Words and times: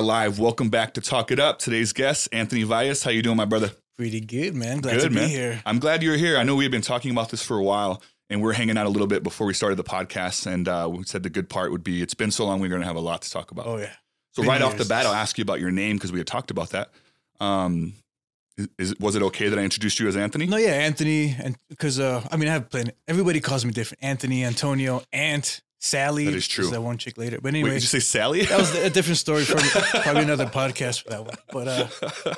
We 0.00 0.04
are 0.04 0.06
live. 0.06 0.38
Welcome 0.38 0.70
back 0.70 0.94
to 0.94 1.02
Talk 1.02 1.30
It 1.30 1.38
Up. 1.38 1.58
Today's 1.58 1.92
guest, 1.92 2.30
Anthony 2.32 2.62
Valles. 2.62 3.02
How 3.02 3.10
you 3.10 3.20
doing, 3.20 3.36
my 3.36 3.44
brother? 3.44 3.70
Pretty 3.98 4.22
good, 4.22 4.54
man. 4.54 4.78
Glad 4.80 5.00
Good, 5.00 5.12
to 5.12 5.20
be 5.20 5.26
here. 5.26 5.60
I'm 5.66 5.78
glad 5.78 6.02
you're 6.02 6.16
here. 6.16 6.38
I 6.38 6.42
know 6.42 6.56
we've 6.56 6.70
been 6.70 6.80
talking 6.80 7.10
about 7.10 7.28
this 7.28 7.42
for 7.42 7.58
a 7.58 7.62
while, 7.62 8.02
and 8.30 8.40
we're 8.40 8.54
hanging 8.54 8.78
out 8.78 8.86
a 8.86 8.88
little 8.88 9.06
bit 9.06 9.22
before 9.22 9.46
we 9.46 9.52
started 9.52 9.76
the 9.76 9.84
podcast. 9.84 10.46
And 10.46 10.66
uh, 10.66 10.88
we 10.90 11.04
said 11.04 11.22
the 11.22 11.28
good 11.28 11.50
part 11.50 11.70
would 11.70 11.84
be 11.84 12.00
it's 12.00 12.14
been 12.14 12.30
so 12.30 12.46
long, 12.46 12.60
we're 12.60 12.70
going 12.70 12.80
to 12.80 12.86
have 12.86 12.96
a 12.96 13.00
lot 13.00 13.20
to 13.20 13.30
talk 13.30 13.50
about. 13.50 13.66
Oh 13.66 13.76
yeah. 13.76 13.92
so 14.32 14.42
right 14.42 14.62
off 14.62 14.78
the 14.78 14.86
bat, 14.86 15.04
I'll 15.04 15.12
ask 15.12 15.36
you 15.36 15.42
about 15.42 15.60
your 15.60 15.70
name 15.70 15.96
because 15.96 16.12
we 16.12 16.18
had 16.18 16.26
talked 16.26 16.50
about 16.50 16.70
that. 16.70 16.92
Um, 17.38 17.92
is, 18.78 18.98
was 18.98 19.16
it 19.16 19.22
okay 19.24 19.50
that 19.50 19.58
I 19.58 19.62
introduced 19.64 20.00
you 20.00 20.08
as 20.08 20.16
Anthony? 20.16 20.46
No, 20.46 20.56
yeah, 20.56 20.70
Anthony, 20.70 21.36
and 21.38 21.58
because 21.68 22.00
uh, 22.00 22.26
I 22.32 22.38
mean, 22.38 22.48
I 22.48 22.52
have 22.52 22.70
plenty. 22.70 22.92
Everybody 23.06 23.40
calls 23.40 23.66
me 23.66 23.72
different. 23.72 24.02
Anthony, 24.02 24.46
Antonio, 24.46 25.02
Aunt, 25.12 25.60
Sally. 25.80 26.26
That 26.26 26.34
is 26.34 26.46
true. 26.46 26.68
That 26.70 26.82
one 26.82 26.98
chick 26.98 27.16
later. 27.18 27.36
But 27.36 27.44
Wait, 27.52 27.60
anyway, 27.60 27.70
did 27.70 27.82
you 27.82 27.88
say 27.88 28.00
Sally? 28.00 28.42
that 28.44 28.58
was 28.58 28.74
a 28.74 28.90
different 28.90 29.18
story 29.26 29.44
for 29.44 29.56
probably 30.02 30.22
another 30.22 30.46
podcast 30.46 31.02
for 31.02 31.10
that 31.10 31.24
one. 31.24 31.36
But 31.50 31.68
uh, 31.68 32.34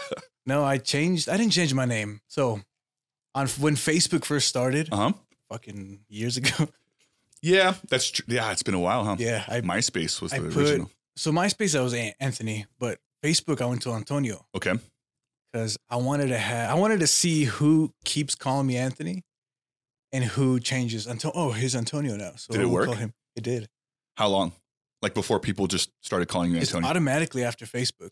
no, 0.47 0.65
I 0.65 0.79
changed. 0.79 1.29
I 1.29 1.37
didn't 1.37 1.53
change 1.53 1.75
my 1.75 1.85
name. 1.85 2.21
So 2.29 2.61
on 3.35 3.49
when 3.49 3.75
Facebook 3.75 4.25
first 4.25 4.49
started, 4.49 4.89
uh 4.93 4.97
huh. 4.97 5.13
fucking 5.51 6.01
years 6.09 6.37
ago. 6.37 6.69
Yeah, 7.45 7.75
that's 7.89 8.09
true. 8.09 8.25
Yeah, 8.29 8.53
it's 8.53 8.63
been 8.63 8.75
a 8.75 8.81
while, 8.81 9.05
huh? 9.05 9.17
Yeah, 9.19 9.43
I 9.49 9.61
MySpace 9.63 10.23
was 10.23 10.33
I 10.33 10.39
the 10.39 10.49
put- 10.51 10.63
original. 10.63 10.91
so 11.17 11.33
MySpace 11.33 11.77
I 11.77 11.83
was 11.83 11.93
Anthony, 12.21 12.67
but 12.79 13.01
Facebook 13.25 13.61
I 13.61 13.67
went 13.67 13.83
to 13.83 13.91
Antonio. 13.93 14.47
Okay. 14.55 14.75
because 15.53 15.77
I 15.91 15.97
wanted 15.97 16.29
to 16.29 16.39
have 16.39 16.71
I 16.71 16.75
wanted 16.75 17.01
to 17.01 17.09
see 17.09 17.45
who 17.45 17.93
keeps 18.05 18.37
calling 18.37 18.69
me 18.69 18.77
Anthony 18.77 19.25
and 20.13 20.23
who 20.23 20.61
changes 20.61 21.09
until 21.09 21.33
oh 21.35 21.51
here's 21.51 21.75
Antonio 21.75 22.15
now. 22.15 22.35
So 22.37 22.53
Did 22.53 22.61
it 22.61 22.65
we'll 22.67 22.75
work? 22.75 22.87
Call 22.87 22.95
him. 22.95 23.13
It 23.37 23.43
did. 23.45 23.69
How 24.17 24.29
long? 24.29 24.53
Like 25.01 25.15
before 25.15 25.41
people 25.41 25.67
just 25.67 25.91
started 26.01 26.29
calling 26.29 26.53
you 26.53 26.59
It's 26.59 26.71
Antonio? 26.71 26.89
automatically 26.91 27.45
after 27.45 27.67
Facebook. 27.67 28.11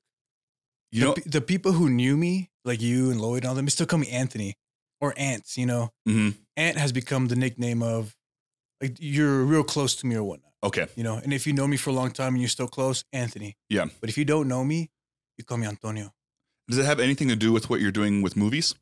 you 0.93 1.03
know, 1.05 1.15
the, 1.15 1.21
pe- 1.23 1.31
the 1.31 1.41
people 1.41 1.73
who 1.73 1.89
knew 1.89 2.17
me, 2.17 2.51
like 2.65 2.81
you 2.81 3.11
and 3.11 3.21
Lloyd 3.21 3.43
and 3.45 3.51
all 3.51 3.55
them, 3.55 3.65
they 3.67 3.71
still 3.71 3.87
call 3.87 3.99
me 4.01 4.09
Anthony 4.09 4.55
or 5.01 5.15
Ants. 5.17 5.57
You 5.57 5.67
know, 5.67 5.91
Mhm. 6.09 6.37
Ant 6.57 6.79
has 6.79 6.91
become 6.93 7.29
the 7.29 7.37
nickname 7.37 7.83
of 7.83 8.17
like 8.81 8.97
you're 8.99 9.45
real 9.45 9.63
close 9.63 9.95
to 9.97 10.07
me 10.07 10.17
or 10.17 10.25
whatnot. 10.25 10.53
okay. 10.65 10.87
You 10.97 11.05
know, 11.05 11.17
and 11.17 11.33
if 11.33 11.47
you 11.47 11.53
know 11.53 11.67
me 11.69 11.77
for 11.77 11.91
a 11.91 11.93
long 11.93 12.11
time 12.11 12.35
and 12.35 12.41
you're 12.43 12.49
still 12.49 12.67
close, 12.69 13.05
Anthony. 13.13 13.57
Yeah. 13.69 13.87
But 14.01 14.09
if 14.11 14.19
you 14.19 14.25
don't 14.25 14.49
know 14.49 14.65
me, 14.65 14.91
you 15.39 15.45
call 15.45 15.59
me 15.59 15.67
Antonio. 15.67 16.13
Does 16.69 16.79
it 16.79 16.85
have 16.87 16.99
anything 17.01 17.29
to 17.29 17.37
do 17.37 17.53
with 17.53 17.71
what 17.71 17.81
you're 17.81 17.91
doing 17.93 18.21
with 18.23 18.37
movies? 18.37 18.75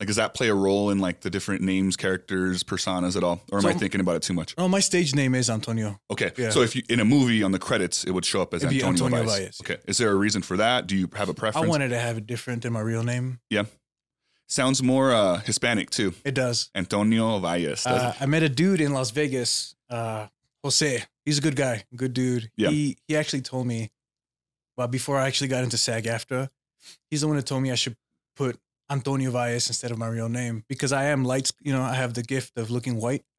Like, 0.00 0.08
does 0.08 0.16
that 0.16 0.34
play 0.34 0.48
a 0.48 0.54
role 0.54 0.90
in 0.90 0.98
like 0.98 1.20
the 1.20 1.30
different 1.30 1.62
names, 1.62 1.96
characters, 1.96 2.64
personas 2.64 3.16
at 3.16 3.22
all? 3.22 3.40
Or 3.52 3.60
am 3.60 3.66
I 3.66 3.72
thinking 3.72 4.00
about 4.00 4.16
it 4.16 4.22
too 4.22 4.32
much? 4.32 4.52
Oh, 4.58 4.66
my 4.66 4.80
stage 4.80 5.14
name 5.14 5.32
is 5.34 5.48
Antonio. 5.48 6.00
Okay. 6.10 6.32
Yeah. 6.36 6.50
So 6.50 6.60
if 6.62 6.74
you 6.74 6.82
in 6.88 6.98
a 6.98 7.04
movie 7.04 7.42
on 7.44 7.52
the 7.52 7.60
credits, 7.60 8.02
it 8.02 8.10
would 8.10 8.24
show 8.24 8.42
up 8.42 8.52
as 8.52 8.64
Antonio, 8.64 8.86
Antonio 8.88 9.16
Valles. 9.24 9.38
Valles, 9.38 9.60
Okay. 9.62 9.76
Is 9.86 9.98
there 9.98 10.10
a 10.10 10.14
reason 10.16 10.42
for 10.42 10.56
that? 10.56 10.88
Do 10.88 10.96
you 10.96 11.08
have 11.14 11.28
a 11.28 11.34
preference? 11.34 11.64
I 11.64 11.68
wanted 11.68 11.90
to 11.90 11.98
have 11.98 12.16
it 12.18 12.26
different 12.26 12.62
than 12.62 12.72
my 12.72 12.80
real 12.80 13.04
name. 13.04 13.38
Yeah, 13.48 13.64
sounds 14.48 14.82
more 14.82 15.12
uh, 15.12 15.38
Hispanic 15.40 15.90
too. 15.90 16.14
It 16.24 16.34
does. 16.34 16.70
Antonio 16.74 17.38
Valles. 17.38 17.86
Uh, 17.86 18.14
I 18.18 18.26
met 18.26 18.42
a 18.42 18.48
dude 18.48 18.80
in 18.80 18.92
Las 18.92 19.10
Vegas, 19.12 19.76
uh, 19.88 20.26
Jose. 20.64 21.04
He's 21.24 21.38
a 21.38 21.42
good 21.42 21.54
guy, 21.56 21.84
good 21.94 22.12
dude. 22.12 22.50
Yeah. 22.56 22.70
He 22.70 22.96
he 23.06 23.16
actually 23.16 23.42
told 23.42 23.68
me, 23.68 23.90
well, 24.76 24.88
before 24.88 25.18
I 25.18 25.28
actually 25.28 25.48
got 25.48 25.62
into 25.62 25.78
SAG-AFTRA, 25.78 26.48
he's 27.10 27.20
the 27.20 27.28
one 27.28 27.36
that 27.36 27.46
told 27.46 27.62
me 27.62 27.70
I 27.70 27.76
should 27.76 27.96
put 28.36 28.58
Antonio 28.92 29.30
Valles 29.30 29.68
instead 29.68 29.90
of 29.90 29.98
my 29.98 30.08
real 30.08 30.28
name 30.28 30.64
because 30.68 30.92
I 30.92 31.04
am 31.04 31.24
light. 31.24 31.50
You 31.60 31.72
know, 31.72 31.82
I 31.82 31.94
have 31.94 32.14
the 32.14 32.22
gift 32.22 32.58
of 32.58 32.70
looking 32.70 33.00
white. 33.00 33.24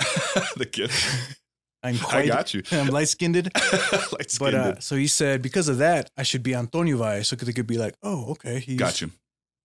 the 0.57 0.67
gift. 0.69 1.39
I'm 1.83 1.97
I 2.09 2.25
got 2.25 2.53
you. 2.53 2.63
I'm 2.71 2.87
light 2.87 3.09
skinned. 3.09 3.35
Light 3.35 4.35
But 4.39 4.53
uh, 4.53 4.79
so 4.79 4.95
he 4.95 5.07
said 5.07 5.41
because 5.41 5.67
of 5.67 5.79
that, 5.79 6.09
I 6.17 6.23
should 6.23 6.41
be 6.41 6.55
Antonio 6.55 6.97
Valles, 6.97 7.27
so 7.27 7.35
they 7.35 7.51
could 7.51 7.67
be 7.67 7.77
like, 7.77 7.93
oh, 8.01 8.31
okay, 8.31 8.59
he's 8.59 8.79
got 8.79 9.01
you. 9.01 9.11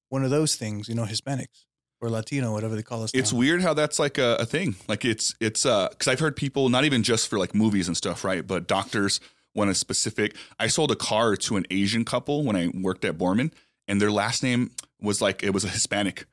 one 0.08 0.24
of 0.24 0.30
those 0.30 0.56
things, 0.56 0.88
you 0.88 0.96
know, 0.96 1.04
Hispanics 1.04 1.64
or 2.00 2.10
Latino, 2.10 2.52
whatever 2.52 2.74
they 2.74 2.82
call 2.82 3.04
us. 3.04 3.12
It's 3.14 3.32
now. 3.32 3.38
weird 3.38 3.62
how 3.62 3.72
that's 3.72 4.00
like 4.00 4.18
a, 4.18 4.36
a 4.40 4.46
thing. 4.46 4.74
Like 4.88 5.04
it's 5.04 5.36
it's 5.40 5.64
uh 5.64 5.88
because 5.90 6.08
I've 6.08 6.20
heard 6.20 6.34
people 6.34 6.68
not 6.68 6.84
even 6.84 7.04
just 7.04 7.28
for 7.28 7.38
like 7.38 7.54
movies 7.54 7.86
and 7.86 7.96
stuff, 7.96 8.24
right? 8.24 8.44
But 8.44 8.66
doctors 8.66 9.20
want 9.54 9.70
a 9.70 9.74
specific. 9.74 10.34
I 10.58 10.66
sold 10.66 10.90
a 10.90 10.96
car 10.96 11.36
to 11.36 11.56
an 11.56 11.66
Asian 11.70 12.04
couple 12.04 12.42
when 12.44 12.56
I 12.56 12.68
worked 12.74 13.04
at 13.04 13.16
Borman, 13.16 13.52
and 13.86 14.00
their 14.00 14.10
last 14.10 14.42
name 14.42 14.72
was 15.00 15.20
like 15.20 15.42
it 15.42 15.50
was 15.50 15.64
a 15.64 15.68
Hispanic. 15.68 16.26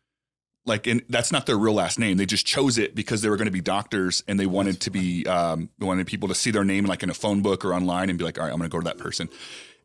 Like, 0.67 0.87
and 0.87 1.03
that's 1.09 1.31
not 1.31 1.45
their 1.45 1.57
real 1.57 1.75
last 1.75 1.99
name. 1.99 2.17
They 2.17 2.25
just 2.25 2.45
chose 2.45 2.79
it 2.79 2.95
because 2.95 3.21
they 3.21 3.29
were 3.29 3.37
going 3.37 3.45
to 3.45 3.51
be 3.51 3.61
doctors, 3.61 4.23
and 4.27 4.39
they 4.39 4.47
wanted 4.47 4.81
to 4.81 4.89
be 4.89 5.25
um, 5.27 5.69
they 5.77 5.85
wanted 5.85 6.07
people 6.07 6.27
to 6.29 6.35
see 6.35 6.49
their 6.49 6.65
name 6.65 6.85
like 6.85 7.03
in 7.03 7.09
a 7.11 7.13
phone 7.13 7.41
book 7.41 7.63
or 7.63 7.73
online, 7.73 8.09
and 8.09 8.17
be 8.17 8.25
like, 8.25 8.39
all 8.39 8.45
right, 8.45 8.51
I'm 8.51 8.57
going 8.57 8.69
to 8.69 8.75
go 8.75 8.79
to 8.79 8.85
that 8.85 8.97
person. 8.97 9.29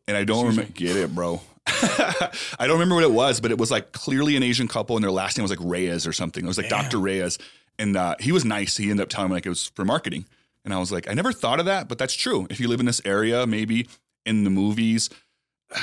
And 0.07 0.17
I 0.17 0.23
don't 0.23 0.47
remember. 0.47 0.71
Get 0.73 0.95
it, 0.97 1.13
bro. 1.13 1.41
I 1.67 2.31
don't 2.61 2.71
remember 2.71 2.95
what 2.95 3.03
it 3.03 3.11
was, 3.11 3.39
but 3.39 3.51
it 3.51 3.59
was 3.59 3.69
like 3.69 3.91
clearly 3.91 4.35
an 4.35 4.41
Asian 4.41 4.67
couple, 4.67 4.97
and 4.97 5.03
their 5.03 5.11
last 5.11 5.37
name 5.37 5.43
was 5.43 5.51
like 5.51 5.59
Reyes 5.61 6.07
or 6.07 6.13
something. 6.13 6.43
It 6.43 6.47
was 6.47 6.57
like 6.57 6.69
Damn. 6.69 6.85
Dr. 6.85 6.97
Reyes, 6.97 7.37
and 7.77 7.95
uh, 7.95 8.15
he 8.19 8.31
was 8.31 8.43
nice. 8.43 8.77
He 8.77 8.89
ended 8.89 9.03
up 9.03 9.09
telling 9.09 9.29
me 9.29 9.35
like 9.35 9.45
it 9.45 9.49
was 9.49 9.67
for 9.75 9.85
marketing, 9.85 10.25
and 10.65 10.73
I 10.73 10.79
was 10.79 10.91
like, 10.91 11.07
I 11.07 11.13
never 11.13 11.31
thought 11.31 11.59
of 11.59 11.67
that, 11.67 11.87
but 11.87 11.99
that's 11.99 12.15
true. 12.15 12.47
If 12.49 12.59
you 12.59 12.67
live 12.67 12.79
in 12.79 12.87
this 12.87 13.01
area, 13.05 13.45
maybe 13.45 13.87
in 14.25 14.43
the 14.43 14.49
movies, 14.49 15.11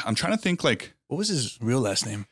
I'm 0.04 0.16
trying 0.16 0.32
to 0.32 0.38
think. 0.38 0.64
Like 0.64 0.94
What 1.06 1.18
was 1.18 1.28
his 1.28 1.56
real 1.60 1.80
last 1.80 2.04
name? 2.04 2.26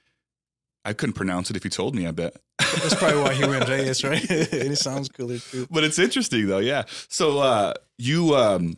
I 0.87 0.93
couldn't 0.93 1.15
pronounce 1.15 1.51
it 1.51 1.57
if 1.57 1.65
you 1.65 1.71
told 1.71 1.95
me. 1.95 2.07
I 2.07 2.13
bet. 2.13 2.37
That's 2.59 2.95
probably 2.95 3.21
why 3.21 3.35
he 3.35 3.45
went 3.47 3.69
Reyes, 3.69 4.05
right? 4.05 4.25
it 4.31 4.79
sounds 4.79 5.09
cooler 5.09 5.39
too. 5.39 5.67
but 5.71 5.85
it's 5.85 5.99
interesting 5.99 6.47
though. 6.47 6.59
Yeah. 6.59 6.85
So 7.09 7.39
uh, 7.41 7.75
you, 7.99 8.35
um, 8.37 8.77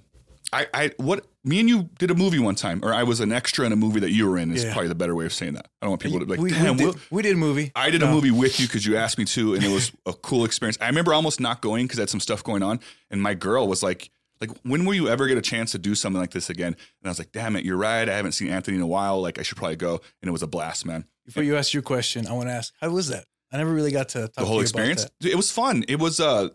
I, 0.53 0.67
I, 0.73 0.91
what? 0.97 1.27
Me 1.45 1.61
and 1.61 1.69
you 1.69 1.89
did 1.99 2.11
a 2.11 2.15
movie 2.15 2.39
one 2.39 2.55
time, 2.55 2.81
or 2.83 2.93
I 2.93 3.03
was 3.05 3.21
an 3.21 3.33
extra 3.33 3.65
in 3.65 3.73
a 3.73 3.77
movie 3.77 4.01
that 4.01 4.11
you 4.11 4.27
were 4.29 4.39
in. 4.39 4.53
Is 4.53 4.65
Yeah. 4.65 4.73
probably 4.73 4.89
the 4.89 4.95
better 4.95 5.15
way 5.15 5.25
of 5.27 5.33
saying 5.33 5.55
that. 5.55 5.69
I 5.81 5.87
don't 5.87 5.91
want 5.91 6.03
people 6.03 6.21
to 6.21 6.27
be 6.27 6.33
like, 6.33 6.41
we, 6.41 6.51
damn, 6.51 6.77
we, 6.77 6.85
did, 6.87 6.95
we 7.11 7.23
did 7.23 7.35
a 7.35 7.37
movie. 7.39 7.73
I 7.77 7.91
did 7.91 8.03
a 8.03 8.11
movie 8.11 8.31
with 8.31 8.59
you 8.61 8.67
because 8.67 8.85
you 8.85 8.97
asked 8.97 9.19
me 9.19 9.25
to, 9.27 9.55
and 9.55 9.63
it 9.65 9.71
was 9.73 9.93
a 10.07 10.13
cool 10.15 10.45
experience. 10.45 10.77
I 10.81 10.87
remember 10.87 11.13
almost 11.15 11.41
not 11.41 11.61
going 11.63 11.87
because 11.87 11.99
I 11.99 12.03
had 12.03 12.11
some 12.11 12.21
stuff 12.21 12.43
going 12.43 12.63
on, 12.63 12.81
and 13.11 13.23
my 13.23 13.35
girl 13.35 13.69
was 13.69 13.83
like, 13.83 14.11
"Like, 14.41 14.51
when 14.63 14.85
will 14.85 14.95
you 14.95 15.09
ever 15.09 15.27
get 15.27 15.39
a 15.39 15.43
chance 15.43 15.73
to 15.73 15.79
do 15.79 15.95
something 15.95 16.21
like 16.21 16.33
this 16.33 16.51
again?" 16.51 16.75
And 16.75 17.07
I 17.07 17.09
was 17.09 17.19
like, 17.19 17.33
"Damn 17.33 17.55
it, 17.57 17.65
you're 17.65 17.77
right. 17.77 18.09
I 18.09 18.15
haven't 18.17 18.33
seen 18.33 18.49
Anthony 18.49 18.77
in 18.77 18.83
a 18.83 18.87
while. 18.87 19.21
Like, 19.21 19.39
I 19.39 19.43
should 19.43 19.57
probably 19.59 19.77
go." 19.77 20.01
And 20.23 20.29
it 20.29 20.33
was 20.33 20.43
a 20.43 20.47
blast, 20.49 20.85
man. 20.85 21.05
Before 21.29 21.43
you 21.43 21.57
ask 21.57 21.75
your 21.75 21.83
question, 21.83 22.27
I 22.27 22.33
want 22.33 22.49
to 22.49 22.53
ask, 22.53 22.73
how 22.81 22.89
was 22.91 23.09
that? 23.09 23.27
I 23.53 23.59
never 23.59 23.73
really 23.73 23.93
got 23.93 24.09
to 24.11 24.23
talk 24.23 24.33
the 24.35 24.41
to 24.41 24.47
whole 24.47 24.57
you 24.57 24.63
experience. 24.63 25.07
It 25.23 25.35
was 25.37 25.51
fun. 25.51 25.85
It 25.87 25.99
was 25.99 26.21
uh, 26.21 26.49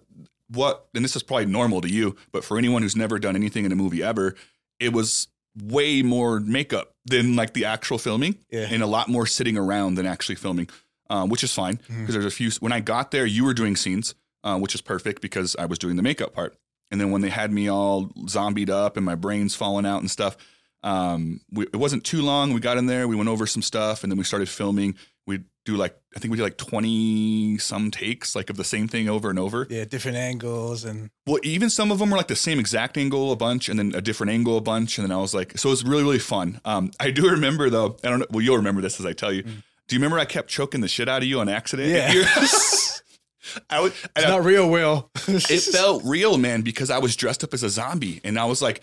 what, 0.49 0.87
and 0.95 1.03
this 1.03 1.15
is 1.15 1.21
probably 1.21 1.45
normal 1.45 1.81
to 1.81 1.87
you, 1.89 2.15
but 2.31 2.43
for 2.43 2.57
anyone 2.57 2.81
who's 2.81 2.95
never 2.95 3.19
done 3.19 3.35
anything 3.35 3.65
in 3.65 3.71
a 3.71 3.75
movie 3.75 4.01
ever, 4.01 4.33
it 4.79 4.91
was 4.93 5.27
way 5.61 6.01
more 6.01 6.39
makeup 6.39 6.95
than 7.05 7.35
like 7.35 7.53
the 7.53 7.65
actual 7.65 7.99
filming. 7.99 8.39
Yeah. 8.49 8.67
and 8.71 8.81
a 8.81 8.87
lot 8.87 9.09
more 9.09 9.27
sitting 9.27 9.57
around 9.57 9.95
than 9.95 10.07
actually 10.07 10.35
filming, 10.35 10.67
um, 11.11 11.29
which 11.29 11.43
is 11.43 11.53
fine 11.53 11.75
because 11.75 11.93
Mhm. 11.95 12.07
there's 12.07 12.25
a 12.25 12.31
few. 12.31 12.49
When 12.59 12.71
I 12.71 12.79
got 12.79 13.11
there, 13.11 13.27
you 13.27 13.43
were 13.45 13.53
doing 13.53 13.75
scenes, 13.75 14.15
uh, 14.43 14.57
which 14.57 14.73
is 14.73 14.81
perfect 14.81 15.21
because 15.21 15.55
I 15.59 15.65
was 15.67 15.77
doing 15.77 15.95
the 15.97 16.01
makeup 16.03 16.33
part. 16.33 16.57
And 16.89 16.99
then 16.99 17.11
when 17.11 17.21
they 17.21 17.29
had 17.29 17.51
me 17.51 17.67
all 17.69 18.11
zombied 18.27 18.69
up 18.71 18.97
and 18.97 19.05
my 19.05 19.15
brains 19.15 19.53
falling 19.55 19.85
out 19.85 20.01
and 20.01 20.09
stuff, 20.09 20.35
um, 20.83 21.39
we, 21.51 21.65
it 21.65 21.75
wasn't 21.77 22.03
too 22.03 22.21
long. 22.21 22.53
We 22.53 22.59
got 22.59 22.77
in 22.77 22.85
there, 22.85 23.07
we 23.07 23.15
went 23.15 23.29
over 23.29 23.45
some 23.47 23.61
stuff, 23.61 24.03
and 24.03 24.11
then 24.11 24.17
we 24.17 24.23
started 24.23 24.49
filming. 24.49 24.95
We 25.25 25.39
do 25.65 25.77
like 25.77 25.97
I 26.15 26.19
think 26.19 26.31
we 26.31 26.37
did 26.37 26.43
like 26.43 26.57
twenty 26.57 27.57
some 27.57 27.89
takes, 27.91 28.35
like 28.35 28.49
of 28.49 28.57
the 28.57 28.65
same 28.65 28.89
thing 28.89 29.07
over 29.07 29.29
and 29.29 29.39
over. 29.39 29.65
Yeah, 29.69 29.85
different 29.85 30.17
angles 30.17 30.83
and 30.83 31.09
Well, 31.25 31.39
even 31.43 31.69
some 31.69 31.91
of 31.91 31.99
them 31.99 32.09
were 32.09 32.17
like 32.17 32.27
the 32.27 32.35
same 32.35 32.59
exact 32.59 32.97
angle 32.97 33.31
a 33.31 33.37
bunch, 33.37 33.69
and 33.69 33.79
then 33.79 33.93
a 33.95 34.01
different 34.01 34.31
angle 34.31 34.57
a 34.57 34.61
bunch, 34.61 34.97
and 34.97 35.07
then 35.07 35.15
I 35.15 35.21
was 35.21 35.33
like, 35.33 35.57
so 35.57 35.69
it 35.69 35.71
was 35.71 35.85
really 35.85 36.03
really 36.03 36.19
fun. 36.19 36.59
Um, 36.65 36.91
I 36.99 37.11
do 37.11 37.29
remember 37.29 37.69
though. 37.69 37.95
I 38.03 38.09
don't 38.09 38.19
know. 38.19 38.25
Well, 38.29 38.41
you'll 38.41 38.57
remember 38.57 38.81
this 38.81 38.99
as 38.99 39.05
I 39.05 39.13
tell 39.13 39.31
you. 39.31 39.43
Mm. 39.43 39.63
Do 39.87 39.95
you 39.95 39.99
remember 39.99 40.19
I 40.19 40.25
kept 40.25 40.49
choking 40.49 40.81
the 40.81 40.87
shit 40.89 41.07
out 41.07 41.21
of 41.21 41.27
you 41.27 41.39
on 41.39 41.47
accident? 41.49 41.89
Yeah. 41.89 42.11
I 43.69 43.79
and 43.81 43.87
it's 44.15 44.25
I- 44.25 44.29
not 44.29 44.43
real 44.43 44.69
well. 44.69 45.09
it 45.27 45.61
felt 45.61 46.03
real, 46.03 46.37
man, 46.37 46.61
because 46.61 46.89
I 46.89 46.97
was 46.99 47.15
dressed 47.15 47.43
up 47.43 47.53
as 47.53 47.63
a 47.63 47.69
zombie, 47.69 48.19
and 48.23 48.37
I 48.39 48.45
was 48.45 48.61
like, 48.61 48.81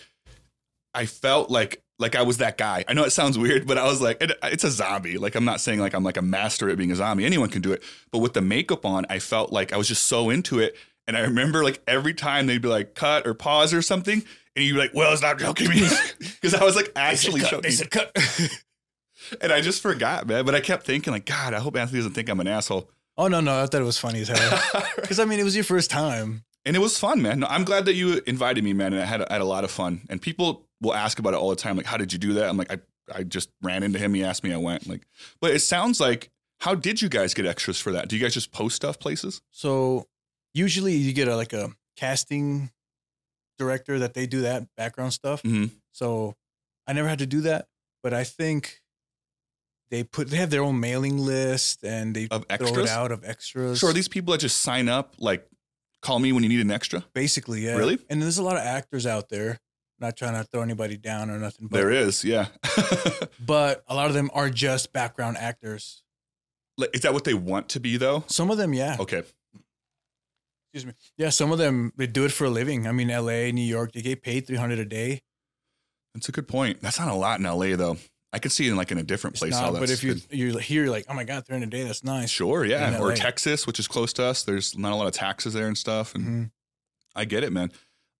I 0.93 1.05
felt 1.05 1.49
like 1.49 1.80
like 2.01 2.15
I 2.15 2.23
was 2.23 2.37
that 2.37 2.57
guy. 2.57 2.83
I 2.87 2.93
know 2.93 3.03
it 3.03 3.11
sounds 3.11 3.37
weird, 3.37 3.67
but 3.67 3.77
I 3.77 3.85
was 3.85 4.01
like, 4.01 4.21
it, 4.21 4.31
it's 4.43 4.63
a 4.63 4.71
zombie. 4.71 5.17
Like 5.17 5.35
I'm 5.35 5.45
not 5.45 5.61
saying 5.61 5.79
like 5.79 5.93
I'm 5.93 6.03
like 6.03 6.17
a 6.17 6.21
master 6.21 6.69
at 6.69 6.77
being 6.77 6.91
a 6.91 6.95
zombie. 6.95 7.25
Anyone 7.25 7.49
can 7.49 7.61
do 7.61 7.71
it, 7.71 7.83
but 8.11 8.17
with 8.19 8.33
the 8.33 8.41
makeup 8.41 8.85
on, 8.85 9.05
I 9.09 9.19
felt 9.19 9.53
like 9.53 9.71
I 9.71 9.77
was 9.77 9.87
just 9.87 10.03
so 10.03 10.29
into 10.29 10.59
it. 10.59 10.75
And 11.07 11.15
I 11.15 11.21
remember 11.21 11.63
like 11.63 11.81
every 11.87 12.13
time 12.13 12.47
they'd 12.47 12.61
be 12.61 12.67
like 12.67 12.95
cut 12.95 13.25
or 13.25 13.33
pause 13.33 13.73
or 13.73 13.81
something, 13.81 14.23
and 14.55 14.65
you'd 14.65 14.73
be 14.73 14.79
like, 14.79 14.93
"Well, 14.93 15.13
it's 15.13 15.21
not 15.21 15.39
joking 15.39 15.69
me," 15.69 15.87
because 16.19 16.53
I 16.53 16.63
was 16.63 16.75
like 16.75 16.91
actually 16.95 17.41
cut. 17.41 17.63
They 17.63 17.71
said 17.71 17.91
cut. 17.91 18.15
And 19.39 19.51
I 19.51 19.61
just 19.61 19.81
forgot, 19.81 20.27
man. 20.27 20.45
But 20.45 20.55
I 20.55 20.59
kept 20.59 20.85
thinking 20.85 21.13
like, 21.13 21.25
God, 21.25 21.53
I 21.53 21.59
hope 21.59 21.77
Anthony 21.77 21.99
doesn't 21.99 22.13
think 22.13 22.27
I'm 22.27 22.39
an 22.39 22.47
asshole. 22.47 22.89
oh 23.17 23.27
no, 23.27 23.39
no, 23.39 23.61
I 23.61 23.65
thought 23.67 23.81
it 23.81 23.85
was 23.85 23.97
funny 23.97 24.21
as 24.21 24.27
hell. 24.27 24.83
Because 24.95 25.19
I 25.19 25.25
mean, 25.25 25.39
it 25.39 25.43
was 25.43 25.55
your 25.55 25.63
first 25.63 25.89
time. 25.89 26.43
And 26.65 26.75
it 26.75 26.79
was 26.79 26.97
fun, 26.99 27.21
man. 27.21 27.39
No, 27.39 27.47
I'm 27.47 27.63
glad 27.63 27.85
that 27.85 27.93
you 27.93 28.21
invited 28.27 28.63
me, 28.63 28.73
man. 28.73 28.93
And 28.93 29.01
I 29.01 29.05
had, 29.05 29.21
I 29.21 29.33
had 29.33 29.41
a 29.41 29.45
lot 29.45 29.63
of 29.63 29.71
fun. 29.71 30.01
And 30.09 30.21
people 30.21 30.67
will 30.81 30.93
ask 30.93 31.19
about 31.19 31.33
it 31.33 31.37
all 31.37 31.49
the 31.49 31.55
time. 31.55 31.77
Like, 31.77 31.85
how 31.85 31.97
did 31.97 32.11
you 32.11 32.19
do 32.19 32.33
that? 32.33 32.49
I'm 32.49 32.57
like, 32.57 32.71
I, 32.73 32.79
I 33.13 33.23
just 33.23 33.49
ran 33.61 33.83
into 33.83 33.99
him. 33.99 34.13
He 34.13 34.23
asked 34.23 34.43
me, 34.43 34.51
I 34.53 34.57
went. 34.57 34.87
Like, 34.87 35.01
but 35.39 35.51
it 35.51 35.59
sounds 35.61 35.99
like, 35.99 36.29
how 36.59 36.75
did 36.75 37.01
you 37.01 37.09
guys 37.09 37.33
get 37.33 37.45
extras 37.45 37.79
for 37.79 37.91
that? 37.93 38.07
Do 38.07 38.15
you 38.15 38.21
guys 38.21 38.33
just 38.33 38.51
post 38.51 38.75
stuff 38.75 38.99
places? 38.99 39.41
So 39.51 40.07
usually 40.53 40.93
you 40.95 41.13
get 41.13 41.27
a 41.27 41.35
like 41.35 41.53
a 41.53 41.69
casting 41.97 42.71
director 43.57 43.99
that 43.99 44.13
they 44.13 44.25
do 44.25 44.41
that 44.41 44.67
background 44.75 45.13
stuff. 45.13 45.41
hmm 45.41 45.65
So 45.91 46.35
I 46.87 46.93
never 46.93 47.07
had 47.07 47.19
to 47.19 47.25
do 47.27 47.41
that. 47.41 47.67
but 48.03 48.13
I 48.13 48.23
think 48.23 48.81
they 49.91 50.03
put 50.03 50.29
they 50.29 50.37
have 50.37 50.49
their 50.49 50.63
own 50.63 50.79
mailing 50.79 51.17
list 51.17 51.83
and 51.83 52.15
they 52.15 52.27
Of 52.31 52.45
throw 52.57 52.83
it 52.83 52.89
out 52.89 53.11
of 53.11 53.23
extras. 53.25 53.79
So 53.81 53.87
are 53.87 53.93
these 53.93 54.07
people 54.07 54.31
that 54.31 54.39
just 54.39 54.61
sign 54.61 54.87
up, 54.87 55.15
like, 55.19 55.45
call 56.01 56.17
me 56.19 56.31
when 56.31 56.43
you 56.43 56.49
need 56.49 56.61
an 56.61 56.71
extra? 56.71 57.03
basically 57.13 57.61
yeah. 57.65 57.75
Really? 57.75 57.99
And 58.09 58.21
there's 58.21 58.37
a 58.37 58.43
lot 58.43 58.55
of 58.55 58.63
actors 58.63 59.05
out 59.05 59.29
there. 59.29 59.59
Not 60.01 60.17
trying 60.17 60.33
to 60.33 60.43
throw 60.43 60.61
anybody 60.63 60.97
down 60.97 61.29
or 61.29 61.37
nothing, 61.37 61.67
but 61.67 61.77
there 61.77 61.91
is, 61.91 62.25
yeah. 62.25 62.47
but 63.45 63.83
a 63.87 63.93
lot 63.95 64.07
of 64.07 64.13
them 64.15 64.31
are 64.33 64.49
just 64.49 64.91
background 64.91 65.37
actors. 65.37 66.01
Like, 66.77 66.89
is 66.95 67.01
that 67.01 67.13
what 67.13 67.23
they 67.23 67.35
want 67.35 67.69
to 67.69 67.79
be, 67.79 67.97
though? 67.97 68.23
Some 68.27 68.49
of 68.49 68.57
them, 68.57 68.73
yeah. 68.73 68.97
Okay. 68.99 69.21
Excuse 70.73 70.87
me. 70.87 70.93
Yeah, 71.17 71.29
some 71.29 71.51
of 71.51 71.57
them 71.59 71.91
they 71.97 72.07
do 72.07 72.25
it 72.25 72.31
for 72.31 72.45
a 72.45 72.49
living. 72.49 72.87
I 72.87 72.91
mean, 72.93 73.09
L.A., 73.11 73.51
New 73.51 73.61
York, 73.61 73.91
they 73.91 74.01
get 74.01 74.23
paid 74.23 74.47
three 74.47 74.55
hundred 74.57 74.79
a 74.79 74.85
day. 74.85 75.21
That's 76.15 76.29
a 76.29 76.31
good 76.31 76.47
point. 76.47 76.81
That's 76.81 76.97
not 76.99 77.09
a 77.09 77.13
lot 77.13 77.39
in 77.39 77.45
LA, 77.45 77.75
though. 77.75 77.97
I 78.33 78.39
could 78.39 78.51
see 78.53 78.65
it 78.67 78.71
in 78.71 78.77
like 78.77 78.91
in 78.91 78.97
a 78.97 79.03
different 79.03 79.35
It's 79.35 79.41
place. 79.41 79.51
not, 79.51 79.73
but 79.73 79.89
if 79.89 80.03
you 80.03 80.13
good. 80.15 80.23
you're 80.31 80.59
here, 80.59 80.83
you're 80.85 80.91
like, 80.91 81.05
oh 81.09 81.13
my 81.13 81.25
god, 81.25 81.45
three 81.45 81.55
hundred 81.55 81.67
a 81.67 81.77
day, 81.77 81.83
that's 81.83 82.03
nice. 82.03 82.29
Sure, 82.29 82.65
yeah. 82.65 82.99
Or 82.99 83.13
Texas, 83.13 83.67
which 83.67 83.77
is 83.79 83.87
close 83.87 84.13
to 84.13 84.23
us. 84.23 84.43
There's 84.43 84.77
not 84.77 84.93
a 84.93 84.95
lot 84.95 85.07
of 85.07 85.13
taxes 85.13 85.53
there 85.53 85.67
and 85.67 85.77
stuff. 85.77 86.15
And 86.15 86.25
Mhm. 86.25 86.51
I 87.15 87.25
get 87.25 87.43
it, 87.43 87.51
man. 87.51 87.71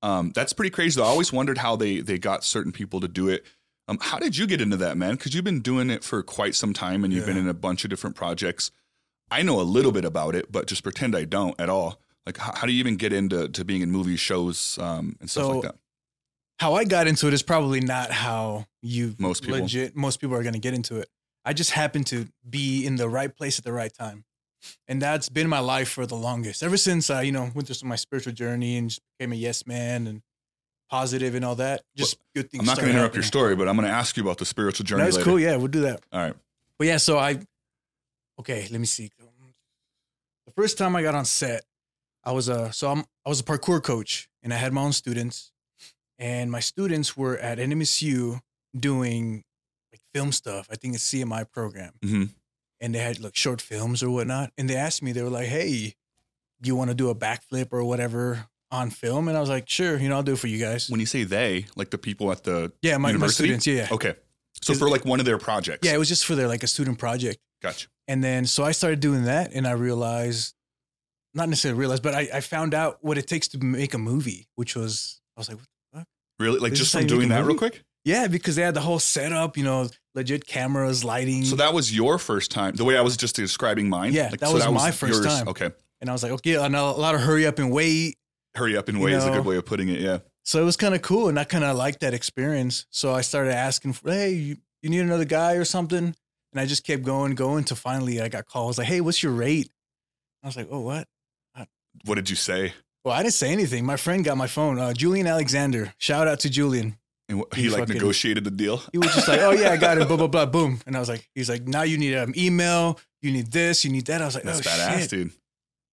Um, 0.01 0.31
that's 0.33 0.53
pretty 0.53 0.71
crazy. 0.71 0.99
Though. 0.99 1.05
I 1.05 1.09
always 1.09 1.31
wondered 1.31 1.59
how 1.59 1.75
they 1.75 1.99
they 1.99 2.17
got 2.17 2.43
certain 2.43 2.71
people 2.71 2.99
to 3.01 3.07
do 3.07 3.29
it. 3.29 3.45
Um, 3.87 3.97
how 4.01 4.19
did 4.19 4.37
you 4.37 4.47
get 4.47 4.61
into 4.61 4.77
that, 4.77 4.97
man? 4.97 5.15
Because 5.15 5.33
you've 5.35 5.43
been 5.43 5.61
doing 5.61 5.89
it 5.89 6.03
for 6.03 6.23
quite 6.23 6.55
some 6.55 6.73
time, 6.73 7.03
and 7.03 7.11
you've 7.11 7.25
been 7.25 7.37
in 7.37 7.47
a 7.47 7.53
bunch 7.53 7.83
of 7.83 7.89
different 7.89 8.15
projects. 8.15 8.71
I 9.29 9.41
know 9.41 9.59
a 9.59 9.63
little 9.63 9.91
bit 9.91 10.05
about 10.05 10.35
it, 10.35 10.51
but 10.51 10.67
just 10.67 10.83
pretend 10.83 11.15
I 11.15 11.25
don't 11.25 11.59
at 11.59 11.69
all. 11.69 11.99
Like, 12.25 12.37
how, 12.37 12.53
how 12.53 12.67
do 12.67 12.73
you 12.73 12.79
even 12.79 12.95
get 12.95 13.11
into 13.11 13.47
to 13.49 13.65
being 13.65 13.81
in 13.81 13.91
movies, 13.91 14.19
shows, 14.19 14.77
um, 14.79 15.15
and 15.19 15.29
stuff 15.29 15.43
So, 15.43 15.49
like 15.51 15.63
that? 15.63 15.75
How 16.59 16.75
I 16.75 16.83
got 16.83 17.07
into 17.07 17.27
it 17.27 17.33
is 17.33 17.41
probably 17.41 17.79
not 17.79 18.11
how 18.11 18.65
you 18.81 19.15
Most 19.17 19.41
people. 19.43 19.59
legit 19.59 19.95
most 19.95 20.21
people 20.21 20.35
are 20.35 20.43
going 20.43 20.53
to 20.53 20.59
get 20.59 20.73
into 20.73 20.97
it. 20.97 21.09
I 21.43 21.53
just 21.53 21.71
happened 21.71 22.07
to 22.07 22.27
be 22.47 22.85
in 22.85 22.97
the 22.97 23.09
right 23.09 23.35
place 23.35 23.57
at 23.57 23.65
the 23.65 23.73
right 23.73 23.91
time. 23.91 24.25
And 24.87 25.01
that's 25.01 25.29
been 25.29 25.47
my 25.49 25.59
life 25.59 25.89
for 25.89 26.05
the 26.05 26.15
longest. 26.15 26.63
Ever 26.63 26.77
since 26.77 27.09
I, 27.09 27.23
you 27.23 27.31
know, 27.31 27.49
went 27.55 27.67
through 27.67 27.75
some 27.75 27.89
my 27.89 27.95
spiritual 27.95 28.33
journey 28.33 28.77
and 28.77 28.89
just 28.89 29.01
became 29.17 29.31
a 29.31 29.35
yes 29.35 29.65
man 29.65 30.07
and 30.07 30.21
positive 30.89 31.35
and 31.35 31.43
all 31.45 31.55
that. 31.55 31.81
Just 31.95 32.17
good 32.35 32.51
things. 32.51 32.61
I'm 32.61 32.65
not 32.65 32.77
going 32.77 32.89
to 32.89 32.95
interrupt 32.95 33.15
your 33.15 33.23
story, 33.23 33.55
but 33.55 33.67
I'm 33.67 33.75
going 33.75 33.87
to 33.87 33.93
ask 33.93 34.17
you 34.17 34.23
about 34.23 34.37
the 34.37 34.45
spiritual 34.45 34.85
journey 34.85 35.03
That's 35.03 35.23
cool. 35.23 35.39
Yeah, 35.39 35.55
we'll 35.55 35.67
do 35.67 35.81
that. 35.81 36.01
All 36.11 36.19
right. 36.21 36.35
But 36.77 36.87
yeah, 36.87 36.97
so 36.97 37.17
I 37.17 37.39
okay, 38.39 38.67
let 38.71 38.79
me 38.79 38.85
see. 38.87 39.09
The 40.45 40.51
first 40.53 40.77
time 40.77 40.95
I 40.95 41.01
got 41.01 41.15
on 41.15 41.25
set, 41.25 41.63
I 42.23 42.31
was 42.31 42.49
a 42.49 42.73
so 42.73 42.89
I'm 42.89 43.05
I 43.25 43.29
was 43.29 43.39
a 43.39 43.43
parkour 43.43 43.81
coach 43.81 44.29
and 44.43 44.53
I 44.53 44.57
had 44.57 44.73
my 44.73 44.81
own 44.81 44.93
students. 44.93 45.51
And 46.19 46.51
my 46.51 46.59
students 46.59 47.17
were 47.17 47.35
at 47.39 47.57
NMSU 47.57 48.41
doing 48.77 49.43
like 49.91 50.01
film 50.13 50.31
stuff. 50.31 50.67
I 50.69 50.75
think 50.75 50.93
it's 50.93 51.03
CMI 51.03 51.49
program. 51.51 51.93
Mhm. 52.03 52.29
And 52.81 52.95
they 52.95 52.99
had 52.99 53.19
like 53.19 53.35
short 53.35 53.61
films 53.61 54.01
or 54.01 54.09
whatnot. 54.09 54.51
And 54.57 54.69
they 54.69 54.75
asked 54.75 55.03
me, 55.03 55.11
they 55.11 55.21
were 55.21 55.29
like, 55.29 55.47
Hey, 55.47 55.95
you 56.63 56.75
want 56.75 56.89
to 56.89 56.95
do 56.95 57.09
a 57.09 57.15
backflip 57.15 57.69
or 57.71 57.83
whatever 57.83 58.45
on 58.71 58.89
film? 58.89 59.27
And 59.27 59.37
I 59.37 59.39
was 59.39 59.49
like, 59.49 59.69
Sure, 59.69 59.97
you 59.97 60.09
know, 60.09 60.15
I'll 60.15 60.23
do 60.23 60.33
it 60.33 60.39
for 60.39 60.47
you 60.47 60.57
guys. 60.57 60.89
When 60.89 60.99
you 60.99 61.05
say 61.05 61.23
they, 61.23 61.67
like 61.75 61.91
the 61.91 61.97
people 61.97 62.31
at 62.31 62.43
the 62.43 62.73
yeah, 62.81 62.97
my, 62.97 63.03
my 63.03 63.09
university? 63.09 63.45
students, 63.45 63.67
yeah, 63.67 63.75
yeah. 63.75 63.87
okay, 63.91 64.15
so 64.61 64.73
for 64.73 64.89
like 64.89 65.05
one 65.05 65.19
of 65.19 65.25
their 65.25 65.37
projects. 65.37 65.87
Yeah, 65.87 65.93
it 65.93 65.97
was 65.97 66.09
just 66.09 66.25
for 66.25 66.35
their 66.35 66.47
like 66.47 66.63
a 66.63 66.67
student 66.67 66.99
project. 66.99 67.39
gotcha. 67.61 67.87
And 68.07 68.23
then 68.23 68.45
so 68.45 68.63
I 68.63 68.71
started 68.71 68.99
doing 68.99 69.25
that 69.25 69.53
and 69.53 69.67
I 69.67 69.71
realized, 69.71 70.55
not 71.33 71.49
necessarily 71.49 71.79
realized, 71.79 72.03
but 72.03 72.13
I, 72.13 72.27
I 72.33 72.41
found 72.41 72.73
out 72.73 72.97
what 73.01 73.17
it 73.17 73.27
takes 73.27 73.47
to 73.49 73.57
make 73.57 73.93
a 73.93 73.97
movie, 73.97 74.47
which 74.55 74.75
was, 74.75 75.21
I 75.37 75.39
was 75.39 75.49
like, 75.49 75.57
what 75.57 75.67
the 75.93 75.99
fuck? 75.99 76.07
Really, 76.39 76.59
like 76.59 76.73
just 76.73 76.91
from 76.91 77.07
doing 77.07 77.29
that 77.29 77.45
real 77.45 77.57
quick. 77.57 77.83
Yeah, 78.03 78.27
because 78.27 78.55
they 78.55 78.61
had 78.61 78.73
the 78.73 78.81
whole 78.81 78.99
setup, 78.99 79.57
you 79.57 79.63
know, 79.63 79.89
legit 80.15 80.45
cameras, 80.45 81.03
lighting. 81.03 81.45
So 81.45 81.55
that 81.57 81.73
was 81.73 81.95
your 81.95 82.17
first 82.17 82.51
time. 82.51 82.75
The 82.75 82.85
way 82.85 82.97
I 82.97 83.01
was 83.01 83.17
just 83.17 83.35
describing 83.35 83.89
mine. 83.89 84.13
Yeah, 84.13 84.29
that 84.29 84.39
so 84.39 84.53
was 84.53 84.67
my 84.67 84.91
first 84.91 85.23
time. 85.23 85.47
Okay, 85.47 85.69
and 85.99 86.09
I 86.09 86.13
was 86.13 86.23
like, 86.23 86.31
okay, 86.33 86.55
and 86.55 86.75
a 86.75 86.83
lot 86.91 87.15
of 87.15 87.21
hurry 87.21 87.45
up 87.45 87.59
and 87.59 87.71
wait. 87.71 88.17
hurry 88.55 88.75
up 88.77 88.87
and 88.87 88.97
You 88.97 89.05
wait 89.05 89.13
is 89.13 89.25
a 89.25 89.31
good 89.31 89.45
way 89.45 89.57
of 89.57 89.65
putting 89.65 89.89
it. 89.89 89.99
Yeah. 89.99 90.19
So 90.43 90.61
it 90.61 90.65
was 90.65 90.77
kind 90.77 90.95
of 90.95 91.01
cool. 91.01 91.29
And 91.29 91.39
I 91.39 91.43
kind 91.43 91.63
of 91.63 91.77
liked 91.77 91.99
that 91.99 92.13
experience. 92.13 92.85
So 92.89 93.13
I 93.13 93.21
started 93.21 93.53
asking, 93.53 93.93
for, 93.93 94.11
hey, 94.11 94.31
you, 94.31 94.57
you 94.81 94.89
need 94.89 95.01
another 95.01 95.25
guy 95.25 95.53
or 95.53 95.65
something? 95.65 96.15
And 96.53 96.59
I 96.59 96.65
just 96.65 96.85
kept 96.85 97.03
going, 97.03 97.35
going 97.35 97.63
to 97.65 97.75
finally 97.75 98.19
I 98.19 98.27
got 98.27 98.45
calls 98.45 98.77
like, 98.77 98.87
hey, 98.87 99.01
what's 99.01 99.21
your 99.21 99.31
rate? 99.31 99.69
I 100.43 100.47
was 100.47 100.57
like, 100.57 100.67
oh, 100.71 100.79
what? 100.79 101.07
What 102.05 102.15
did 102.15 102.29
you 102.29 102.35
say? 102.35 102.73
Well, 103.03 103.13
I 103.13 103.21
didn't 103.21 103.33
say 103.33 103.51
anything. 103.51 103.85
My 103.85 103.97
friend 103.97 104.23
got 104.23 104.37
my 104.37 104.47
phone. 104.47 104.79
Uh, 104.79 104.93
Julian 104.93 105.27
Alexander. 105.27 105.93
Shout 105.97 106.27
out 106.27 106.39
to 106.41 106.49
Julian. 106.49 106.97
And 107.31 107.43
He 107.55 107.63
he 107.63 107.69
like 107.69 107.79
fucking- 107.81 107.95
negotiated 107.95 108.43
the 108.43 108.51
deal. 108.51 108.81
He 108.91 108.97
was 108.97 109.13
just 109.15 109.27
like, 109.27 109.39
"Oh 109.41 109.51
yeah, 109.51 109.71
I 109.71 109.77
got 109.77 109.97
it." 109.97 110.07
Blah 110.07 110.17
blah 110.17 110.27
blah. 110.27 110.45
Boom. 110.57 110.79
And 110.85 110.95
I 110.95 110.99
was 110.99 111.09
like, 111.09 111.27
"He's 111.33 111.49
like, 111.49 111.67
now 111.67 111.83
you 111.83 111.97
need 111.97 112.13
an 112.13 112.33
email. 112.37 112.99
You 113.21 113.31
need 113.31 113.51
this. 113.51 113.83
You 113.85 113.91
need 113.91 114.05
that." 114.07 114.21
I 114.21 114.25
was 114.25 114.35
like, 114.35 114.43
That's 114.43 114.59
"Oh 114.59 114.69
badass, 114.69 114.99
shit." 114.99 115.09
dude. 115.09 115.21
And, 115.21 115.31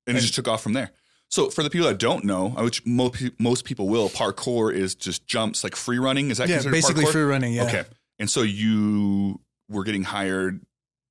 And- 0.09 0.19
it 0.19 0.21
just 0.21 0.35
took 0.35 0.49
off 0.49 0.63
from 0.63 0.73
there. 0.75 0.91
So 1.31 1.51
for 1.51 1.63
the 1.63 1.69
people 1.71 1.87
that 1.89 1.99
don't 1.99 2.25
know, 2.25 2.49
which 2.51 2.85
most 2.87 3.65
people 3.65 3.87
will, 3.89 4.09
parkour 4.09 4.73
is 4.75 4.95
just 4.95 5.27
jumps 5.27 5.63
like 5.63 5.77
free 5.77 5.99
running. 5.99 6.31
Is 6.31 6.39
that 6.39 6.49
Yeah, 6.49 6.63
basically 6.71 7.05
parkour? 7.05 7.13
free 7.13 7.23
running. 7.23 7.53
Yeah. 7.53 7.65
Okay. 7.65 7.85
And 8.19 8.31
so 8.31 8.41
you 8.43 9.39
were 9.69 9.85
getting 9.85 10.05
hired 10.05 10.63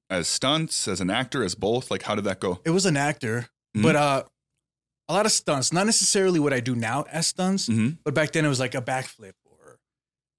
as 0.10 0.28
stunts, 0.28 0.88
as 0.88 1.02
an 1.02 1.12
actor, 1.12 1.44
as 1.44 1.54
both. 1.54 1.92
Like, 1.92 2.02
how 2.02 2.16
did 2.16 2.24
that 2.24 2.40
go? 2.40 2.60
It 2.66 2.72
was 2.72 2.86
an 2.88 2.98
actor, 2.98 3.48
Mhm. 3.78 3.84
but 3.84 3.96
uh, 3.96 4.24
a 5.08 5.14
lot 5.14 5.26
of 5.28 5.32
stunts. 5.32 5.72
Not 5.72 5.86
necessarily 5.86 6.40
what 6.40 6.52
I 6.52 6.62
do 6.62 6.76
now 6.76 7.06
as 7.12 7.28
stunts, 7.28 7.68
hmm 7.68 7.90
but 8.04 8.16
back 8.16 8.32
then 8.32 8.44
it 8.44 8.50
was 8.50 8.60
like 8.60 8.74
a 8.74 8.82
backflip 8.82 9.34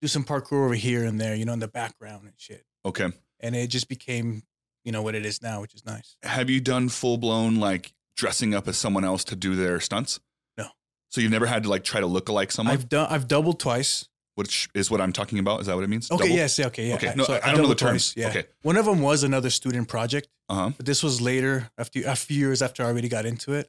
do 0.01 0.09
some 0.09 0.25
parkour 0.25 0.65
over 0.65 0.75
here 0.75 1.05
and 1.05 1.21
there, 1.21 1.35
you 1.35 1.45
know, 1.45 1.53
in 1.53 1.59
the 1.59 1.69
background 1.69 2.25
and 2.25 2.35
shit. 2.37 2.65
Okay. 2.85 3.09
And 3.41 3.55
it 3.57 3.69
just 3.69 3.89
became, 3.89 4.43
you 4.85 4.93
know, 4.93 5.03
what 5.03 5.15
it 5.15 5.25
is 5.27 5.43
now, 5.43 5.61
which 5.61 5.75
is 5.75 5.85
nice. 5.85 6.17
Have 6.23 6.49
you 6.51 6.61
done 6.61 6.89
full 6.89 7.17
blown 7.19 7.57
like 7.57 7.93
dressing 8.17 8.55
up 8.55 8.69
as 8.69 8.77
someone 8.77 9.05
else 9.05 9.25
to 9.25 9.37
do 9.37 9.55
their 9.57 9.81
stunts? 9.81 10.21
No. 10.57 10.67
So 11.09 11.21
you've 11.21 11.31
never 11.33 11.47
had 11.47 11.63
to 11.65 11.69
like 11.69 11.85
try 11.85 12.01
to 12.01 12.07
look 12.07 12.29
like 12.29 12.53
someone, 12.53 12.75
I've 12.75 12.89
done. 12.89 13.07
I've 13.11 13.29
doubled 13.29 13.59
twice. 13.61 14.09
which 14.37 14.69
is 14.75 14.89
what 14.91 15.01
I'm 15.01 15.13
talking 15.13 15.39
about. 15.41 15.61
Is 15.61 15.67
that 15.67 15.75
what 15.75 15.83
it 15.85 15.89
means? 15.91 16.11
Okay. 16.11 16.25
Double? 16.25 16.37
Yes. 16.37 16.59
Yeah, 16.59 16.67
okay. 16.67 16.89
Yeah. 16.89 16.95
Okay. 16.95 17.13
No, 17.17 17.25
I 17.43 17.51
don't 17.53 17.63
know 17.63 17.69
the 17.69 17.75
terms. 17.75 18.13
twice, 18.13 18.17
Yeah. 18.17 18.29
Okay. 18.31 18.49
One 18.63 18.77
of 18.77 18.85
them 18.87 19.01
was 19.01 19.25
another 19.25 19.51
student 19.51 19.89
project. 19.89 20.29
Uh 20.49 20.55
huh. 20.55 20.71
But 20.77 20.87
this 20.87 21.03
was 21.03 21.21
later, 21.21 21.71
after 21.77 22.01
a 22.07 22.15
few 22.17 22.39
years 22.39 22.63
after 22.63 22.83
I 22.85 22.87
already 22.87 23.09
got 23.09 23.27
into 23.27 23.53
it. 23.55 23.69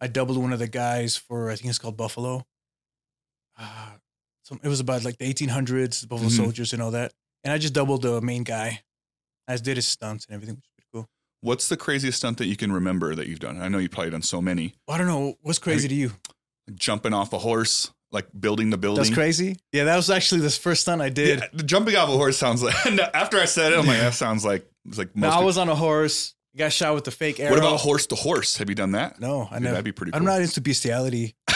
I 0.00 0.06
doubled 0.06 0.38
one 0.38 0.54
of 0.54 0.58
the 0.58 0.68
guys 0.68 1.16
for 1.18 1.50
I 1.50 1.56
think 1.56 1.68
it's 1.68 1.78
called 1.78 1.98
Buffalo. 1.98 2.46
Uh, 3.58 3.90
so 4.46 4.56
it 4.62 4.68
was 4.68 4.78
about 4.80 5.02
like 5.04 5.18
the 5.18 5.24
1800s, 5.32 6.06
Buffalo 6.08 6.28
Mhm. 6.30 6.36
soldiers 6.36 6.72
and 6.72 6.80
all 6.80 6.92
that. 6.92 7.12
And 7.42 7.52
I 7.52 7.58
just 7.58 7.72
doubled 7.74 8.02
the 8.02 8.20
main 8.20 8.44
guy. 8.44 8.82
I 9.48 9.54
just 9.54 9.64
did 9.64 9.76
his 9.76 9.86
stunts 9.88 10.24
and 10.26 10.34
everything, 10.34 10.54
which 10.56 10.64
was 10.64 10.72
pretty 10.76 10.88
cool. 10.92 11.08
What's 11.40 11.68
the 11.68 11.76
craziest 11.76 12.18
stunt 12.18 12.38
that 12.38 12.46
you 12.46 12.56
can 12.56 12.70
remember 12.72 13.14
that 13.14 13.26
you've 13.26 13.40
done? 13.40 13.60
I 13.60 13.68
know 13.68 13.78
you've 13.78 13.90
probably 13.90 14.10
done 14.10 14.22
so 14.22 14.40
many. 14.40 14.74
I 14.88 14.98
don't 14.98 15.06
know 15.08 15.34
what's 15.42 15.58
crazy 15.58 15.88
to 15.88 15.94
you. 15.94 16.12
Jumping 16.74 17.12
off 17.12 17.32
a 17.32 17.38
horse, 17.38 17.90
like 18.12 18.26
building 18.38 18.70
the 18.70 18.78
building. 18.78 19.02
That's 19.04 19.14
crazy. 19.14 19.56
Yeah, 19.72 19.84
that 19.84 19.96
was 19.96 20.10
actually 20.10 20.40
the 20.42 20.50
first 20.50 20.82
stunt 20.82 21.00
I 21.02 21.08
did. 21.08 21.38
Yeah, 21.40 21.46
the 21.52 21.62
jumping 21.62 21.94
off 21.96 22.08
a 22.08 22.12
horse 22.12 22.36
sounds 22.38 22.62
like. 22.62 22.74
after 23.14 23.38
I 23.38 23.44
said 23.46 23.72
it, 23.72 23.78
I'm 23.78 23.86
like, 23.86 23.98
that 24.00 24.14
sounds 24.14 24.44
like 24.44 24.64
it's 24.88 24.98
like 24.98 25.14
No. 25.14 25.28
I 25.28 25.42
was 25.44 25.58
on 25.58 25.68
a 25.68 25.74
horse. 25.76 26.34
Got 26.56 26.72
shot 26.72 26.94
with 26.94 27.04
the 27.04 27.10
fake 27.10 27.38
arrow. 27.38 27.50
what 27.50 27.58
about 27.58 27.80
horse 27.80 28.06
to 28.06 28.14
horse? 28.14 28.56
Have 28.56 28.68
you 28.70 28.74
done 28.74 28.92
that? 28.92 29.20
No, 29.20 29.42
I 29.50 29.56
Dude, 29.56 29.64
never. 29.64 29.72
that'd 29.74 29.84
be 29.84 29.92
pretty. 29.92 30.14
I'm 30.14 30.24
not 30.24 30.40
into 30.40 30.60
bestiality. 30.62 31.34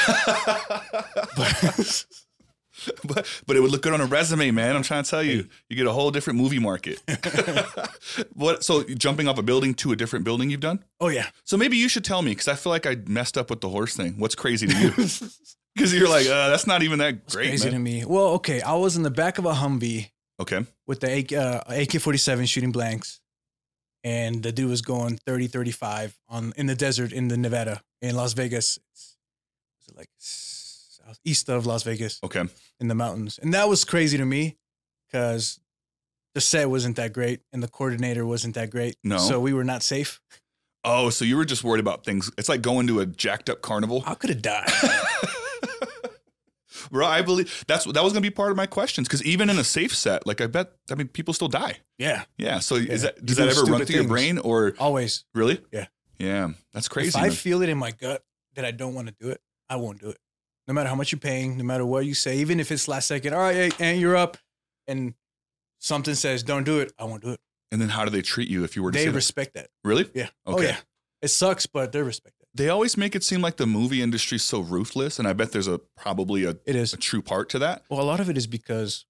but, 1.36 2.04
but 3.04 3.26
but 3.46 3.56
it 3.56 3.60
would 3.60 3.70
look 3.70 3.82
good 3.82 3.92
on 3.92 4.00
a 4.00 4.06
resume, 4.06 4.50
man. 4.50 4.76
I'm 4.76 4.82
trying 4.82 5.04
to 5.04 5.10
tell 5.10 5.22
you, 5.22 5.46
you 5.68 5.76
get 5.76 5.86
a 5.86 5.92
whole 5.92 6.10
different 6.10 6.38
movie 6.38 6.58
market. 6.58 7.00
what? 8.34 8.64
So 8.64 8.82
jumping 8.84 9.28
off 9.28 9.38
a 9.38 9.42
building 9.42 9.74
to 9.74 9.92
a 9.92 9.96
different 9.96 10.24
building 10.24 10.50
you've 10.50 10.60
done? 10.60 10.84
Oh 11.00 11.08
yeah. 11.08 11.28
So 11.44 11.56
maybe 11.56 11.76
you 11.76 11.88
should 11.88 12.04
tell 12.04 12.22
me 12.22 12.32
because 12.32 12.48
I 12.48 12.54
feel 12.54 12.70
like 12.70 12.86
I 12.86 12.96
messed 13.06 13.36
up 13.36 13.50
with 13.50 13.60
the 13.60 13.68
horse 13.68 13.96
thing. 13.96 14.14
What's 14.18 14.34
crazy 14.34 14.66
to 14.66 14.76
you? 14.78 14.92
Because 15.76 15.94
you're 15.94 16.08
like, 16.08 16.26
uh, 16.26 16.48
that's 16.48 16.66
not 16.66 16.82
even 16.82 16.98
that 16.98 17.14
It's 17.14 17.34
great, 17.36 17.46
crazy 17.46 17.66
man. 17.66 17.74
to 17.74 17.78
me. 17.78 18.04
Well, 18.04 18.30
okay, 18.34 18.60
I 18.60 18.74
was 18.74 18.96
in 18.96 19.04
the 19.04 19.10
back 19.10 19.38
of 19.38 19.46
a 19.46 19.52
Humvee 19.52 20.10
Okay, 20.40 20.66
with 20.86 20.98
the 21.00 21.18
AK, 21.18 21.32
uh, 21.32 21.60
AK-47 21.68 22.48
shooting 22.48 22.72
blanks, 22.72 23.20
and 24.02 24.42
the 24.42 24.50
dude 24.52 24.68
was 24.68 24.82
going 24.82 25.16
30, 25.18 25.46
35 25.46 26.18
on 26.28 26.52
in 26.56 26.66
the 26.66 26.74
desert 26.74 27.12
in 27.12 27.28
the 27.28 27.36
Nevada 27.36 27.82
in 28.02 28.16
Las 28.16 28.32
Vegas. 28.32 28.78
It's, 28.92 29.16
it's 29.78 29.96
like 29.96 30.08
east 31.24 31.48
of 31.48 31.66
Las 31.66 31.82
Vegas 31.82 32.20
okay. 32.22 32.44
in 32.78 32.88
the 32.88 32.94
mountains, 32.94 33.38
and 33.42 33.52
that 33.54 33.68
was 33.68 33.84
crazy 33.84 34.16
to 34.18 34.24
me 34.24 34.56
because 35.06 35.60
the 36.34 36.40
set 36.40 36.70
wasn't 36.70 36.96
that 36.96 37.12
great 37.12 37.40
and 37.52 37.62
the 37.62 37.68
coordinator 37.68 38.24
wasn't 38.24 38.54
that 38.54 38.70
great. 38.70 38.96
No. 39.02 39.18
so 39.18 39.40
we 39.40 39.52
were 39.52 39.64
not 39.64 39.82
safe. 39.82 40.20
Oh, 40.84 41.10
so 41.10 41.24
you 41.24 41.36
were 41.36 41.44
just 41.44 41.62
worried 41.62 41.80
about 41.80 42.04
things. 42.04 42.30
It's 42.38 42.48
like 42.48 42.62
going 42.62 42.86
to 42.86 43.00
a 43.00 43.06
jacked 43.06 43.50
up 43.50 43.60
carnival. 43.60 44.02
I 44.06 44.14
could 44.14 44.30
have 44.30 44.42
died. 44.42 44.70
Bro, 46.90 47.06
I 47.06 47.22
believe 47.22 47.64
that's 47.68 47.84
that 47.84 48.02
was 48.02 48.12
gonna 48.12 48.22
be 48.22 48.30
part 48.30 48.50
of 48.50 48.56
my 48.56 48.66
questions 48.66 49.06
because 49.06 49.22
even 49.22 49.50
in 49.50 49.58
a 49.58 49.64
safe 49.64 49.94
set, 49.94 50.26
like 50.26 50.40
I 50.40 50.46
bet, 50.46 50.72
I 50.90 50.94
mean, 50.94 51.08
people 51.08 51.34
still 51.34 51.48
die. 51.48 51.76
yeah, 51.98 52.24
Yeah. 52.38 52.58
So 52.60 52.76
is 52.76 53.02
that 53.02 53.24
does 53.24 53.38
You 53.38 53.44
that 53.44 53.54
do 53.54 53.60
ever 53.60 53.70
run 53.70 53.84
through 53.84 53.96
your 53.96 54.08
brain 54.08 54.38
or 54.38 54.74
always. 54.78 55.24
really? 55.34 55.60
Yeah. 55.72 55.86
Yeah, 56.18 56.50
that's 56.72 56.88
crazy. 56.88 57.08
If 57.08 57.16
I 57.16 57.22
man. 57.22 57.30
feel 57.32 57.62
it 57.62 57.68
in 57.68 57.78
my 57.78 57.92
gut 57.92 58.22
that 58.54 58.64
I 58.64 58.72
don't 58.72 58.94
want 58.94 59.08
to 59.08 59.14
do 59.18 59.30
it, 59.30 59.40
I 59.68 59.76
won't 59.76 60.00
do 60.00 60.10
it. 60.10 60.18
No 60.68 60.74
matter 60.74 60.88
how 60.88 60.94
much 60.94 61.10
you're 61.12 61.18
paying, 61.18 61.56
no 61.58 61.64
matter 61.64 61.84
what 61.84 62.06
you 62.06 62.14
say, 62.14 62.38
even 62.38 62.60
if 62.60 62.70
it's 62.70 62.86
last 62.86 63.08
second, 63.08 63.34
all 63.34 63.40
right, 63.40 63.74
and 63.80 64.00
you're 64.00 64.16
up. 64.16 64.36
And 64.86 65.14
something 65.78 66.14
says 66.14 66.42
don't 66.42 66.64
do 66.64 66.78
it, 66.80 66.92
I 66.98 67.04
won't 67.04 67.22
do 67.22 67.30
it. 67.30 67.40
And 67.72 67.80
then 67.80 67.88
how 67.88 68.04
do 68.04 68.10
they 68.10 68.22
treat 68.22 68.48
you 68.48 68.64
if 68.64 68.74
you 68.76 68.82
were 68.82 68.90
to 68.92 68.98
They 68.98 69.04
say 69.04 69.10
that? 69.10 69.14
respect 69.16 69.54
that. 69.54 69.68
really? 69.84 70.08
Yeah. 70.14 70.28
Okay. 70.46 70.64
Oh 70.66 70.68
yeah. 70.68 70.76
It 71.22 71.28
sucks, 71.28 71.66
but 71.66 71.92
they 71.92 72.02
respect 72.02 72.36
it. 72.40 72.48
They 72.54 72.68
always 72.68 72.96
make 72.96 73.14
it 73.14 73.22
seem 73.22 73.40
like 73.42 73.56
the 73.56 73.66
movie 73.66 74.02
industry's 74.02 74.42
so 74.42 74.60
ruthless, 74.60 75.18
and 75.18 75.28
I 75.28 75.32
bet 75.34 75.52
there's 75.52 75.68
a 75.68 75.78
probably 75.96 76.44
a, 76.44 76.56
It 76.66 76.74
is. 76.76 76.92
a 76.92 76.96
true 76.96 77.22
part 77.22 77.48
to 77.50 77.58
that. 77.60 77.84
Well, 77.90 78.00
a 78.00 78.02
lot 78.02 78.20
of 78.20 78.28
it 78.30 78.36
is 78.36 78.46
because 78.46 79.04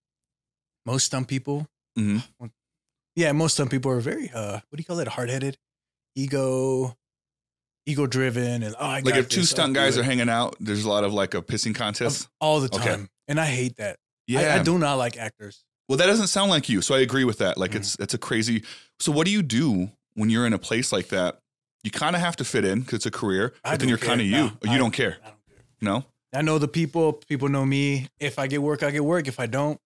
most 0.85 1.07
stunt 1.07 1.28
people, 1.28 1.66
Mhm. 1.99 2.23
yeah, 3.16 3.33
most 3.33 3.54
stunt 3.54 3.71
people 3.71 3.90
are 3.92 4.00
very 4.00 4.30
uh, 4.30 4.52
what 4.69 4.76
do 4.76 4.78
you 4.78 4.85
call 4.85 4.99
it? 4.99 5.09
Hard 5.09 5.30
headed, 5.30 5.57
ego, 6.14 6.97
ego 7.90 8.06
driven, 8.06 8.62
and 8.62 8.75
oh, 8.78 8.85
I 8.87 9.00
Like 9.00 9.16
if 9.16 9.28
two 9.28 9.40
this, 9.40 9.50
stunt 9.50 9.75
guys 9.75 9.99
are 9.99 10.02
hanging 10.02 10.28
out, 10.28 10.56
there's 10.61 10.85
a 10.85 10.88
lot 10.88 11.04
of 11.04 11.12
like 11.12 11.35
a 11.35 11.42
pissing 11.42 11.75
contest. 11.75 12.28
all 12.40 12.61
the 12.61 12.68
time, 12.68 12.82
Okay. 12.82 13.06
and 13.28 13.40
I 13.40 13.47
hate 13.47 13.76
that. 13.76 13.97
Yeah. 14.26 14.54
I, 14.54 14.61
I 14.61 14.62
do 14.62 14.78
not 14.78 14.94
like 14.94 15.16
actors. 15.16 15.64
Well, 15.88 15.99
that 15.99 16.06
doesn't 16.06 16.28
sound 16.28 16.50
like 16.50 16.68
you, 16.68 16.82
so 16.82 16.94
I 16.94 17.00
agree 17.00 17.25
with 17.25 17.38
that. 17.38 17.59
Like 17.59 17.73
Mhm. 17.73 17.76
it's 17.76 17.97
it's 17.99 18.14
a 18.14 18.18
crazy. 18.18 18.62
So 19.00 19.11
what 19.12 19.25
do 19.26 19.32
you 19.32 19.42
do 19.42 19.90
when 20.14 20.30
you're 20.30 20.47
in 20.47 20.52
a 20.52 20.59
place 20.59 20.92
like 20.92 21.09
that? 21.09 21.38
You 21.82 21.90
kind 21.90 22.14
of 22.14 22.20
have 22.23 22.37
to 22.37 22.44
fit 22.44 22.64
in 22.64 22.80
because 22.80 22.94
it's 22.97 23.06
a 23.06 23.11
career, 23.11 23.54
I 23.64 23.70
but 23.73 23.80
then 23.80 23.88
you're 23.88 23.99
kind 23.99 24.20
of 24.20 24.26
you. 24.26 24.32
No, 24.32 24.52
you 24.64 24.70
I- 24.73 24.78
don't 24.78 24.92
care. 24.92 25.16
I 25.25 25.28
don't 25.28 25.47
care. 25.49 25.64
No, 25.80 26.04
I 26.35 26.42
know 26.42 26.59
the 26.59 26.68
people. 26.68 27.14
People 27.14 27.49
know 27.49 27.64
me. 27.66 28.09
If 28.20 28.38
I 28.38 28.47
get 28.47 28.62
work, 28.62 28.82
I 28.82 28.90
get 28.90 29.04
work. 29.04 29.26
If 29.26 29.40
I 29.40 29.47
don't, 29.47 29.80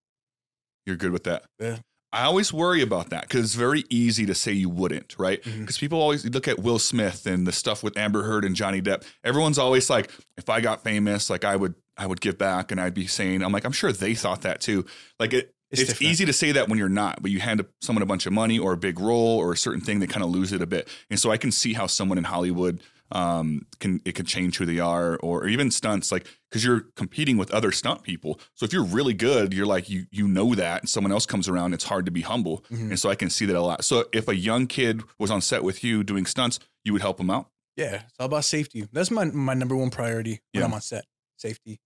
you're 0.86 0.96
good 0.96 1.12
with 1.12 1.24
that. 1.24 1.44
Yeah. 1.58 1.78
I 2.14 2.24
always 2.24 2.52
worry 2.52 2.80
about 2.80 3.10
that 3.10 3.22
because 3.22 3.44
it's 3.44 3.54
very 3.54 3.84
easy 3.90 4.24
to 4.26 4.34
say 4.34 4.52
you 4.52 4.68
wouldn't, 4.68 5.16
right? 5.18 5.42
Because 5.42 5.76
Mhm. 5.76 5.80
people 5.80 6.00
always 6.00 6.24
look 6.24 6.46
at 6.48 6.60
Will 6.60 6.78
Smith 6.78 7.26
and 7.26 7.46
the 7.46 7.52
stuff 7.52 7.82
with 7.82 7.96
Amber 7.96 8.22
Heard 8.22 8.44
and 8.44 8.54
Johnny 8.54 8.80
Depp. 8.80 9.02
Everyone's 9.24 9.58
always 9.58 9.90
like, 9.90 10.10
if 10.36 10.48
I 10.48 10.60
got 10.60 10.84
famous, 10.84 11.28
like 11.28 11.44
I 11.44 11.56
would, 11.56 11.74
I 11.96 12.06
would 12.06 12.20
give 12.20 12.38
back, 12.38 12.70
and 12.70 12.80
I'd 12.80 12.94
be 12.94 13.06
saying, 13.06 13.42
I'm 13.42 13.52
like, 13.52 13.64
I'm 13.64 13.72
sure 13.72 13.92
they 13.92 14.14
thought 14.14 14.42
that 14.42 14.60
too. 14.60 14.84
Like 15.18 15.32
it, 15.32 15.50
It's 15.70 15.82
it's, 15.82 16.02
easy 16.02 16.24
to 16.24 16.32
say 16.32 16.52
that 16.52 16.68
when 16.68 16.78
you're 16.78 16.88
not, 16.88 17.20
but 17.20 17.32
you 17.32 17.40
hand 17.40 17.64
someone 17.82 18.02
a 18.02 18.06
bunch 18.06 18.26
of 18.26 18.32
money 18.32 18.58
or 18.60 18.72
a 18.72 18.76
big 18.76 19.00
role 19.00 19.38
or 19.38 19.52
a 19.52 19.56
certain 19.56 19.80
thing, 19.80 19.98
they 19.98 20.06
kind 20.06 20.22
of 20.22 20.30
lose 20.30 20.52
it 20.52 20.62
a 20.62 20.66
bit. 20.66 20.86
And 21.10 21.18
so 21.18 21.32
I 21.32 21.36
can 21.36 21.50
see 21.50 21.72
how 21.72 21.88
someone 21.88 22.16
in 22.16 22.24
Hollywood 22.24 22.80
um, 23.12 23.66
can 23.80 24.00
it 24.04 24.14
can 24.14 24.24
change 24.26 24.56
who 24.58 24.64
they 24.66 24.78
are, 24.80 25.16
or, 25.16 25.42
or 25.42 25.46
even 25.48 25.70
stunts, 25.70 26.10
like 26.10 26.26
because 26.50 26.64
you're 26.64 26.86
competing 26.96 27.36
with 27.36 27.50
other 27.52 27.70
stunt 27.72 28.02
people. 28.02 28.40
So 28.54 28.64
if 28.64 28.72
you're 28.72 28.84
really 28.84 29.14
good, 29.14 29.52
you're 29.52 29.66
like 29.66 29.88
you 29.90 30.06
you 30.10 30.26
know 30.26 30.54
that, 30.54 30.82
and 30.82 30.88
someone 30.88 31.12
else 31.12 31.26
comes 31.26 31.48
around, 31.48 31.74
it's 31.74 31.84
hard 31.84 32.06
to 32.06 32.10
be 32.12 32.22
humble. 32.22 32.64
Mhm. 32.70 32.90
And 32.90 32.98
so 32.98 33.10
I 33.10 33.14
can 33.14 33.30
see 33.30 33.46
that 33.46 33.56
a 33.56 33.60
lot. 33.62 33.84
So 33.84 34.06
if 34.12 34.26
a 34.28 34.34
young 34.36 34.66
kid 34.66 35.02
was 35.18 35.30
on 35.30 35.40
set 35.40 35.62
with 35.62 35.84
you 35.84 36.02
doing 36.02 36.26
stunts, 36.26 36.58
you 36.84 36.92
would 36.92 37.02
help 37.02 37.18
them 37.18 37.30
out. 37.30 37.48
yeah, 37.76 38.02
it's 38.04 38.14
all 38.20 38.26
about 38.26 38.44
safety. 38.44 38.88
That's 38.92 39.10
my 39.10 39.24
my 39.26 39.54
number 39.54 39.76
one 39.76 39.90
priority 39.90 40.40
when 40.52 40.60
Yeah. 40.62 40.66
I'm 40.66 40.74
on 40.74 40.80
set. 40.80 41.04
Safety. 41.36 41.80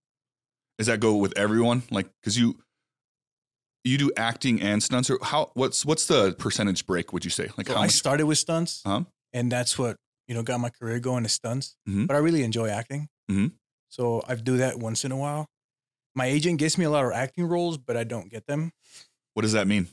Does 0.77 0.87
that 0.87 0.99
go 0.99 1.15
with 1.17 1.37
everyone? 1.37 1.83
Like 1.91 2.07
because 2.21 2.37
you 2.37 2.59
you 3.83 3.97
do 3.97 4.11
acting 4.17 4.61
and 4.61 4.83
stunts, 4.83 5.09
or 5.09 5.17
how? 5.21 5.51
What's 5.53 5.85
what's 5.85 6.05
the 6.07 6.33
percentage 6.33 6.85
break? 6.85 7.11
Would 7.13 7.23
you 7.25 7.31
say 7.31 7.49
like 7.57 7.67
So 7.67 7.73
how 7.73 7.79
I 7.81 7.85
much? 7.85 7.91
started 7.93 8.25
with 8.25 8.37
stunts, 8.37 8.81
Uh-huh. 8.85 9.03
and 9.33 9.51
that's 9.51 9.77
what 9.77 9.95
you 10.29 10.35
know 10.35 10.43
got 10.43 10.59
my 10.59 10.69
career 10.69 10.99
going 10.99 11.25
is 11.25 11.33
stunts. 11.33 11.75
Mhm. 11.89 12.07
But 12.07 12.15
I 12.15 12.19
really 12.19 12.43
enjoy 12.43 12.69
acting, 12.69 13.09
Mhm. 13.29 13.53
so 13.89 14.23
I 14.27 14.35
do 14.35 14.57
that 14.57 14.77
once 14.79 15.03
in 15.03 15.11
a 15.11 15.17
while. 15.17 15.49
My 16.15 16.27
agent 16.27 16.59
gets 16.59 16.77
me 16.77 16.85
a 16.85 16.89
lot 16.89 17.03
of 17.03 17.11
acting 17.11 17.45
roles, 17.45 17.77
but 17.77 17.97
I 17.97 18.03
don't 18.03 18.29
get 18.29 18.45
them. 18.45 18.71
What 19.33 19.41
does 19.41 19.53
that 19.53 19.67
mean? 19.67 19.87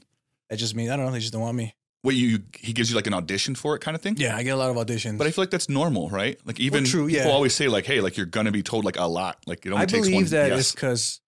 That 0.51 0.57
just 0.59 0.75
means 0.75 0.91
I 0.91 0.97
don't 0.97 1.07
know. 1.07 1.13
They 1.13 1.21
just 1.21 1.33
don't 1.33 1.43
want 1.43 1.57
me. 1.57 1.75
What 2.03 2.15
you, 2.15 2.45
he 2.61 2.73
gives 2.73 2.89
you 2.91 2.97
like 2.97 3.07
an 3.09 3.15
audition 3.15 3.55
for 3.57 3.75
it 3.75 3.81
kind 3.81 3.97
of 3.97 4.03
thing? 4.03 4.15
Yeah, 4.17 4.37
I 4.37 4.43
get 4.45 4.51
a 4.51 4.57
lot 4.57 4.71
of 4.71 4.77
auditions. 4.77 5.19
But 5.19 5.27
I 5.27 5.31
feel 5.33 5.43
like 5.43 5.51
that's 5.51 5.69
normal, 5.69 6.09
right? 6.09 6.39
Like 6.47 6.61
even 6.61 6.85
true, 6.85 7.09
people 7.09 7.27
yeah. 7.27 7.33
always 7.33 7.55
say 7.55 7.67
like, 7.67 7.85
hey, 7.87 8.01
like 8.01 8.17
you're 8.17 8.27
gonna 8.27 8.53
be 8.53 8.63
told 8.63 8.85
like 8.85 8.99
a 8.99 9.07
lot. 9.07 9.39
Like 9.47 9.65
it 9.67 9.73
only 9.73 9.83
I 9.83 9.87
takes 9.87 10.07
believe 10.07 10.27
one. 10.27 10.31
that 10.33 10.51
yes. 10.51 10.73
because 10.73 11.21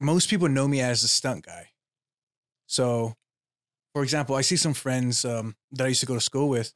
most 0.00 0.28
people 0.30 0.48
know 0.48 0.68
me 0.68 0.80
as 0.80 1.02
a 1.02 1.08
stunt 1.08 1.46
guy. 1.46 1.70
So, 2.66 3.14
for 3.94 4.02
example, 4.02 4.36
I 4.36 4.42
see 4.42 4.56
some 4.56 4.74
friends 4.74 5.24
um, 5.24 5.56
that 5.72 5.84
I 5.84 5.88
used 5.88 6.00
to 6.00 6.06
go 6.06 6.14
to 6.14 6.20
school 6.20 6.48
with, 6.48 6.74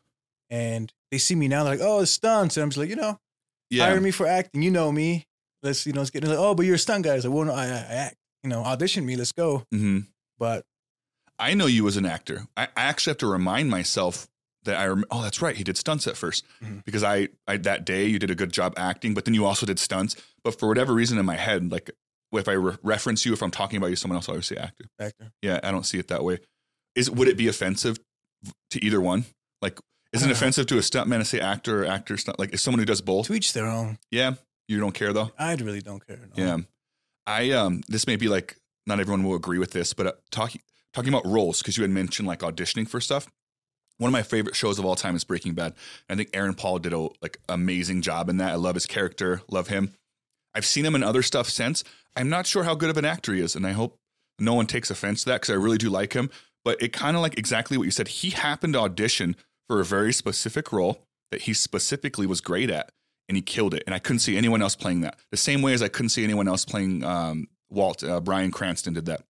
and 0.53 0.93
they 1.11 1.19
see 1.19 1.35
me 1.35 1.49
now. 1.49 1.65
They're 1.65 1.73
like, 1.79 1.85
"Oh, 1.85 2.01
it's 2.03 2.13
stunts," 2.13 2.57
and 2.57 2.63
I'm 2.63 2.71
just 2.71 2.79
like, 2.79 2.91
you 2.91 2.97
know, 2.97 3.19
yeah. 3.71 3.87
hire 3.87 4.01
me 4.01 4.11
for 4.13 4.27
acting. 4.29 4.63
You 4.63 4.71
know 4.71 4.93
me. 4.93 5.25
Let's 5.65 5.85
you 5.87 5.93
know, 5.93 6.01
let's 6.01 6.11
get 6.11 6.23
like, 6.25 6.39
oh, 6.39 6.55
but 6.55 6.67
you're 6.67 6.75
a 6.77 6.79
stunt 6.79 7.05
guy. 7.05 7.13
I 7.13 7.15
was 7.17 7.25
like, 7.25 7.35
well, 7.35 7.45
no, 7.47 7.55
I, 7.55 7.65
I 7.65 7.69
act. 8.07 8.17
You 8.45 8.51
know, 8.51 8.63
audition 8.63 9.05
me. 9.07 9.17
Let's 9.17 9.33
go. 9.33 9.65
hmm 9.73 10.01
But 10.39 10.65
I 11.39 11.55
know 11.55 11.67
you 11.67 11.87
as 11.89 11.97
an 11.97 12.07
actor. 12.07 12.47
I, 12.57 12.65
I 12.77 12.83
actually 12.85 13.13
have 13.13 13.19
to 13.19 13.27
remind 13.27 13.71
myself 13.71 14.29
that 14.65 14.77
I 14.77 14.87
rem- 14.87 15.05
oh 15.11 15.23
that's 15.23 15.43
right 15.43 15.57
he 15.57 15.65
did 15.65 15.77
stunts 15.77 16.07
at 16.07 16.15
1st 16.15 16.43
Mhm. 16.63 16.85
because 16.85 17.03
I, 17.03 17.31
I 17.49 17.57
that 17.57 17.85
day 17.85 18.07
you 18.07 18.21
did 18.21 18.31
a 18.31 18.35
good 18.37 18.53
job 18.53 18.75
acting 18.77 19.13
but 19.13 19.25
then 19.25 19.35
you 19.35 19.45
also 19.45 19.67
did 19.67 19.81
stunts 19.81 20.15
but 20.45 20.57
for 20.57 20.69
whatever 20.69 20.95
reason 20.95 21.19
in 21.19 21.27
my 21.27 21.35
head 21.37 21.73
like 21.73 21.91
if 22.33 22.47
I 22.47 22.53
re- 22.53 22.77
reference 22.85 23.27
you 23.27 23.33
if 23.33 23.43
I'm 23.43 23.51
talking 23.51 23.77
about 23.79 23.89
you 23.91 23.97
someone 23.97 24.19
else 24.19 24.29
I 24.29 24.33
always 24.35 24.47
say 24.47 24.55
actor 24.57 24.85
actor. 25.01 25.33
yeah 25.43 25.59
I 25.65 25.73
don't 25.73 25.83
see 25.85 25.99
it 25.99 26.07
that 26.09 26.23
way 26.23 26.39
is 26.95 27.11
would 27.11 27.27
it 27.27 27.37
be 27.37 27.49
offensive 27.49 27.99
to 28.71 28.85
either 28.85 29.01
one 29.01 29.25
like 29.61 29.81
is 30.13 30.23
it 30.23 30.29
Uh. 30.29 30.33
offensive 30.33 30.67
to 30.67 30.77
a 30.77 30.81
stuntman 30.81 31.19
to 31.19 31.25
say 31.25 31.41
actor 31.41 31.83
or 31.85 31.87
actor 31.87 32.17
stunt 32.17 32.39
like 32.39 32.53
is 32.55 32.61
someone 32.61 32.79
who 32.79 32.85
does 32.87 33.01
both 33.01 33.27
To 33.29 33.35
each 33.35 33.53
their 33.53 33.67
own. 33.67 33.99
yeah 34.11 34.35
you 34.69 34.79
don't 34.81 34.95
care 34.95 35.13
though 35.13 35.31
I 35.39 35.55
really 35.55 35.83
don't 35.83 36.07
care. 36.07 36.21
no. 36.37 36.45
yeah. 36.45 36.59
I 37.27 37.51
um 37.51 37.83
this 37.89 38.07
may 38.07 38.17
be 38.17 38.29
like 38.29 38.57
not 38.87 38.99
everyone 39.01 39.23
will 39.25 39.37
agree 39.37 39.59
with 39.59 39.71
this, 39.71 39.93
but 39.95 40.07
uh, 40.09 40.13
talking 40.31 40.61
talking 40.93 41.13
about 41.13 41.25
roles 41.27 41.61
because 41.63 41.77
you 41.77 41.83
had 41.83 41.91
mentioned 41.91 42.27
like 42.27 42.41
auditioning 42.41 42.89
for 42.89 43.01
stuff. 43.01 43.29
One 43.99 44.09
of 44.09 44.13
my 44.13 44.23
favorite 44.25 44.57
shows 44.57 44.79
of 44.81 44.85
all 44.85 44.97
time 44.97 45.15
is 45.15 45.23
Breaking 45.23 45.55
Bad. 45.55 45.75
I 46.11 46.17
think 46.17 46.31
Aaron 46.35 46.55
Paul 46.55 46.81
did 46.81 46.93
a 46.93 47.09
like 47.21 47.39
amazing 47.49 48.03
job 48.03 48.29
in 48.29 48.39
that. 48.39 48.51
I 48.51 48.55
love 48.57 48.75
his 48.75 48.87
character, 48.87 49.43
love 49.49 49.69
him. 49.69 49.93
I've 50.55 50.67
seen 50.67 50.85
him 50.85 50.95
in 50.97 51.03
other 51.05 51.23
stuff 51.23 51.49
since. 51.49 51.85
I'm 52.17 52.29
not 52.29 52.47
sure 52.47 52.65
how 52.65 52.75
good 52.75 52.91
of 52.91 52.97
an 52.97 53.05
actor 53.05 53.33
he 53.33 53.41
is, 53.41 53.55
and 53.55 53.65
I 53.67 53.73
hope 53.73 53.97
no 54.41 54.55
one 54.55 54.67
takes 54.67 54.91
offense 54.91 55.23
to 55.23 55.31
that 55.31 55.43
because 55.43 55.51
I 55.51 55.55
really 55.55 55.79
do 55.79 55.89
like 55.91 56.13
him. 56.15 56.29
But 56.65 56.83
it 56.83 56.93
kind 56.93 57.17
of 57.17 57.23
like 57.23 57.39
exactly 57.39 57.77
what 57.79 57.85
you 57.85 57.91
said. 57.93 58.09
He 58.09 58.31
happened 58.31 58.75
to 58.75 58.81
audition 58.81 59.37
for 59.73 59.81
a 59.81 59.85
very 59.87 60.13
specific 60.13 60.71
role 60.71 61.07
that 61.31 61.43
he 61.43 61.55
specifically 61.55 62.27
was 62.27 62.43
great 62.43 62.69
at, 62.69 62.93
and 63.27 63.37
he 63.37 63.43
killed 63.43 63.73
it. 63.73 63.83
And 63.87 63.95
I 63.95 63.99
couldn't 63.99 64.19
see 64.19 64.37
anyone 64.37 64.61
else 64.61 64.77
playing 64.77 65.01
that. 65.01 65.19
The 65.31 65.39
same 65.39 65.63
way 65.63 65.73
as 65.73 65.81
I 65.81 65.89
couldn't 65.89 66.11
see 66.11 66.25
anyone 66.25 66.47
else 66.47 66.67
playing 66.67 67.03
um, 67.03 67.49
Walt. 67.71 68.05
Uh, 68.05 68.21
Bryan 68.21 68.51
Cranston 68.51 68.93
did 68.93 69.07
that. 69.07 69.23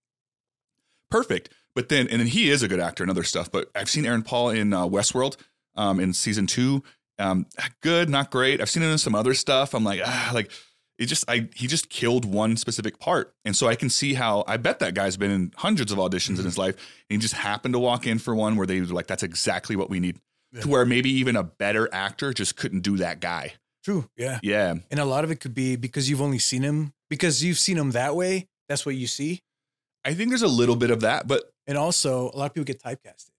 Perfect. 1.09 1.47
But 1.75 1.87
then, 1.87 2.09
and 2.09 2.19
then 2.19 2.27
he 2.27 2.49
is 2.49 2.61
a 2.61 2.67
good 2.67 2.81
actor 2.81 3.05
and 3.05 3.09
other 3.09 3.23
stuff. 3.23 3.49
But 3.49 3.69
I've 3.73 3.89
seen 3.89 4.05
Aaron 4.05 4.21
Paul 4.21 4.49
in 4.49 4.73
uh, 4.73 4.85
Westworld 4.85 5.37
um, 5.77 6.01
in 6.01 6.11
season 6.11 6.45
two. 6.45 6.83
Um, 7.17 7.45
good, 7.79 8.09
not 8.09 8.29
great. 8.29 8.59
I've 8.59 8.69
seen 8.69 8.83
him 8.83 8.91
in 8.91 8.97
some 8.97 9.15
other 9.15 9.33
stuff. 9.33 9.73
I'm 9.73 9.85
like, 9.85 10.01
ah, 10.03 10.31
like 10.33 10.51
it 10.97 11.05
just, 11.05 11.23
I 11.29 11.47
he 11.55 11.67
just 11.67 11.89
killed 11.89 12.25
one 12.25 12.57
specific 12.57 12.99
part, 12.99 13.33
and 13.45 13.55
so 13.55 13.67
I 13.67 13.75
can 13.75 13.89
see 13.89 14.15
how 14.15 14.43
I 14.45 14.57
bet 14.57 14.79
that 14.79 14.93
guy's 14.93 15.15
been 15.15 15.31
in 15.31 15.53
hundreds 15.55 15.93
of 15.93 15.99
auditions 15.99 16.37
in 16.37 16.43
his 16.43 16.57
life, 16.57 16.75
and 17.09 17.15
he 17.15 17.17
just 17.17 17.35
happened 17.35 17.75
to 17.75 17.79
walk 17.79 18.05
in 18.05 18.19
for 18.19 18.35
one 18.35 18.57
where 18.57 18.67
they 18.67 18.81
were 18.81 18.87
like, 18.87 19.07
that's 19.07 19.23
exactly 19.23 19.77
what 19.77 19.89
we 19.89 20.01
need. 20.01 20.19
Yeah. 20.53 20.61
To 20.61 20.69
where 20.69 20.85
maybe 20.85 21.09
even 21.09 21.35
a 21.35 21.43
better 21.43 21.89
actor 21.91 22.31
just 22.31 22.55
couldn't 22.55 22.81
do 22.81 22.97
that 22.97 23.19
guy. 23.19 23.53
True. 23.83 24.07
Yeah. 24.15 24.39
Yeah, 24.43 24.75
And 24.91 24.99
a 24.99 25.05
lot 25.05 25.23
of 25.25 25.31
it 25.31 25.39
could 25.41 25.53
be 25.53 25.75
because 25.75 26.09
you've 26.09 26.21
only 26.21 26.39
seen 26.39 26.61
him 26.63 26.93
because 27.09 27.43
you've 27.43 27.57
seen 27.59 27.77
him 27.77 27.91
that 27.91 28.15
way. 28.15 28.47
That's 28.69 28.85
what 28.85 28.95
you 28.95 29.07
see. 29.07 29.41
I 30.05 30.13
think 30.13 30.29
there's 30.29 30.41
a 30.43 30.47
little 30.47 30.75
bit 30.75 30.89
of 30.91 31.01
that, 31.01 31.27
but 31.27 31.43
And 31.67 31.77
also, 31.77 32.29
a 32.33 32.37
lot 32.37 32.45
of 32.45 32.53
people 32.53 32.65
get 32.65 32.81
typecasted. 32.81 33.29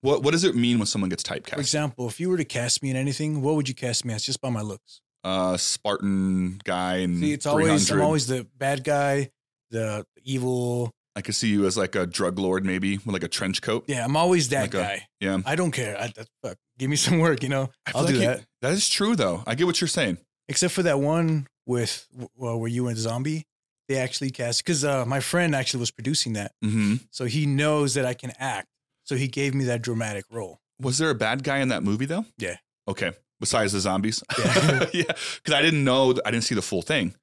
what 0.00 0.22
what 0.22 0.30
does 0.32 0.44
it 0.44 0.56
mean 0.56 0.78
when 0.78 0.86
someone 0.86 1.10
gets 1.10 1.22
typecast? 1.22 1.54
For 1.54 1.60
example, 1.60 2.08
if 2.08 2.18
you 2.18 2.30
were 2.30 2.36
to 2.38 2.44
cast 2.44 2.82
me 2.82 2.90
in 2.90 2.96
anything, 2.96 3.42
what 3.42 3.54
would 3.56 3.68
you 3.68 3.74
cast 3.74 4.04
me 4.04 4.14
as 4.14 4.22
just 4.24 4.40
by 4.40 4.48
my 4.50 4.62
looks? 4.62 5.02
Uh, 5.22 5.56
Spartan 5.58 6.58
guy 6.64 6.96
and 6.96 7.18
See, 7.20 7.32
it's 7.32 7.44
always 7.46 7.90
I'm 7.90 8.00
always 8.00 8.26
the 8.26 8.46
bad 8.56 8.82
guy, 8.82 9.30
the 9.70 10.06
evil. 10.24 10.90
I 11.16 11.22
could 11.22 11.34
see 11.34 11.48
you 11.48 11.66
as 11.66 11.76
like 11.76 11.94
a 11.96 12.06
drug 12.06 12.38
lord, 12.38 12.64
maybe 12.64 12.98
with 12.98 13.08
like 13.12 13.24
a 13.24 13.28
trench 13.28 13.62
coat. 13.62 13.84
Yeah, 13.88 14.04
I'm 14.04 14.16
always 14.16 14.48
that 14.50 14.62
Like 14.62 14.74
a- 14.74 14.78
guy. 14.78 15.06
Yeah, 15.20 15.38
I 15.44 15.56
don't 15.56 15.72
care. 15.72 15.96
I, 16.00 16.06
that, 16.16 16.26
fuck, 16.42 16.56
give 16.78 16.88
me 16.88 16.96
some 16.96 17.18
work, 17.18 17.42
you 17.42 17.48
know. 17.48 17.70
I 17.86 17.92
I'll 17.94 18.06
do 18.06 18.14
like 18.14 18.26
that. 18.26 18.38
you- 18.38 18.44
that 18.62 18.72
is 18.72 18.88
true, 18.88 19.16
though. 19.16 19.42
I 19.46 19.54
get 19.54 19.66
what 19.66 19.80
you're 19.80 19.88
saying. 19.88 20.18
Except 20.48 20.72
for 20.72 20.82
that 20.84 21.00
one 21.00 21.46
with 21.66 22.06
well, 22.36 22.58
where 22.58 22.68
you 22.70 22.84
were 22.84 22.90
in 22.90 22.96
zombie. 22.96 23.44
They 23.88 23.96
actually 23.96 24.30
cast 24.30 24.64
because 24.64 24.84
uh, 24.84 25.04
my 25.04 25.18
friend 25.18 25.52
actually 25.52 25.80
was 25.80 25.90
producing 25.90 26.34
that, 26.34 26.52
hmm 26.62 26.96
so 27.10 27.24
he 27.24 27.44
knows 27.44 27.94
that 27.94 28.06
I 28.06 28.14
can 28.14 28.32
act. 28.38 28.68
So 29.04 29.16
he 29.16 29.26
gave 29.26 29.52
me 29.52 29.64
that 29.64 29.82
dramatic 29.82 30.24
role. 30.30 30.60
Was 30.80 30.98
there 30.98 31.10
a 31.10 31.14
bad 31.14 31.42
guy 31.42 31.58
in 31.58 31.68
that 31.70 31.82
movie 31.82 32.06
though? 32.06 32.24
Yeah. 32.38 32.56
Okay. 32.86 33.10
Besides 33.40 33.72
the 33.72 33.80
zombies. 33.80 34.22
Yeah. 34.38 34.86
yeah. 34.92 35.02
Because 35.42 35.54
I 35.54 35.60
didn't 35.62 35.82
know. 35.82 36.14
I 36.24 36.30
didn't 36.30 36.44
see 36.44 36.54
the 36.54 36.62
full 36.62 36.82
thing. 36.82 37.14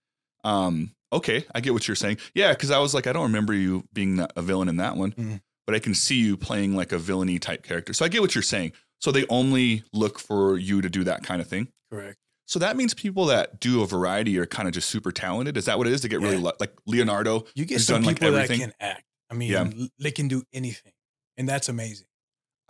Um. 0.43 0.91
Okay, 1.13 1.45
I 1.55 1.61
get 1.61 1.73
what 1.73 1.87
you're 1.87 1.95
saying. 1.95 2.17
Yeah. 2.35 2.51
Because 2.53 2.69
I 2.71 2.79
was 2.79 2.93
like, 2.93 3.07
I 3.07 3.13
don't 3.13 3.23
remember 3.23 3.53
you 3.53 3.85
being 3.93 4.25
a 4.35 4.41
villain 4.41 4.67
in 4.67 4.77
that 4.77 4.97
one, 4.97 5.11
Mhm. 5.13 5.41
but 5.65 5.75
I 5.75 5.79
can 5.79 5.93
see 5.95 6.15
you 6.19 6.35
playing 6.37 6.75
like 6.75 6.91
a 6.91 6.97
villainy 6.97 7.39
type 7.39 7.63
character. 7.63 7.93
So 7.93 8.03
I 8.03 8.09
get 8.09 8.21
what 8.21 8.35
you're 8.35 8.41
saying. 8.41 8.73
So 8.99 9.11
they 9.11 9.25
only 9.29 9.83
look 9.93 10.19
for 10.19 10.57
you 10.57 10.81
to 10.81 10.89
do 10.89 11.03
that 11.05 11.23
kind 11.23 11.41
of 11.41 11.47
thing. 11.47 11.69
Correct. 11.91 12.17
So 12.47 12.59
that 12.59 12.75
means 12.77 12.93
people 12.93 13.25
that 13.27 13.59
do 13.59 13.81
a 13.83 13.87
variety 13.87 14.37
are 14.37 14.45
kind 14.45 14.67
of 14.67 14.73
just 14.73 14.89
super 14.89 15.11
talented. 15.11 15.55
Is 15.57 15.65
that 15.65 15.77
what 15.77 15.85
it 15.87 15.93
is? 15.93 16.01
To 16.01 16.07
get 16.09 16.19
really 16.19 16.35
Yeah. 16.37 16.43
lu- 16.43 16.51
like 16.59 16.73
Leonardo. 16.85 17.45
You 17.55 17.65
get 17.65 17.79
some 17.81 17.95
done, 17.97 18.03
like, 18.05 18.19
people 18.19 18.33
that 18.33 18.49
can 18.49 18.73
act. 18.79 19.03
I 19.29 19.33
mean, 19.33 19.51
Yeah. 19.51 19.69
they 19.99 20.11
can 20.11 20.27
do 20.29 20.43
anything, 20.53 20.93
and 21.37 21.47
that's 21.47 21.67
amazing. 21.69 22.07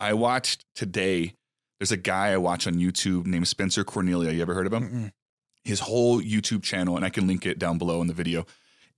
I 0.00 0.12
watched 0.14 0.64
today. 0.74 1.34
There's 1.78 1.92
a 1.92 1.96
guy 1.96 2.28
I 2.32 2.36
watch 2.38 2.66
on 2.66 2.74
YouTube 2.74 3.26
named 3.26 3.46
Spencer 3.48 3.84
Cornelia. 3.84 4.32
You 4.32 4.42
ever 4.42 4.54
heard 4.54 4.66
of 4.66 4.72
him? 4.72 4.88
Mm-mm. 4.88 5.12
His 5.68 5.80
whole 5.80 6.22
YouTube 6.22 6.62
channel, 6.62 6.96
and 6.96 7.04
I 7.04 7.10
can 7.10 7.26
link 7.26 7.44
it 7.44 7.58
down 7.58 7.76
below 7.76 8.00
in 8.00 8.06
the 8.06 8.14
video, 8.14 8.46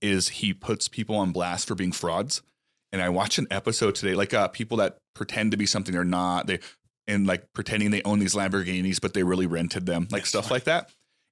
is 0.01 0.29
he 0.29 0.53
puts 0.53 0.87
people 0.87 1.17
on 1.17 1.33
blast 1.33 1.67
for 1.67 1.75
being 1.75 1.91
frauds. 1.91 2.41
and 2.93 3.01
I 3.01 3.09
watched 3.09 3.37
an 3.37 3.47
episode 3.51 3.93
today, 3.93 4.15
like 4.15 4.33
uh, 4.33 4.47
people 4.47 4.77
that 4.77 4.97
pretend 5.13 5.51
to 5.51 5.57
be 5.57 5.65
something 5.65 5.93
they're 5.93 6.05
not. 6.05 6.47
They 6.47 6.59
and 7.07 7.27
like 7.27 7.51
pretending 7.51 7.91
they 7.91 8.01
own 8.03 8.19
these 8.19 8.35
Lamborghinis, 8.35 9.01
but 9.01 9.13
they 9.13 9.23
really 9.23 9.47
rented 9.47 9.85
them, 9.85 10.07
like 10.11 10.25
stuff 10.25 10.45
right. 10.45 10.51
like 10.51 10.63
that. 10.63 10.91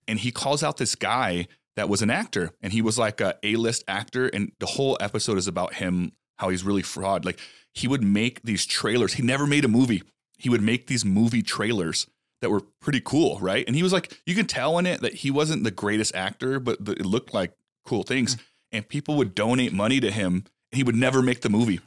And 0.09 0.19
he 0.19 0.31
calls 0.31 0.61
out 0.61 0.75
this 0.75 0.95
guy 0.95 1.47
that 1.77 1.87
was 1.87 2.01
an 2.01 2.09
actor, 2.09 2.51
and 2.61 2.73
he 2.73 2.81
was 2.81 2.97
like 2.97 3.21
a 3.21 3.37
A 3.41 3.55
list 3.55 3.85
actor, 3.87 4.27
and 4.27 4.51
the 4.59 4.65
whole 4.65 4.97
episode 4.99 5.37
is 5.37 5.47
about 5.47 5.75
him 5.75 6.11
how 6.37 6.49
he's 6.49 6.65
really 6.65 6.81
fraud. 6.81 7.23
Like 7.23 7.39
he 7.73 7.87
would 7.87 8.03
make 8.03 8.41
these 8.41 8.65
trailers. 8.65 9.13
He 9.13 9.23
never 9.23 9.47
made 9.47 9.63
a 9.63 9.69
movie. 9.69 10.03
He 10.37 10.49
would 10.49 10.61
make 10.61 10.87
these 10.87 11.05
movie 11.05 11.43
trailers 11.43 12.07
that 12.41 12.49
were 12.49 12.61
pretty 12.81 13.01
cool, 13.01 13.39
right? 13.39 13.65
And 13.67 13.75
he 13.75 13.83
was 13.83 13.93
like, 13.93 14.21
you 14.25 14.35
can 14.35 14.45
tell 14.45 14.77
in 14.77 14.85
it 14.85 15.01
that 15.01 15.15
he 15.15 15.31
wasn't 15.31 15.63
the 15.63 15.71
greatest 15.71 16.15
actor, 16.15 16.59
but 16.59 16.83
the, 16.83 16.93
it 16.93 17.05
looked 17.05 17.33
like 17.33 17.53
cool 17.85 18.03
things. 18.03 18.37
And 18.71 18.87
people 18.87 19.15
would 19.15 19.35
donate 19.35 19.73
money 19.73 19.99
to 19.99 20.11
him, 20.11 20.45
and 20.71 20.77
he 20.77 20.83
would 20.83 20.95
never 20.95 21.21
make 21.21 21.41
the 21.41 21.49
movie. 21.49 21.79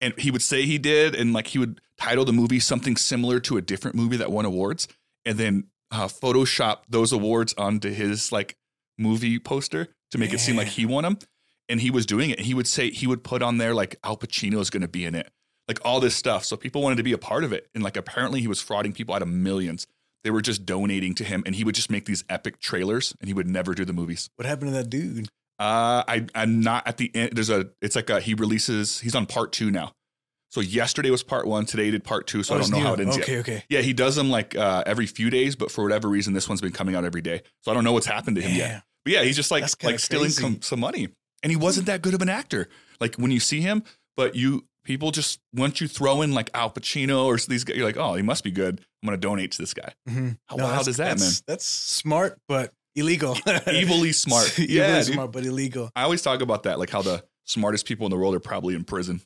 And 0.00 0.14
he 0.18 0.30
would 0.30 0.42
say 0.42 0.66
he 0.66 0.78
did, 0.78 1.14
and 1.14 1.32
like 1.32 1.48
he 1.48 1.58
would 1.58 1.80
title 1.98 2.24
the 2.24 2.32
movie 2.32 2.60
something 2.60 2.96
similar 2.96 3.40
to 3.40 3.56
a 3.56 3.62
different 3.62 3.96
movie 3.96 4.18
that 4.18 4.30
won 4.30 4.44
awards, 4.44 4.86
and 5.24 5.38
then 5.38 5.64
uh, 5.90 6.08
Photoshop 6.08 6.80
those 6.88 7.12
awards 7.12 7.54
onto 7.56 7.90
his 7.90 8.32
like 8.32 8.56
movie 8.98 9.38
poster 9.38 9.88
to 10.10 10.18
make 10.18 10.32
it 10.32 10.38
seem 10.38 10.56
like 10.56 10.68
he 10.68 10.86
won 10.86 11.04
them. 11.04 11.18
And 11.68 11.80
he 11.80 11.90
was 11.90 12.06
doing 12.06 12.30
it. 12.30 12.40
He 12.40 12.54
would 12.54 12.68
say 12.68 12.90
he 12.90 13.08
would 13.08 13.24
put 13.24 13.42
on 13.42 13.58
there 13.58 13.74
like 13.74 13.96
Al 14.04 14.16
Pacino 14.16 14.60
is 14.60 14.70
going 14.70 14.82
to 14.82 14.88
be 14.88 15.04
in 15.04 15.16
it, 15.16 15.30
like 15.66 15.80
all 15.84 15.98
this 15.98 16.14
stuff. 16.14 16.44
So 16.44 16.56
people 16.56 16.80
wanted 16.80 16.96
to 16.96 17.02
be 17.02 17.12
a 17.12 17.18
part 17.18 17.42
of 17.42 17.52
it. 17.52 17.68
And 17.74 17.82
like 17.82 17.96
apparently 17.96 18.40
he 18.40 18.46
was 18.46 18.62
frauding 18.62 18.94
people 18.94 19.14
out 19.14 19.22
of 19.22 19.28
millions. 19.28 19.86
They 20.24 20.30
were 20.30 20.42
just 20.42 20.66
donating 20.66 21.14
to 21.16 21.24
him, 21.24 21.42
and 21.46 21.54
he 21.54 21.62
would 21.64 21.74
just 21.74 21.90
make 21.90 22.04
these 22.06 22.24
epic 22.28 22.58
trailers, 22.60 23.14
and 23.20 23.28
he 23.28 23.34
would 23.34 23.46
never 23.48 23.74
do 23.74 23.84
the 23.84 23.92
movies. 23.92 24.28
What 24.36 24.46
happened 24.46 24.72
to 24.72 24.78
that 24.78 24.90
dude? 24.90 25.28
Uh, 25.58 26.02
I 26.08 26.26
I'm 26.34 26.60
not 26.60 26.86
at 26.86 26.96
the 26.98 27.10
end. 27.14 27.30
There's 27.34 27.50
a. 27.50 27.68
It's 27.80 27.96
like 27.96 28.10
a, 28.10 28.20
he 28.20 28.34
releases. 28.34 29.00
He's 29.00 29.14
on 29.14 29.26
part 29.26 29.52
two 29.52 29.70
now. 29.70 29.92
So 30.50 30.60
yesterday 30.60 31.10
was 31.10 31.22
part 31.22 31.46
one. 31.46 31.66
Today 31.66 31.86
he 31.86 31.90
did 31.90 32.04
part 32.04 32.26
two. 32.26 32.42
So 32.42 32.54
I 32.54 32.58
Oh, 32.58 32.60
don't 32.62 32.70
know 32.72 32.78
new. 32.78 32.84
how 32.84 32.92
it 32.94 33.00
ends 33.00 33.18
Okay, 33.18 33.32
yet. 33.32 33.40
okay. 33.40 33.64
Yeah, 33.68 33.80
he 33.80 33.92
does 33.92 34.16
them 34.16 34.30
like 34.30 34.56
uh, 34.56 34.82
every 34.86 35.06
few 35.06 35.28
days, 35.30 35.54
but 35.56 35.70
for 35.70 35.82
whatever 35.84 36.08
reason, 36.08 36.32
this 36.34 36.48
one's 36.48 36.60
been 36.60 36.72
coming 36.72 36.94
out 36.94 37.04
every 37.04 37.20
day. 37.22 37.42
So 37.62 37.70
I 37.70 37.74
don't 37.74 37.84
know 37.84 37.92
what's 37.92 38.06
happened 38.06 38.36
to 38.36 38.42
him 38.42 38.56
yet. 38.56 38.82
But 39.04 39.12
yeah, 39.14 39.22
he's 39.22 39.36
just 39.36 39.50
like 39.50 39.64
like 39.84 39.98
stealing 40.00 40.30
some, 40.30 40.60
some 40.62 40.80
money, 40.80 41.08
and 41.42 41.50
he 41.50 41.56
wasn't 41.56 41.86
that 41.86 42.02
good 42.02 42.14
of 42.14 42.22
an 42.22 42.28
actor. 42.28 42.68
Like 43.00 43.16
when 43.16 43.30
you 43.30 43.40
see 43.40 43.60
him, 43.60 43.82
but 44.16 44.34
you 44.34 44.64
people 44.86 45.10
just 45.10 45.40
once 45.52 45.80
you 45.80 45.88
throw 45.88 46.22
in 46.22 46.32
like 46.32 46.48
Al 46.54 46.70
Pacino 46.70 47.26
or 47.26 47.36
these 47.36 47.64
guys, 47.64 47.76
you're 47.76 47.84
like, 47.86 47.98
oh, 47.98 48.14
he 48.14 48.22
must 48.22 48.42
be 48.44 48.50
good. 48.50 48.80
I'm 49.02 49.06
gonna 49.06 49.18
donate 49.18 49.52
to 49.52 49.58
this 49.58 49.74
guy. 49.74 49.92
Mhm. 50.08 50.38
How 50.46 50.56
wild 50.56 50.70
that's- 50.70 50.88
is 50.88 50.96
that, 50.96 51.08
man? 51.08 51.18
that's, 51.18 51.40
That's 51.42 51.64
smart, 51.66 52.40
but 52.48 52.72
illegal. 52.94 53.36
Evilly 53.66 54.12
smart. 54.24 54.58
Yeah, 54.58 55.02
dude. 55.02 55.12
smart, 55.14 55.32
but 55.32 55.44
illegal. 55.44 55.90
I 55.94 56.02
always 56.02 56.22
talk 56.22 56.40
about 56.40 56.62
that, 56.62 56.78
like 56.78 56.90
how 56.90 57.02
the 57.02 57.22
smartest 57.44 57.84
people 57.86 58.06
in 58.06 58.10
the 58.10 58.16
world 58.16 58.34
are 58.34 58.40
probably 58.40 58.74
in 58.74 58.84
prison. 58.84 59.20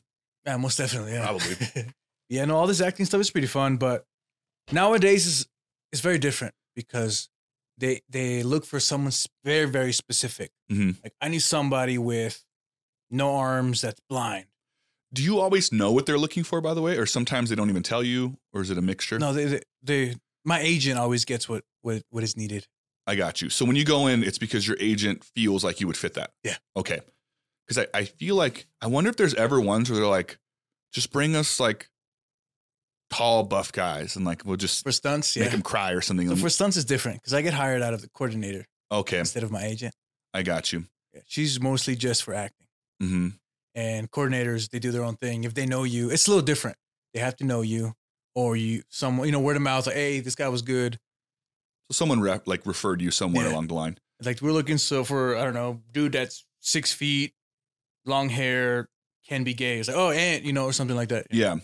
Yeah, 0.45 0.57
most 0.57 0.77
definitely. 0.77 1.13
Yeah. 1.13 1.23
Probably. 1.23 1.55
yeah, 2.29 2.45
no, 2.45 2.57
all 2.57 2.67
this 2.67 2.81
acting 2.81 3.05
stuff 3.05 3.21
is 3.21 3.29
pretty 3.31 3.47
fun, 3.47 3.77
but 3.77 4.05
nowadays 4.71 5.25
is 5.27 5.47
it's 5.91 6.01
very 6.01 6.17
different 6.19 6.53
because 6.75 7.29
they 7.77 8.01
they 8.09 8.43
look 8.43 8.65
for 8.65 8.79
someone 8.79 9.11
very 9.43 9.65
very 9.65 9.93
specific. 9.93 10.51
Mhm. 10.71 11.01
Like 11.03 11.13
I 11.21 11.27
need 11.29 11.39
somebody 11.43 11.97
with 11.97 12.43
no 13.09 13.35
arms 13.35 13.81
that's 13.81 13.99
blind. 14.09 14.45
Do 15.13 15.21
you 15.23 15.39
always 15.39 15.71
know 15.71 15.91
what 15.91 16.05
they're 16.05 16.17
looking 16.17 16.43
for, 16.43 16.61
by 16.61 16.73
the 16.73 16.81
way, 16.81 16.97
or 16.97 17.05
sometimes 17.05 17.49
they 17.49 17.55
don't 17.55 17.69
even 17.69 17.83
tell 17.83 18.03
you, 18.03 18.37
or 18.53 18.61
is 18.61 18.69
it 18.69 18.77
a 18.77 18.81
mixture? 18.81 19.19
No, 19.19 19.33
they, 19.33 19.45
they 19.45 19.61
they 19.83 20.15
my 20.45 20.59
agent 20.59 20.97
always 20.97 21.25
gets 21.25 21.49
what 21.49 21.63
what 21.81 22.03
what 22.09 22.23
is 22.23 22.37
needed. 22.37 22.67
I 23.07 23.15
got 23.15 23.41
you. 23.41 23.49
So 23.49 23.65
when 23.65 23.75
you 23.75 23.83
go 23.83 24.07
in, 24.07 24.23
it's 24.23 24.37
because 24.37 24.67
your 24.67 24.77
agent 24.79 25.23
feels 25.35 25.63
like 25.63 25.81
you 25.81 25.87
would 25.87 25.97
fit 25.97 26.13
that. 26.13 26.31
Yeah. 26.43 26.55
Okay. 26.77 27.01
Because 27.67 27.85
I, 27.93 27.99
I 27.99 28.05
feel 28.05 28.35
like 28.35 28.67
I 28.81 28.87
wonder 28.87 29.09
if 29.09 29.17
there's 29.17 29.33
ever 29.33 29.59
ones 29.59 29.89
where 29.89 29.99
they're 29.99 30.07
like, 30.07 30.37
just 30.93 31.11
bring 31.11 31.35
us 31.35 31.59
like 31.59 31.89
tall, 33.09 33.43
buff 33.43 33.71
guys, 33.71 34.15
and 34.15 34.25
like 34.25 34.45
we'll 34.45 34.55
just 34.57 34.83
For 34.83 34.91
stunts, 34.91 35.35
make 35.35 35.45
yeah. 35.45 35.51
them 35.51 35.61
cry 35.61 35.91
or 35.91 36.01
something. 36.01 36.29
So 36.29 36.35
for 36.35 36.49
stunts 36.49 36.77
is 36.77 36.85
different 36.85 37.21
because 37.21 37.33
I 37.33 37.41
get 37.41 37.53
hired 37.53 37.81
out 37.81 37.93
of 37.93 38.01
the 38.01 38.09
coordinator 38.09 38.65
okay, 38.91 39.19
instead 39.19 39.43
of 39.43 39.51
my 39.51 39.63
agent. 39.63 39.93
I 40.33 40.43
got 40.43 40.71
you. 40.71 40.85
Yeah, 41.13 41.21
she's 41.27 41.59
mostly 41.59 41.95
just 41.95 42.23
for 42.23 42.33
acting. 42.33 42.67
hmm 42.99 43.27
and 43.75 44.09
coordinators 44.11 44.69
they 44.69 44.79
do 44.79 44.91
their 44.91 45.03
own 45.03 45.15
thing 45.15 45.43
if 45.43 45.53
they 45.53 45.65
know 45.65 45.83
you 45.83 46.09
it's 46.09 46.27
a 46.27 46.29
little 46.29 46.45
different 46.45 46.77
they 47.13 47.19
have 47.19 47.35
to 47.35 47.43
know 47.45 47.61
you 47.61 47.93
or 48.35 48.55
you 48.55 48.83
someone 48.89 49.25
you 49.27 49.31
know 49.31 49.39
word 49.39 49.55
of 49.55 49.61
mouth 49.61 49.85
like 49.87 49.95
hey 49.95 50.19
this 50.19 50.35
guy 50.35 50.47
was 50.49 50.61
good 50.61 50.99
So 51.89 51.93
someone 51.93 52.19
re- 52.21 52.39
like 52.45 52.65
referred 52.65 53.01
you 53.01 53.11
somewhere 53.11 53.45
Yeah. 53.45 53.53
along 53.53 53.67
the 53.67 53.73
line. 53.73 53.97
like 54.23 54.41
we're 54.41 54.51
looking 54.51 54.77
so 54.77 55.03
for 55.03 55.35
i 55.37 55.43
don't 55.43 55.53
know 55.53 55.81
dude 55.91 56.11
that's 56.13 56.45
six 56.59 56.91
feet 56.93 57.33
long 58.05 58.29
hair 58.29 58.87
can 59.27 59.43
be 59.43 59.53
gay 59.53 59.79
it's 59.79 59.87
like 59.87 59.97
oh 59.97 60.11
and 60.11 60.45
you 60.45 60.53
know 60.53 60.65
or 60.65 60.73
something 60.73 60.95
like 60.97 61.09
that 61.09 61.27
Yeah. 61.31 61.57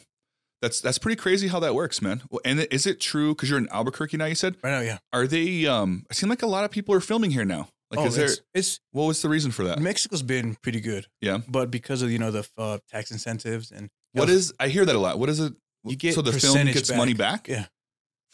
That's 0.60 0.82
that's 0.82 0.98
pretty 0.98 1.18
crazy 1.18 1.50
how 1.50 1.60
that 1.60 1.76
works, 1.76 2.02
man. 2.02 2.24
Well, 2.32 2.42
And 2.44 2.62
is 2.72 2.88
it 2.88 3.00
true? 3.00 3.36
Because 3.36 3.48
you're 3.48 3.60
in 3.60 3.70
Albuquerque 3.70 4.18
now. 4.18 4.26
You 4.26 4.34
said, 4.34 4.56
right 4.64 4.72
now 4.72 4.80
yeah 4.80 4.98
are 5.14 5.28
they? 5.28 5.68
Um, 5.68 6.04
it 6.10 6.16
seems 6.16 6.32
like 6.32 6.42
a 6.42 6.48
lot 6.48 6.66
of 6.66 6.72
people 6.72 6.96
are 6.96 7.00
filming 7.00 7.30
here 7.30 7.46
now. 7.46 7.70
Like, 7.92 8.00
oh, 8.02 8.06
is 8.08 8.16
there? 8.16 8.26
it's, 8.26 8.42
it's 8.54 8.80
What 8.92 9.06
was 9.06 9.22
the 9.22 9.30
reason 9.30 9.52
for 9.52 9.64
that? 9.66 9.80
mexico's 9.80 10.22
been 10.22 10.56
pretty 10.62 10.82
good 10.82 11.08
Yeah. 11.22 11.40
but 11.48 11.72
because 11.72 12.02
of 12.02 12.12
you 12.12 12.20
know 12.20 12.32
the 12.32 12.48
uh, 12.58 12.80
tax 12.90 13.12
incentives 13.12 13.72
and 13.72 13.90
What 14.14 14.30
is? 14.30 14.54
I 14.60 14.68
hear 14.68 14.86
that 14.86 14.96
a 14.96 15.00
lot. 15.00 15.20
What 15.20 15.30
is 15.30 15.40
it? 15.40 15.54
You 15.86 15.96
get 15.96 16.14
so 16.16 16.22
the 16.22 16.34
film 16.34 16.66
gets 16.68 16.90
back. 16.90 16.98
money 16.98 17.14
back. 17.14 17.48
Yeah. 17.48 17.68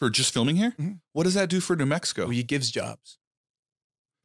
For 0.00 0.10
just 0.10 0.32
filming 0.34 0.56
here. 0.56 0.74
Mhm. 0.80 0.98
What 1.12 1.22
does 1.24 1.34
that 1.34 1.48
do 1.48 1.60
for 1.60 1.76
New 1.76 1.86
Mexico? 1.86 2.22
well, 2.22 2.30
he 2.30 2.42
gives 2.42 2.70
jobs 2.70 3.18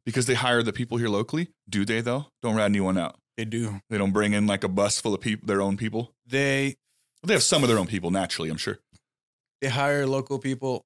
because 0.04 0.26
they 0.26 0.34
hire 0.34 0.62
the 0.62 0.72
people 0.72 0.98
here 0.98 1.08
locally. 1.08 1.48
Do 1.68 1.84
they 1.84 2.00
though? 2.00 2.26
Don't 2.42 2.56
rat 2.56 2.64
anyone 2.66 2.98
out. 2.98 3.16
they 3.36 3.44
do 3.44 3.80
They 3.88 3.98
don't 3.98 4.12
bring 4.12 4.32
in 4.32 4.46
like 4.48 4.64
a 4.64 4.68
bus 4.68 5.00
full 5.00 5.14
of 5.14 5.20
people, 5.20 5.46
their 5.46 5.62
own 5.62 5.76
people. 5.76 6.12
they 6.26 6.76
They 7.22 7.34
have 7.34 7.42
some 7.44 7.62
of 7.62 7.68
their 7.68 7.78
own 7.78 7.86
people 7.86 8.10
naturally. 8.10 8.50
I'm 8.50 8.56
sure. 8.56 8.78
they 9.60 9.68
hire 9.68 10.06
local 10.06 10.38
people 10.38 10.84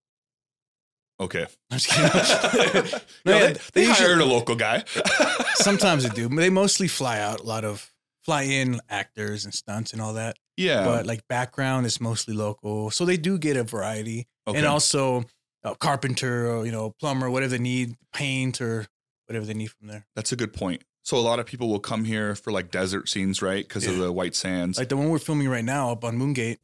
Okay. 1.21 1.47
I'm 1.71 1.79
just 1.79 1.91
kidding. 1.91 3.01
No, 3.25 3.33
No, 3.33 3.39
they, 3.47 3.53
they 3.53 3.59
they 3.75 3.87
usually- 3.87 4.07
hired 4.09 4.21
a 4.21 4.25
local 4.25 4.57
guy. 4.57 4.85
Sometimes 5.55 6.03
they 6.03 6.09
do. 6.11 6.29
but 6.29 6.37
They 6.37 6.51
mostly 6.51 6.89
fly 6.89 7.21
out. 7.21 7.41
A 7.41 7.45
lot 7.45 7.65
of 7.65 7.91
fly 8.23 8.43
in 8.43 8.81
actors 8.89 9.45
and 9.45 9.53
stunts 9.55 9.93
and 9.93 10.01
all 10.03 10.15
that. 10.15 10.37
yeah. 10.57 10.85
But 10.85 11.07
like 11.07 11.27
background 11.29 11.87
is 11.87 12.01
mostly 12.01 12.35
local, 12.35 12.91
so 12.91 13.05
they 13.05 13.17
do 13.17 13.39
get 13.39 13.57
a 13.57 13.65
variety. 13.65 14.27
okay. 14.47 14.59
And 14.59 14.67
also 14.67 15.25
a 15.63 15.75
carpenter 15.77 16.49
or 16.51 16.67
you 16.67 16.73
know 16.73 16.95
plumber, 17.01 17.31
whatever 17.31 17.51
they 17.51 17.59
need, 17.63 17.97
paint 18.13 18.61
or 18.61 18.87
whatever 19.27 19.47
they 19.47 19.55
need 19.55 19.71
from 19.71 19.89
there. 19.89 20.07
That's 20.17 20.33
a 20.33 20.37
good 20.37 20.53
point. 20.53 20.83
So 21.03 21.17
a 21.19 21.21
lot 21.21 21.39
of 21.39 21.45
people 21.47 21.69
will 21.69 21.81
come 21.81 22.05
here 22.05 22.35
for 22.35 22.51
like 22.51 22.71
desert 22.71 23.09
scenes, 23.11 23.41
right? 23.43 23.67
Because 23.67 23.87
of 23.87 23.99
the 23.99 24.11
white 24.11 24.35
sands. 24.35 24.79
Like 24.79 24.89
the 24.89 24.97
one 24.97 25.11
we're 25.11 25.19
filming 25.19 25.49
right 25.49 25.65
now 25.65 25.91
up 25.93 26.03
on 26.03 26.19
Moongate. 26.19 26.57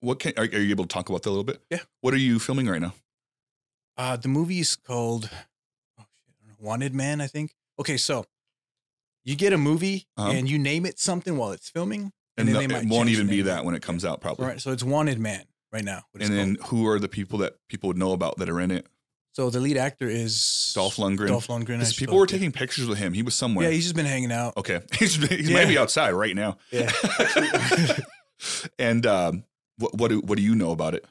what 0.00 0.18
can 0.18 0.32
are, 0.36 0.42
are 0.44 0.58
you 0.60 0.70
able 0.70 0.84
to 0.84 0.88
talk 0.88 1.08
about 1.08 1.22
that 1.22 1.28
a 1.28 1.30
little 1.30 1.44
bit? 1.44 1.60
Yeah. 1.70 1.78
What 2.00 2.12
are 2.14 2.18
you 2.18 2.38
filming 2.40 2.66
right 2.68 2.80
now? 2.80 2.94
Uh, 4.00 4.16
the 4.16 4.28
movie 4.28 4.60
is 4.60 4.76
called 4.76 5.28
oh 5.98 6.04
shit, 6.24 6.34
I 6.34 6.46
don't 6.48 6.48
know, 6.48 6.68
Wanted 6.68 6.94
Man, 6.94 7.20
I 7.20 7.26
think. 7.26 7.52
Okay, 7.78 7.98
so 7.98 8.24
you 9.24 9.36
get 9.36 9.52
a 9.52 9.58
movie 9.58 10.06
Uh-huh. 10.16 10.30
and 10.30 10.48
you 10.48 10.58
name 10.58 10.86
it 10.86 10.98
something 10.98 11.36
while 11.36 11.52
it's 11.52 11.68
filming, 11.68 12.10
And, 12.38 12.48
then 12.48 12.54
no- 12.54 12.60
they 12.66 12.74
it 12.80 12.88
won't 12.88 13.10
even 13.10 13.26
be 13.26 13.42
that 13.42 13.64
when 13.66 13.74
it 13.74 13.82
comes 13.82 14.04
out, 14.06 14.20
probably. 14.22 14.46
right? 14.46 14.60
So 14.60 14.72
it's 14.72 14.82
Wanted 14.82 15.18
Man 15.18 15.44
right 15.70 15.84
now. 15.84 16.02
what 16.12 16.22
And 16.22 16.32
then 16.32 16.56
called. 16.56 16.70
who 16.70 16.86
are 16.88 16.98
the 16.98 17.08
people 17.08 17.38
that 17.40 17.56
people 17.68 17.88
would 17.88 17.98
know 17.98 18.12
about 18.12 18.38
that 18.38 18.48
are 18.48 18.58
in 18.60 18.70
it? 18.70 18.86
so 19.32 19.48
the 19.50 19.60
lead 19.60 19.76
actor 19.76 20.08
is 20.08 20.72
Dolph 20.74 20.96
Lundgren. 20.96 21.28
Dolph 21.28 21.46
Lundgren. 21.48 21.96
People 21.98 22.16
were 22.16 22.26
taking 22.26 22.52
pictures 22.52 22.86
with 22.88 22.98
him. 22.98 23.12
He 23.12 23.22
was 23.22 23.34
somewhere. 23.34 23.66
Yeah, 23.66 23.72
he's 23.72 23.84
just 23.84 23.94
been 23.94 24.06
hanging 24.06 24.32
out. 24.32 24.56
okay. 24.56 24.80
He's, 24.98 25.14
he's 25.16 25.48
Yeah. 25.50 25.56
maybe 25.62 25.76
outside 25.78 26.10
right 26.12 26.34
now. 26.34 26.56
Yeah. 26.72 26.90
and 28.78 29.06
um, 29.06 29.44
what 29.76 29.94
what 29.94 30.08
do, 30.08 30.20
what 30.20 30.36
do 30.36 30.42
you 30.42 30.54
know 30.54 30.72
about 30.72 30.94
it? 30.94 31.04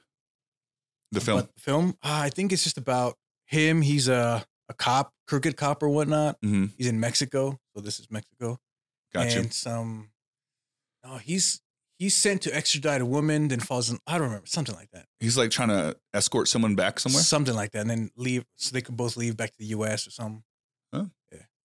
The 1.11 1.21
film. 1.21 1.39
But 1.41 1.53
the 1.55 1.61
film, 1.61 1.89
uh, 2.03 2.21
I 2.25 2.29
think 2.29 2.51
it's 2.53 2.63
just 2.63 2.77
about 2.77 3.15
him. 3.45 3.81
He's 3.81 4.07
a 4.07 4.45
a 4.69 4.73
cop, 4.75 5.11
crooked 5.27 5.57
cop 5.57 5.81
or 5.81 5.89
whatnot. 5.89 6.37
hmm 6.43 6.65
He's 6.77 6.87
in 6.87 6.99
Mexico, 6.99 7.59
so 7.75 7.81
this 7.81 7.99
is 7.99 8.09
Mexico. 8.11 8.57
Got 9.13 9.31
you. 9.33 9.39
and 9.39 9.51
some, 9.53 10.11
no, 11.03 11.17
he's 11.17 11.61
he's 11.97 12.15
sent 12.15 12.43
to 12.43 12.55
extradite 12.55 13.01
a 13.01 13.05
woman, 13.05 13.47
then 13.47 13.59
falls 13.59 13.89
in. 13.89 13.97
I 14.05 14.13
don't 14.19 14.27
remember 14.27 14.45
something 14.45 14.75
like 14.75 14.91
that. 14.91 15.05
He's 15.19 15.35
like 15.37 15.49
trying 15.49 15.69
to 15.69 15.97
escort 16.13 16.47
someone 16.47 16.75
back 16.75 16.99
somewhere. 16.99 17.23
Something 17.23 17.55
like 17.55 17.71
that, 17.71 17.81
and 17.81 17.89
then 17.89 18.11
leave 18.15 18.45
so 18.57 18.71
they 18.73 18.81
could 18.81 18.95
both 18.95 19.17
leave 19.17 19.35
back 19.35 19.49
to 19.51 19.57
the 19.57 19.65
U.S. 19.67 20.05
or 20.05 20.11
something. 20.11 20.43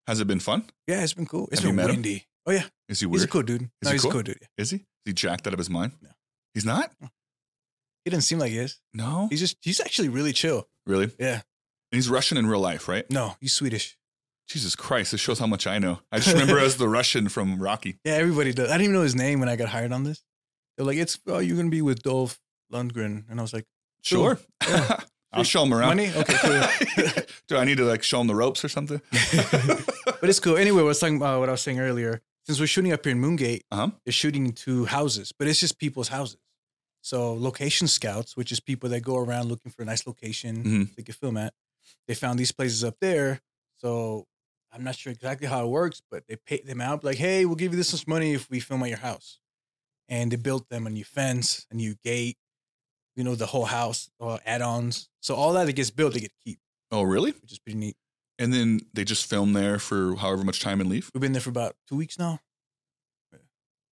Has 0.06 0.20
it 0.20 0.28
been 0.28 0.42
fun? 0.42 0.66
Yeah, 0.86 1.02
it's 1.02 1.14
been 1.14 1.26
cool. 1.26 1.48
It's 1.50 1.62
Have 1.62 1.70
been 1.70 1.78
met 1.78 1.86
him? 1.90 1.96
windy. 1.96 2.26
Oh 2.46 2.52
yeah, 2.52 2.66
Is 2.90 3.00
he 3.00 3.06
weird? 3.06 3.22
he's 3.22 3.24
a 3.24 3.28
cool 3.30 3.42
dude. 3.44 3.62
no, 3.62 3.90
he 3.90 3.92
he's 3.94 4.02
cool? 4.02 4.12
a 4.12 4.14
cool 4.16 4.22
dude. 4.24 4.38
Yeah. 4.42 4.48
Is 4.58 4.72
he? 4.72 4.76
Is 4.76 4.84
he 5.06 5.14
jacked 5.14 5.48
out 5.48 5.54
of 5.54 5.58
his 5.60 5.70
mind? 5.70 5.94
No. 6.02 6.10
He's 6.54 6.66
not. 6.66 6.92
He 8.06 8.12
doesn't 8.12 8.22
seem 8.24 8.40
like 8.40 8.52
he 8.52 8.58
is. 8.58 8.80
No. 8.94 9.28
He's 9.30 9.40
just 9.40 9.58
he's 9.62 9.80
actually 9.80 10.10
really 10.10 10.34
chill. 10.34 10.68
really? 10.86 11.12
Yeah. 11.20 11.36
And 11.92 11.98
he's 11.98 12.10
Russian 12.10 12.38
in 12.38 12.48
real 12.48 12.60
life, 12.60 12.88
right? 12.88 13.10
No, 13.10 13.36
he's 13.40 13.54
Swedish. 13.54 13.98
Jesus 14.48 14.76
Christ! 14.76 15.12
This 15.14 15.22
shows 15.22 15.40
how 15.40 15.48
much 15.48 15.66
I 15.68 15.80
know. 15.80 16.00
I 16.12 16.18
just 16.20 16.34
remember 16.34 16.60
as 16.60 16.76
the 16.78 16.88
Russian 17.00 17.30
from 17.30 17.62
Rocky. 17.62 17.98
Yeah, 18.04 18.14
everybody 18.16 18.52
does. 18.52 18.68
I 18.70 18.74
didn't 18.74 18.84
even 18.84 18.96
know 18.96 19.02
his 19.04 19.16
name 19.16 19.40
when 19.40 19.48
I 19.48 19.56
got 19.56 19.70
hired 19.70 19.94
on 19.94 20.04
this. 20.04 20.22
They're 20.76 20.86
like, 20.86 20.98
"It's 20.98 21.18
oh, 21.28 21.40
you're 21.40 21.56
gonna 21.56 21.70
be 21.70 21.82
with 21.82 22.04
Dolph 22.04 22.40
Lundgren," 22.72 23.24
and 23.30 23.40
I 23.40 23.42
was 23.42 23.54
like, 23.54 23.66
Sure. 24.02 24.38
Yeah. 24.68 25.00
I'll 25.32 25.44
show 25.46 25.64
him 25.64 25.74
around. 25.74 25.90
Money? 25.98 26.12
Okay, 26.16 26.36
cool. 26.42 27.24
Do 27.48 27.58
I 27.58 27.64
need 27.64 27.78
to 27.78 27.86
like 27.86 28.04
show 28.04 28.20
him 28.22 28.28
the 28.28 28.36
ropes 28.36 28.64
or 28.66 28.70
something? 28.70 29.02
but 29.12 30.30
it's 30.30 30.40
cool. 30.40 30.58
Anyway, 30.58 30.82
I 30.82 30.84
was 30.84 31.00
talking 31.00 31.18
about 31.18 31.40
what 31.40 31.50
I 31.50 31.54
was 31.54 31.62
saying 31.62 31.80
earlier. 31.80 32.22
since 32.46 32.60
we're 32.60 32.68
shooting 32.68 32.92
up 32.92 33.04
here 33.06 33.14
in 33.14 33.22
Moongate, 33.22 33.62
Uh-huh. 33.72 33.90
they're 34.06 34.12
shooting 34.12 34.46
into 34.46 34.86
houses, 34.86 35.32
but 35.32 35.48
it's 35.48 35.60
just 35.60 35.80
people's 35.80 36.10
houses. 36.10 36.38
So 37.04 37.34
location 37.34 37.88
scouts, 37.88 38.38
which 38.38 38.52
is 38.52 38.60
people 38.62 38.90
that 38.90 39.02
go 39.02 39.18
around 39.18 39.50
looking 39.50 39.72
for 39.72 39.82
a 39.82 39.86
nice 39.86 40.08
location 40.08 40.64
Mhm. 40.64 40.96
they 40.96 41.04
can 41.04 41.14
film 41.14 41.36
at, 41.38 41.54
they 42.08 42.16
found 42.16 42.40
these 42.40 42.54
places 42.54 42.84
up 42.84 42.96
there. 43.02 43.42
So 43.78 44.26
I'm 44.72 44.84
not 44.86 44.96
sure 44.96 45.12
exactly 45.12 45.48
how 45.48 45.66
it 45.66 45.70
works, 45.70 46.02
but 46.10 46.26
they 46.28 46.38
pay 46.38 46.62
them 46.62 46.80
out 46.80 47.04
like, 47.04 47.18
hey, 47.18 47.46
we'll 47.46 47.58
give 47.58 47.74
you 47.74 47.78
this 47.78 47.92
much 47.94 48.08
money 48.08 48.34
if 48.34 48.50
we 48.50 48.60
film 48.62 48.82
at 48.84 48.90
your 48.90 49.00
house. 49.00 49.40
And 50.08 50.32
they 50.32 50.38
built 50.38 50.70
them 50.70 50.88
a 50.88 50.90
new 50.90 51.04
fence, 51.04 51.66
a 51.70 51.76
new 51.76 51.96
gate, 52.04 52.38
you 53.18 53.24
know, 53.26 53.36
the 53.36 53.48
whole 53.48 53.66
house, 53.66 54.10
uh, 54.22 54.38
add-ons. 54.46 55.10
So 55.20 55.36
all 55.36 55.52
that 55.54 55.66
that 55.66 55.74
gets 55.74 55.92
built, 55.92 56.14
they 56.14 56.22
get 56.22 56.32
to 56.32 56.38
keep, 56.44 56.60
Oh, 56.90 57.04
really? 57.04 57.32
which 57.32 57.52
is 57.52 57.60
pretty 57.60 57.78
neat. 57.80 57.98
And 58.40 58.54
then 58.54 58.80
they 58.94 59.04
just 59.04 59.26
film 59.30 59.52
there 59.54 59.78
for 59.78 60.16
however 60.16 60.44
much 60.46 60.62
time 60.62 60.80
and 60.80 60.90
leave, 60.90 61.12
We've 61.14 61.22
been 61.22 61.34
there 61.34 61.42
for 61.42 61.50
about 61.50 61.76
two 61.88 61.98
weeks 61.98 62.18
now. 62.18 62.40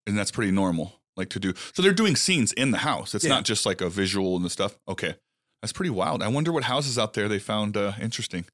and 0.08 0.18
that's 0.18 0.32
pretty 0.32 0.52
normal. 0.52 1.01
Like 1.18 1.30
to 1.30 1.40
do. 1.40 1.54
So 1.74 1.82
they're 1.82 1.92
doing 1.94 2.16
scenes 2.16 2.54
in 2.54 2.72
the 2.72 2.80
house. 2.80 3.14
It's 3.14 3.26
Yeah. 3.26 3.32
not 3.32 3.44
just 3.46 3.66
like 3.66 3.82
a 3.82 3.90
visual 3.90 4.36
and 4.38 4.46
the 4.46 4.50
stuff. 4.50 4.78
Okay, 4.88 5.16
that's 5.62 5.74
pretty 5.74 5.90
wild. 5.90 6.24
I 6.24 6.30
wonder 6.30 6.52
what 6.52 6.64
houses 6.64 6.98
out 6.98 7.14
there 7.14 7.28
they 7.28 7.40
found 7.40 7.76
uh, 7.78 7.94
interesting. 8.02 8.46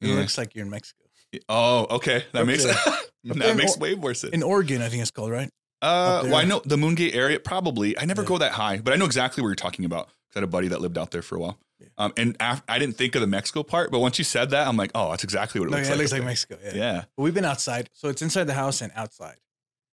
It 0.00 0.08
Yeah. 0.08 0.14
looks 0.16 0.36
like 0.38 0.54
you're 0.54 0.64
in 0.64 0.70
Mexico. 0.70 1.04
Oh, 1.48 1.86
okay. 1.96 2.24
That 2.32 2.42
Up 2.42 2.46
makes 2.46 2.64
that 2.64 3.04
in 3.24 3.56
makes 3.56 3.76
way 3.76 3.94
more 3.94 4.14
sense. 4.14 4.32
In 4.32 4.42
Organ, 4.42 4.82
I 4.82 4.88
think 4.88 5.02
it's 5.02 5.10
called, 5.10 5.30
right? 5.32 5.50
Uh, 5.82 6.22
well, 6.24 6.36
I 6.36 6.44
know 6.44 6.62
the 6.64 6.76
Moongate 6.76 7.14
area 7.14 7.38
probably. 7.40 7.98
I 7.98 8.04
never 8.04 8.22
Yeah. 8.22 8.28
go 8.28 8.38
that 8.38 8.52
high, 8.52 8.78
but 8.78 8.92
I 8.92 8.96
know 8.96 9.04
exactly 9.04 9.42
what 9.42 9.48
you're 9.48 9.54
talking 9.56 9.84
about. 9.84 10.08
I 10.08 10.38
had 10.40 10.44
a 10.44 10.46
buddy 10.46 10.68
that 10.68 10.80
lived 10.80 10.96
out 10.96 11.10
there 11.10 11.22
for 11.22 11.36
a 11.36 11.40
while. 11.40 11.58
Yeah. 11.80 11.88
Um, 11.98 12.12
and 12.16 12.36
af- 12.40 12.62
I 12.68 12.78
didn't 12.78 12.96
think 12.96 13.14
of 13.16 13.20
the 13.20 13.26
Mexico 13.26 13.62
part, 13.62 13.90
but 13.90 13.98
once 13.98 14.16
you 14.18 14.24
said 14.24 14.50
that, 14.50 14.66
I'm 14.68 14.76
like, 14.76 14.90
oh, 14.94 15.10
that's 15.10 15.24
exactly 15.24 15.60
what 15.60 15.66
it 15.68 15.70
No, 15.72 15.76
looks 15.78 15.88
yeah, 15.88 15.94
like. 15.94 15.98
it 15.98 16.02
looks 16.02 16.12
like 16.12 16.20
there. 16.20 16.28
Mexico. 16.28 16.58
Yeah. 16.64 16.74
Yeah. 16.74 17.04
But 17.16 17.22
we've 17.24 17.34
been 17.34 17.44
outside. 17.44 17.90
So 17.92 18.08
it's 18.08 18.22
inside 18.22 18.44
the 18.44 18.54
house 18.54 18.80
and 18.80 18.92
outside. 18.94 19.36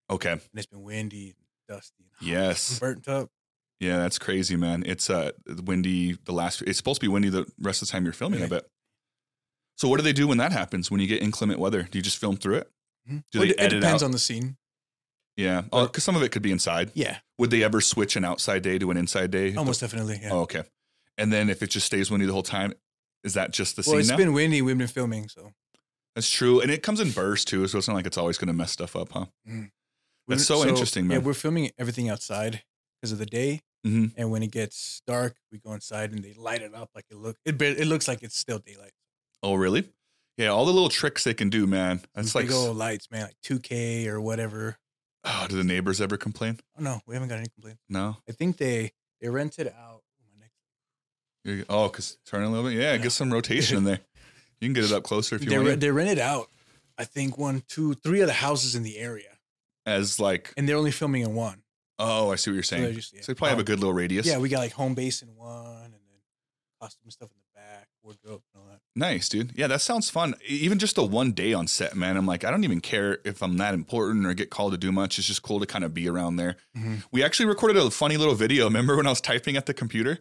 Okay. 0.10 0.32
And 0.32 0.42
it's 0.54 0.66
been 0.68 0.84
windy, 0.84 1.34
dusty, 1.76 2.04
and 2.20 2.28
Yes. 2.30 2.80
burnt 2.80 3.08
up. 3.08 3.30
Yeah, 3.80 3.98
that's 3.98 4.20
crazy, 4.20 4.56
man. 4.56 4.84
It's 4.86 5.10
uh 5.10 5.32
windy. 5.64 6.18
The 6.26 6.34
last 6.34 6.62
it's 6.64 6.78
supposed 6.78 7.02
to 7.02 7.06
be 7.06 7.12
windy 7.12 7.30
the 7.30 7.46
rest 7.60 7.82
of 7.82 7.88
the 7.88 7.92
time 7.92 8.04
you're 8.04 8.14
filming. 8.14 8.40
I 8.42 8.44
Really? 8.44 8.60
bet. 8.62 8.66
So 9.78 9.88
what 9.88 9.98
do 9.98 10.04
they 10.04 10.14
do 10.14 10.28
when 10.28 10.38
that 10.38 10.52
happens? 10.52 10.92
When 10.92 11.00
you 11.00 11.08
get 11.08 11.22
inclement 11.22 11.60
weather, 11.60 11.84
do 11.90 11.98
you 11.98 12.02
just 12.04 12.18
film 12.20 12.38
through 12.38 12.56
it? 12.58 12.72
Mhm. 13.10 13.24
Do 13.32 13.40
Well, 13.40 13.48
they 13.48 13.54
it 13.56 13.70
depends 13.70 14.04
out? 14.04 14.06
on 14.06 14.12
the 14.12 14.20
scene. 14.20 14.58
Yeah. 15.36 15.64
Oh, 15.72 15.88
because 15.88 16.04
some 16.04 16.16
of 16.16 16.22
it 16.22 16.30
could 16.32 16.42
be 16.44 16.52
inside. 16.52 16.92
Yeah, 16.94 17.20
Would 17.40 17.50
they 17.50 17.64
ever 17.64 17.82
switch 17.82 18.16
an 18.16 18.24
outside 18.26 18.62
day 18.62 18.78
to 18.78 18.92
an 18.92 18.98
inside 18.98 19.32
day? 19.32 19.56
almost 19.56 19.80
definitely. 19.82 20.20
Yeah. 20.22 20.32
Oh, 20.34 20.42
okay. 20.42 20.64
And 21.18 21.32
then 21.34 21.50
if 21.50 21.64
it 21.64 21.68
just 21.72 21.88
stays 21.88 22.12
windy 22.12 22.28
the 22.28 22.34
whole 22.34 22.44
time, 22.44 22.74
is 23.24 23.34
that 23.34 23.52
just 23.52 23.76
the 23.76 23.80
well, 23.80 23.84
scene 23.84 23.92
Well, 23.94 24.00
it's 24.02 24.10
now? 24.10 24.18
been 24.18 24.34
windy. 24.34 24.62
We've 24.62 24.78
been 24.78 24.88
filming, 24.88 25.28
so 25.30 25.54
That's 26.14 26.30
true, 26.30 26.60
and 26.60 26.70
it 26.70 26.84
comes 26.84 27.00
in 27.00 27.12
bursts 27.12 27.46
too, 27.46 27.66
so 27.68 27.78
it's 27.78 27.88
not 27.88 27.94
like 27.94 28.06
it's 28.06 28.18
always 28.18 28.38
going 28.38 28.50
to 28.50 28.54
mess 28.54 28.72
stuff 28.74 28.96
up, 28.98 29.14
huh? 29.14 29.28
We've- 29.46 29.72
That's 30.32 30.46
so 30.46 30.68
interesting, 30.68 31.06
Yeah, 31.06 31.18
man. 31.18 31.24
we're 31.24 31.34
filming 31.34 31.72
everything 31.78 32.10
outside 32.10 32.64
because 33.00 33.12
of 33.12 33.18
the 33.20 33.26
day, 33.26 33.62
Mhm. 33.86 34.14
and 34.18 34.32
when 34.32 34.44
it 34.44 34.52
gets 34.52 35.02
dark, 35.08 35.36
we 35.52 35.58
go 35.60 35.74
inside 35.74 36.12
and 36.12 36.24
they 36.24 36.34
light 36.34 36.62
it 36.62 36.74
up 36.74 36.90
like 36.96 37.06
it 37.10 37.18
look. 37.18 37.38
It 37.46 37.62
it 37.62 37.88
looks 37.88 38.08
like 38.08 38.22
it's 38.24 38.38
still 38.38 38.60
daylight. 38.60 38.94
Oh, 39.44 39.56
really? 39.56 39.90
Yeah, 40.38 40.48
all 40.50 40.66
the 40.66 40.74
little 40.74 40.90
tricks 40.90 41.24
they 41.24 41.34
can 41.34 41.50
do, 41.50 41.68
man. 41.68 42.02
That's 42.16 42.34
like, 42.36 42.50
old 42.52 42.78
lights, 42.78 43.10
man, 43.12 43.24
like 43.24 43.36
2K 43.44 44.08
or 44.08 44.20
whatever. 44.22 44.78
oh, 45.24 45.46
do 45.48 45.56
the 45.56 45.64
neighbors 45.64 46.02
ever 46.02 46.18
complain? 46.18 46.60
Oh 46.78 46.82
no, 46.82 47.02
we 47.06 47.14
haven't 47.16 47.30
got 47.30 47.38
any 47.38 47.50
complaints. 47.50 47.82
No. 47.90 48.18
I 48.28 48.32
think 48.32 48.58
they 48.58 48.92
they 49.20 49.30
rented 49.30 49.68
out. 49.68 50.04
my 50.20 50.40
next- 50.40 50.56
You- 51.44 51.66
Oh, 51.70 51.90
because 51.90 52.18
turn 52.26 52.44
a 52.44 52.50
little 52.50 52.68
bit. 52.70 52.76
Yeah, 52.78 52.94
Yeah. 52.94 52.98
get 52.98 53.12
some 53.12 53.32
rotation 53.32 53.78
in 53.78 53.84
there. 53.92 54.00
You 54.60 54.68
can 54.68 54.74
get 54.74 54.84
it 54.86 54.92
up 54.92 55.04
closer 55.04 55.36
if 55.36 55.44
you 55.44 55.50
They 55.50 55.60
want. 55.60 55.80
they 55.80 55.92
rented 55.92 56.18
out. 56.20 56.50
I 56.98 57.04
think 57.06 57.38
one, 57.38 57.62
two, 57.68 57.94
three 57.96 58.22
of 58.22 58.28
the 58.28 58.34
houses 58.34 58.74
in 58.76 58.84
the 58.84 58.98
area, 58.98 59.31
As 59.86 60.20
like, 60.20 60.54
and 60.58 60.68
they're 60.70 60.78
only 60.78 60.92
filming 60.92 61.24
in 61.24 61.34
one. 61.34 61.64
oh, 62.00 62.32
I 62.32 62.36
see 62.36 62.52
what 62.52 62.56
you're 62.56 62.64
saying. 62.64 62.84
So, 62.86 62.92
just- 62.94 63.14
yeah. 63.14 63.22
they 63.28 63.34
probably 63.34 63.50
have 63.52 63.60
a 63.60 63.64
good 63.64 63.80
little 63.80 63.94
radius. 63.94 64.26
Yeah, 64.28 64.38
we 64.40 64.50
got 64.50 64.60
like 64.60 64.74
home 64.74 64.94
base 64.96 65.22
in 65.22 65.30
one, 65.36 65.84
and 65.86 65.94
then 65.94 66.00
costume 66.80 67.10
stuff 67.12 67.30
in 67.32 67.38
the 67.40 67.60
back, 67.60 67.88
wardrobe, 68.04 68.42
and 68.54 68.62
all 68.64 68.70
that. 68.70 68.80
Nice, 68.96 69.30
dude. 69.30 69.54
Yeah, 69.56 69.68
that 69.68 69.82
sounds 69.82 70.10
fun. 70.10 70.36
Even 70.48 70.78
just 70.80 70.96
the 70.96 71.04
one 71.04 71.32
day 71.32 71.54
on 71.54 71.66
set, 71.68 71.96
man. 71.96 72.18
I'm 72.18 72.26
like, 72.26 72.44
I 72.44 72.52
don't 72.52 72.64
even 72.64 72.82
care 72.82 73.20
if 73.24 73.42
I'm 73.42 73.58
that 73.58 73.74
important 73.74 74.26
or 74.26 74.34
get 74.34 74.50
called 74.50 74.72
to 74.74 74.78
do 74.78 74.92
much. 74.92 75.18
It's 75.18 75.28
just 75.28 75.42
cool 75.44 75.60
to 75.60 75.66
kind 75.66 75.84
of 75.84 75.94
be 75.94 76.08
around 76.10 76.36
there. 76.36 76.58
Mhm. 76.78 77.04
We 77.12 77.24
actually 77.24 77.46
recorded 77.48 77.78
a 77.78 77.90
funny 77.92 78.18
little 78.18 78.36
video. 78.36 78.66
Remember 78.66 78.96
when 78.98 79.08
I 79.08 79.12
was 79.12 79.22
typing 79.22 79.56
at 79.56 79.66
the 79.66 79.74
computer? 79.74 80.20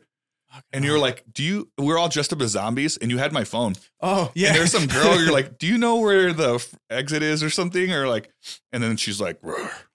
And 0.73 0.85
you 0.85 0.93
were 0.93 0.99
like, 0.99 1.25
"Do 1.33 1.43
you?" 1.43 1.71
We're 1.79 1.99
all 1.99 2.09
dressed 2.09 2.33
up 2.33 2.41
as 2.43 2.51
zombies, 2.53 2.97
and 2.97 3.11
you 3.11 3.19
had 3.19 3.33
my 3.33 3.45
phone. 3.45 3.75
"Oh 4.01 4.31
yeah." 4.35 4.49
And 4.49 4.57
there's 4.57 4.73
some 4.73 4.87
girl. 4.99 5.21
You're 5.23 5.33
like, 5.33 5.59
"Do 5.59 5.67
you 5.67 5.79
know 5.79 5.97
where 6.01 6.33
the 6.33 6.55
f- 6.55 6.75
exit 6.91 7.23
is, 7.23 7.43
or 7.43 7.51
something?" 7.51 7.93
Or 7.93 8.09
like, 8.09 8.31
and 8.73 8.83
then 8.83 8.97
she's 8.97 9.21
like, 9.21 9.41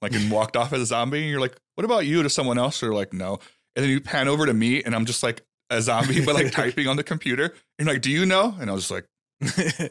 like, 0.01 0.13
and 0.13 0.31
walked 0.31 0.55
off 0.55 0.71
as 0.73 0.81
a 0.81 0.85
zombie. 0.85 1.21
And 1.21 1.29
you're 1.29 1.41
like, 1.41 1.57
"What 1.75 1.83
about 1.85 2.05
you?" 2.05 2.23
To 2.23 2.29
someone 2.29 2.57
else, 2.57 2.81
or 2.83 2.93
like, 2.93 3.11
"No." 3.13 3.39
And 3.75 3.83
then 3.83 3.89
you 3.89 3.99
pan 3.99 4.27
over 4.29 4.45
to 4.45 4.53
me, 4.53 4.81
and 4.83 4.95
I'm 4.95 5.05
just 5.05 5.21
like 5.23 5.43
a 5.69 5.81
zombie, 5.81 6.23
but 6.23 6.35
like 6.35 6.51
typing 6.61 6.87
on 6.87 6.95
the 6.95 7.03
computer. 7.03 7.45
And 7.77 7.85
you're 7.87 7.93
like, 7.93 8.01
"Do 8.01 8.11
you 8.11 8.25
know?" 8.25 8.55
And 8.59 8.69
I 8.69 8.73
was 8.73 8.87
just 8.87 8.91
like, 8.91 9.05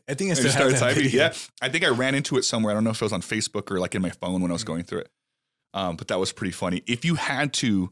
I 0.08 0.14
think 0.14 0.30
I 0.30 0.34
still 0.34 0.50
started 0.50 0.78
typing. 0.78 1.02
video. 1.04 1.24
Yeah, 1.24 1.34
I 1.60 1.68
think 1.68 1.84
I 1.84 1.88
ran 1.88 2.14
into 2.14 2.38
it 2.38 2.44
somewhere. 2.44 2.70
I 2.70 2.74
don't 2.74 2.84
know 2.84 2.90
if 2.90 3.02
it 3.02 3.04
was 3.04 3.12
on 3.12 3.20
Facebook 3.20 3.70
or 3.70 3.78
like 3.80 3.94
in 3.94 4.00
my 4.00 4.10
phone 4.10 4.40
when 4.40 4.50
I 4.50 4.54
was 4.54 4.62
Mhm. 4.64 4.68
going 4.68 4.84
through 4.84 5.00
it. 5.00 5.10
Um, 5.74 5.96
but 5.96 6.08
that 6.08 6.18
was 6.18 6.32
pretty 6.32 6.52
funny. 6.52 6.82
If 6.86 7.04
you 7.04 7.16
had 7.16 7.52
to 7.54 7.90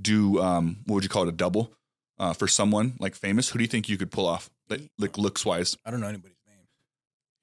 do, 0.00 0.40
um, 0.40 0.78
what 0.86 0.94
would 0.94 1.02
you 1.04 1.08
call 1.10 1.24
it, 1.24 1.28
a 1.28 1.32
double 1.32 1.72
uh, 2.18 2.32
for 2.32 2.48
someone 2.48 2.94
like 2.98 3.14
famous, 3.14 3.48
who 3.50 3.58
do 3.58 3.64
you 3.64 3.68
think 3.68 3.88
you 3.88 3.96
could 3.98 4.10
pull 4.10 4.26
off, 4.26 4.50
like, 4.68 4.82
like 4.98 5.18
looks 5.18 5.44
wise? 5.44 5.76
I 5.84 5.90
don't 5.90 6.00
know 6.00 6.08
anybody's 6.08 6.36
name. 6.46 6.66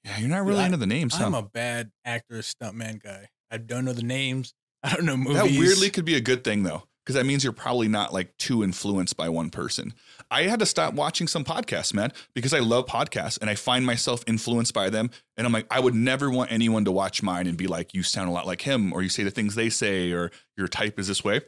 Yeah, 0.04 0.18
you're 0.18 0.28
not 0.28 0.44
really 0.44 0.60
I- 0.60 0.66
into 0.66 0.78
the 0.78 0.86
names. 0.86 1.14
I'm 1.20 1.34
a 1.34 1.42
bad 1.42 1.90
actor, 2.04 2.36
stuntman 2.38 3.02
guy. 3.02 3.28
I 3.50 3.58
don't 3.58 3.84
know 3.84 3.92
the 3.92 4.02
names. 4.02 4.54
I 4.82 4.94
don't 4.94 5.06
know 5.06 5.16
movies. 5.16 5.36
That 5.42 5.58
weirdly 5.58 5.90
could 5.90 6.04
be 6.04 6.16
a 6.16 6.20
good 6.20 6.44
thing 6.44 6.62
though, 6.62 6.82
because 7.04 7.14
that 7.14 7.24
means 7.24 7.42
you're 7.42 7.52
probably 7.54 7.88
not 7.88 8.12
like 8.12 8.36
too 8.36 8.62
influenced 8.62 9.16
by 9.16 9.28
one 9.30 9.48
person. 9.48 9.94
I 10.30 10.42
had 10.42 10.58
to 10.58 10.66
stop 10.66 10.92
watching 10.94 11.26
some 11.28 11.44
podcasts, 11.44 11.94
man, 11.94 12.12
because 12.34 12.52
I 12.52 12.58
love 12.58 12.86
podcasts 12.86 13.38
and 13.40 13.48
I 13.48 13.54
find 13.54 13.86
myself 13.86 14.24
influenced 14.26 14.74
by 14.74 14.90
them. 14.90 15.10
And 15.36 15.46
I'm 15.46 15.52
like, 15.52 15.66
I 15.70 15.80
would 15.80 15.94
never 15.94 16.30
want 16.30 16.52
anyone 16.52 16.84
to 16.86 16.90
watch 16.92 17.22
mine 17.22 17.46
and 17.46 17.56
be 17.56 17.66
like, 17.66 17.94
you 17.94 18.02
sound 18.02 18.28
a 18.28 18.32
lot 18.32 18.46
like 18.46 18.62
him, 18.62 18.92
or 18.92 19.02
you 19.02 19.08
say 19.08 19.22
the 19.22 19.30
things 19.30 19.54
they 19.54 19.70
say, 19.70 20.10
or 20.12 20.30
your 20.56 20.68
type 20.68 20.98
is 20.98 21.08
this 21.08 21.22
way. 21.24 21.40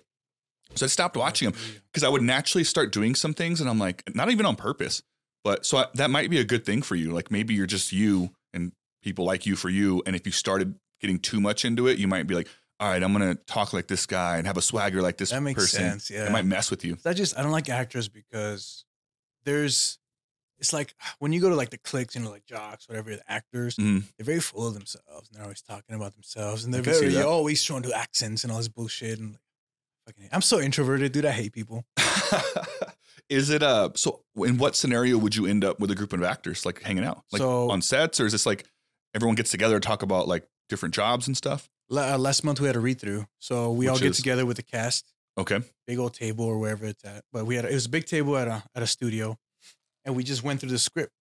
So 0.74 0.84
I 0.84 0.88
stopped 0.88 1.16
watching 1.16 1.50
them 1.50 1.58
because 1.92 2.02
I 2.04 2.08
would 2.08 2.22
naturally 2.22 2.64
start 2.64 2.92
doing 2.92 3.14
some 3.14 3.32
things, 3.34 3.60
and 3.60 3.70
I'm 3.70 3.78
like, 3.78 4.02
not 4.14 4.30
even 4.30 4.44
on 4.46 4.56
purpose, 4.56 5.02
but 5.44 5.64
so 5.64 5.78
I, 5.78 5.86
that 5.94 6.10
might 6.10 6.28
be 6.28 6.38
a 6.38 6.44
good 6.44 6.66
thing 6.66 6.82
for 6.82 6.96
you. 6.96 7.12
Like 7.12 7.30
maybe 7.30 7.54
you're 7.54 7.66
just 7.66 7.92
you, 7.92 8.30
and 8.52 8.72
people 9.02 9.24
like 9.24 9.46
you 9.46 9.56
for 9.56 9.68
you. 9.70 10.02
And 10.06 10.14
if 10.16 10.26
you 10.26 10.32
started 10.32 10.74
getting 11.00 11.18
too 11.18 11.40
much 11.40 11.64
into 11.64 11.86
it, 11.86 11.98
you 11.98 12.08
might 12.08 12.26
be 12.26 12.34
like, 12.34 12.48
all 12.80 12.90
right, 12.90 13.02
I'm 13.02 13.12
gonna 13.12 13.36
talk 13.46 13.72
like 13.72 13.86
this 13.86 14.04
guy 14.06 14.36
and 14.38 14.46
have 14.46 14.56
a 14.58 14.62
swagger 14.62 15.00
like 15.00 15.16
this 15.16 15.30
That 15.30 15.42
makes 15.42 15.62
person. 15.62 15.80
sense. 15.92 16.10
Yeah. 16.10 16.26
It 16.26 16.32
might 16.32 16.44
mess 16.44 16.70
with 16.70 16.84
you. 16.84 16.98
I 17.06 17.12
just 17.14 17.38
I 17.38 17.42
don't 17.42 17.52
like 17.52 17.68
actors 17.70 18.08
because 18.08 18.84
there's 19.44 19.98
it's 20.58 20.72
like 20.72 20.94
when 21.18 21.32
you 21.32 21.40
go 21.40 21.48
to 21.50 21.54
like 21.54 21.68
the 21.70 21.78
cliques, 21.78 22.14
you 22.14 22.22
know, 22.22 22.30
like 22.30 22.46
jocks, 22.46 22.88
whatever, 22.88 23.14
the 23.14 23.30
actors, 23.30 23.76
Mhm. 23.76 24.04
they're 24.16 24.24
very 24.24 24.40
full 24.40 24.66
of 24.66 24.74
themselves 24.74 25.28
and 25.28 25.36
they're 25.36 25.42
always 25.44 25.60
talking 25.62 25.94
about 25.94 26.14
themselves 26.14 26.64
and 26.64 26.72
they're 26.72 26.82
very 26.82 27.20
always 27.22 27.62
trying 27.62 27.82
to 27.82 27.88
do 27.88 27.94
accents 27.94 28.42
and 28.42 28.50
all 28.50 28.58
this 28.58 28.68
bullshit 28.68 29.18
and 29.18 29.32
like, 29.32 29.40
fucking 30.06 30.28
I'm 30.32 30.42
so 30.42 30.60
introverted, 30.60 31.12
dude. 31.12 31.24
I 31.26 31.32
hate 31.32 31.52
people. 31.52 31.84
is 33.28 33.50
it 33.50 33.62
uh 33.62 33.90
so 33.94 34.22
in 34.36 34.56
what 34.58 34.76
scenario 34.76 35.18
would 35.18 35.34
you 35.34 35.46
end 35.46 35.64
up 35.64 35.80
with 35.80 35.90
a 35.90 35.94
group 35.94 36.12
of 36.12 36.22
actors 36.22 36.64
like 36.64 36.80
hanging 36.82 37.04
out 37.04 37.22
like 37.32 37.40
So- 37.40 37.70
on 37.70 37.82
sets 37.82 38.20
or 38.20 38.26
is 38.26 38.32
this 38.32 38.46
like 38.46 38.64
everyone 39.14 39.34
gets 39.34 39.50
together 39.50 39.80
to 39.80 39.86
talk 39.86 40.02
about 40.02 40.28
like 40.28 40.46
different 40.68 40.94
jobs 40.94 41.26
and 41.26 41.36
stuff 41.36 41.68
uh, 41.90 42.18
last 42.18 42.44
month 42.44 42.60
we 42.60 42.66
had 42.66 42.74
a 42.76 42.80
read 42.80 42.98
through, 43.00 43.24
so 43.38 43.70
we 43.70 43.86
all 43.86 43.96
get 43.96 44.10
is? 44.10 44.16
together 44.16 44.44
with 44.44 44.56
the 44.56 44.62
cast, 44.64 45.12
okay 45.38 45.60
big 45.86 45.98
old 46.00 46.14
table 46.14 46.44
or 46.44 46.58
wherever 46.58 46.84
it's 46.84 47.04
at. 47.04 47.22
But 47.32 47.46
we 47.46 47.54
had 47.54 47.64
a, 47.64 47.70
it 47.70 47.74
was 47.74 47.86
a 47.86 47.88
big 47.88 48.06
table 48.06 48.36
at 48.36 48.48
a 48.48 48.64
at 48.74 48.82
a 48.82 48.88
studio, 48.88 49.36
and 50.04 50.16
we 50.16 50.24
just 50.24 50.42
went 50.42 50.58
through 50.58 50.70
the 50.70 50.80
script, 50.80 51.12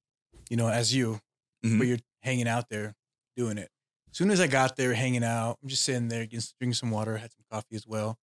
you 0.50 0.58
know, 0.58 0.67
as 0.67 0.91
you, 0.91 1.19
Mhm. 1.63 1.78
but 1.78 1.86
you're 1.86 2.00
hanging 2.24 2.48
out 2.48 2.69
there 2.69 2.95
doing 3.38 3.60
it. 3.60 3.69
As 4.10 4.17
soon 4.17 4.32
as 4.32 4.39
I 4.41 4.48
got 4.48 4.76
there, 4.76 4.95
hanging 4.95 5.24
out, 5.24 5.60
I'm 5.62 5.69
just 5.69 5.84
sitting 5.84 6.08
there, 6.08 6.26
getting, 6.26 6.43
drinking 6.60 6.74
some 6.74 6.89
water, 6.89 7.15
had 7.17 7.32
some 7.32 7.43
coffee 7.52 7.76
as 7.76 7.86
well, 7.86 8.17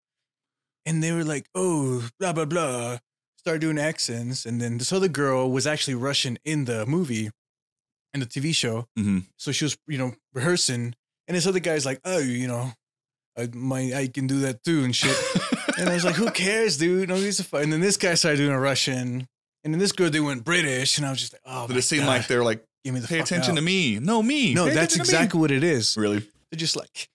and 0.89 1.03
they 1.03 1.13
were 1.13 1.25
like, 1.35 1.47
"Oh, 1.55 2.09
blah 2.19 2.33
blah 2.33 2.47
blah," 2.47 2.99
started 3.37 3.61
doing 3.61 3.79
accents, 3.79 4.47
and 4.47 4.61
then 4.61 4.79
this 4.79 4.93
other 4.93 5.09
girl 5.09 5.51
was 5.51 5.67
actually 5.67 5.95
Russian 5.95 6.39
in 6.45 6.65
the 6.65 6.87
movie, 6.87 7.31
in 8.15 8.21
the 8.21 8.27
TV 8.27 8.53
show, 8.55 8.87
Mhm. 8.99 9.27
so 9.37 9.53
she 9.53 9.65
was, 9.65 9.77
you 9.87 9.99
know, 9.99 10.15
rehearsing, 10.33 10.95
and 11.27 11.37
this 11.37 11.47
other 11.47 11.61
guy's 11.61 11.85
like, 11.87 12.01
"Oh, 12.05 12.19
you 12.19 12.49
know, 12.49 12.73
I 13.37 13.49
my 13.53 13.93
I 14.03 14.07
can 14.09 14.27
do 14.27 14.41
that 14.41 14.65
too 14.65 14.85
and 14.85 14.95
shit." 14.97 15.17
And 15.79 15.89
I 15.89 15.95
was 15.95 16.05
like, 16.05 16.17
"Who 16.17 16.29
cares, 16.33 16.77
dude? 16.77 17.09
No 17.09 17.15
reason 17.15 17.45
to 17.45 17.51
fight." 17.51 17.63
And 17.63 17.73
then 17.73 17.81
this 17.81 17.97
guy 17.97 18.15
started 18.15 18.39
doing 18.39 18.51
a 18.51 18.59
Russian, 18.59 19.29
and 19.63 19.69
then 19.73 19.79
this 19.79 19.93
girl 19.93 20.11
they 20.11 20.19
went 20.19 20.43
British, 20.43 20.99
and 20.99 21.07
I 21.07 21.11
was 21.11 21.21
just 21.21 21.33
like, 21.35 21.43
"Oh, 21.47 21.69
Did 21.69 21.77
it 21.77 21.83
seem 21.83 22.01
God, 22.01 22.09
like 22.09 22.27
they're 22.27 22.43
like 22.43 22.65
give 22.85 22.95
me 22.95 23.01
the 23.01 23.07
pay 23.07 23.21
attention 23.21 23.53
out." 23.53 23.57
to 23.57 23.63
me 23.63 24.01
no 24.01 24.21
me 24.21 24.55
No, 24.55 24.67
Pay 24.67 24.75
that's 24.75 24.95
to 24.95 24.99
me." 24.99 25.03
exactly 25.03 25.39
what 25.39 25.53
it 25.53 25.63
is. 25.63 25.97
really 25.97 26.19
They're 26.51 26.59
just 26.67 26.75
like, 26.75 27.09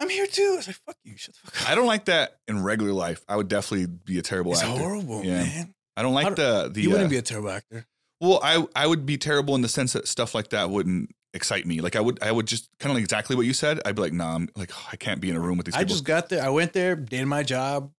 "I'm 0.00 0.08
here 0.08 0.26
too." 0.26 0.50
I 0.52 0.56
was 0.56 0.66
like, 0.66 0.76
"Fuck 0.86 0.96
you, 1.04 1.16
shut 1.16 1.34
the 1.34 1.50
fuck 1.50 1.62
up." 1.62 1.70
i 1.70 1.74
don't 1.74 1.86
like 1.86 2.06
that 2.06 2.36
in 2.48 2.62
regular 2.62 2.92
life 2.92 3.22
i 3.28 3.36
would 3.36 3.48
definitely 3.48 3.86
be 3.86 4.18
a 4.18 4.22
terrible 4.22 4.52
It's 4.52 4.62
actor 4.62 4.78
horrible, 4.80 5.24
Yeah. 5.24 5.42
man. 5.44 5.74
i 5.96 6.02
don't 6.02 6.14
like 6.14 6.26
I 6.26 6.30
the 6.30 6.70
the 6.72 6.82
You 6.82 6.88
uh, 6.88 6.92
wouldn't 6.92 7.10
be 7.10 7.16
a 7.18 7.22
terrible 7.22 7.50
actor. 7.50 7.86
well 8.20 8.40
i 8.42 8.64
i 8.74 8.86
would 8.86 9.04
be 9.06 9.16
terrible 9.18 9.54
in 9.54 9.62
the 9.62 9.68
sense 9.68 9.92
that 9.92 10.08
stuff 10.08 10.34
like 10.34 10.50
that 10.50 10.70
wouldn't 10.70 11.10
excite 11.32 11.64
me. 11.64 11.80
Like 11.80 11.94
I 11.94 12.00
would 12.00 12.20
I 12.24 12.32
would 12.32 12.46
just 12.48 12.68
kind 12.80 12.90
of 12.90 12.96
like 12.96 13.04
exactly 13.04 13.36
what 13.36 13.46
you 13.46 13.52
said. 13.52 13.80
I'd 13.84 13.94
be 13.94 14.02
like, 14.02 14.12
nah, 14.12 14.34
I'm 14.34 14.48
like 14.56 14.72
I 14.92 14.96
can't 14.96 15.20
be 15.20 15.30
in 15.30 15.36
a 15.36 15.40
room 15.40 15.58
with 15.58 15.66
these 15.66 15.76
I 15.76 15.78
people. 15.84 15.90
just 15.94 16.04
got 16.04 16.28
there. 16.28 16.42
I 16.42 16.48
went 16.48 16.72
there, 16.72 16.96
did 16.96 17.24
my 17.26 17.44
job. 17.44 17.92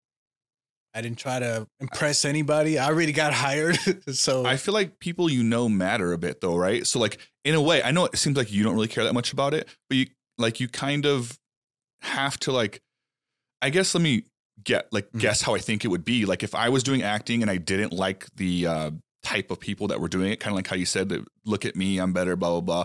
I 0.95 1.01
didn't 1.01 1.19
try 1.19 1.39
to 1.39 1.69
impress 1.79 2.25
anybody. 2.25 2.77
I 2.77 2.87
already 2.89 3.13
got 3.13 3.33
hired. 3.45 3.79
so 4.13 4.45
I 4.45 4.57
feel 4.57 4.75
like 4.75 4.99
people 4.99 5.31
you 5.31 5.45
know 5.45 5.69
matter 5.69 6.13
a 6.13 6.19
bit 6.19 6.41
though, 6.41 6.57
right? 6.57 6.85
So 6.85 6.99
like 6.99 7.19
in 7.45 7.55
a 7.55 7.63
way, 7.63 7.81
I 7.85 7.93
know 7.93 8.07
it 8.07 8.17
seems 8.17 8.37
like 8.37 8.51
you 8.53 8.65
don't 8.65 8.75
really 8.75 8.89
care 8.89 9.05
that 9.05 9.15
much 9.15 9.33
about 9.33 9.55
it, 9.55 9.69
but 9.89 9.97
you 9.97 10.07
like 10.37 10.59
you 10.59 10.67
kind 10.67 11.07
of 11.07 11.39
have 12.03 12.39
to 12.41 12.53
like 12.53 12.81
I 13.63 13.71
guess 13.71 13.95
let 13.95 14.03
me 14.03 14.25
get 14.65 14.93
like 14.93 15.11
Mhm. 15.13 15.21
guess 15.21 15.43
how 15.43 15.55
I 15.55 15.59
think 15.59 15.85
it 15.85 15.89
would 15.89 16.05
be. 16.05 16.25
Like 16.27 16.43
if 16.43 16.55
I 16.55 16.69
was 16.69 16.83
doing 16.83 17.03
acting 17.03 17.43
and 17.43 17.51
I 17.51 17.57
didn't 17.57 17.93
like 17.93 18.27
the 18.37 18.67
uh 18.67 18.91
type 19.23 19.51
of 19.51 19.61
people 19.61 19.89
that 19.89 20.01
were 20.01 20.09
doing 20.09 20.33
it, 20.33 20.41
kind 20.41 20.53
of 20.53 20.57
like 20.57 20.67
how 20.67 20.77
you 20.77 20.87
said 20.87 21.09
that 21.11 21.27
look 21.45 21.65
at 21.67 21.77
me, 21.77 21.99
I'm 21.99 22.13
better, 22.13 22.37
blah 22.37 22.51
blah 22.51 22.61
blah. 22.61 22.85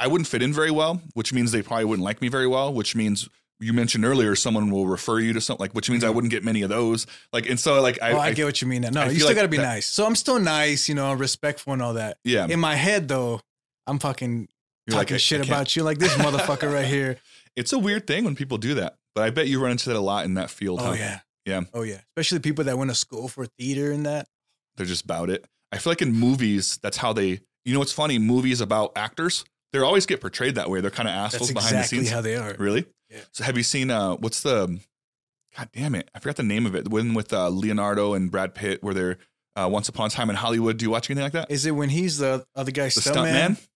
I 0.00 0.08
wouldn't 0.08 0.26
fit 0.26 0.42
in 0.42 0.52
very 0.52 0.72
well, 0.72 1.00
which 1.14 1.32
means 1.32 1.52
they 1.52 1.62
probably 1.62 1.84
wouldn't 1.84 2.04
like 2.04 2.20
me 2.20 2.28
very 2.28 2.48
well, 2.48 2.72
which 2.74 2.96
means 2.96 3.28
you 3.60 3.72
mentioned 3.72 4.04
earlier 4.04 4.34
someone 4.34 4.68
will 4.68 4.88
refer 4.88 5.20
you 5.20 5.32
to 5.32 5.40
something 5.40 5.62
like 5.62 5.72
which 5.74 5.88
means 5.88 6.02
I 6.02 6.10
wouldn't 6.10 6.32
get 6.32 6.42
many 6.42 6.62
of 6.62 6.70
those. 6.70 7.06
Like 7.32 7.48
and 7.48 7.58
so 7.58 7.80
like 7.80 8.02
I, 8.02 8.10
oh, 8.12 8.18
I, 8.18 8.26
I- 8.26 8.32
get 8.32 8.44
what 8.46 8.60
you 8.60 8.66
mean. 8.66 8.82
Now. 8.82 8.90
No, 8.90 9.00
I 9.02 9.04
you 9.10 9.14
still 9.14 9.28
like 9.28 9.36
got 9.36 9.42
to 9.42 9.48
be 9.48 9.58
that- 9.58 9.62
nice. 9.62 9.86
So 9.86 10.04
I'm 10.04 10.16
still 10.16 10.40
nice, 10.40 10.88
you 10.88 10.96
know, 10.96 11.12
respectful 11.14 11.72
and 11.72 11.80
all 11.80 11.94
that. 11.94 12.18
yeah, 12.24 12.46
In 12.48 12.58
my 12.58 12.74
head, 12.74 13.06
though, 13.06 13.40
I'm 13.86 14.00
fucking 14.00 14.48
you're 14.88 14.96
like, 14.96 15.06
talking 15.06 15.14
I- 15.14 15.18
shit 15.18 15.46
about 15.46 15.76
you, 15.76 15.84
like 15.84 15.98
this 15.98 16.12
motherfucker 16.14 16.72
right 16.74 16.84
here. 16.98 17.16
It's 17.56 17.72
a 17.72 17.78
weird 17.78 18.06
thing 18.06 18.24
when 18.24 18.34
people 18.34 18.58
do 18.58 18.74
that, 18.74 18.96
but 19.14 19.24
I 19.24 19.30
bet 19.30 19.46
you 19.48 19.60
run 19.62 19.72
into 19.72 19.88
that 19.90 19.96
a 19.96 20.00
lot 20.00 20.24
in 20.24 20.34
that 20.34 20.50
field. 20.50 20.80
Oh 20.80 20.86
huh? 20.86 20.92
yeah, 20.92 21.20
Yeah. 21.46 21.60
oh 21.72 21.82
yeah. 21.82 22.00
Especially 22.16 22.40
people 22.40 22.64
that 22.64 22.76
went 22.78 22.90
to 22.90 22.94
school 22.94 23.28
for 23.28 23.46
theater 23.58 23.92
and 23.92 24.06
that. 24.06 24.26
They're 24.76 24.86
just 24.86 25.04
about 25.04 25.30
it. 25.30 25.44
I 25.70 25.78
feel 25.78 25.90
like 25.92 26.02
in 26.02 26.12
movies, 26.12 26.78
that's 26.82 26.96
how 26.96 27.12
they. 27.12 27.40
You 27.64 27.72
know 27.72 27.78
what's 27.78 27.92
funny? 27.92 28.18
Movies 28.18 28.60
about 28.60 28.92
actors, 28.96 29.44
they 29.72 29.78
always 29.78 30.04
get 30.06 30.20
portrayed 30.20 30.56
that 30.56 30.68
way. 30.68 30.80
They're 30.80 30.90
kind 30.90 31.08
of 31.08 31.14
assholes 31.14 31.48
That's 31.48 31.52
behind 31.52 31.76
exactly 31.76 31.98
the 31.98 32.04
scenes. 32.04 32.14
how 32.14 32.20
they 32.20 32.36
are. 32.36 32.54
really? 32.58 32.84
Yeah. 33.10 33.20
So 33.32 33.44
have 33.44 33.56
you 33.56 33.62
seen? 33.62 33.90
uh 33.90 34.16
What's 34.16 34.42
the? 34.42 34.78
God 35.56 35.68
damn 35.72 35.94
it! 35.94 36.10
I 36.14 36.18
forgot 36.18 36.36
the 36.36 36.42
name 36.42 36.66
of 36.66 36.74
it. 36.74 36.84
The 36.84 36.90
one 36.90 37.14
with 37.14 37.32
uh, 37.32 37.48
Leonardo 37.48 38.14
and 38.14 38.30
Brad 38.30 38.54
Pitt, 38.56 38.82
where 38.82 38.92
they're 38.92 39.18
uh, 39.54 39.68
Once 39.70 39.88
Upon 39.88 40.08
a 40.08 40.10
Time 40.10 40.28
in 40.28 40.34
Hollywood. 40.36 40.76
Do 40.78 40.84
you 40.84 40.90
watch 40.90 41.08
anything 41.08 41.22
like 41.22 41.32
that? 41.34 41.50
Is 41.50 41.64
it 41.64 41.70
when 41.70 41.88
he's 41.90 42.18
the 42.18 42.44
other 42.56 42.72
guy, 42.72 42.84
the 42.86 42.90
stuntman? 42.90 43.56
stuntman. 43.56 43.66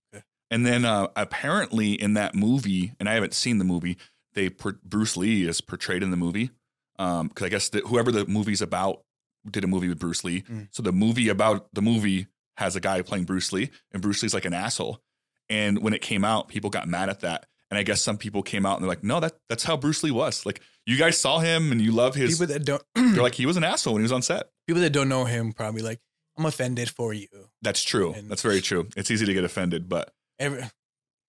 And 0.51 0.65
then 0.65 0.85
uh, 0.85 1.09
apparently 1.17 1.93
in 1.93 2.15
that 2.15 2.35
movie, 2.35 2.93
and 2.99 3.09
I 3.09 3.15
haven't 3.15 3.35
seen 3.35 3.59
the 3.59 3.65
movie, 3.65 3.99
they 4.35 4.49
Bruce 4.49 5.17
Lee 5.17 5.47
is 5.47 5.61
portrayed 5.61 6.03
in 6.03 6.11
the 6.11 6.17
movie 6.17 6.51
because 6.97 7.43
I 7.43 7.49
guess 7.49 7.69
that 7.71 7.85
whoever 7.87 8.11
the 8.13 8.27
movie's 8.27 8.63
about 8.63 9.03
did 9.49 9.65
a 9.65 9.67
movie 9.67 9.89
with 9.89 9.99
Bruce 9.99 10.25
Lee. 10.25 10.43
Mm. 10.43 10.69
So 10.71 10.83
the 10.83 10.93
movie 10.93 11.29
about 11.29 11.69
the 11.75 11.83
movie 11.83 12.27
has 12.57 12.77
a 12.77 12.81
guy 12.81 13.03
playing 13.03 13.25
Bruce 13.25 13.53
Lee, 13.53 13.71
and 13.93 14.03
Bruce 14.03 14.23
Lee's 14.23 14.35
like 14.35 14.45
an 14.45 14.53
asshole. 14.55 15.01
And 15.49 15.83
when 15.83 15.93
it 15.95 16.03
came 16.03 16.25
out, 16.25 16.49
people 16.49 16.71
got 16.71 16.89
mad 16.89 17.09
at 17.09 17.21
that. 17.21 17.47
And 17.71 17.79
I 17.79 17.83
guess 17.83 18.01
some 18.01 18.17
people 18.17 18.43
came 18.43 18.65
out 18.67 18.75
and 18.77 18.83
they're 18.83 18.89
like, 18.89 19.05
"No, 19.05 19.21
that 19.21 19.35
that's 19.49 19.65
how 19.65 19.77
Bruce 19.77 20.03
Lee 20.03 20.11
was. 20.11 20.47
Like 20.47 20.61
you 20.87 20.97
guys 20.97 21.19
saw 21.19 21.39
him 21.39 21.71
and 21.73 21.81
you 21.81 21.93
love 21.93 22.15
his." 22.15 22.39
People 22.39 22.53
that 22.55 22.65
don't 22.65 22.83
they're 22.95 23.23
like, 23.23 23.35
he 23.35 23.45
was 23.47 23.57
an 23.59 23.65
asshole 23.65 23.93
when 23.95 24.01
he 24.01 24.05
was 24.05 24.13
on 24.13 24.23
set. 24.23 24.49
people 24.67 24.81
that 24.83 24.91
don't 24.91 25.09
know 25.09 25.25
him 25.25 25.53
probably 25.53 25.83
like, 25.83 26.01
I'm 26.39 26.47
offended 26.47 26.89
for 26.89 27.13
you. 27.13 27.27
That's 27.63 27.83
true. 27.83 28.13
And- 28.15 28.31
That's 28.31 28.43
very 28.43 28.61
true. 28.61 28.89
It's 28.97 29.11
easy 29.11 29.27
to 29.27 29.35
get 29.35 29.45
offended, 29.45 29.89
but 29.89 30.13
Every, 30.39 30.63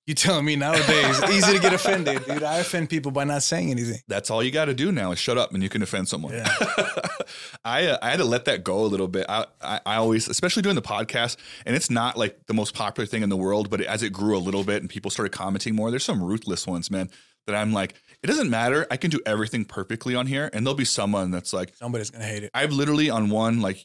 you 0.10 0.16
telling 0.16 0.44
me 0.44 0.56
nowadays 0.56 1.22
easy 1.30 1.54
to 1.54 1.60
get 1.60 1.72
offended, 1.72 2.26
dude. 2.26 2.42
I 2.42 2.58
offend 2.58 2.90
people 2.90 3.12
by 3.12 3.26
not 3.26 3.44
saying 3.44 3.70
anything. 3.70 4.00
that's 4.08 4.32
all 4.32 4.42
you 4.42 4.50
got 4.50 4.66
to 4.66 4.74
do 4.74 4.92
now 4.92 5.12
is 5.12 5.20
shut 5.20 5.38
up 5.38 5.54
and 5.54 5.62
you 5.62 5.70
can 5.70 5.84
offend 5.84 6.08
someone. 6.08 6.34
Yeah. 6.34 6.48
I 7.64 7.86
uh, 7.86 7.98
I 8.02 8.10
had 8.10 8.18
to 8.18 8.26
let 8.26 8.46
that 8.46 8.64
go 8.64 8.80
a 8.80 8.88
little 8.88 9.08
bit. 9.08 9.28
I, 9.30 9.46
I 9.62 9.80
I 9.86 9.96
always, 9.98 10.28
especially 10.28 10.64
doing 10.64 10.74
the 10.76 10.82
podcast, 10.82 11.38
and 11.66 11.76
it's 11.76 11.92
not 11.92 12.18
like 12.18 12.40
the 12.48 12.56
most 12.56 12.74
popular 12.74 13.06
thing 13.06 13.22
in 13.22 13.30
the 13.30 13.38
world, 13.38 13.70
but 13.70 13.82
as 13.82 14.02
it 14.02 14.12
grew 14.12 14.36
a 14.36 14.40
little 14.40 14.64
bit 14.64 14.82
and 14.82 14.90
people 14.90 15.12
started 15.12 15.32
commenting 15.32 15.76
more, 15.76 15.92
there's 15.92 16.04
some 16.04 16.24
ruthless 16.24 16.66
ones, 16.66 16.90
man. 16.90 17.12
That 17.46 17.56
I'm 17.56 17.72
like, 17.72 17.94
it 18.24 18.28
doesn't 18.28 18.50
matter. 18.50 18.88
I 18.90 18.98
can 18.98 19.12
do 19.12 19.20
everything 19.28 19.64
perfectly 19.64 20.16
on 20.16 20.26
here, 20.26 20.50
and 20.54 20.66
there'll 20.66 20.76
be 20.76 20.86
someone 20.86 21.30
that's 21.30 21.54
like, 21.54 21.76
Somebody's 21.76 22.10
gonna 22.10 22.26
hate 22.26 22.44
it. 22.44 22.52
I've 22.56 22.72
literally 22.72 23.12
on 23.12 23.30
one 23.30 23.62
like. 23.62 23.78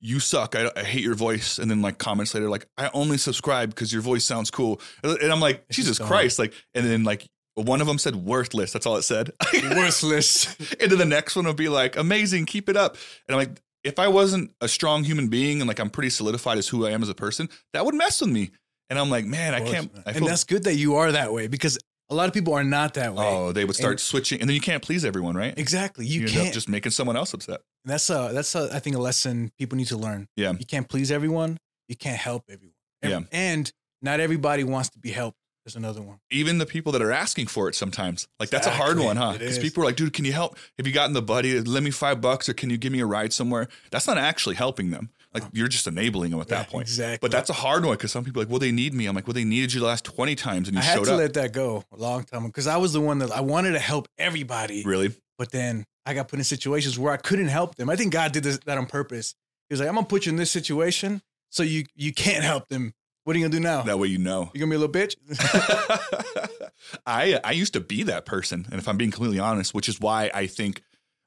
You 0.00 0.20
suck. 0.20 0.54
I, 0.54 0.70
I 0.76 0.84
hate 0.84 1.02
your 1.02 1.14
voice. 1.14 1.58
And 1.58 1.70
then 1.70 1.82
like 1.82 1.98
comments 1.98 2.34
later, 2.34 2.48
like 2.48 2.66
I 2.76 2.90
only 2.94 3.18
subscribe 3.18 3.70
because 3.70 3.92
your 3.92 4.02
voice 4.02 4.24
sounds 4.24 4.50
cool. 4.50 4.80
And 5.02 5.32
I'm 5.32 5.40
like, 5.40 5.68
Jesus. 5.70 5.98
Christ! 5.98 6.38
Like, 6.38 6.52
and 6.74 6.86
then 6.86 7.04
like 7.04 7.26
one 7.54 7.80
of 7.80 7.86
them 7.88 7.98
said 7.98 8.14
worthless. 8.14 8.72
That's 8.72 8.86
all 8.86 8.96
it 8.96 9.02
said. 9.02 9.32
Worthless. 9.76 10.54
and 10.80 10.90
then 10.92 10.98
the 10.98 11.04
next 11.04 11.34
one 11.34 11.46
would 11.46 11.56
be 11.56 11.68
like, 11.68 11.96
amazing, 11.96 12.46
keep 12.46 12.68
it 12.68 12.76
up. 12.76 12.96
And 13.26 13.34
I'm 13.34 13.38
like, 13.48 13.60
if 13.84 13.98
I 13.98 14.08
wasn't 14.08 14.52
a 14.60 14.68
strong 14.68 15.02
human 15.04 15.28
being 15.28 15.60
and 15.60 15.66
like 15.68 15.80
I'm 15.80 15.90
pretty 15.90 16.10
solidified 16.10 16.58
as 16.58 16.68
who 16.68 16.86
I 16.86 16.90
am 16.90 17.02
as 17.02 17.08
a 17.08 17.14
person, 17.14 17.48
that 17.72 17.84
would 17.84 17.94
mess 17.94 18.20
with 18.20 18.30
me. 18.30 18.50
And 18.90 18.98
I'm 18.98 19.10
like, 19.10 19.24
man, 19.24 19.54
I 19.54 19.60
can't. 19.60 19.90
I 20.06 20.12
and 20.12 20.26
that's 20.26 20.44
good 20.44 20.64
that 20.64 20.74
you 20.76 20.96
are 20.96 21.12
that 21.12 21.32
way 21.32 21.46
because 21.48 21.78
a 22.10 22.14
lot 22.14 22.26
of 22.28 22.32
people 22.34 22.54
are 22.54 22.64
not 22.64 22.94
that 22.94 23.14
way. 23.14 23.24
oh, 23.26 23.52
they 23.52 23.64
would 23.64 23.76
start 23.76 23.92
And- 23.92 24.00
switching, 24.00 24.40
and 24.40 24.48
then 24.48 24.54
you 24.54 24.62
can't 24.62 24.82
please 24.82 25.04
everyone, 25.04 25.36
right? 25.36 25.52
Exactly. 25.58 26.06
You, 26.06 26.22
end 26.22 26.30
can't. 26.30 26.48
up 26.48 26.54
just 26.54 26.68
making 26.68 26.92
someone 26.92 27.16
else 27.16 27.34
upset. 27.34 27.60
And 27.88 27.94
that's 27.94 28.10
a 28.10 28.30
that's 28.34 28.54
a 28.54 28.68
I 28.70 28.80
think 28.80 28.96
a 28.96 28.98
lesson 28.98 29.50
people 29.58 29.76
need 29.78 29.86
to 29.86 29.96
learn. 29.96 30.28
Yeah. 30.36 30.52
You 30.52 30.66
can't 30.66 30.86
please 30.86 31.10
everyone. 31.10 31.56
You 31.88 31.96
can't 31.96 32.18
help 32.18 32.44
everyone. 32.50 32.74
And, 33.00 33.10
Yeah. 33.10 33.20
And 33.32 33.72
not 34.02 34.20
everybody 34.20 34.62
wants 34.62 34.90
to 34.90 34.98
be 34.98 35.10
helped. 35.10 35.38
There's 35.64 35.74
another 35.74 36.02
one. 36.02 36.18
Even 36.30 36.58
the 36.58 36.66
people 36.66 36.92
that 36.92 37.00
are 37.00 37.10
asking 37.10 37.46
for 37.46 37.66
it 37.66 37.74
sometimes. 37.74 38.28
Like 38.38 38.50
that's 38.50 38.66
a 38.66 38.70
hard 38.70 38.98
one, 39.00 39.16
huh? 39.16 39.32
Because 39.38 39.58
people 39.58 39.82
are 39.82 39.86
like, 39.86 39.96
dude, 39.96 40.12
can 40.12 40.26
you 40.26 40.32
help? 40.34 40.58
Have 40.76 40.86
you 40.86 40.92
gotten 40.92 41.14
the 41.14 41.22
buddy? 41.22 41.58
Lend 41.62 41.82
me 41.82 41.90
five 41.90 42.20
bucks 42.20 42.46
or 42.50 42.52
can 42.52 42.68
you 42.68 42.76
give 42.76 42.92
me 42.92 43.00
a 43.00 43.06
ride 43.06 43.32
somewhere? 43.32 43.68
That's 43.90 44.06
not 44.06 44.18
actually 44.18 44.56
helping 44.56 44.90
them. 44.90 45.08
Like 45.32 45.44
you're 45.54 45.68
just 45.68 45.86
enabling 45.86 46.32
them 46.32 46.40
at 46.42 46.48
that 46.48 46.68
point. 46.68 46.82
Exactly. 46.88 47.18
But 47.22 47.30
that's 47.30 47.48
a 47.48 47.54
hard 47.54 47.86
one 47.86 47.94
because 47.96 48.12
some 48.12 48.22
people 48.22 48.42
are 48.42 48.44
like, 48.44 48.50
well, 48.50 48.58
they 48.58 48.70
need 48.72 48.92
me. 48.92 49.06
I'm 49.06 49.14
like, 49.14 49.26
well, 49.26 49.32
they 49.34 49.44
needed 49.44 49.72
you 49.72 49.80
the 49.80 49.86
last 49.86 50.04
20 50.04 50.34
times 50.34 50.68
and 50.68 50.74
you 50.76 50.82
I 50.82 50.84
had 50.84 50.98
showed 50.98 51.04
to 51.06 51.12
up. 51.12 51.18
let 51.18 51.32
that 51.34 51.52
go 51.54 51.84
a 51.90 51.96
long 51.96 52.24
time 52.24 52.44
because 52.46 52.66
I 52.66 52.76
was 52.76 52.92
the 52.92 53.00
one 53.00 53.20
that 53.20 53.30
I 53.30 53.40
wanted 53.40 53.72
to 53.72 53.78
help 53.78 54.08
everybody, 54.18 54.82
really? 54.84 55.14
but 55.38 55.52
then 55.52 55.84
I 56.08 56.14
got 56.14 56.28
put 56.28 56.38
in 56.38 56.44
situations 56.44 56.98
where 56.98 57.12
I 57.12 57.16
couldn't 57.18 57.48
help 57.48 57.74
them. 57.76 57.90
I 57.90 57.96
think 57.96 58.12
God 58.12 58.32
did 58.32 58.42
this, 58.44 58.58
that 58.66 58.78
on 58.78 58.86
purpose. 58.86 59.34
He 59.68 59.72
was 59.74 59.80
like, 59.80 59.88
"I'm 59.88 59.94
gonna 59.96 60.06
put 60.06 60.26
you 60.26 60.30
in 60.32 60.36
this 60.36 60.50
situation 60.50 61.22
so 61.50 61.62
you 61.62 61.84
you 61.94 62.12
can't 62.12 62.44
help 62.44 62.68
them. 62.68 62.94
What 63.24 63.36
are 63.36 63.38
you 63.38 63.44
gonna 63.44 63.56
do 63.58 63.62
now? 63.62 63.82
That 63.82 63.98
way 63.98 64.08
you 64.08 64.18
know. 64.18 64.50
You 64.54 64.60
gonna 64.60 64.70
be 64.70 64.76
a 64.76 64.78
little 64.78 64.92
bitch? 64.94 65.14
I 67.06 67.38
I 67.44 67.52
used 67.52 67.72
to 67.74 67.80
be 67.80 68.02
that 68.04 68.24
person, 68.26 68.66
and 68.70 68.78
if 68.80 68.88
I'm 68.88 68.96
being 68.96 69.10
completely 69.10 69.38
honest, 69.38 69.74
which 69.74 69.88
is 69.88 70.00
why 70.00 70.30
I 70.32 70.46
think, 70.46 70.82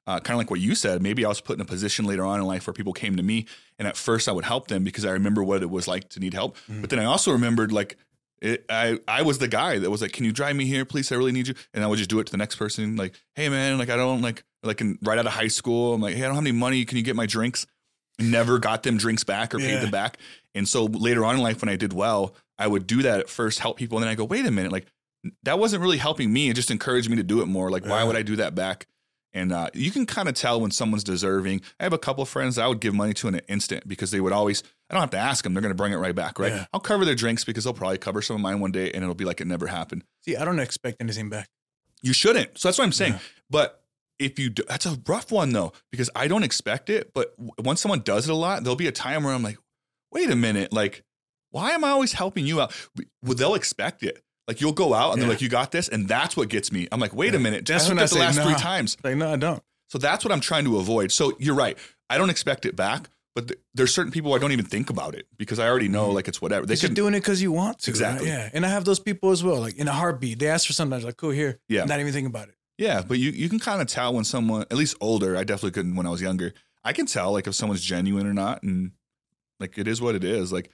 uh, 0.07 0.19
kind 0.19 0.31
of 0.35 0.37
like 0.39 0.49
what 0.49 0.59
you 0.59 0.73
said, 0.75 1.01
maybe 1.01 1.23
I 1.25 1.27
was 1.29 1.41
put 1.41 1.55
in 1.57 1.61
a 1.61 1.65
position 1.65 2.05
later 2.05 2.23
on 2.25 2.39
in 2.39 2.45
life 2.47 2.65
where 2.67 2.73
people 2.73 2.93
came 2.93 3.15
to 3.17 3.23
me, 3.23 3.45
and 3.77 3.87
at 3.87 3.97
first 3.97 4.27
I 4.27 4.31
would 4.31 4.45
help 4.45 4.67
them 4.67 4.83
because 4.83 5.05
I 5.05 5.11
remember 5.11 5.43
what 5.43 5.61
it 5.61 5.69
was 5.69 5.87
like 5.87 6.09
to 6.09 6.19
need 6.19 6.33
help, 6.33 6.57
Mhm. 6.69 6.81
but 6.81 6.89
then 6.89 6.99
I 6.99 7.05
also 7.05 7.31
remembered 7.31 7.71
like. 7.71 7.97
It, 8.41 8.65
I 8.71 8.97
I 9.07 9.21
was 9.21 9.37
the 9.37 9.47
guy 9.47 9.77
that 9.77 9.91
was 9.91 10.01
like, 10.01 10.13
"Can 10.13 10.25
you 10.25 10.31
drive 10.31 10.55
me 10.55 10.65
here, 10.65 10.83
please? 10.83 11.11
I 11.11 11.15
really 11.15 11.31
need 11.31 11.47
you." 11.47 11.53
And 11.75 11.83
I 11.83 11.87
would 11.87 11.97
just 11.99 12.09
do 12.09 12.19
it 12.19 12.23
to 12.25 12.31
the 12.31 12.39
next 12.39 12.55
person, 12.55 12.95
like, 12.95 13.13
"Hey, 13.35 13.49
man, 13.49 13.77
like 13.77 13.91
I 13.91 13.95
don't 13.95 14.23
like 14.23 14.43
like 14.63 14.81
in, 14.81 14.97
right 15.01 15.17
out 15.17 15.25
of 15.25 15.33
high 15.33 15.47
school, 15.47 15.93
I'm 15.93 16.01
like, 16.01 16.15
hey, 16.15 16.23
I 16.23 16.27
don't 16.27 16.35
have 16.35 16.43
any 16.43 16.51
money. 16.51 16.85
Can 16.85 16.97
you 16.97 17.03
get 17.03 17.15
my 17.15 17.25
drinks?" 17.25 17.65
Never 18.19 18.59
got 18.59 18.83
them 18.83 18.97
drinks 18.97 19.23
back 19.23 19.55
or 19.55 19.57
paid 19.57 19.81
them 19.81 19.89
back. 19.89 20.17
And 20.53 20.67
so 20.67 20.85
later 20.85 21.25
on 21.25 21.35
in 21.35 21.41
life, 21.41 21.61
when 21.61 21.69
I 21.69 21.75
did 21.75 21.93
well, 21.93 22.35
I 22.59 22.67
would 22.67 22.85
do 22.85 23.01
that 23.01 23.19
at 23.19 23.29
first, 23.29 23.59
help 23.59 23.77
people, 23.77 23.97
and 23.97 24.03
then 24.03 24.11
I 24.11 24.15
go, 24.15 24.25
"Wait 24.25 24.45
a 24.45 24.51
minute, 24.51 24.71
like 24.71 24.85
that 25.43 25.59
wasn't 25.59 25.81
really 25.81 25.97
helping 25.97 26.31
me. 26.31 26.49
It 26.49 26.55
just 26.55 26.71
encouraged 26.71 27.09
me 27.09 27.15
to 27.17 27.23
do 27.23 27.41
it 27.41 27.45
more. 27.45 27.71
Like, 27.71 27.85
why 27.85 28.03
would 28.03 28.15
I 28.15 28.21
do 28.21 28.35
that 28.37 28.55
back? 28.55 28.87
And 29.33 29.53
uh, 29.53 29.69
you 29.73 29.91
can 29.91 30.05
kind 30.05 30.27
of 30.27 30.35
tell 30.35 30.59
when 30.59 30.71
someone's 30.71 31.03
deserving. 31.03 31.61
I 31.79 31.83
have 31.83 31.93
a 31.93 31.97
couple 31.97 32.21
of 32.21 32.29
friends 32.29 32.57
I 32.57 32.67
would 32.67 32.81
give 32.81 32.93
money 32.93 33.13
to 33.13 33.27
in 33.29 33.35
an 33.35 33.41
instant 33.47 33.87
because 33.87 34.11
they 34.11 34.19
would 34.19 34.33
always, 34.33 34.61
I 34.89 34.93
don't 34.93 35.01
have 35.01 35.11
to 35.11 35.17
ask 35.17 35.43
them. 35.43 35.53
They're 35.53 35.61
going 35.61 35.71
to 35.71 35.75
bring 35.75 35.93
it 35.93 35.97
right 35.97 36.13
back, 36.15 36.37
right? 36.37 36.51
Yeah. 36.51 36.65
I'll 36.73 36.81
cover 36.81 37.05
their 37.05 37.15
drinks 37.15 37.45
because 37.45 37.63
they'll 37.63 37.73
probably 37.73 37.97
cover 37.97 38.21
some 38.21 38.35
of 38.35 38.41
mine 38.41 38.59
one 38.59 38.71
day 38.71 38.91
and 38.91 39.03
it'll 39.03 39.15
be 39.15 39.23
like 39.23 39.39
it 39.39 39.47
never 39.47 39.67
happened. 39.67 40.03
See, 40.25 40.35
I 40.35 40.43
don't 40.43 40.59
expect 40.59 40.97
anything 40.99 41.29
back. 41.29 41.49
You 42.01 42.13
shouldn't. 42.13 42.57
So 42.57 42.67
that's 42.67 42.77
what 42.77 42.83
I'm 42.83 42.91
saying. 42.91 43.13
Yeah. 43.13 43.19
But 43.49 43.80
if 44.21 44.39
you 44.39 44.49
do, 44.49 44.63
that's 44.67 44.85
a 44.85 44.97
rough 45.07 45.31
one 45.31 45.51
though, 45.51 45.73
because 45.91 46.09
I 46.15 46.27
don't 46.27 46.43
expect 46.43 46.89
it. 46.89 47.11
But 47.13 47.33
once 47.57 47.81
someone 47.81 48.01
does 48.01 48.27
it 48.29 48.31
a 48.31 48.35
lot, 48.35 48.63
there'll 48.63 48.75
be 48.75 48.87
a 48.87 48.91
time 48.91 49.23
where 49.23 49.33
I'm 49.33 49.43
like, 49.43 49.57
wait 50.11 50.29
a 50.29 50.35
minute, 50.35 50.71
like, 50.71 51.03
why 51.51 51.71
am 51.71 51.83
I 51.83 51.89
always 51.89 52.13
helping 52.13 52.45
you 52.45 52.61
out? 52.61 52.73
Well, 53.23 53.35
they'll 53.35 53.55
expect 53.55 54.03
it. 54.03 54.21
Like 54.47 54.59
you'll 54.61 54.73
go 54.73 54.93
out 54.93 55.13
and 55.13 55.21
they're 55.21 55.29
like, 55.29 55.41
you 55.41 55.49
got 55.49 55.71
this, 55.71 55.87
and 55.87 56.07
that's 56.07 56.35
what 56.35 56.49
gets 56.49 56.71
me. 56.71 56.87
I'm 56.91 56.99
like, 56.99 57.13
wait 57.13 57.35
a 57.35 57.39
minute, 57.39 57.65
That's 57.65 57.87
when 57.89 57.99
I 57.99 58.03
the 58.03 58.07
say, 58.09 58.19
last 58.19 58.39
three 58.41 58.55
times. 58.55 58.97
Like, 59.03 59.15
no, 59.15 59.31
I 59.31 59.35
don't. 59.37 59.61
So 59.89 59.97
that's 59.97 60.23
what 60.25 60.31
I'm 60.31 60.39
trying 60.41 60.65
to 60.65 60.77
avoid. 60.77 61.11
So 61.11 61.33
you're 61.39 61.55
right. 61.55 61.77
I 62.09 62.17
don't 62.17 62.29
expect 62.29 62.65
it 62.65 62.75
back, 62.75 63.09
but 63.35 63.49
th- 63.49 63.59
there's 63.73 63.93
certain 63.93 64.11
people 64.11 64.33
I 64.33 64.37
don't 64.39 64.51
even 64.53 64.65
think 64.65 64.89
about 64.89 65.15
it 65.15 65.27
because 65.37 65.59
I 65.59 65.67
already 65.69 65.87
know 65.89 66.09
Mhm. 66.09 66.13
like 66.15 66.27
it's 66.27 66.41
whatever. 66.41 66.65
They 66.65 66.71
Because 66.73 66.83
you're 66.83 66.93
doing 66.95 67.13
it 67.13 67.19
because 67.19 67.41
you 67.41 67.51
want 67.51 67.79
to. 67.79 67.91
right? 67.91 67.95
Exactly. 67.95 68.27
Yeah. 68.29 68.49
And 68.53 68.65
I 68.65 68.69
have 68.69 68.83
those 68.85 68.99
people 68.99 69.31
as 69.31 69.43
well. 69.43 69.59
Like 69.59 69.75
in 69.75 69.87
a 69.87 69.93
heartbeat, 69.93 70.39
they 70.39 70.47
ask 70.47 70.65
for 70.67 70.73
something. 70.73 70.93
I 70.93 70.97
was 70.97 71.05
like, 71.05 71.17
cool, 71.17 71.29
here. 71.31 71.59
Yeah. 71.69 71.83
Not 71.85 71.99
even 71.99 72.11
thinking 72.11 72.27
about 72.29 72.47
it. 72.49 72.55
Yeah, 72.77 73.01
but 73.07 73.19
you 73.19 73.31
you 73.31 73.49
can 73.49 73.59
kind 73.59 73.81
of 73.81 73.87
tell 73.87 74.13
when 74.13 74.23
someone, 74.23 74.61
at 74.63 74.73
least 74.73 74.95
older, 75.01 75.37
I 75.37 75.43
definitely 75.43 75.71
couldn't 75.71 75.95
when 75.95 76.05
I 76.07 76.09
was 76.09 76.21
younger. 76.21 76.53
I 76.83 76.93
can 76.93 77.05
tell 77.05 77.31
like 77.31 77.47
if 77.47 77.53
someone's 77.55 77.83
genuine 77.83 78.25
or 78.25 78.33
not, 78.33 78.63
and 78.63 78.91
like 79.59 79.77
it 79.77 79.87
is 79.87 80.01
what 80.01 80.15
it 80.15 80.23
is. 80.23 80.51
Like, 80.51 80.71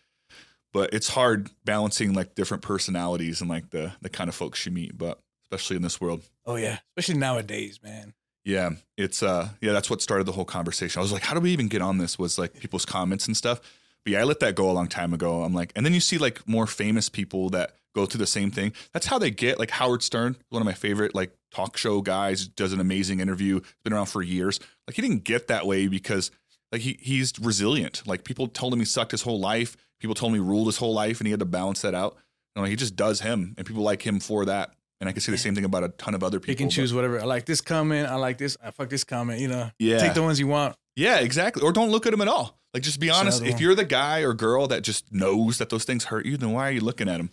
but 0.74 0.94
it's 0.94 1.10
hard 1.10 1.50
balancing 1.66 2.14
like 2.14 2.36
different 2.36 2.64
personalities 2.64 3.42
and 3.42 3.50
like 3.50 3.72
the 3.72 3.94
the 4.02 4.10
kind 4.10 4.30
of 4.30 4.36
folks 4.36 4.66
you 4.66 4.72
meet. 4.72 4.98
But 4.98 5.20
especially 5.44 5.76
in 5.76 5.82
this 5.82 6.00
world, 6.00 6.22
Oh 6.46 6.56
yeah. 6.56 6.80
Especially 6.96 7.20
nowadays, 7.20 7.80
man. 7.84 8.14
yeah, 8.46 8.72
it's 8.98 9.22
uh 9.22 9.50
yeah, 9.62 9.74
that's 9.74 9.90
what 9.90 10.02
started 10.02 10.26
the 10.26 10.32
whole 10.34 10.46
conversation. 10.46 11.00
I 11.00 11.02
was 11.02 11.12
like, 11.12 11.24
how 11.24 11.34
do 11.34 11.42
we 11.42 11.52
even 11.52 11.68
get 11.68 11.82
on 11.82 11.98
this? 11.98 12.18
Was 12.18 12.38
like 12.38 12.54
people's 12.60 12.86
comments 12.86 13.28
and 13.28 13.36
stuff. 13.36 13.60
But 14.06 14.14
yeah, 14.14 14.22
I 14.22 14.24
let 14.24 14.40
that 14.40 14.56
go 14.56 14.70
a 14.70 14.74
long 14.74 14.88
time 14.88 15.14
ago. 15.14 15.44
I'm 15.44 15.54
like, 15.54 15.74
and 15.76 15.86
then 15.86 15.94
you 15.94 16.00
see 16.00 16.18
like 16.18 16.48
more 16.48 16.68
famous 16.68 17.10
people 17.10 17.50
that 17.50 17.72
go 17.94 18.06
through 18.06 18.20
the 18.20 18.28
same 18.28 18.52
thing. 18.52 18.72
That's 18.94 19.08
how 19.08 19.20
they 19.20 19.32
get 19.32 19.60
like 19.60 19.72
Howard 19.72 20.04
Stern, 20.04 20.38
one 20.50 20.62
of 20.62 20.66
my 20.66 20.74
favorite 20.74 21.14
like 21.14 21.32
talk 21.58 21.78
show 21.78 22.02
guys, 22.02 22.48
does 22.48 22.74
an 22.74 22.80
amazing 22.80 23.20
interview. 23.20 23.58
It's 23.58 23.74
been 23.84 23.94
around 23.94 24.08
for 24.08 24.22
years. 24.22 24.60
Like 24.88 24.96
he 24.96 25.02
didn't 25.02 25.24
get 25.24 25.48
that 25.48 25.66
way 25.66 25.88
because 25.88 26.32
like 26.72 26.82
he 26.82 26.98
he's 27.02 27.34
resilient. 27.40 28.04
Like 28.06 28.24
people 28.24 28.48
told 28.48 28.74
him 28.74 28.80
he 28.80 28.86
sucked 28.86 29.12
his 29.12 29.24
whole 29.24 29.40
life. 29.40 29.76
People 30.00 30.14
told 30.16 30.32
him 30.32 30.36
he 30.42 30.48
ruled 30.48 30.68
his 30.68 30.78
whole 30.78 30.94
life, 30.94 31.20
and 31.20 31.28
he 31.28 31.32
had 31.32 31.40
to 31.40 31.46
balance 31.46 31.82
that 31.82 31.96
out. 31.96 32.18
You 32.56 32.62
know, 32.62 32.68
he 32.68 32.76
just 32.76 32.96
does 32.96 33.22
him, 33.22 33.56
and 33.58 33.66
people 33.66 33.84
like 33.84 34.06
him 34.06 34.20
for 34.20 34.46
that. 34.46 34.74
And 35.00 35.08
I 35.10 35.12
can 35.12 35.22
say 35.22 35.32
the 35.32 35.38
same 35.38 35.54
thing 35.56 35.66
about 35.66 35.84
a 35.84 35.90
ton 35.90 36.16
of 36.16 36.24
other 36.24 36.40
people. 36.40 36.64
And 36.64 36.70
but- 36.72 36.76
choose 36.76 36.94
whatever. 36.94 37.20
I 37.20 37.24
like 37.26 37.46
this 37.46 37.62
comment. 37.62 38.08
I 38.10 38.16
like 38.16 38.38
this. 38.38 38.58
I 38.64 38.72
fuck 38.72 38.90
this 38.90 39.04
comment. 39.04 39.40
You 39.40 39.48
know, 39.48 39.70
Yeah. 39.80 40.00
take 40.00 40.14
the 40.16 40.24
ones 40.24 40.40
you 40.40 40.48
want. 40.48 40.76
Yeah, 40.96 41.20
exactly. 41.20 41.62
Or 41.64 41.72
don't 41.72 41.90
look 41.92 42.06
at 42.08 42.12
them 42.12 42.22
at 42.22 42.28
all. 42.28 42.58
Like 42.74 42.82
just 42.84 43.00
be 43.00 43.10
honest. 43.12 43.44
If 43.44 43.60
you're 43.60 43.76
the 43.76 43.86
guy 43.86 44.20
or 44.22 44.34
girl 44.34 44.68
that 44.68 44.82
just 44.82 45.12
knows 45.12 45.58
that 45.60 45.70
those 45.70 45.84
things 45.84 46.06
hurt 46.06 46.26
you, 46.26 46.36
then 46.38 46.52
why 46.52 46.68
are 46.68 46.72
you 46.72 46.82
looking 46.82 47.08
at 47.10 47.18
them? 47.18 47.30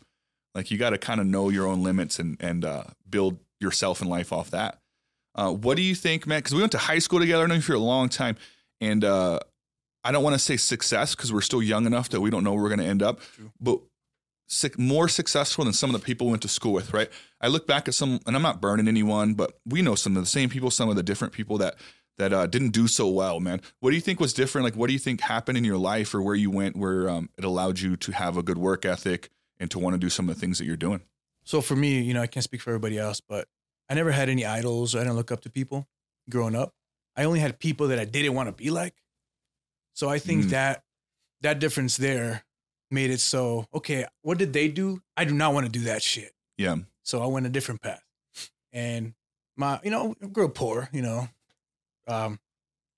Like 0.55 0.71
you 0.71 0.77
got 0.79 0.91
to 0.91 0.99
kind 0.99 1.21
of 1.21 1.27
know 1.27 1.49
your 1.49 1.67
own 1.67 1.83
limits 1.83 2.19
and 2.19 2.37
and 2.41 2.65
uh, 2.65 2.85
build 3.09 3.39
yourself 3.65 4.01
and 4.01 4.09
life 4.09 4.33
off 4.33 4.51
that. 4.51 4.79
Uh, 5.35 5.51
what 5.51 5.77
do 5.77 5.83
you 5.83 5.95
think, 5.95 6.27
man? 6.27 6.39
Because 6.39 6.55
we 6.55 6.61
went 6.61 6.73
to 6.73 6.79
high 6.79 7.01
school 7.01 7.19
together. 7.19 7.43
I 7.43 7.47
know 7.47 7.55
you 7.55 7.61
for 7.61 7.75
a 7.75 7.79
long 7.79 8.09
time, 8.09 8.37
and 8.81 9.05
uh, 9.05 9.41
I 10.05 10.13
don't 10.13 10.23
want 10.23 10.35
to 10.35 10.39
say 10.39 10.57
success 10.57 11.15
because 11.15 11.33
we're 11.33 11.41
still 11.41 11.63
young 11.63 11.87
enough 11.87 12.11
that 12.11 12.21
we 12.21 12.31
don't 12.31 12.45
know 12.45 12.53
where 12.53 12.63
we're 12.63 12.69
going 12.69 12.81
to 12.81 12.87
end 12.87 13.03
up. 13.03 13.21
True. 13.35 13.51
But 13.61 13.81
sick, 14.47 14.79
more 14.79 15.09
successful 15.09 15.65
than 15.65 15.73
some 15.73 15.93
of 15.93 16.01
the 16.01 16.05
people 16.05 16.29
we 16.29 16.33
went 16.33 16.43
to 16.43 16.49
school 16.49 16.73
with, 16.73 16.93
right? 16.93 17.11
I 17.41 17.49
look 17.49 17.67
back 17.67 17.89
at 17.89 17.95
some, 17.95 18.21
and 18.27 18.37
I'm 18.37 18.43
not 18.43 18.61
burning 18.61 18.87
anyone, 18.87 19.35
but 19.35 19.59
we 19.67 19.83
know 19.83 19.97
some 19.97 20.17
of 20.17 20.23
the 20.23 20.29
same 20.29 20.51
people, 20.51 20.71
some 20.71 20.89
of 20.89 20.97
the 20.97 21.03
different 21.03 21.33
people 21.33 21.59
that 21.59 21.77
that 22.17 22.33
uh, 22.33 22.47
didn't 22.47 22.71
do 22.71 22.87
so 22.87 23.09
well, 23.09 23.41
man. 23.41 23.61
What 23.81 23.91
do 23.91 23.97
you 23.97 24.01
think 24.01 24.21
was 24.21 24.33
different? 24.33 24.65
Like, 24.65 24.77
what 24.77 24.87
do 24.87 24.93
you 24.93 25.01
think 25.01 25.21
happened 25.21 25.59
in 25.59 25.65
your 25.65 25.79
life 25.79 26.15
or 26.15 26.23
where 26.23 26.37
you 26.37 26.49
went 26.49 26.77
where 26.77 27.11
um, 27.11 27.29
it 27.37 27.43
allowed 27.45 27.81
you 27.81 27.97
to 27.97 28.13
have 28.13 28.37
a 28.37 28.43
good 28.43 28.57
work 28.57 28.85
ethic 28.85 29.31
and 29.59 29.69
to 29.73 29.81
want 29.81 29.95
to 29.95 29.99
do 29.99 30.09
some 30.09 30.29
of 30.29 30.35
the 30.37 30.41
things 30.41 30.59
that 30.59 30.65
you're 30.65 30.77
doing? 30.77 31.01
So 31.43 31.61
for 31.61 31.75
me, 31.75 32.01
you 32.01 32.15
know, 32.15 32.23
I 32.23 32.29
can't 32.29 32.45
speak 32.45 32.61
for 32.61 32.71
everybody 32.71 32.99
else, 32.99 33.21
but 33.21 33.49
I 33.89 33.95
never 33.95 34.11
had 34.13 34.29
any 34.29 34.45
idols. 34.47 34.95
I 34.95 35.01
didn't 35.01 35.15
look 35.17 35.31
up 35.33 35.43
to 35.43 35.51
people 35.51 35.87
growing 36.31 36.55
up. 36.55 36.73
I 37.17 37.25
only 37.25 37.41
had 37.41 37.59
people 37.59 37.89
that 37.89 37.99
I 37.99 38.05
didn't 38.05 38.35
want 38.35 38.49
to 38.49 38.53
be 38.53 38.71
like. 38.71 38.95
So 39.95 40.09
I 40.09 40.19
think 40.19 40.47
Mm. 40.47 40.51
that 40.51 40.85
that 41.43 41.59
difference 41.61 41.97
there 41.99 42.45
made 42.91 43.11
it 43.11 43.21
so 43.21 43.67
okay. 43.75 44.07
What 44.23 44.39
did 44.39 44.53
they 44.53 44.69
do? 44.69 45.03
I 45.17 45.25
do 45.25 45.35
not 45.35 45.53
want 45.55 45.67
to 45.67 45.73
do 45.73 45.81
that 45.85 46.03
shit. 46.03 46.33
Yeah. 46.57 46.77
So 47.03 47.23
I 47.23 47.27
went 47.27 47.47
a 47.47 47.51
different 47.51 47.83
path. 47.83 48.03
And 48.73 49.15
my, 49.57 49.79
you 49.85 49.91
know, 49.91 50.15
I 50.23 50.27
grew 50.27 50.47
up 50.47 50.55
poor, 50.55 50.89
you 50.93 51.03
know. 51.03 51.29
Um, 52.09 52.41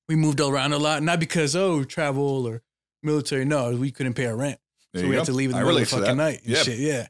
we 0.09 0.15
moved 0.17 0.41
around 0.41 0.73
a 0.73 0.79
lot, 0.79 1.03
not 1.03 1.19
because, 1.21 1.55
oh, 1.57 1.85
travel 1.85 2.47
or 2.47 2.63
military. 3.03 3.45
No, 3.45 3.77
we 3.77 3.91
couldn't 3.91 4.15
pay 4.15 4.27
our 4.27 4.37
rent. 4.37 4.59
There 4.93 5.03
so 5.03 5.09
we 5.09 5.15
go. 5.15 5.19
had 5.21 5.27
to 5.27 5.33
leave 5.33 5.51
in 5.51 5.57
the 5.57 5.59
I 5.63 5.65
middle 5.65 5.79
of 5.83 5.91
the 5.91 5.97
fucking 5.97 6.17
night 6.17 6.41
and 6.45 6.51
Yeah. 6.53 6.63
shit. 6.63 6.79
Yeah. 6.79 7.09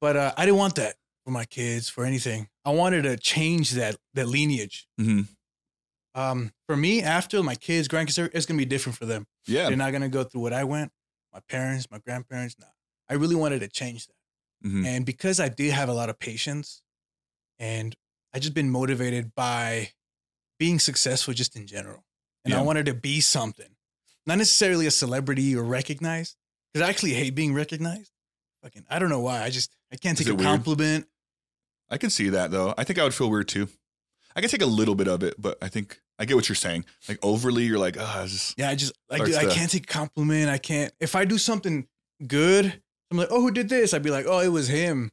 But 0.00 0.16
uh, 0.16 0.32
I 0.36 0.44
didn't 0.46 0.56
want 0.58 0.76
that 0.76 0.96
for 1.28 1.32
my 1.32 1.44
kids, 1.44 1.90
for 1.90 2.06
anything. 2.06 2.48
I 2.64 2.70
wanted 2.70 3.02
to 3.02 3.18
change 3.18 3.72
that 3.72 3.96
that 4.14 4.28
lineage. 4.28 4.88
hmm 4.96 5.22
Um, 6.14 6.52
for 6.66 6.74
me, 6.74 7.02
after 7.02 7.42
my 7.42 7.54
kids, 7.54 7.86
grandkids, 7.86 8.30
it's 8.32 8.46
gonna 8.46 8.56
be 8.56 8.64
different 8.64 8.96
for 8.96 9.04
them. 9.04 9.26
Yeah. 9.46 9.68
They're 9.68 9.76
not 9.76 9.92
gonna 9.92 10.08
go 10.08 10.24
through 10.24 10.40
what 10.40 10.54
I 10.54 10.64
went. 10.64 10.90
My 11.34 11.40
parents, 11.50 11.86
my 11.90 11.98
grandparents. 11.98 12.56
Nah. 12.58 12.66
I 13.10 13.14
really 13.14 13.36
wanted 13.36 13.60
to 13.60 13.68
change 13.68 14.06
that. 14.06 14.68
hmm 14.68 14.86
And 14.86 15.04
because 15.04 15.38
I 15.38 15.50
did 15.50 15.74
have 15.74 15.90
a 15.90 15.92
lot 15.92 16.08
of 16.08 16.18
patience 16.18 16.80
and 17.58 17.94
I 18.32 18.38
just 18.38 18.54
been 18.54 18.70
motivated 18.70 19.34
by 19.34 19.90
being 20.58 20.78
successful 20.78 21.34
just 21.34 21.56
in 21.56 21.66
general. 21.66 22.04
And 22.46 22.54
I 22.54 22.62
wanted 22.62 22.86
to 22.86 22.94
be 22.94 23.20
something. 23.20 23.76
Not 24.24 24.38
necessarily 24.38 24.86
a 24.86 24.90
celebrity 24.90 25.54
or 25.54 25.62
recognized. 25.62 26.36
Because 26.72 26.86
I 26.86 26.90
actually 26.90 27.12
hate 27.12 27.34
being 27.34 27.52
recognized. 27.52 28.12
Fucking 28.62 28.86
I 28.88 28.98
don't 28.98 29.10
know 29.10 29.20
why. 29.20 29.42
I 29.42 29.50
just 29.50 29.76
I 29.92 29.96
can't 29.96 30.18
Is 30.18 30.24
take 30.24 30.32
a 30.32 30.36
weird? 30.36 30.48
I 31.90 31.96
can 31.98 32.10
see 32.10 32.28
that 32.30 32.50
though. 32.50 32.74
I 32.76 32.84
think 32.84 32.98
I 32.98 33.04
would 33.04 33.14
feel 33.14 33.30
weird 33.30 33.48
too. 33.48 33.68
I 34.36 34.40
can 34.40 34.50
take 34.50 34.62
a 34.62 34.66
little 34.66 34.94
bit 34.94 35.08
of 35.08 35.22
it, 35.22 35.34
but 35.38 35.58
I 35.62 35.68
think 35.68 36.00
I 36.18 36.24
get 36.24 36.36
what 36.36 36.48
you're 36.48 36.56
saying. 36.56 36.84
Like 37.08 37.18
overly, 37.22 37.64
you're 37.64 37.78
like, 37.78 37.96
oh, 37.98 38.24
just 38.26 38.58
Yeah, 38.58 38.70
I 38.70 38.74
just 38.74 38.92
like 39.10 39.24
dude, 39.24 39.34
I 39.34 39.46
can't 39.46 39.70
take 39.70 39.86
compliment. 39.86 40.48
I 40.50 40.58
can't 40.58 40.92
if 41.00 41.14
I 41.16 41.24
do 41.24 41.38
something 41.38 41.86
good, 42.26 42.80
I'm 43.10 43.16
like, 43.16 43.28
oh 43.30 43.40
who 43.40 43.50
did 43.50 43.68
this? 43.68 43.94
I'd 43.94 44.02
be 44.02 44.10
like, 44.10 44.26
oh, 44.28 44.40
it 44.40 44.48
was 44.48 44.68
him. 44.68 45.10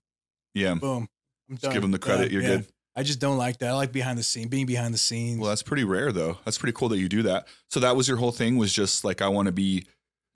yeah. 0.54 0.74
Boom. 0.76 1.08
I'm 1.50 1.56
Just 1.56 1.64
done. 1.64 1.74
give 1.74 1.84
him 1.84 1.92
the 1.92 2.00
credit. 2.00 2.32
You're 2.32 2.42
Yeah. 2.42 2.48
good. 2.58 2.66
I 2.98 3.04
just 3.04 3.20
don't 3.20 3.38
like 3.38 3.60
that. 3.60 3.72
I 3.72 3.74
like 3.74 3.92
behind 3.92 4.18
the 4.18 4.24
scene, 4.24 4.48
being 4.48 4.66
behind 4.66 4.94
the 4.94 4.98
scenes. 4.98 5.40
Well, 5.40 5.50
that's 5.50 5.64
pretty 5.64 5.84
rare 5.84 6.12
though. 6.12 6.38
That's 6.46 6.58
pretty 6.58 6.74
cool 6.74 6.90
that 6.90 6.98
you 6.98 7.10
do 7.10 7.24
that. 7.24 7.48
So 7.70 7.80
that 7.82 7.96
was 7.96 8.08
your 8.08 8.18
whole 8.18 8.32
thing 8.32 8.58
was 8.58 8.74
just 8.74 9.04
like 9.04 9.22
I 9.22 9.28
want 9.28 9.48
to 9.48 9.52
be 9.52 9.86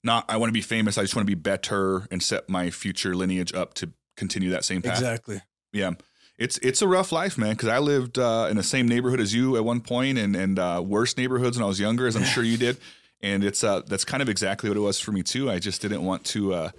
not 0.03 0.25
I 0.29 0.37
want 0.37 0.49
to 0.49 0.53
be 0.53 0.61
famous. 0.61 0.97
I 0.97 1.01
just 1.01 1.15
want 1.15 1.25
to 1.27 1.35
be 1.35 1.39
better 1.39 2.07
and 2.11 2.21
set 2.21 2.49
my 2.49 2.69
future 2.69 3.15
lineage 3.15 3.53
up 3.53 3.73
to 3.75 3.91
continue 4.17 4.49
that 4.51 4.65
same 4.65 4.81
path. 4.81 4.97
exactly. 4.97 5.41
Yeah. 5.73 5.91
It's 6.39 6.57
it's 6.59 6.81
a 6.81 6.87
rough 6.87 7.11
life, 7.11 7.37
man, 7.37 7.55
cuz 7.55 7.69
I 7.69 7.79
lived 7.79 8.17
uh, 8.17 8.47
in 8.49 8.57
the 8.57 8.63
same 8.63 8.87
neighborhood 8.87 9.19
as 9.19 9.33
you 9.33 9.57
at 9.57 9.65
one 9.65 9.81
point 9.81 10.17
and 10.17 10.35
and 10.35 10.57
uh, 10.57 10.81
worse 10.83 11.15
neighborhoods 11.17 11.57
when 11.57 11.65
I 11.65 11.67
was 11.67 11.79
younger 11.79 12.07
as 12.07 12.15
I'm 12.15 12.23
sure 12.23 12.43
you 12.43 12.57
did. 12.57 12.77
And 13.21 13.43
it's 13.43 13.65
uh 13.65 13.81
that's 13.85 14.05
kind 14.05 14.23
of 14.23 14.29
exactly 14.29 14.69
what 14.69 14.77
it 14.77 14.79
was 14.79 14.97
for 14.97 15.11
me 15.11 15.23
too. 15.23 15.51
I 15.51 15.59
just 15.59 15.81
didn't 15.81 16.05
want 16.05 16.23
to 16.27 16.53
uh 16.53 16.71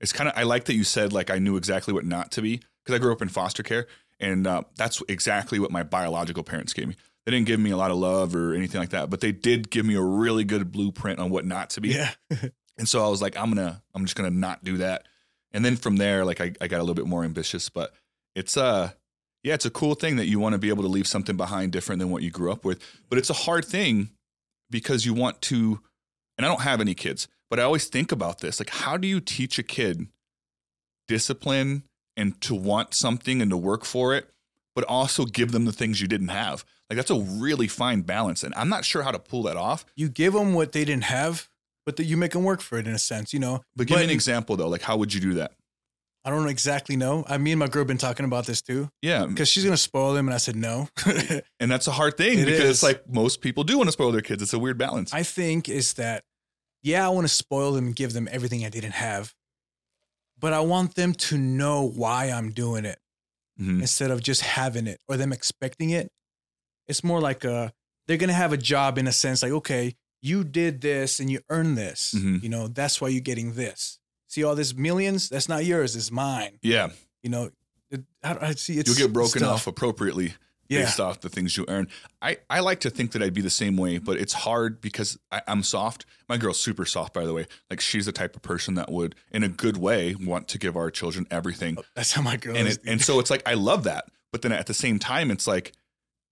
it's 0.00 0.10
kind 0.10 0.26
of 0.26 0.32
I 0.34 0.44
like 0.44 0.64
that 0.64 0.74
you 0.74 0.84
said 0.84 1.12
like 1.12 1.28
I 1.28 1.38
knew 1.38 1.58
exactly 1.58 1.92
what 1.92 2.06
not 2.06 2.32
to 2.32 2.40
be 2.40 2.62
cuz 2.86 2.94
I 2.94 2.98
grew 2.98 3.12
up 3.12 3.20
in 3.20 3.28
foster 3.28 3.62
care 3.62 3.86
and 4.18 4.46
uh, 4.46 4.62
that's 4.76 5.02
exactly 5.06 5.58
what 5.58 5.70
my 5.70 5.82
biological 5.82 6.44
parents 6.44 6.72
gave 6.72 6.88
me. 6.88 6.96
They 7.26 7.32
didn't 7.32 7.46
give 7.46 7.60
me 7.60 7.72
a 7.72 7.76
lot 7.76 7.90
of 7.90 7.98
love 7.98 8.34
or 8.34 8.54
anything 8.54 8.80
like 8.80 8.90
that, 8.90 9.10
but 9.10 9.20
they 9.20 9.32
did 9.32 9.70
give 9.70 9.84
me 9.84 9.96
a 9.96 10.00
really 10.00 10.44
good 10.44 10.72
blueprint 10.72 11.18
on 11.18 11.28
what 11.28 11.44
not 11.44 11.68
to 11.70 11.82
be. 11.82 11.90
Yeah. 11.90 12.12
And 12.78 12.88
so 12.88 13.04
I 13.04 13.08
was 13.08 13.20
like, 13.20 13.36
I'm 13.36 13.50
gonna, 13.50 13.82
I'm 13.94 14.06
just 14.06 14.16
gonna 14.16 14.30
not 14.30 14.64
do 14.64 14.78
that. 14.78 15.06
And 15.52 15.62
then 15.62 15.76
from 15.76 15.96
there, 15.96 16.24
like 16.24 16.40
I, 16.40 16.52
I 16.58 16.68
got 16.68 16.78
a 16.78 16.82
little 16.82 16.94
bit 16.94 17.06
more 17.06 17.22
ambitious. 17.22 17.68
But 17.68 17.92
it's 18.34 18.56
uh 18.56 18.92
yeah, 19.42 19.54
it's 19.54 19.66
a 19.66 19.70
cool 19.70 19.94
thing 19.94 20.16
that 20.16 20.26
you 20.26 20.38
want 20.38 20.52
to 20.52 20.58
be 20.58 20.68
able 20.68 20.82
to 20.82 20.88
leave 20.88 21.06
something 21.06 21.36
behind 21.36 21.72
different 21.72 21.98
than 21.98 22.10
what 22.10 22.22
you 22.22 22.30
grew 22.30 22.52
up 22.52 22.64
with. 22.64 22.80
But 23.08 23.18
it's 23.18 23.30
a 23.30 23.34
hard 23.34 23.64
thing 23.64 24.10
because 24.70 25.04
you 25.04 25.14
want 25.14 25.40
to, 25.42 25.80
and 26.38 26.46
I 26.46 26.48
don't 26.48 26.62
have 26.62 26.80
any 26.80 26.94
kids, 26.94 27.28
but 27.50 27.58
I 27.58 27.62
always 27.62 27.86
think 27.86 28.12
about 28.12 28.38
this. 28.40 28.60
Like, 28.60 28.70
how 28.70 28.96
do 28.96 29.06
you 29.08 29.20
teach 29.20 29.58
a 29.58 29.62
kid 29.62 30.06
discipline 31.08 31.82
and 32.16 32.40
to 32.42 32.54
want 32.54 32.94
something 32.94 33.42
and 33.42 33.50
to 33.50 33.56
work 33.56 33.84
for 33.84 34.14
it, 34.14 34.30
but 34.74 34.84
also 34.84 35.24
give 35.24 35.52
them 35.52 35.64
the 35.64 35.72
things 35.72 36.00
you 36.00 36.08
didn't 36.08 36.28
have? 36.28 36.64
Like 36.88 36.96
that's 36.98 37.10
a 37.10 37.18
really 37.18 37.68
fine 37.68 38.02
balance. 38.02 38.42
And 38.42 38.54
I'm 38.54 38.68
not 38.68 38.84
sure 38.84 39.02
how 39.02 39.12
to 39.12 39.18
pull 39.18 39.42
that 39.44 39.56
off. 39.56 39.86
you 39.96 40.10
give 40.10 40.34
them 40.34 40.52
what 40.52 40.72
they 40.72 40.84
didn't 40.84 41.04
have, 41.04 41.48
but 41.86 41.96
that 41.96 42.04
you 42.04 42.18
make 42.18 42.32
them 42.32 42.44
work 42.44 42.60
for 42.60 42.78
it 42.78 42.86
in 42.86 42.92
a 42.92 42.98
sense, 42.98 43.32
you 43.32 43.40
know. 43.40 43.62
But 43.74 43.86
give 43.86 43.96
me 43.96 44.04
an 44.04 44.10
example 44.10 44.56
though. 44.56 44.68
Like 44.68 44.82
how 44.82 44.98
would 44.98 45.14
you 45.14 45.20
do 45.20 45.34
that? 45.34 45.52
I 46.24 46.30
don't 46.30 46.48
exactly 46.48 46.94
know. 46.96 47.24
I 47.28 47.36
me 47.38 47.50
and 47.52 47.58
my 47.58 47.66
girl 47.66 47.84
been 47.84 47.98
talking 47.98 48.24
about 48.24 48.46
this 48.46 48.62
too 48.62 48.90
Yeah. 49.02 49.26
because 49.26 49.48
she's 49.48 49.64
gonna 49.64 49.76
spoil 49.76 50.14
them, 50.14 50.28
and 50.28 50.34
I 50.34 50.38
said 50.38 50.54
no. 50.56 50.88
And 51.60 51.70
that's 51.70 51.86
a 51.88 51.92
hard 51.92 52.16
thing 52.16 52.38
It 52.38 52.44
because 52.46 52.60
is. 52.60 52.70
it's 52.70 52.82
like 52.82 53.08
most 53.08 53.40
people 53.40 53.64
do 53.64 53.76
want 53.76 53.88
to 53.88 53.92
spoil 53.92 54.12
their 54.12 54.20
kids. 54.22 54.42
It's 54.42 54.52
a 54.52 54.58
weird 54.58 54.78
balance. 54.78 55.12
I 55.12 55.22
think 55.24 55.68
is 55.68 55.94
that 55.94 56.24
yeah, 56.82 57.04
I 57.06 57.10
want 57.10 57.26
to 57.26 57.32
spoil 57.32 57.72
them 57.72 57.86
and 57.86 57.96
give 57.96 58.12
them 58.12 58.28
everything 58.30 58.64
I 58.64 58.68
didn't 58.68 58.92
have, 58.94 59.34
but 60.38 60.52
I 60.52 60.60
want 60.60 60.94
them 60.96 61.12
to 61.14 61.38
know 61.38 61.82
why 61.88 62.26
I'm 62.30 62.50
doing 62.50 62.84
it 62.84 62.98
Mhm. 63.60 63.80
instead 63.80 64.10
of 64.10 64.22
just 64.22 64.40
having 64.42 64.86
it 64.86 65.00
or 65.08 65.16
them 65.16 65.32
expecting 65.32 65.90
it. 65.90 66.10
It's 66.88 67.04
more 67.04 67.20
like 67.20 67.44
a 67.44 67.72
they're 68.06 68.16
gonna 68.16 68.32
have 68.32 68.52
a 68.52 68.56
job 68.56 68.98
in 68.98 69.06
a 69.06 69.12
sense, 69.12 69.42
like 69.42 69.52
okay, 69.52 69.94
you 70.20 70.44
did 70.44 70.80
this 70.80 71.18
and 71.20 71.30
you 71.30 71.40
earned 71.50 71.76
this. 71.76 72.14
Mhm. 72.16 72.42
You 72.42 72.48
know 72.48 72.68
that's 72.68 73.00
why 73.00 73.08
you're 73.08 73.20
getting 73.20 73.54
this. 73.54 73.98
See 74.32 74.44
all 74.44 74.54
this 74.54 74.74
millions? 74.74 75.28
That's 75.28 75.46
not 75.46 75.66
yours. 75.66 75.94
It's 75.94 76.10
mine. 76.10 76.52
Yeah. 76.62 76.88
You 77.22 77.28
know, 77.28 77.50
it, 77.90 78.00
I, 78.24 78.38
I 78.40 78.50
see. 78.54 78.78
It's 78.78 78.88
You'll 78.98 79.08
get 79.08 79.12
broken 79.12 79.42
off 79.44 79.66
appropriately 79.66 80.32
Yeah. 80.70 80.84
based 80.84 80.98
off 81.00 81.20
the 81.20 81.28
things 81.28 81.54
you 81.58 81.66
earn. 81.68 81.88
I, 82.22 82.38
I 82.48 82.60
like 82.60 82.80
to 82.80 82.88
think 82.88 83.12
that 83.12 83.22
I'd 83.22 83.34
be 83.34 83.42
the 83.42 83.50
same 83.50 83.76
way, 83.76 83.98
but 83.98 84.16
it's 84.16 84.32
hard 84.32 84.80
because 84.80 85.18
I, 85.30 85.42
I'm 85.46 85.62
soft. 85.62 86.06
My 86.30 86.38
girl's 86.38 86.58
super 86.58 86.86
soft, 86.86 87.12
by 87.12 87.26
the 87.26 87.34
way. 87.34 87.46
Like 87.68 87.82
she's 87.82 88.06
the 88.06 88.12
type 88.12 88.34
of 88.34 88.40
person 88.40 88.72
that 88.76 88.90
would, 88.90 89.14
in 89.32 89.42
a 89.42 89.48
good 89.50 89.76
way, 89.76 90.14
want 90.14 90.48
to 90.48 90.58
give 90.58 90.78
our 90.78 90.90
children 90.90 91.26
everything. 91.30 91.76
That's 91.94 92.12
how 92.12 92.22
my 92.22 92.38
girl 92.38 92.56
and 92.56 92.66
is. 92.68 92.78
it, 92.78 92.84
and 92.86 93.02
so 93.02 93.20
it's 93.20 93.28
like 93.28 93.42
I 93.46 93.52
love 93.52 93.84
that, 93.84 94.06
but 94.32 94.40
then 94.40 94.52
at 94.52 94.66
the 94.66 94.72
same 94.74 94.98
time, 94.98 95.30
it's 95.30 95.46
like 95.46 95.72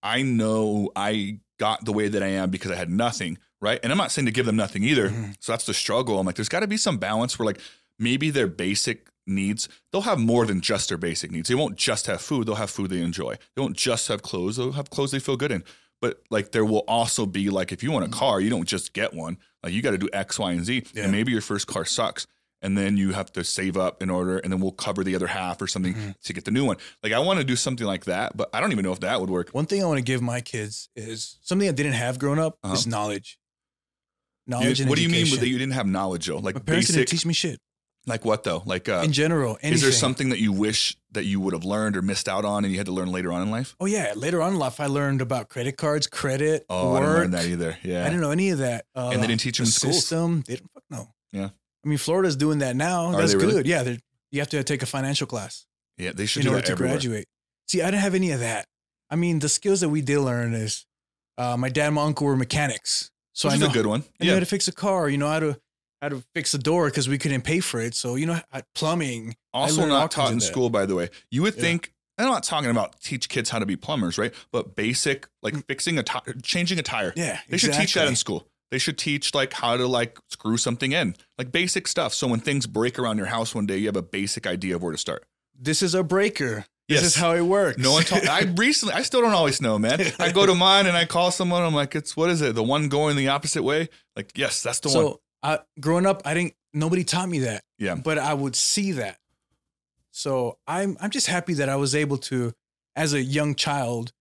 I 0.02 0.22
know 0.22 0.90
I 0.96 1.40
got 1.58 1.84
the 1.84 1.92
way 1.92 2.08
that 2.08 2.22
I 2.22 2.28
am 2.28 2.48
because 2.48 2.70
I 2.70 2.76
had 2.76 2.88
nothing, 2.88 3.36
right? 3.60 3.78
And 3.82 3.92
I'm 3.92 3.98
not 3.98 4.10
saying 4.10 4.24
to 4.24 4.32
give 4.32 4.46
them 4.46 4.56
nothing 4.56 4.82
either. 4.84 5.10
Mhm. 5.10 5.34
So 5.38 5.52
that's 5.52 5.66
the 5.66 5.74
struggle. 5.74 6.18
I'm 6.18 6.24
like, 6.24 6.36
there's 6.36 6.48
got 6.48 6.60
to 6.60 6.66
be 6.66 6.78
some 6.78 6.96
balance 6.96 7.38
where 7.38 7.44
like 7.44 7.60
maybe 8.00 8.30
their 8.30 8.48
basic 8.48 9.06
needs 9.26 9.68
they'll 9.92 10.02
have 10.02 10.18
more 10.18 10.44
than 10.46 10.60
just 10.60 10.88
their 10.88 10.98
basic 10.98 11.30
needs. 11.30 11.48
They 11.48 11.54
won't 11.54 11.76
just 11.76 12.06
have 12.06 12.20
food. 12.20 12.46
They'll 12.48 12.56
have 12.56 12.70
food 12.70 12.90
they 12.90 13.00
enjoy. 13.00 13.36
They 13.54 13.62
won't 13.62 13.76
just 13.76 14.08
have 14.08 14.22
clothes. 14.22 14.56
They'll 14.56 14.72
have 14.72 14.90
clothes 14.90 15.12
they 15.12 15.20
feel 15.20 15.36
good 15.36 15.52
in. 15.52 15.62
But 16.00 16.20
like 16.30 16.50
there 16.50 16.64
will 16.64 16.84
also 16.88 17.26
be 17.26 17.48
like 17.50 17.70
if 17.70 17.82
you 17.84 17.92
want 17.92 18.06
a 18.06 18.08
car, 18.08 18.40
you 18.40 18.50
don't 18.50 18.66
just 18.66 18.92
get 18.92 19.14
one. 19.14 19.36
Like 19.62 19.72
you 19.72 19.82
got 19.82 19.90
to 19.92 19.98
do 19.98 20.08
X, 20.12 20.38
Y, 20.38 20.50
and 20.52 20.64
Z. 20.64 20.84
Yeah. 20.94 21.02
And 21.04 21.12
maybe 21.12 21.30
your 21.30 21.42
first 21.42 21.66
car 21.68 21.84
sucks 21.84 22.26
and 22.62 22.76
then 22.76 22.96
you 22.96 23.12
have 23.12 23.30
to 23.34 23.44
save 23.44 23.76
up 23.76 24.02
in 24.02 24.10
order 24.10 24.38
and 24.38 24.52
then 24.52 24.60
we'll 24.60 24.72
cover 24.72 25.04
the 25.04 25.14
other 25.14 25.28
half 25.28 25.62
or 25.62 25.66
something 25.66 25.94
Mhm. 25.94 26.14
to 26.24 26.32
get 26.32 26.44
the 26.44 26.50
new 26.50 26.64
one 26.66 26.76
like 27.02 27.10
i 27.10 27.18
want 27.18 27.38
to 27.38 27.44
do 27.44 27.56
something 27.56 27.86
like 27.86 28.04
that 28.04 28.36
but 28.36 28.50
i 28.52 28.60
don't 28.60 28.70
even 28.72 28.84
know 28.84 28.92
if 28.92 29.00
that 29.00 29.18
would 29.18 29.30
work 29.30 29.48
One 29.54 29.64
thing 29.64 29.82
I 29.82 29.86
want 29.86 29.96
to 29.96 30.02
give 30.04 30.20
my 30.20 30.42
kids 30.42 30.90
is 30.94 31.38
something 31.42 31.66
I 31.66 31.72
didn't 31.72 31.94
have 31.94 32.18
growing 32.18 32.38
up 32.38 32.58
Uh-huh. 32.62 32.74
is 32.74 32.86
knowledge. 32.86 33.38
You- 34.46 34.50
Knowledge 34.56 34.80
and 34.80 34.90
what 34.90 34.96
do 34.96 35.02
you 35.02 35.08
mean 35.08 35.24
that 35.38 35.48
you 35.48 35.56
didn't 35.58 35.72
have 35.72 35.86
knowledge 35.86 36.26
though 36.26 36.36
like 36.38 36.54
My 36.54 36.60
parents 36.60 36.88
basic 36.88 36.96
didn't 37.00 37.08
teach 37.08 37.24
me 37.24 37.32
shit. 37.32 37.60
Like 38.10 38.24
what 38.24 38.44
though? 38.44 38.62
Like 38.66 38.88
uh, 38.88 39.02
in 39.04 39.12
general. 39.12 39.52
Anything. 39.62 39.72
is 39.72 39.80
there 39.82 39.92
something 39.92 40.28
that 40.30 40.40
you 40.40 40.52
wish 40.52 40.96
that 41.12 41.24
you 41.24 41.40
would 41.40 41.54
have 41.54 41.64
learned 41.64 41.96
or 41.96 42.02
missed 42.02 42.28
out 42.28 42.44
on, 42.44 42.64
and 42.64 42.72
you 42.72 42.78
had 42.78 42.86
to 42.86 42.92
learn 42.92 43.10
later 43.10 43.32
on 43.32 43.40
in 43.42 43.50
life? 43.50 43.74
Oh 43.80 43.86
yeah, 43.86 44.12
later 44.16 44.42
on 44.42 44.52
in 44.54 44.58
life, 44.58 44.80
I 44.80 44.86
learned 44.86 45.20
about 45.22 45.48
credit 45.48 45.76
cards, 45.76 46.06
credit, 46.06 46.66
Oh, 46.68 46.92
work. 46.92 46.96
I 46.96 47.00
didn't 47.00 47.14
learn 47.16 47.30
that 47.32 47.46
either. 47.46 47.78
Yeah, 47.82 48.02
I 48.02 48.04
didn't 48.10 48.20
know 48.20 48.30
any 48.32 48.50
of 48.50 48.58
that. 48.58 48.84
Uh, 48.94 49.10
And 49.12 49.22
they 49.22 49.26
didn't 49.26 49.40
teach 49.40 49.58
them 49.58 49.64
the 49.64 49.68
in 49.68 49.72
school. 49.72 49.92
System, 49.92 50.42
they 50.46 50.56
didn't 50.56 50.70
fuck 50.74 50.84
no. 50.90 51.08
Yeah. 51.32 51.50
I 51.84 51.88
mean, 51.88 51.98
Florida's 51.98 52.36
doing 52.36 52.58
that 52.58 52.76
now. 52.76 53.06
Are 53.06 53.16
That's 53.16 53.34
really? 53.34 53.52
good. 53.54 53.66
Yeah, 53.66 53.96
you 54.30 54.40
have 54.40 54.50
to 54.50 54.62
take 54.64 54.82
a 54.82 54.86
financial 54.86 55.26
class 55.26 55.64
yeah, 55.98 56.12
they 56.14 56.26
should 56.26 56.42
in 56.44 56.48
do 56.50 56.54
order 56.54 56.66
to 56.66 56.72
everywhere. 56.72 56.94
graduate. 56.94 57.26
See, 57.68 57.80
I 57.82 57.86
didn't 57.86 58.02
have 58.02 58.14
any 58.14 58.32
of 58.32 58.40
that. 58.40 58.66
I 59.10 59.16
mean, 59.16 59.38
the 59.38 59.48
skills 59.48 59.80
that 59.80 59.88
we 59.88 60.00
did 60.02 60.18
learn 60.20 60.54
is 60.54 60.86
uh, 61.38 61.56
my 61.56 61.68
dad 61.68 61.86
and 61.86 61.94
my 61.96 62.02
uncle 62.02 62.26
were 62.26 62.36
mechanics, 62.36 63.10
so 63.32 63.48
Which 63.48 63.56
I 63.56 63.58
know 63.60 63.70
a 63.70 63.72
good 63.72 63.86
one. 63.86 64.00
I 64.20 64.24
knew 64.24 64.28
Yeah, 64.28 64.34
how 64.34 64.40
to 64.40 64.46
fix 64.46 64.68
a 64.68 64.72
car. 64.72 65.08
You 65.08 65.18
know 65.18 65.28
how 65.28 65.40
to 65.40 65.58
how 66.00 66.08
to 66.08 66.22
fix 66.34 66.52
the 66.52 66.58
door 66.58 66.86
because 66.86 67.08
we 67.08 67.18
couldn't 67.18 67.42
pay 67.42 67.60
for 67.60 67.80
it. 67.80 67.94
So 67.94 68.14
you 68.16 68.26
know, 68.26 68.40
plumbing. 68.74 69.36
also 69.52 69.86
not 69.86 70.10
taught 70.10 70.32
in 70.32 70.40
school, 70.40 70.70
by 70.70 70.86
the 70.86 70.94
way. 70.94 71.10
You 71.30 71.42
would 71.42 71.54
Yeah. 71.56 71.60
think. 71.62 71.92
I'm 72.18 72.26
not 72.26 72.42
talking 72.42 72.68
about 72.70 73.00
teach 73.00 73.30
kids 73.30 73.48
how 73.48 73.58
to 73.60 73.64
be 73.64 73.76
plumbers, 73.76 74.18
right? 74.18 74.34
But 74.52 74.76
basic, 74.76 75.26
like 75.42 75.54
Mm. 75.54 75.64
fixing 75.66 75.98
a 75.98 76.02
tire, 76.02 76.34
changing 76.42 76.78
a 76.78 76.82
tire. 76.82 77.14
Yeah, 77.16 77.40
They 77.48 77.56
should 77.56 77.72
teach 77.72 77.94
that 77.94 78.08
in 78.08 78.14
school. 78.16 78.46
They 78.70 78.78
should 78.78 78.98
teach 78.98 79.34
like 79.34 79.54
how 79.54 79.78
to 79.78 79.86
like 79.86 80.18
screw 80.28 80.58
something 80.58 80.92
in, 80.92 81.16
like 81.38 81.50
basic 81.50 81.88
stuff. 81.88 82.12
So 82.12 82.26
when 82.28 82.40
things 82.40 82.66
break 82.66 82.98
around 82.98 83.16
your 83.16 83.28
house 83.28 83.54
one 83.54 83.64
day, 83.64 83.78
you 83.78 83.86
have 83.86 83.96
a 83.96 84.02
basic 84.02 84.46
idea 84.46 84.76
of 84.76 84.82
where 84.82 84.92
to 84.92 84.98
start. 84.98 85.24
This 85.58 85.80
is 85.82 85.94
a 85.94 86.02
breaker. 86.02 86.66
This 86.90 87.02
is 87.02 87.14
how 87.14 87.32
it 87.32 87.40
works. 87.42 87.78
No 87.78 87.92
one 87.92 88.02
told. 88.04 88.24
I 88.28 88.42
recently, 88.56 88.94
I 88.94 89.02
still 89.02 89.22
don't 89.22 89.32
always 89.32 89.62
know, 89.62 89.78
man. 89.78 90.00
I 90.18 90.30
go 90.30 90.44
to 90.44 90.54
mine 90.54 90.86
and 90.86 90.96
I 90.98 91.06
call 91.06 91.30
someone. 91.30 91.62
I'm 91.62 91.74
like, 91.74 91.94
it's 91.94 92.16
what 92.18 92.28
is 92.30 92.42
it? 92.42 92.54
The 92.54 92.62
one 92.62 92.88
going 92.88 93.16
the 93.16 93.28
opposite 93.28 93.62
way? 93.62 93.88
Like, 94.14 94.32
yes, 94.36 94.62
that's 94.62 94.80
the 94.80 94.88
one. 94.90 95.14
I, 95.42 95.60
growing 95.80 96.06
up, 96.06 96.22
I 96.24 96.34
didn't. 96.34 96.54
Nobody 96.72 97.02
taught 97.04 97.28
me 97.28 97.40
that. 97.40 97.64
Yeah. 97.78 97.94
but 97.96 98.18
I 98.18 98.34
would 98.34 98.54
see 98.54 98.92
that. 98.92 99.18
So 100.10 100.58
I'm 100.66 100.96
I'm 101.00 101.10
just 101.10 101.26
happy 101.26 101.54
that 101.54 101.68
I 101.68 101.76
was 101.76 101.94
able 101.94 102.18
to, 102.18 102.52
as 102.96 103.12
a 103.14 103.22
young 103.22 103.54
child, 103.54 104.12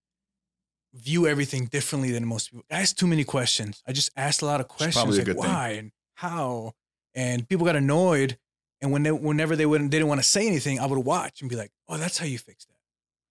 view 0.94 1.26
everything 1.26 1.66
differently 1.66 2.10
than 2.12 2.26
most 2.26 2.50
people. 2.50 2.64
I 2.70 2.80
asked 2.80 2.98
too 2.98 3.06
many 3.06 3.24
questions. 3.24 3.82
I 3.86 3.92
just 3.92 4.10
asked 4.16 4.42
a 4.42 4.46
lot 4.46 4.60
of 4.60 4.68
questions 4.68 5.16
like 5.16 5.26
good 5.26 5.36
thing. 5.36 5.44
why 5.50 5.68
and 5.70 5.92
how, 6.14 6.72
and 7.14 7.48
people 7.48 7.66
got 7.66 7.76
annoyed. 7.76 8.38
And 8.82 8.92
when 8.92 9.02
they, 9.02 9.12
whenever 9.12 9.56
they 9.56 9.66
wouldn't, 9.66 9.90
they 9.90 9.98
didn't 9.98 10.08
want 10.08 10.22
to 10.22 10.26
say 10.26 10.46
anything, 10.46 10.80
I 10.80 10.86
would 10.86 10.98
watch 11.00 11.42
and 11.42 11.50
be 11.50 11.56
like, 11.56 11.70
"Oh, 11.86 11.98
that's 11.98 12.16
how 12.16 12.24
you 12.24 12.38
fix 12.38 12.64
that." 12.64 12.74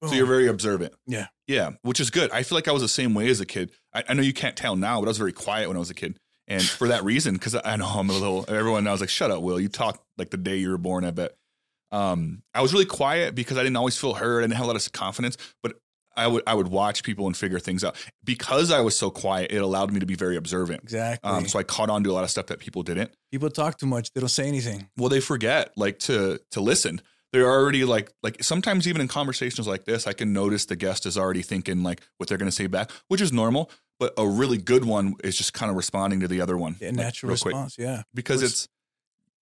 So 0.08 0.14
Oh. 0.14 0.16
you're 0.16 0.28
very 0.28 0.48
observant. 0.48 0.94
Yeah. 1.08 1.28
Yeah, 1.48 1.72
which 1.82 2.00
is 2.00 2.10
good. 2.12 2.30
I 2.32 2.44
feel 2.44 2.56
like 2.56 2.68
I 2.68 2.72
was 2.72 2.84
the 2.84 2.88
same 2.88 3.14
way 3.16 3.28
as 3.30 3.42
a 3.42 3.46
kid. 3.46 3.72
I, 3.94 4.04
I 4.08 4.14
know 4.14 4.22
you 4.22 4.32
can't 4.34 4.56
tell 4.56 4.76
now, 4.76 5.00
but 5.02 5.08
I 5.08 5.10
was 5.10 5.18
very 5.18 5.34
quiet 5.34 5.68
when 5.68 5.76
I 5.76 5.80
was 5.80 5.90
a 5.90 5.96
kid. 5.96 6.20
And 6.50 6.64
for 6.64 6.88
that 6.88 7.04
reason, 7.04 7.36
because 7.36 7.56
I 7.64 7.76
know 7.76 7.86
I'm 7.86 8.10
a 8.10 8.14
little, 8.14 8.46
everyone 8.48 8.88
I 8.88 8.92
was 8.92 9.02
like, 9.02 9.10
shut 9.10 9.32
up, 9.32 9.42
Will. 9.42 9.60
You 9.60 9.70
talk 9.70 10.04
like 10.18 10.32
the 10.32 10.38
day 10.38 10.58
you 10.58 10.70
were 10.72 10.78
born, 10.78 11.06
I 11.06 11.12
bet. 11.12 11.36
Um, 11.92 12.44
I 12.54 12.62
was 12.62 12.74
really 12.74 12.86
quiet 12.86 13.36
because 13.36 13.58
I 13.58 13.64
didn't 13.64 13.78
always 13.78 13.98
feel 13.98 14.14
heard. 14.16 14.40
I 14.40 14.48
didn't 14.48 14.56
have 14.58 14.66
a 14.66 14.68
lot 14.68 14.76
of 14.76 14.92
confidence, 14.92 15.38
but 15.64 15.74
I 16.16 16.28
would 16.28 16.44
I 16.46 16.54
would 16.54 16.68
watch 16.68 17.04
people 17.04 17.28
and 17.28 17.38
figure 17.38 17.60
things 17.60 17.84
out. 17.84 17.96
Because 18.24 18.72
I 18.72 18.82
was 18.82 18.98
so 18.98 19.10
quiet, 19.10 19.52
it 19.52 19.58
allowed 19.58 19.92
me 19.94 20.00
to 20.00 20.06
be 20.06 20.16
very 20.16 20.36
observant. 20.36 20.84
exactly. 20.84 21.30
Um, 21.30 21.48
so 21.48 21.58
I 21.60 21.64
caught 21.64 21.90
on 21.90 22.04
to 22.04 22.12
a 22.12 22.14
lot 22.14 22.24
of 22.24 22.30
stuff 22.30 22.48
that 22.48 22.60
people 22.60 22.84
didn't. 22.84 23.12
people 23.32 23.50
talk 23.50 23.78
too 23.78 23.86
much; 23.88 24.12
they 24.14 24.20
don't 24.20 24.30
say 24.30 24.48
anything. 24.48 24.90
well 24.98 25.10
they 25.10 25.20
forget 25.22 25.72
like 25.78 26.00
to 26.00 26.40
to 26.52 26.62
listen 26.62 27.02
they're 27.32 27.48
already 27.48 27.86
like 27.86 28.12
like 28.24 28.44
sometimes 28.44 28.88
even 28.88 29.02
in 29.02 29.08
conversations 29.08 29.68
like 29.68 29.86
this 29.86 30.08
i 30.08 30.14
can 30.14 30.34
notice 30.34 30.66
the 30.66 30.76
guest 30.76 31.06
is 31.06 31.16
already 31.16 31.44
thinking 31.44 31.84
like 31.84 32.02
what 32.18 32.28
they're 32.28 32.40
going 32.40 32.50
to 32.50 32.56
say 32.56 32.66
back 32.66 32.90
which 33.08 33.22
is 33.22 33.32
normal 33.32 33.70
but 34.00 34.14
a 34.18 34.28
really 34.28 34.58
good 34.58 34.86
one 34.86 35.16
is 35.24 35.38
just 35.38 35.54
kind 35.54 35.70
of 35.70 35.76
responding 35.78 36.22
to 36.22 36.28
the 36.28 36.42
other 36.42 36.58
one 36.58 36.76
Yeah, 36.80 36.88
like, 36.90 36.96
natural 36.98 37.30
real 37.32 37.38
quick. 37.38 37.54
response. 37.54 37.76
Yeah, 37.78 38.04
because 38.14 38.42
it's 38.44 38.68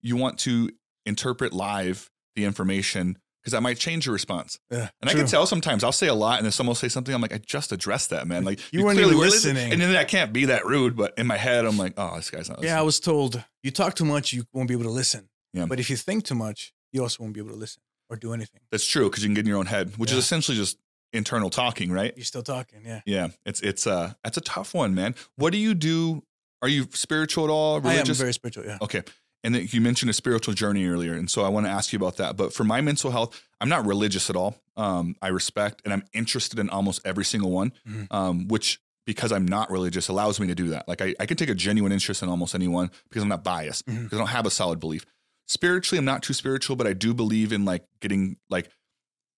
you 0.02 0.16
want 0.16 0.40
to 0.40 0.70
interpret 1.06 1.54
live 1.54 2.10
the 2.36 2.44
information 2.46 3.18
because 3.42 3.52
that 3.54 3.62
might 3.62 3.78
change 3.78 4.06
your 4.06 4.14
response 4.14 4.60
yeah. 4.70 4.90
and 5.02 5.10
i 5.10 5.14
can 5.14 5.26
tell 5.26 5.46
sometimes 5.46 5.82
i'll 5.84 5.92
say 5.94 6.08
a 6.08 6.14
lot 6.14 6.38
and 6.38 6.46
then 6.46 6.52
someone 6.52 6.72
will 6.72 6.76
say 6.76 6.90
something 6.90 7.16
i'm 7.16 7.22
like 7.22 7.34
i 7.34 7.38
just 7.38 7.72
addressed 7.72 8.10
that 8.10 8.28
man 8.28 8.44
like 8.44 8.60
You 8.74 8.84
weren't 8.84 9.00
even 9.00 9.12
were 9.18 9.22
listening. 9.22 9.72
and 9.72 9.82
then 9.82 9.96
i 9.96 10.04
can't 10.04 10.34
be 10.34 10.46
that 10.46 10.66
rude 10.66 10.96
but 10.98 11.14
in 11.18 11.26
my 11.28 11.38
head 11.38 11.66
i'm 11.66 11.78
like 11.78 11.94
oh 11.98 12.16
this 12.18 12.30
guy's 12.30 12.50
not 12.50 12.60
listening. 12.60 12.74
Yeah, 12.76 12.80
I 12.80 12.84
was 12.84 13.00
told 13.00 13.42
you 13.64 13.72
talk 13.72 13.96
too 13.96 14.04
much, 14.06 14.34
you 14.34 14.44
won't 14.54 14.68
be 14.68 14.74
able 14.74 14.84
to 14.84 14.90
listen. 14.92 15.30
Yeah. 15.54 15.66
But 15.66 15.80
if 15.80 15.90
you 15.90 15.96
think 15.96 16.26
too 16.26 16.36
much, 16.36 16.74
you 16.92 17.02
also 17.02 17.24
won't 17.24 17.34
be 17.34 17.40
able 17.40 17.52
to 17.52 17.56
listen 17.56 17.82
or 18.10 18.18
do 18.18 18.34
anything. 18.34 18.60
that's 18.70 18.86
true 18.86 19.10
because 19.10 19.24
you 19.24 19.30
can 19.30 19.34
get 19.36 19.42
in 19.42 19.48
your 19.48 19.58
own 19.60 19.66
head 19.66 19.94
which 19.98 20.12
Yeah. 20.12 20.18
is 20.18 20.26
essentially 20.26 20.58
just 20.58 20.78
internal 21.18 21.50
talking 21.50 21.92
right 21.92 22.14
You're 22.16 22.24
still 22.26 22.44
talking. 22.44 22.82
Yeah. 22.86 23.02
Yeah, 23.06 23.28
it's 23.46 23.62
it's 23.62 23.86
uh 23.88 24.14
that's 24.24 24.38
a 24.38 24.42
tough 24.42 24.74
one, 24.74 24.94
man. 24.96 25.16
What 25.36 25.52
do 25.52 25.58
you 25.58 25.74
do? 25.74 26.24
Are 26.62 26.70
you 26.70 26.88
spiritual 26.94 27.44
at 27.44 27.50
all? 27.50 27.86
I 27.86 27.96
am 27.96 28.06
very 28.06 28.34
spiritual. 28.34 28.66
Yeah. 28.66 28.78
okay. 28.82 29.04
And 29.44 29.54
then 29.54 29.68
you 29.70 29.82
mentioned 29.82 30.10
a 30.10 30.14
spiritual 30.14 30.54
journey 30.56 30.86
earlier, 30.88 31.14
and 31.14 31.30
so 31.30 31.44
I 31.44 31.50
want 31.50 31.68
to 31.68 31.70
ask 31.70 31.94
you 31.94 31.98
about 31.98 32.18
that. 32.18 32.36
But 32.36 32.54
for 32.54 32.64
my 32.64 32.82
mental 32.82 33.12
health, 33.12 33.40
I'm 33.62 33.70
not 33.70 33.86
religious 33.86 34.30
at 34.32 34.36
all. 34.36 34.56
Um, 34.76 35.16
I 35.22 35.28
respect 35.28 35.82
and 35.86 35.94
I'm 35.94 36.04
interested 36.14 36.58
in 36.60 36.70
almost 36.70 37.02
every 37.06 37.24
single 37.26 37.52
one, 37.52 37.72
Mhm. 37.88 38.08
um, 38.12 38.48
which 38.48 38.80
because 39.06 39.32
I'm 39.32 39.48
not 39.48 39.72
religious 39.72 40.08
allows 40.10 40.40
me 40.40 40.48
to 40.48 40.56
do 40.56 40.70
that. 40.70 40.88
Like 40.88 41.02
I, 41.02 41.14
I 41.20 41.26
can 41.28 41.38
take 41.38 41.50
a 41.50 41.56
genuine 41.56 41.92
interest 41.94 42.22
in 42.24 42.30
almost 42.30 42.54
anyone 42.56 42.92
because 43.08 43.22
I'm 43.24 43.30
not 43.30 43.44
biased 43.44 43.86
Mhm. 43.86 44.04
because 44.04 44.18
I 44.18 44.22
don't 44.22 44.28
have 44.30 44.46
a 44.46 44.52
solid 44.52 44.80
belief. 44.80 45.06
Spiritually, 45.48 45.98
I'm 45.98 46.06
not 46.06 46.24
too 46.24 46.34
spiritual, 46.34 46.76
but 46.76 46.88
I 46.88 46.94
do 46.94 47.14
believe 47.14 47.54
in 47.54 47.64
like 47.64 47.86
getting 48.02 48.36
like 48.50 48.70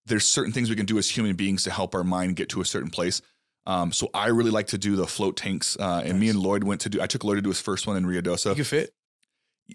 there's 0.10 0.28
certain 0.28 0.52
things 0.52 0.70
we 0.70 0.76
can 0.76 0.86
do 0.86 0.98
as 0.98 1.10
human 1.10 1.36
beings 1.36 1.64
to 1.64 1.72
help 1.72 1.96
our 1.96 2.04
mind 2.04 2.36
get 2.36 2.50
to 2.50 2.62
a 2.62 2.66
certain 2.66 2.90
place. 2.90 3.22
Um, 3.66 3.92
so 3.92 4.10
I 4.14 4.28
really 4.28 4.52
like 4.52 4.68
to 4.68 4.78
do 4.78 4.96
the 4.96 5.08
float 5.08 5.38
tanks, 5.38 5.78
uh, 5.80 6.02
and 6.04 6.20
me 6.20 6.30
and 6.30 6.40
Lloyd 6.40 6.64
went 6.64 6.82
to 6.82 6.90
do. 6.90 7.02
I 7.02 7.08
took 7.08 7.24
Lloyd 7.24 7.38
to 7.38 7.42
do 7.42 7.50
his 7.50 7.62
first 7.62 7.88
one 7.88 7.96
in 7.98 8.06
Rio 8.06 8.22
Dosa. 8.22 8.58
You 8.58 8.64
fit. 8.64 8.94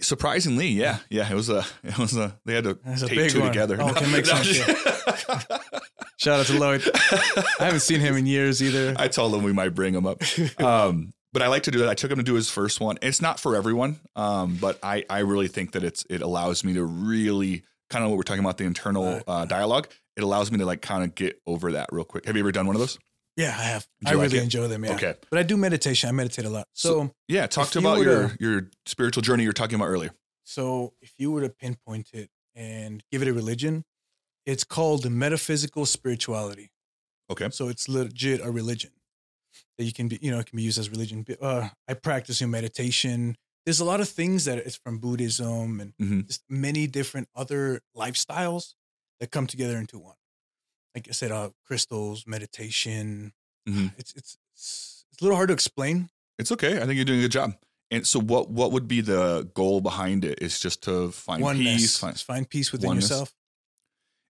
Surprisingly, 0.00 0.68
yeah, 0.68 0.98
yeah, 1.08 1.30
it 1.30 1.34
was 1.34 1.48
a, 1.48 1.64
it 1.84 1.96
was 1.96 2.16
a. 2.16 2.36
They 2.44 2.54
had 2.54 2.64
to 2.64 2.78
That's 2.84 3.02
tape 3.02 3.30
two 3.30 3.40
one. 3.40 3.48
together. 3.52 3.76
Oh, 3.80 3.90
okay, 3.90 4.10
makes 4.10 4.28
I'm 4.32 4.42
sense, 4.42 5.64
Shout 6.16 6.40
out 6.40 6.46
to 6.46 6.58
Lloyd. 6.58 6.82
I 7.60 7.64
haven't 7.64 7.80
seen 7.80 8.00
him 8.00 8.16
in 8.16 8.26
years 8.26 8.62
either. 8.62 8.94
I 8.96 9.06
told 9.08 9.32
him 9.34 9.44
we 9.44 9.52
might 9.52 9.70
bring 9.74 9.94
him 9.94 10.06
up. 10.06 10.22
Um, 10.58 11.12
but 11.32 11.42
I 11.42 11.48
like 11.48 11.64
to 11.64 11.72
do 11.72 11.80
that. 11.80 11.88
I 11.88 11.94
took 11.94 12.10
him 12.12 12.18
to 12.18 12.22
do 12.22 12.34
his 12.34 12.48
first 12.48 12.80
one. 12.80 12.96
It's 13.02 13.20
not 13.20 13.40
for 13.40 13.56
everyone, 13.56 13.98
um, 14.14 14.56
but 14.60 14.78
I, 14.84 15.04
I 15.10 15.18
really 15.20 15.48
think 15.48 15.72
that 15.72 15.82
it's 15.82 16.04
it 16.08 16.22
allows 16.22 16.62
me 16.64 16.74
to 16.74 16.84
really 16.84 17.64
kind 17.90 18.04
of 18.04 18.10
what 18.10 18.16
we're 18.16 18.22
talking 18.22 18.42
about 18.44 18.56
the 18.56 18.64
internal 18.64 19.20
uh, 19.26 19.44
dialogue. 19.44 19.88
It 20.16 20.22
allows 20.22 20.50
me 20.52 20.58
to 20.58 20.66
like 20.66 20.80
kind 20.82 21.02
of 21.04 21.14
get 21.14 21.40
over 21.46 21.72
that 21.72 21.88
real 21.92 22.04
quick. 22.04 22.24
Have 22.26 22.36
you 22.36 22.40
ever 22.42 22.52
done 22.52 22.66
one 22.66 22.76
of 22.76 22.80
those? 22.80 22.98
yeah, 23.36 23.48
I 23.48 23.62
have. 23.64 23.86
I 24.06 24.12
you 24.12 24.20
really 24.20 24.38
it? 24.38 24.42
enjoy 24.44 24.68
them. 24.68 24.84
Yeah. 24.84 24.94
Okay, 24.94 25.14
But 25.28 25.40
I 25.40 25.42
do 25.42 25.56
meditation. 25.56 26.08
I 26.08 26.12
meditate 26.12 26.44
a 26.44 26.50
lot. 26.50 26.68
So, 26.72 27.10
yeah. 27.26 27.46
Talk 27.48 27.68
to 27.70 27.80
you 27.80 27.86
about 27.88 28.00
your 28.02 28.28
to- 28.28 28.36
your 28.38 28.70
spiritual 28.86 29.22
journey 29.22 29.42
you 29.42 29.48
were 29.48 29.52
talking 29.54 29.74
about 29.74 29.86
earlier. 29.88 30.10
so 30.44 30.92
if 31.02 31.12
you 31.18 31.32
were 31.32 31.40
to 31.40 31.48
pinpoint 31.48 32.10
it 32.12 32.30
and 32.54 33.02
give 33.10 33.22
it 33.22 33.28
a 33.28 33.32
religion, 33.32 33.84
it's 34.46 34.62
called 34.62 35.10
metaphysical 35.10 35.84
spirituality. 35.86 36.70
Okay, 37.30 37.48
So 37.50 37.68
it's 37.68 37.88
legit 37.88 38.40
a 38.40 38.50
religion 38.52 38.90
that 39.78 39.84
you 39.84 39.92
can 39.92 40.06
be, 40.08 40.18
you 40.22 40.30
know, 40.30 40.38
it 40.38 40.46
can 40.46 40.56
be 40.56 40.62
used 40.62 40.78
as 40.78 40.90
religion. 40.90 41.24
Uh, 41.40 41.70
I 41.88 41.94
practice 41.94 42.40
in 42.42 42.50
meditation. 42.50 43.36
There's 43.64 43.80
a 43.80 43.84
lot 43.84 44.00
of 44.00 44.08
things 44.08 44.44
that 44.44 44.58
it's 44.58 44.76
from 44.76 44.98
Buddhism 44.98 45.80
and 45.80 45.94
Mhm. 46.00 46.26
just 46.26 46.42
many 46.50 46.86
different 46.86 47.28
other 47.34 47.80
lifestyles 47.96 48.74
that 49.24 49.30
come 49.30 49.46
together 49.46 49.78
into 49.78 49.98
one. 49.98 50.16
Like 50.94 51.08
I 51.08 51.12
said, 51.12 51.32
uh, 51.32 51.48
crystals, 51.66 52.26
meditation. 52.26 53.32
Mhm. 53.66 53.92
It's, 53.96 54.12
it's 54.14 54.36
it's 54.52 55.04
it's 55.10 55.22
a 55.22 55.24
little 55.24 55.36
hard 55.36 55.48
to 55.48 55.54
explain. 55.54 56.10
it's 56.38 56.52
okay. 56.52 56.76
I 56.76 56.80
think 56.84 56.96
you're 56.96 57.04
doing 57.06 57.20
a 57.20 57.22
good 57.22 57.32
job. 57.32 57.54
And 57.90 58.06
so, 58.06 58.20
what 58.20 58.50
what 58.50 58.70
would 58.72 58.86
be 58.86 59.00
the 59.00 59.48
goal 59.54 59.80
behind 59.80 60.24
it? 60.26 60.40
Is 60.42 60.60
just 60.60 60.82
to 60.82 61.10
find 61.10 61.42
Oneness, 61.42 61.80
peace, 61.80 61.98
find, 61.98 62.18
find 62.20 62.48
peace 62.48 62.70
within 62.72 62.88
oneness. 62.88 63.08
yourself. 63.08 63.28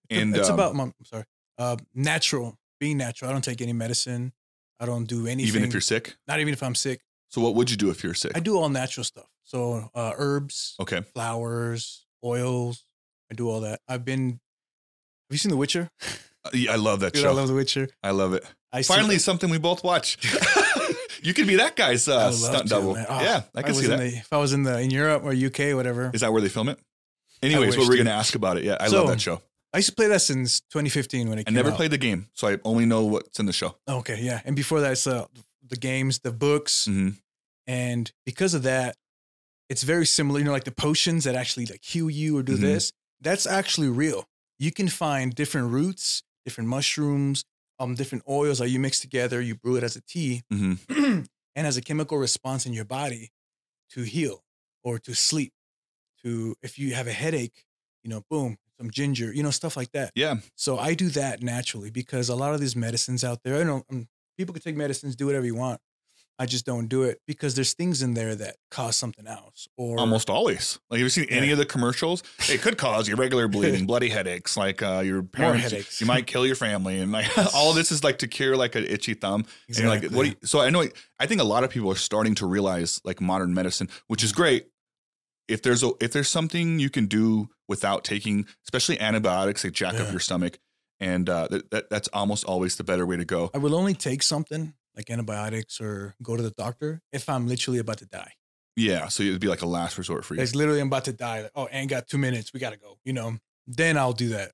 It's- 0.08 0.22
and 0.22 0.36
it's 0.36 0.48
um, 0.48 0.54
about. 0.54 0.76
I'm 0.78 0.92
sorry. 1.04 1.24
Uh, 1.58 1.76
natural, 1.94 2.56
being 2.78 2.96
natural. 2.98 3.30
I 3.30 3.32
don't 3.32 3.44
take 3.44 3.60
any 3.62 3.72
medicine. 3.72 4.32
I 4.78 4.86
don't 4.86 5.06
do 5.06 5.26
anything. 5.26 5.48
even 5.48 5.64
if 5.64 5.72
you're 5.72 5.80
sick. 5.80 6.16
not 6.28 6.38
even 6.40 6.52
if 6.52 6.62
I'm 6.62 6.74
sick. 6.76 7.00
So, 7.30 7.40
what 7.40 7.54
would 7.56 7.70
you 7.70 7.76
do 7.76 7.90
if 7.90 8.04
you're 8.04 8.14
sick? 8.14 8.32
I 8.36 8.40
do 8.40 8.56
all 8.58 8.68
natural 8.68 9.04
stuff. 9.04 9.26
So 9.44 9.90
uh, 9.94 10.12
herbs, 10.16 10.74
Okay. 10.80 11.00
flowers, 11.14 12.06
oils. 12.24 12.86
I 13.30 13.34
do 13.34 13.48
all 13.50 13.60
that. 13.62 13.80
I've 13.88 14.04
been. 14.04 14.40
Have 15.34 15.38
you 15.38 15.40
seen 15.40 15.50
The 15.50 15.56
Witcher? 15.56 15.90
Uh, 16.44 16.50
yeah, 16.52 16.70
I 16.70 16.76
love 16.76 17.00
that 17.00 17.12
Dude, 17.12 17.22
show. 17.22 17.30
I 17.30 17.32
love 17.32 17.48
The 17.48 17.54
Witcher. 17.54 17.88
I 18.04 18.12
love 18.12 18.34
it. 18.34 18.44
I 18.72 18.82
Finally, 18.84 19.18
something 19.18 19.50
we 19.50 19.58
both 19.58 19.82
watch. 19.82 20.16
you 21.24 21.34
could 21.34 21.48
be 21.48 21.56
that 21.56 21.74
guy's 21.74 22.06
uh, 22.06 22.30
stunt 22.30 22.68
to, 22.68 22.68
double. 22.68 22.90
Oh, 22.96 23.20
yeah, 23.20 23.42
I 23.52 23.58
if 23.60 23.66
can 23.66 23.74
see 23.74 23.88
that. 23.88 23.98
The, 23.98 24.06
if 24.18 24.32
I 24.32 24.36
was 24.36 24.52
in 24.52 24.62
the 24.62 24.78
in 24.78 24.90
Europe 24.92 25.24
or 25.24 25.32
UK, 25.32 25.74
whatever. 25.74 26.12
Is 26.14 26.20
that 26.20 26.32
where 26.32 26.40
they 26.40 26.48
film 26.48 26.68
it? 26.68 26.78
Anyways, 27.42 27.76
what 27.76 27.88
we're 27.88 27.96
gonna 27.96 28.10
ask 28.10 28.36
about 28.36 28.58
it? 28.58 28.62
Yeah, 28.62 28.76
I 28.78 28.86
So, 28.86 28.98
love 28.98 29.08
that 29.08 29.20
show. 29.20 29.42
I 29.72 29.78
used 29.78 29.88
to 29.88 29.94
play 29.96 30.06
that 30.06 30.20
since 30.22 30.60
2015 30.70 31.28
when 31.28 31.40
it 31.40 31.46
came 31.46 31.48
out. 31.48 31.48
I 31.48 31.50
came 31.50 31.54
never 31.56 31.70
out. 31.70 31.76
played 31.78 31.90
the 31.90 31.98
game, 31.98 32.28
so 32.34 32.46
I 32.46 32.58
only 32.64 32.86
know 32.86 33.06
what's 33.06 33.40
in 33.40 33.46
the 33.46 33.52
show. 33.52 33.74
Okay, 33.88 34.20
yeah, 34.22 34.40
and 34.44 34.54
before 34.54 34.82
that, 34.82 34.92
it's 34.92 35.08
uh, 35.08 35.26
the 35.68 35.76
games, 35.76 36.20
the 36.20 36.30
books, 36.30 36.84
hmm 36.84 37.08
and 37.66 38.12
because 38.24 38.54
of 38.54 38.62
that, 38.62 38.94
it's 39.68 39.82
very 39.82 40.06
similar. 40.06 40.38
You 40.38 40.44
know, 40.44 40.52
like 40.52 40.62
the 40.62 40.70
potions 40.70 41.24
that 41.24 41.34
actually 41.34 41.66
like 41.66 41.82
heal 41.82 42.08
you 42.08 42.38
or 42.38 42.44
do 42.44 42.56
Mhm. 42.56 42.60
this. 42.60 42.92
That's 43.20 43.46
actually 43.48 43.88
real. 43.88 44.28
You 44.58 44.72
can 44.72 44.88
find 44.88 45.34
different 45.34 45.70
roots, 45.72 46.22
different 46.44 46.68
mushrooms, 46.68 47.44
um, 47.78 47.94
different 47.94 48.24
oils 48.28 48.58
that 48.58 48.68
you 48.68 48.78
mix 48.78 49.00
together. 49.00 49.40
You 49.40 49.56
brew 49.56 49.76
it 49.76 49.82
as 49.82 49.96
a 49.96 50.00
tea, 50.00 50.42
hmm 50.50 50.74
and 51.56 51.66
as 51.66 51.76
a 51.76 51.82
chemical 51.82 52.18
response 52.18 52.66
in 52.66 52.72
your 52.72 52.84
body 52.84 53.30
to 53.90 54.02
heal 54.02 54.44
or 54.82 54.98
to 55.00 55.14
sleep. 55.14 55.52
To 56.22 56.54
if 56.62 56.78
you 56.78 56.94
have 56.94 57.06
a 57.06 57.12
headache, 57.12 57.64
you 58.02 58.10
know, 58.10 58.22
boom, 58.30 58.56
some 58.78 58.90
ginger, 58.90 59.32
you 59.32 59.42
know, 59.42 59.50
stuff 59.50 59.76
like 59.76 59.92
that. 59.92 60.12
Yeah. 60.14 60.36
So 60.56 60.78
I 60.78 60.94
do 60.94 61.08
that 61.10 61.42
naturally 61.42 61.90
because 61.90 62.28
a 62.28 62.34
lot 62.34 62.54
of 62.54 62.60
these 62.60 62.74
medicines 62.74 63.22
out 63.24 63.40
there, 63.44 63.60
I 63.60 63.64
know 63.64 63.82
um, 63.90 64.08
people 64.38 64.52
can 64.52 64.62
take 64.62 64.76
medicines, 64.76 65.16
do 65.16 65.26
whatever 65.26 65.44
you 65.44 65.54
want. 65.54 65.80
I 66.38 66.46
just 66.46 66.66
don't 66.66 66.88
do 66.88 67.04
it 67.04 67.20
because 67.28 67.54
there's 67.54 67.74
things 67.74 68.02
in 68.02 68.14
there 68.14 68.34
that 68.34 68.56
cause 68.70 68.96
something 68.96 69.26
else. 69.26 69.68
Or 69.76 70.00
Almost 70.00 70.28
always. 70.28 70.80
Like, 70.90 70.98
have 70.98 71.04
you 71.04 71.08
seen 71.08 71.26
any 71.30 71.46
Yeah. 71.46 71.52
of 71.52 71.58
the 71.58 71.64
commercials? 71.66 72.24
It 72.50 72.60
could 72.60 72.76
cause 72.76 73.08
irregular 73.08 73.46
bleeding, 73.46 73.86
bloody 73.92 74.08
headaches, 74.08 74.56
like 74.56 74.82
uh, 74.82 75.02
your 75.04 75.22
parents. 75.22 75.62
headaches. 75.62 76.00
You 76.00 76.08
might 76.08 76.26
kill 76.26 76.44
your 76.44 76.56
family, 76.56 76.98
and 76.98 77.12
like 77.12 77.26
all 77.54 77.70
of 77.70 77.76
this 77.76 77.92
is 77.92 78.02
like 78.02 78.18
to 78.18 78.26
cure 78.28 78.56
like 78.56 78.74
an 78.74 78.84
itchy 78.84 79.14
thumb. 79.14 79.46
And 79.76 79.88
like, 79.88 80.02
what? 80.10 80.24
Do 80.24 80.28
you, 80.30 80.34
so 80.44 80.60
I 80.60 80.70
know. 80.70 80.84
I 81.20 81.26
think 81.26 81.40
a 81.40 81.44
lot 81.44 81.62
of 81.62 81.70
people 81.70 81.90
are 81.92 81.96
starting 81.96 82.34
to 82.36 82.46
realize 82.46 83.00
like 83.04 83.20
modern 83.20 83.54
medicine, 83.54 83.88
which 84.08 84.24
is 84.24 84.32
great. 84.32 84.66
If 85.46 85.62
there's 85.62 85.82
a 85.84 85.92
if 86.00 86.12
there's 86.12 86.28
something 86.28 86.78
you 86.80 86.90
can 86.90 87.06
do 87.06 87.48
without 87.68 88.02
taking, 88.02 88.46
especially 88.66 88.98
antibiotics, 88.98 89.62
they 89.62 89.70
jack 89.70 90.00
up 90.00 90.10
your 90.10 90.20
stomach, 90.20 90.58
and 90.98 91.28
uh, 91.28 91.46
that, 91.50 91.70
that 91.70 91.90
that's 91.90 92.08
almost 92.08 92.44
always 92.44 92.76
the 92.76 92.84
better 92.84 93.06
way 93.06 93.16
to 93.18 93.24
go. 93.24 93.50
I 93.54 93.58
will 93.58 93.74
only 93.76 93.94
take 93.94 94.22
something 94.22 94.74
like 94.96 95.10
antibiotics 95.10 95.80
or 95.80 96.14
go 96.22 96.36
to 96.36 96.42
the 96.42 96.50
doctor 96.50 97.02
if 97.12 97.28
I'm 97.28 97.46
literally 97.48 97.78
about 97.78 97.98
to 97.98 98.06
die. 98.06 98.32
Yeah, 98.76 99.08
so 99.08 99.22
it'd 99.22 99.40
be 99.40 99.46
like 99.48 99.62
a 99.62 99.66
last 99.66 99.98
resort 99.98 100.24
for 100.24 100.34
you. 100.34 100.42
It's 100.42 100.54
literally 100.54 100.80
I'm 100.80 100.88
about 100.88 101.04
to 101.04 101.12
die. 101.12 101.42
Like, 101.42 101.52
oh, 101.54 101.66
and 101.66 101.88
got 101.88 102.08
two 102.08 102.18
minutes. 102.18 102.52
We 102.52 102.58
gotta 102.60 102.76
go. 102.76 102.98
You 103.04 103.12
know, 103.12 103.38
then 103.66 103.96
I'll 103.96 104.12
do 104.12 104.28
that. 104.30 104.52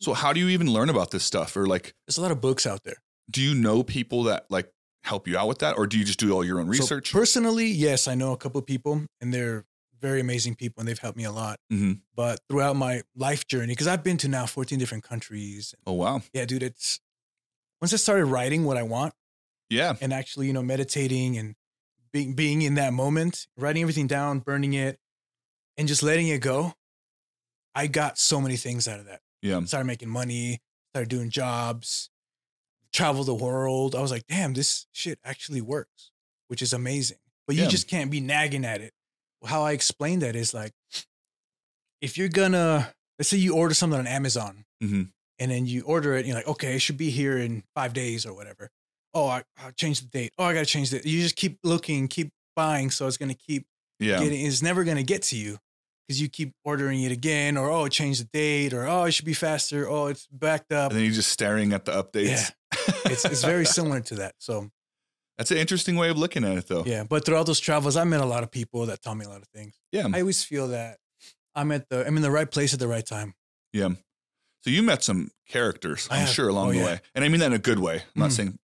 So 0.00 0.12
how 0.14 0.32
do 0.32 0.40
you 0.40 0.48
even 0.48 0.70
learn 0.72 0.88
about 0.90 1.10
this 1.10 1.24
stuff, 1.24 1.56
or 1.56 1.66
like, 1.66 1.94
There's 2.06 2.18
a 2.18 2.22
lot 2.22 2.32
of 2.32 2.40
books 2.40 2.66
out 2.66 2.82
there. 2.84 2.96
do 3.30 3.40
you 3.40 3.54
know 3.54 3.82
people 3.82 4.24
that 4.24 4.46
like 4.50 4.70
help 5.04 5.26
you 5.26 5.38
out 5.38 5.48
with 5.48 5.60
that, 5.60 5.76
or 5.78 5.86
do 5.86 5.98
you 5.98 6.04
just 6.04 6.18
do 6.18 6.32
all 6.32 6.44
your 6.44 6.58
own 6.60 6.66
So 6.66 6.70
research? 6.82 7.12
personally, 7.12 7.66
yes, 7.66 8.06
I 8.08 8.14
know 8.14 8.32
a 8.32 8.36
couple 8.36 8.58
of 8.58 8.66
people, 8.66 9.06
and 9.20 9.32
they're 9.32 9.64
very 10.00 10.20
amazing 10.20 10.56
people, 10.56 10.80
and 10.80 10.88
they've 10.88 10.98
helped 10.98 11.16
me 11.16 11.24
a 11.24 11.30
lot. 11.32 11.58
Mhm. 11.72 12.00
But 12.14 12.40
throughout 12.48 12.74
my 12.76 13.02
life 13.16 13.46
journey, 13.46 13.68
because 13.72 13.86
I've 13.86 14.02
been 14.02 14.16
to 14.18 14.28
now 14.28 14.46
14 14.46 14.78
different 14.78 15.04
countries. 15.04 15.74
oh 15.86 15.92
wow, 15.92 16.22
Yeah, 16.34 16.44
dude, 16.44 16.62
it's 16.64 16.98
once 17.80 17.92
I 17.92 17.96
started 17.96 18.26
writing 18.26 18.64
what 18.64 18.76
I 18.76 18.82
want 18.82 19.14
yeah, 19.72 19.94
and 20.00 20.12
actually, 20.12 20.46
you 20.46 20.52
know, 20.52 20.62
meditating 20.62 21.36
and 21.38 21.54
being 22.12 22.34
being 22.34 22.62
in 22.62 22.74
that 22.74 22.92
moment, 22.92 23.46
writing 23.56 23.82
everything 23.82 24.06
down, 24.06 24.38
burning 24.40 24.74
it, 24.74 24.98
and 25.76 25.88
just 25.88 26.02
letting 26.02 26.28
it 26.28 26.40
go. 26.40 26.74
I 27.74 27.86
got 27.86 28.18
so 28.18 28.40
many 28.40 28.56
things 28.56 28.86
out 28.86 29.00
of 29.00 29.06
that. 29.06 29.20
yeah. 29.40 29.62
Started 29.64 29.86
making 29.86 30.10
money, 30.10 30.60
started 30.92 31.08
doing 31.08 31.30
jobs, 31.30 32.10
travel 32.92 33.24
the 33.24 33.34
world. 33.34 33.94
I 33.94 34.00
was 34.02 34.10
like, 34.10 34.26
damn, 34.28 34.52
this 34.52 34.86
shit 34.92 35.18
actually 35.24 35.62
works, 35.62 36.10
which 36.48 36.60
is 36.60 36.72
amazing. 36.74 37.16
But 37.46 37.56
you 37.56 37.62
Yeah. 37.62 37.68
just 37.70 37.88
can't 37.88 38.10
be 38.10 38.20
nagging 38.20 38.64
at 38.66 38.80
it. 38.82 38.92
How 39.44 39.62
I 39.62 39.72
explain 39.72 40.18
that 40.20 40.36
is 40.36 40.52
like, 40.52 40.72
if 42.02 42.18
you're 42.18 42.28
gonna, 42.28 42.92
let's 43.18 43.28
say 43.30 43.38
you 43.38 43.54
order 43.54 43.74
something 43.74 43.98
on 43.98 44.06
Amazon 44.06 44.64
Mhm. 44.82 45.10
and 45.38 45.50
then 45.50 45.64
you 45.66 45.82
order 45.82 46.14
it, 46.14 46.20
and 46.20 46.26
you're 46.28 46.36
like, 46.36 46.46
okay, 46.46 46.76
it 46.76 46.80
should 46.80 46.98
be 46.98 47.10
here 47.10 47.38
in 47.38 47.64
five 47.74 47.92
days 47.94 48.26
or 48.26 48.34
whatever. 48.34 48.70
Oh, 49.14 49.26
I, 49.28 49.42
I'll 49.62 49.72
change 49.72 50.00
the 50.00 50.06
date. 50.08 50.32
Oh, 50.38 50.44
I 50.44 50.54
gotta 50.54 50.66
change 50.66 50.90
the. 50.90 50.96
You 51.08 51.20
just 51.22 51.36
keep 51.36 51.58
looking, 51.64 52.08
keep 52.08 52.30
buying, 52.56 52.90
so 52.90 53.06
it's 53.06 53.16
gonna 53.18 53.34
keep 53.34 53.66
Yeah. 54.00 54.18
getting. 54.20 54.44
It's 54.46 54.62
never 54.62 54.84
gonna 54.84 55.02
get 55.02 55.22
to 55.24 55.36
you 55.36 55.58
because 56.08 56.20
you 56.20 56.28
keep 56.28 56.52
ordering 56.64 57.02
it 57.02 57.12
again, 57.12 57.56
or 57.56 57.70
oh, 57.70 57.88
change 57.88 58.18
the 58.18 58.28
date, 58.32 58.72
or 58.72 58.86
oh, 58.86 59.04
it 59.04 59.12
should 59.12 59.24
be 59.26 59.34
faster. 59.34 59.88
Oh, 59.88 60.06
it's 60.06 60.26
backed 60.28 60.72
up. 60.72 60.90
And 60.90 60.98
then 60.98 61.04
you're 61.04 61.14
just 61.14 61.30
staring 61.30 61.72
at 61.72 61.84
the 61.84 61.92
updates. 61.92 62.28
Yeah. 62.28 62.94
It's 63.06 63.24
it's 63.24 63.44
very 63.44 63.66
similar 63.66 64.00
to 64.00 64.14
that. 64.16 64.34
So 64.38 64.70
That's 65.38 65.50
an 65.50 65.56
interesting 65.58 65.96
way 65.96 66.08
of 66.10 66.18
looking 66.18 66.44
at 66.44 66.56
it, 66.58 66.68
though. 66.68 66.84
yeah, 66.86 67.04
but 67.04 67.24
throughout 67.24 67.46
those 67.46 67.58
travels, 67.60 67.96
I 67.96 68.04
met 68.04 68.20
a 68.20 68.26
lot 68.26 68.42
of 68.42 68.50
people 68.50 68.86
that 68.86 69.00
taught 69.02 69.16
me 69.16 69.24
a 69.24 69.28
lot 69.28 69.40
of 69.42 69.48
things. 69.48 69.74
Yeah. 69.90 70.06
I 70.12 70.20
always 70.20 70.44
feel 70.44 70.68
that 70.68 70.98
I'm 71.54 71.70
at 71.72 71.88
the 71.88 72.06
I'm 72.06 72.16
in 72.16 72.22
the 72.22 72.30
right 72.30 72.50
place 72.50 72.72
at 72.72 72.80
the 72.80 72.88
right 72.88 73.04
time. 73.04 73.34
Yeah. 73.72 73.88
So 74.62 74.70
you 74.70 74.82
met 74.82 75.02
some 75.02 75.30
characters, 75.48 76.06
I 76.10 76.20
I'm 76.20 76.26
sure, 76.26 76.48
along 76.48 76.68
Oh, 76.68 76.72
the 76.72 76.78
yeah. 76.78 76.84
way. 76.84 77.00
And 77.14 77.24
I 77.24 77.28
mean 77.28 77.40
that 77.40 77.46
in 77.46 77.52
a 77.54 77.58
good 77.58 77.78
way. 77.80 77.96
I'm 78.14 78.20
not 78.20 78.30
Mm. 78.30 78.32
saying 78.36 78.58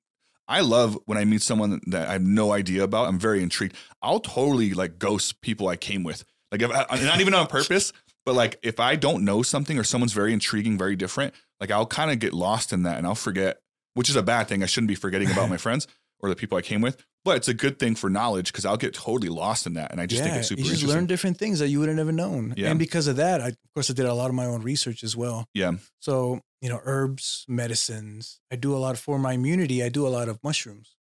I 0.49 0.61
love 0.61 0.99
when 1.07 1.19
I 1.19 1.25
meet 1.25 1.43
someone 1.43 1.81
that 1.89 2.09
I 2.09 2.13
have 2.13 2.23
no 2.23 2.53
idea 2.53 2.85
about. 2.85 3.09
I'm 3.09 3.19
very 3.19 3.43
intrigued. 3.43 3.75
I'll 4.03 4.21
totally 4.21 4.75
like 4.75 4.99
ghost 4.99 5.41
people 5.41 5.69
I 5.69 5.77
came 5.77 6.05
with. 6.05 6.25
Like 6.53 6.63
if 6.63 6.71
I, 6.71 6.85
not 7.03 7.21
even 7.21 7.35
on 7.35 7.47
purpose, 7.49 7.93
but 8.25 8.35
like 8.35 8.59
if 8.63 8.79
I 8.79 8.97
don't 8.97 9.25
know 9.25 9.43
something 9.43 9.79
or 9.79 9.85
someone's 9.85 10.13
very 10.13 10.33
intriguing, 10.33 10.79
very 10.79 10.97
different, 10.97 11.35
like 11.61 11.71
I'll 11.71 11.87
kind 11.87 12.11
of 12.11 12.19
get 12.19 12.33
lost 12.33 12.73
in 12.73 12.85
that 12.85 12.99
and 12.99 13.07
I'll 13.07 13.15
forget, 13.15 13.59
which 13.95 14.09
is 14.09 14.17
a 14.17 14.23
bad 14.23 14.49
thing. 14.49 14.63
I 14.63 14.67
shouldn't 14.67 14.89
be 14.89 14.95
forgetting 14.95 15.31
about 15.31 15.51
my 15.51 15.57
friends 15.57 15.89
or 16.21 16.29
the 16.29 16.37
people 16.37 16.57
I 16.59 16.63
came 16.63 16.81
with. 16.81 17.03
But 17.25 17.37
it's 17.39 17.49
a 17.49 17.55
good 17.55 17.79
thing 17.81 17.97
for 17.97 18.09
knowledge 18.09 18.53
because 18.53 18.65
I'll 18.65 18.77
get 18.77 18.95
totally 18.95 19.29
lost 19.29 19.67
in 19.67 19.75
that. 19.75 19.91
And 19.91 20.01
I 20.01 20.07
just 20.07 20.23
think 20.23 20.37
it's 20.37 20.49
super 20.49 20.63
you 20.63 20.71
just 20.71 20.85
learn 20.85 21.07
different 21.07 21.39
things 21.39 21.59
that 21.59 21.69
you 21.69 21.81
would 21.81 21.89
have 21.89 21.97
never 21.97 22.13
known. 22.13 22.55
Yeah. 22.57 22.71
And 22.71 22.79
because 22.79 23.09
of 23.09 23.17
that, 23.17 23.41
I, 23.41 23.49
of 23.49 23.57
course, 23.75 23.91
I 23.91 23.95
did 23.95 24.07
a 24.07 24.15
lot 24.15 24.29
of 24.29 24.35
my 24.37 24.47
own 24.47 24.63
research 24.63 25.03
as 25.03 25.17
well. 25.17 25.47
yeah. 25.55 25.73
So 26.01 26.41
you 26.63 26.69
know, 26.71 26.81
herbs, 26.85 27.45
medicines. 27.49 28.41
I 28.51 28.57
do 28.57 28.75
a 28.75 28.79
lot 28.79 28.97
for 28.97 29.19
my 29.19 29.35
immunity. 29.35 29.83
I 29.83 29.89
do 29.89 30.07
a 30.07 30.09
lot 30.09 30.29
of 30.29 30.39
mushrooms. 30.43 30.97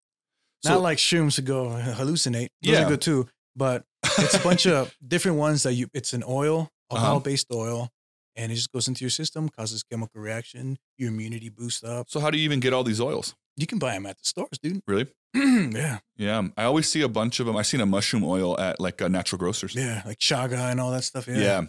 So, 0.64 0.70
Not 0.70 0.80
like 0.82 0.98
shrooms 0.98 1.34
to 1.36 1.42
go 1.42 1.66
hallucinate. 1.98 2.48
Those 2.62 2.72
Yeah. 2.72 2.84
are 2.86 2.88
good 2.88 3.00
too. 3.02 3.28
But 3.54 3.84
it's 4.18 4.34
a 4.34 4.38
bunch 4.42 4.66
of 4.66 4.94
different 5.06 5.36
ones 5.38 5.64
that 5.64 5.74
you. 5.74 5.88
It's 5.92 6.14
an 6.14 6.24
oil, 6.26 6.70
Uh-huh. 6.90 6.96
alcohol 6.96 7.20
based 7.20 7.48
oil, 7.52 7.90
and 8.36 8.50
it 8.50 8.54
just 8.54 8.72
goes 8.72 8.88
into 8.88 9.04
your 9.04 9.10
system, 9.10 9.48
causes 9.50 9.82
chemical 9.82 10.20
reaction. 10.20 10.78
Your 10.98 11.10
immunity 11.10 11.48
boosts 11.50 11.84
up. 11.84 12.08
so 12.08 12.18
how 12.20 12.30
do 12.30 12.38
you 12.38 12.44
even 12.44 12.60
get 12.60 12.72
all 12.72 12.84
these 12.84 13.00
oils? 13.00 13.34
You 13.56 13.66
can 13.66 13.78
buy 13.78 13.92
them 13.94 14.06
at 14.06 14.18
the 14.18 14.24
stores, 14.24 14.58
dude. 14.62 14.82
Really? 14.86 15.06
yeah, 15.34 15.98
Yeah, 16.16 16.48
I 16.56 16.64
always 16.64 16.88
see 16.88 17.00
a 17.02 17.08
bunch 17.08 17.40
of 17.40 17.46
them. 17.46 17.56
I've 17.56 17.66
seen 17.66 17.80
a 17.80 17.86
mushroom 17.86 18.22
oil 18.24 18.58
at 18.60 18.80
like 18.80 19.00
uh, 19.00 19.08
natural 19.08 19.38
grocers. 19.38 19.74
yeah, 19.74 20.02
like 20.04 20.18
chaga 20.18 20.70
and 20.70 20.80
all 20.80 20.90
that 20.90 21.04
stuff. 21.04 21.26
Yeah, 21.26 21.36
Yeah. 21.38 21.62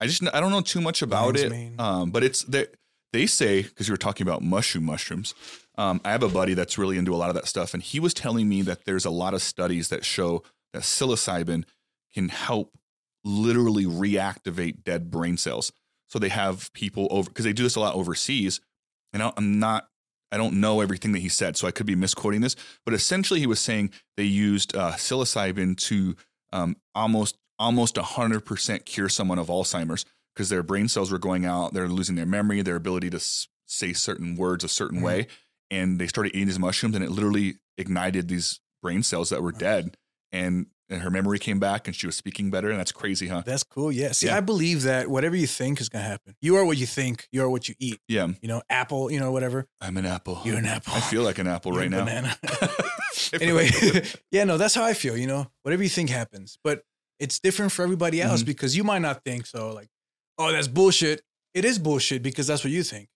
I 0.00 0.06
just 0.06 0.22
I 0.32 0.38
don't 0.40 0.52
know 0.52 0.60
too 0.60 0.80
much 0.80 1.02
about 1.02 1.36
it. 1.36 1.52
Um, 1.80 2.10
but 2.12 2.22
it's 2.22 2.44
they 2.44 2.66
they 3.12 3.26
say 3.26 3.62
because 3.62 3.88
you 3.88 3.92
were 3.92 3.96
talking 3.98 4.24
about 4.26 4.42
mushroom 4.42 4.84
mushrooms. 4.84 5.34
Um, 5.76 6.00
I 6.04 6.10
have 6.12 6.22
a 6.22 6.28
buddy 6.28 6.54
that's 6.54 6.78
really 6.78 6.96
into 6.98 7.12
a 7.14 7.16
lot 7.18 7.28
of 7.28 7.34
that 7.34 7.46
stuff, 7.48 7.74
and 7.74 7.82
he 7.82 7.98
was 7.98 8.14
telling 8.14 8.48
me 8.48 8.62
that 8.62 8.84
there's 8.84 9.04
a 9.04 9.10
lot 9.10 9.34
of 9.34 9.42
studies 9.42 9.88
that 9.88 10.04
show 10.04 10.42
that 10.72 10.82
psilocybin 10.82 11.64
can 12.14 12.28
help 12.28 12.76
literally 13.24 13.84
reactivate 13.84 14.84
dead 14.84 15.10
brain 15.10 15.36
cells. 15.36 15.72
So 16.06 16.18
they 16.18 16.28
have 16.30 16.72
people 16.72 17.08
over 17.10 17.28
because 17.28 17.44
they 17.44 17.52
do 17.52 17.62
this 17.64 17.74
a 17.76 17.80
lot 17.80 17.94
overseas, 17.94 18.60
and 19.12 19.22
I'm 19.22 19.58
not. 19.58 19.88
I 20.30 20.36
don't 20.36 20.60
know 20.60 20.80
everything 20.80 21.12
that 21.12 21.20
he 21.20 21.28
said, 21.28 21.56
so 21.56 21.66
I 21.66 21.70
could 21.70 21.86
be 21.86 21.94
misquoting 21.94 22.40
this. 22.42 22.54
But 22.84 22.94
essentially, 22.94 23.40
he 23.40 23.46
was 23.46 23.60
saying 23.60 23.90
they 24.16 24.24
used 24.24 24.76
uh, 24.76 24.92
psilocybin 24.92 25.76
to 25.88 26.16
um, 26.52 26.76
almost 26.94 27.36
almost 27.58 27.96
100% 27.96 28.84
cure 28.84 29.08
someone 29.08 29.38
of 29.38 29.48
Alzheimer's 29.48 30.04
because 30.34 30.48
their 30.48 30.62
brain 30.62 30.86
cells 30.86 31.10
were 31.10 31.18
going 31.18 31.44
out, 31.44 31.74
they're 31.74 31.88
losing 31.88 32.14
their 32.14 32.24
memory, 32.26 32.62
their 32.62 32.76
ability 32.76 33.10
to 33.10 33.16
s- 33.16 33.48
say 33.66 33.92
certain 33.92 34.36
words 34.36 34.62
a 34.62 34.68
certain 34.68 35.00
Mhm. 35.00 35.04
way, 35.04 35.26
and 35.70 35.98
they 36.00 36.06
started 36.06 36.36
eating 36.36 36.46
these 36.46 36.58
mushrooms, 36.58 36.94
and 36.94 37.04
it 37.04 37.10
literally 37.10 37.56
ignited 37.76 38.28
these 38.28 38.60
brain 38.80 39.02
cells 39.02 39.30
that 39.30 39.42
were 39.42 39.50
dead, 39.50 39.96
and, 40.30 40.66
and 40.90 41.02
her 41.02 41.10
memory 41.10 41.38
came 41.38 41.58
back, 41.60 41.86
and 41.86 41.94
she 41.94 42.06
was 42.06 42.16
speaking 42.16 42.50
better, 42.50 42.70
and 42.70 42.78
that's 42.78 42.92
crazy, 42.92 43.28
huh? 43.28 43.42
That's 43.44 43.62
cool. 43.62 43.92
Yeah. 43.92 44.12
See, 44.12 44.26
Yeah. 44.26 44.36
I 44.36 44.40
believe 44.40 44.82
that 44.84 45.08
whatever 45.08 45.36
you 45.36 45.46
think 45.46 45.80
is 45.80 45.88
gonna 45.88 46.04
happen. 46.04 46.34
You 46.40 46.56
are 46.56 46.64
what 46.64 46.76
you 46.78 46.86
think. 46.86 47.28
You 47.32 47.42
are 47.42 47.50
what 47.50 47.68
you 47.68 47.74
eat. 47.78 48.00
Yeah, 48.08 48.28
You 48.40 48.48
know, 48.48 48.62
apple. 48.70 49.10
You 49.10 49.20
know, 49.20 49.30
whatever. 49.32 49.66
I'm 49.80 49.96
an 49.96 50.06
apple. 50.06 50.40
You're 50.44 50.56
an 50.58 50.66
apple. 50.66 50.94
I 50.94 51.00
feel 51.00 51.22
like 51.22 51.38
an 51.38 51.46
apple 51.46 51.72
You're 51.72 51.82
right 51.82 51.90
now. 51.90 52.04
banana. 52.04 52.36
Anyway, 53.40 53.68
yeah, 54.30 54.44
no, 54.44 54.56
that's 54.56 54.74
how 54.74 54.84
I 54.84 54.94
feel. 54.94 55.16
You 55.16 55.26
know, 55.26 55.50
whatever 55.62 55.82
you 55.82 55.88
think 55.88 56.08
happens, 56.08 56.56
but 56.64 56.82
it's 57.18 57.38
different 57.40 57.72
for 57.72 57.82
everybody 57.82 58.22
else 58.22 58.42
Mhm. 58.42 58.46
because 58.46 58.76
you 58.76 58.84
might 58.84 59.00
not 59.02 59.22
think 59.24 59.44
so. 59.46 59.72
Like, 59.72 59.88
oh, 60.38 60.52
that's 60.52 60.68
bullshit. 60.68 61.20
It 61.52 61.64
is 61.64 61.78
bullshit 61.78 62.22
because 62.22 62.46
that's 62.46 62.62
what 62.62 62.70
you 62.72 62.82
think. 62.82 63.08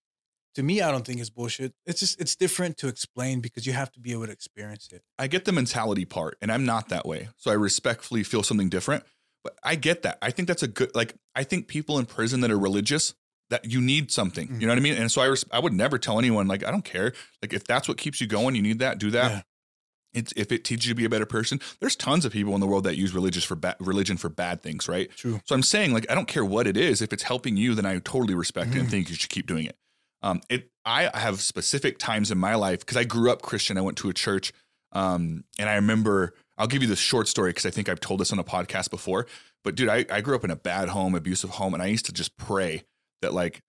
To 0.57 0.63
me, 0.63 0.83
I 0.83 0.91
don't 0.91 1.05
think 1.07 1.19
it's 1.21 1.31
bullshit. 1.31 1.73
It's 1.87 2.01
just 2.01 2.21
it's 2.21 2.37
different 2.37 2.77
to 2.79 2.89
explain 2.89 3.41
because 3.41 3.67
you 3.67 3.73
have 3.73 3.91
to 3.93 4.01
be 4.01 4.13
able 4.13 4.27
to 4.27 4.33
experience 4.33 4.89
it. 4.93 5.03
I 5.19 5.27
get 5.27 5.45
the 5.47 5.53
mentality 5.53 6.05
part, 6.05 6.37
and 6.43 6.53
I'm 6.53 6.65
not 6.67 6.89
that 6.91 7.07
way. 7.07 7.29
So 7.39 7.51
I 7.51 7.55
respectfully 7.55 8.23
feel 8.23 8.43
something 8.43 8.69
different. 8.69 9.05
But 9.45 9.57
I 9.65 9.75
get 9.77 10.03
that. 10.03 10.19
I 10.23 10.31
think 10.31 10.49
that's 10.49 10.63
a 10.63 10.69
good. 10.69 10.95
Like 10.95 11.15
I 11.35 11.43
think 11.45 11.69
people 11.69 11.99
in 11.99 12.05
prison 12.07 12.41
that 12.43 12.51
are 12.51 12.59
religious 12.59 13.15
that 13.51 13.65
you 13.71 13.81
need 13.81 14.11
something. 14.13 14.49
Mm. 14.49 14.61
You 14.61 14.67
know 14.67 14.73
what 14.73 14.79
I 14.79 14.83
mean? 14.83 14.95
And 14.95 15.11
so 15.11 15.21
I 15.23 15.27
res- 15.27 15.45
I 15.51 15.59
would 15.59 15.73
never 15.73 15.99
tell 15.99 16.19
anyone 16.19 16.47
like 16.49 16.65
I 16.67 16.71
don't 16.71 16.85
care. 16.85 17.13
Like 17.41 17.53
if 17.53 17.65
that's 17.65 17.89
what 17.89 17.97
keeps 17.99 18.21
you 18.21 18.27
going, 18.27 18.55
you 18.55 18.63
need 18.63 18.79
that. 18.81 18.99
Do 18.99 19.11
that. 19.11 19.31
Yeah. 19.31 19.41
It's 20.15 20.33
if 20.37 20.53
it 20.53 20.63
teaches 20.65 20.87
you 20.87 20.93
to 20.93 20.97
be 20.97 21.07
a 21.07 21.09
better 21.09 21.25
person. 21.27 21.59
There's 21.81 21.97
tons 21.97 22.27
of 22.27 22.33
people 22.33 22.55
in 22.55 22.61
the 22.61 22.67
world 22.67 22.85
that 22.85 22.97
use 22.97 23.15
religious 23.15 23.45
for 23.45 23.57
ba- 23.57 23.77
religion 23.81 24.19
for 24.19 24.29
bad 24.29 24.61
things, 24.63 24.87
right? 24.87 25.11
True. 25.17 25.41
So 25.47 25.55
I'm 25.55 25.63
saying 25.63 25.95
like 25.95 26.05
I 26.11 26.15
don't 26.15 26.29
care 26.29 26.45
what 26.45 26.67
it 26.67 26.77
is. 26.77 27.01
If 27.01 27.13
it's 27.15 27.23
helping 27.23 27.57
you, 27.57 27.75
then 27.75 27.87
I 27.87 27.99
totally 27.99 28.35
respect 28.35 28.75
it 28.75 28.79
and 28.79 28.89
Mhm. 28.89 28.91
think 28.91 29.09
you 29.11 29.17
should 29.17 29.31
keep 29.31 29.47
doing 29.47 29.65
it. 29.65 29.77
Um, 30.23 30.41
it 30.49 30.71
I 30.85 31.11
have 31.15 31.41
specific 31.41 31.99
times 31.99 32.31
in 32.31 32.39
my 32.39 32.55
life 32.55 32.81
because 32.81 32.97
I 32.97 33.05
grew 33.05 33.31
up 33.31 33.43
Christian. 33.43 33.79
I 33.79 33.83
went 33.83 33.97
to 33.99 34.09
a 34.09 34.15
church, 34.15 34.53
um, 34.93 35.45
and 35.59 35.69
I 35.69 35.75
remember. 35.75 36.35
I'll 36.59 36.67
give 36.69 36.83
you 36.83 36.89
this 36.89 36.99
short 36.99 37.29
story 37.29 37.51
because 37.51 37.67
I 37.67 37.71
think 37.71 37.89
I've 37.89 37.99
told 37.99 38.21
this 38.21 38.31
on 38.33 38.39
a 38.39 38.45
podcast 38.45 38.91
before. 38.91 39.27
But 39.65 39.75
dude, 39.75 39.89
I, 39.89 40.05
I 40.11 40.21
grew 40.21 40.37
up 40.37 40.45
in 40.45 40.51
a 40.51 40.57
bad 40.57 40.91
home, 40.91 41.15
abusive 41.15 41.51
home, 41.51 41.73
and 41.75 41.83
I 41.83 41.87
used 41.87 42.07
to 42.07 42.13
just 42.13 42.37
pray 42.37 42.83
that 43.23 43.33
like 43.33 43.63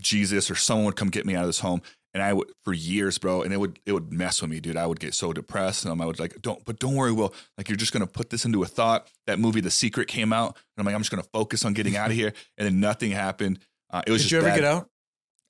Jesus 0.00 0.50
or 0.50 0.54
someone 0.54 0.86
would 0.86 0.96
come 0.96 1.10
get 1.10 1.26
me 1.26 1.34
out 1.34 1.42
of 1.42 1.48
this 1.48 1.60
home. 1.60 1.82
and 2.14 2.22
I 2.22 2.32
would 2.32 2.50
for 2.62 2.72
years, 2.72 3.18
bro, 3.18 3.42
and 3.42 3.52
it 3.52 3.58
would 3.58 3.80
it 3.84 3.92
would 3.92 4.12
mess 4.12 4.40
with 4.40 4.50
me, 4.50 4.60
dude. 4.60 4.76
I 4.76 4.86
would 4.86 5.00
get 5.00 5.12
so 5.14 5.32
depressed, 5.32 5.84
and 5.84 6.00
I 6.00 6.06
would 6.06 6.20
like, 6.20 6.40
don't, 6.40 6.64
but 6.64 6.78
don't 6.78 6.94
worry, 6.94 7.12
Will. 7.12 7.34
Like 7.58 7.68
you're 7.68 7.76
just 7.76 7.92
gonna 7.92 8.06
put 8.06 8.30
this 8.30 8.44
into 8.44 8.62
a 8.62 8.66
thought. 8.66 9.08
That 9.26 9.40
movie, 9.40 9.60
The 9.60 9.70
Secret, 9.70 10.06
came 10.06 10.32
out, 10.32 10.56
and 10.56 10.78
I'm 10.78 10.86
like, 10.86 10.94
I'm 10.94 11.00
just 11.00 11.10
gonna 11.10 11.24
focus 11.32 11.64
on 11.64 11.74
getting 11.74 11.96
out 12.00 12.10
of 12.10 12.16
here, 12.16 12.32
and 12.56 12.66
then 12.66 12.80
nothing 12.80 13.10
happened. 13.10 13.58
Uh, 13.90 14.02
it 14.06 14.10
was 14.12 14.22
Did 14.22 14.28
just 14.28 14.32
you 14.32 14.38
ever 14.38 14.48
bad. 14.48 14.54
get 14.56 14.64
out? 14.64 14.88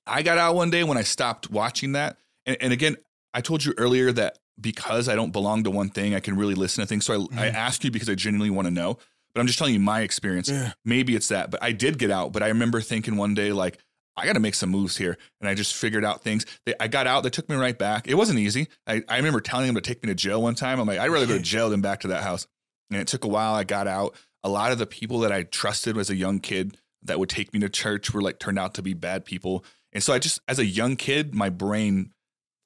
I 0.07 0.21
got 0.21 0.37
out 0.37 0.55
one 0.55 0.69
day 0.69 0.83
when 0.83 0.97
I 0.97 1.03
stopped 1.03 1.49
watching 1.49 1.93
that. 1.93 2.17
And, 2.45 2.57
and 2.61 2.73
again, 2.73 2.97
I 3.33 3.41
told 3.41 3.65
you 3.65 3.73
earlier 3.77 4.11
that 4.13 4.37
because 4.59 5.09
I 5.09 5.15
don't 5.15 5.31
belong 5.31 5.63
to 5.63 5.71
one 5.71 5.89
thing, 5.89 6.15
I 6.15 6.19
can 6.19 6.37
really 6.37 6.55
listen 6.55 6.81
to 6.83 6.87
things. 6.87 7.05
So 7.05 7.13
I, 7.13 7.17
I 7.47 7.49
Mhm. 7.49 7.53
ask 7.53 7.83
you 7.83 7.91
because 7.91 8.09
I 8.09 8.15
genuinely 8.15 8.49
want 8.49 8.67
to 8.67 8.71
know. 8.73 8.97
But 9.33 9.41
I'm 9.41 9.47
just 9.47 9.57
telling 9.59 9.73
you 9.73 9.79
my 9.81 10.01
experience. 10.01 10.47
Yeah. 10.49 10.71
Maybe 10.85 11.15
it's 11.15 11.27
that. 11.27 11.51
But 11.51 11.61
I 11.61 11.73
did 11.73 11.97
get 11.97 12.09
out. 12.11 12.31
But 12.31 12.41
I 12.43 12.47
remember 12.47 12.79
thinking 12.79 13.17
one 13.17 13.33
day, 13.33 13.51
like, 13.51 13.79
I 14.15 14.25
got 14.25 14.33
to 14.33 14.39
make 14.39 14.55
some 14.55 14.69
moves 14.69 14.95
here. 14.95 15.17
And 15.41 15.49
I 15.49 15.55
just 15.55 15.73
figured 15.75 16.05
out 16.05 16.23
things. 16.23 16.45
They, 16.65 16.73
I 16.79 16.87
got 16.87 17.05
out. 17.05 17.23
They 17.23 17.29
took 17.29 17.49
me 17.49 17.57
right 17.57 17.77
back. 17.77 18.07
It 18.07 18.13
wasn't 18.13 18.39
easy. 18.39 18.69
I, 18.87 19.03
I 19.09 19.17
remember 19.17 19.41
telling 19.41 19.65
them 19.65 19.75
to 19.75 19.81
take 19.81 20.01
me 20.03 20.07
to 20.07 20.15
jail 20.15 20.41
one 20.41 20.55
time. 20.55 20.79
I'm 20.79 20.87
like, 20.87 20.99
I'd 20.99 21.09
rather 21.09 21.25
go 21.27 21.35
to 21.35 21.43
jail 21.43 21.69
than 21.69 21.81
back 21.81 21.99
to 22.01 22.07
that 22.09 22.23
house. 22.23 22.47
And 22.89 23.01
it 23.01 23.07
took 23.09 23.25
a 23.25 23.27
while. 23.27 23.55
I 23.55 23.65
got 23.65 23.87
out. 23.87 24.15
A 24.45 24.47
lot 24.49 24.71
of 24.71 24.77
the 24.77 24.85
people 24.85 25.19
that 25.19 25.33
I 25.33 25.43
trusted 25.43 25.97
as 25.97 26.09
a 26.09 26.15
young 26.15 26.39
kid 26.39 26.77
that 27.03 27.19
would 27.19 27.29
take 27.29 27.53
me 27.53 27.59
to 27.59 27.67
church 27.67 28.13
were 28.13 28.21
like 28.21 28.39
turned 28.39 28.57
out 28.57 28.73
to 28.75 28.81
be 28.81 28.93
bad 28.93 29.25
people. 29.25 29.65
And 29.95 30.03
so 30.03 30.13
I 30.13 30.19
just, 30.19 30.39
as 30.47 30.59
a 30.59 30.65
young 30.65 30.95
kid, 30.97 31.33
my 31.33 31.49
brain 31.49 32.11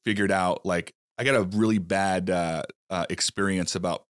figured 0.03 0.31
out 0.31 0.65
like 0.65 0.93
I 1.17 1.23
got 1.23 1.35
a 1.35 1.43
really 1.43 1.77
bad 1.77 2.29
uh, 2.29 2.63
uh, 2.89 3.05
experience 3.09 3.75
about 3.75 4.03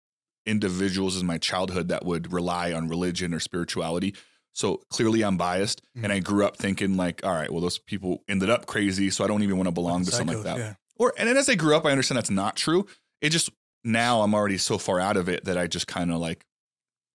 individuals 0.45 1.19
in 1.19 1.27
my 1.27 1.37
childhood 1.37 1.89
that 1.89 2.05
would 2.05 2.31
rely 2.33 2.73
on 2.73 2.87
religion 2.87 3.33
or 3.33 3.39
spirituality. 3.39 4.15
So 4.53 4.81
clearly 4.89 5.21
I'm 5.21 5.37
biased. 5.37 5.81
And 6.01 6.11
I 6.11 6.19
grew 6.19 6.45
up 6.45 6.57
thinking 6.57 6.97
like, 6.97 7.23
all 7.25 7.33
right, 7.33 7.51
well, 7.51 7.61
those 7.61 7.77
people 7.77 8.23
ended 8.27 8.49
up 8.49 8.65
crazy. 8.65 9.09
So 9.09 9.23
I 9.23 9.27
don't 9.27 9.43
even 9.43 9.57
want 9.57 9.67
to 9.67 9.73
belong 9.73 10.05
to 10.05 10.11
something 10.11 10.37
like 10.37 10.45
that. 10.45 10.57
Yeah. 10.57 10.73
Or, 10.97 11.13
and 11.17 11.27
then 11.29 11.37
as 11.37 11.49
I 11.49 11.55
grew 11.55 11.75
up, 11.75 11.85
I 11.85 11.91
understand 11.91 12.17
that's 12.17 12.29
not 12.31 12.55
true. 12.55 12.87
It 13.21 13.29
just, 13.29 13.49
now 13.83 14.21
I'm 14.21 14.33
already 14.33 14.57
so 14.57 14.77
far 14.77 14.99
out 14.99 15.17
of 15.17 15.29
it 15.29 15.45
that 15.45 15.57
I 15.57 15.67
just 15.67 15.87
kind 15.87 16.11
of 16.11 16.19
like 16.19 16.45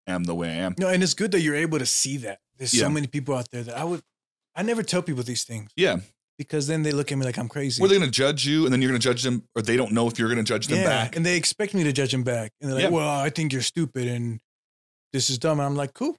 am 0.06 0.24
the 0.24 0.34
way 0.34 0.48
I 0.48 0.56
am. 0.56 0.74
No, 0.78 0.88
and 0.88 1.02
it's 1.02 1.14
good 1.14 1.32
that 1.32 1.40
you're 1.40 1.54
able 1.54 1.78
to 1.78 1.86
see 1.86 2.18
that. 2.18 2.40
There's 2.58 2.72
Yeah. 2.74 2.82
so 2.84 2.90
many 2.90 3.06
people 3.06 3.34
out 3.34 3.50
there 3.50 3.62
that 3.62 3.76
I 3.76 3.84
would, 3.84 4.02
I 4.56 4.62
never 4.62 4.82
tell 4.82 5.02
people 5.02 5.22
these 5.22 5.44
things 5.44 5.70
Yeah. 5.76 5.98
because 6.38 6.66
then 6.66 6.82
they 6.82 6.92
look 6.92 7.10
at 7.12 7.18
me 7.18 7.24
like 7.24 7.38
I'm 7.38 7.48
crazy. 7.48 7.80
Were 7.82 7.88
they 7.88 7.96
going 7.98 8.06
to 8.10 8.10
judge 8.10 8.46
you 8.46 8.64
and 8.64 8.72
then 8.72 8.80
you're 8.82 8.90
going 8.90 9.00
to 9.00 9.04
judge 9.04 9.22
them 9.22 9.44
or 9.54 9.62
they 9.62 9.76
don't 9.76 9.92
know 9.92 10.06
if 10.08 10.18
you're 10.18 10.28
going 10.28 10.44
to 10.44 10.44
judge 10.44 10.66
them 10.68 10.78
yeah, 10.78 10.84
back? 10.84 11.16
and 11.16 11.24
they 11.26 11.36
expect 11.36 11.74
me 11.74 11.82
to 11.84 11.92
judge 11.92 12.12
them 12.12 12.22
back, 12.24 12.52
and 12.60 12.68
they're 12.70 12.76
like, 12.76 12.84
Yeah. 12.84 12.90
"Well, 12.90 13.08
I 13.08 13.30
think 13.30 13.52
you're 13.52 13.62
stupid 13.62 14.06
and 14.08 14.40
this 15.12 15.28
is 15.30 15.38
dumb," 15.38 15.58
and 15.60 15.66
I'm 15.66 15.76
like, 15.76 15.94
"Cool." 15.94 16.16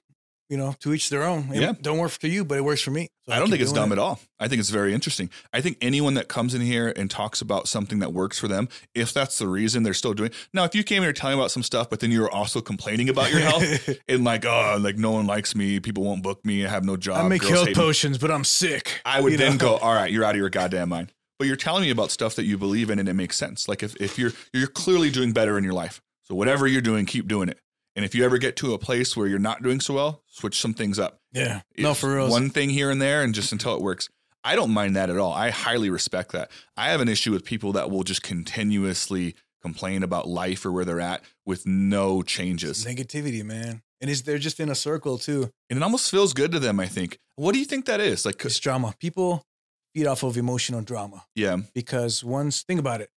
You 0.48 0.56
know, 0.56 0.76
to 0.80 0.94
each 0.94 1.10
their 1.10 1.24
own. 1.24 1.50
It 1.52 1.60
Yeah. 1.60 1.72
don't 1.82 1.98
work 1.98 2.12
for 2.12 2.28
you, 2.28 2.44
but 2.44 2.56
it 2.56 2.60
works 2.62 2.80
for 2.80 2.92
me. 2.92 3.08
So 3.26 3.32
I 3.32 3.40
don't 3.40 3.50
think 3.50 3.60
it's 3.60 3.72
dumb 3.72 3.90
it. 3.90 3.94
at 3.94 3.98
all. 3.98 4.20
I 4.38 4.46
think 4.46 4.60
it's 4.60 4.70
very 4.70 4.94
interesting. 4.94 5.28
I 5.52 5.60
think 5.60 5.76
anyone 5.80 6.14
that 6.14 6.28
comes 6.28 6.54
in 6.54 6.60
here 6.60 6.92
and 6.94 7.10
talks 7.10 7.40
about 7.40 7.66
something 7.66 7.98
that 7.98 8.12
works 8.12 8.38
for 8.38 8.46
them, 8.46 8.68
if 8.94 9.12
that's 9.12 9.38
the 9.38 9.48
reason 9.48 9.82
they're 9.82 9.92
still 9.94 10.14
doing. 10.14 10.30
Now, 10.52 10.62
if 10.62 10.76
you 10.76 10.84
came 10.84 11.02
here 11.02 11.12
telling 11.12 11.36
about 11.36 11.50
some 11.50 11.64
stuff, 11.64 11.90
but 11.90 11.98
then 11.98 12.12
you 12.12 12.20
were 12.20 12.30
also 12.30 12.60
complaining 12.60 13.08
about 13.08 13.32
your 13.32 13.40
health 13.40 13.88
and 14.08 14.22
like, 14.22 14.44
oh, 14.44 14.78
like 14.80 14.96
no 14.96 15.10
one 15.10 15.26
likes 15.26 15.56
me, 15.56 15.80
people 15.80 16.04
won't 16.04 16.22
book 16.22 16.44
me, 16.44 16.64
I 16.64 16.68
have 16.68 16.84
no 16.84 16.96
job. 16.96 17.24
I 17.24 17.28
make 17.28 17.42
health 17.42 17.66
hate 17.66 17.76
me." 17.76 17.82
potions, 17.82 18.16
but 18.16 18.30
I'm 18.30 18.44
sick. 18.44 19.00
I 19.04 19.20
would 19.20 19.32
you 19.32 19.38
then 19.38 19.52
know? 19.52 19.58
go, 19.58 19.76
all 19.78 19.94
right, 19.94 20.12
you're 20.12 20.22
out 20.24 20.36
of 20.36 20.38
your 20.38 20.50
goddamn 20.50 20.90
mind. 20.90 21.12
But 21.40 21.48
you're 21.48 21.56
telling 21.56 21.82
me 21.82 21.90
about 21.90 22.12
stuff 22.12 22.36
that 22.36 22.44
you 22.44 22.56
believe 22.56 22.88
in, 22.88 22.98
and 23.00 23.08
it 23.08 23.14
makes 23.14 23.36
sense. 23.36 23.68
Like 23.68 23.82
if 23.82 23.94
if 24.00 24.18
you're 24.18 24.32
you're 24.54 24.68
clearly 24.68 25.10
doing 25.10 25.32
better 25.32 25.58
in 25.58 25.64
your 25.64 25.74
life, 25.74 26.00
so 26.22 26.34
whatever 26.34 26.66
you're 26.66 26.80
doing, 26.80 27.04
keep 27.04 27.26
doing 27.28 27.48
it. 27.50 27.58
And 27.96 28.04
if 28.04 28.14
you 28.14 28.24
ever 28.24 28.36
get 28.36 28.56
to 28.56 28.74
a 28.74 28.78
place 28.78 29.16
where 29.16 29.26
you're 29.26 29.38
not 29.38 29.62
doing 29.62 29.80
so 29.80 29.94
well, 29.94 30.22
switch 30.26 30.60
some 30.60 30.74
things 30.74 30.98
up. 30.98 31.18
Yeah, 31.32 31.62
no, 31.78 31.94
for 31.94 32.14
real. 32.14 32.30
One 32.30 32.50
thing 32.50 32.70
here 32.70 32.90
and 32.90 33.00
there, 33.00 33.22
and 33.22 33.34
just 33.34 33.52
until 33.52 33.74
it 33.74 33.80
works. 33.80 34.08
I 34.44 34.54
don't 34.54 34.70
mind 34.70 34.94
that 34.94 35.10
at 35.10 35.18
all. 35.18 35.32
I 35.32 35.50
highly 35.50 35.90
respect 35.90 36.30
that. 36.32 36.52
I 36.76 36.90
have 36.90 37.00
an 37.00 37.08
issue 37.08 37.32
with 37.32 37.44
people 37.44 37.72
that 37.72 37.90
will 37.90 38.04
just 38.04 38.22
continuously 38.22 39.34
complain 39.60 40.04
about 40.04 40.28
life 40.28 40.64
or 40.64 40.70
where 40.70 40.84
they're 40.84 41.00
at 41.00 41.22
with 41.44 41.66
no 41.66 42.22
changes. 42.22 42.84
negativity, 42.84 43.42
man, 43.42 43.82
and 44.00 44.10
it's 44.10 44.20
they're 44.22 44.38
just 44.38 44.60
in 44.60 44.68
a 44.68 44.74
circle 44.74 45.18
too. 45.18 45.50
And 45.68 45.78
it 45.78 45.82
almost 45.82 46.10
feels 46.10 46.32
good 46.32 46.52
to 46.52 46.60
them, 46.60 46.78
I 46.78 46.86
think. 46.86 47.18
What 47.34 47.54
do 47.54 47.58
you 47.58 47.64
think 47.64 47.86
that 47.86 48.00
is? 48.00 48.24
Like 48.24 48.44
It's 48.44 48.60
drama. 48.60 48.94
People 49.00 49.42
feed 49.94 50.06
off 50.06 50.22
of 50.22 50.36
emotional 50.36 50.82
drama 50.82 51.24
yeah, 51.34 51.56
because 51.74 52.22
once 52.22 52.62
think 52.62 52.78
about 52.78 53.00
it. 53.00 53.10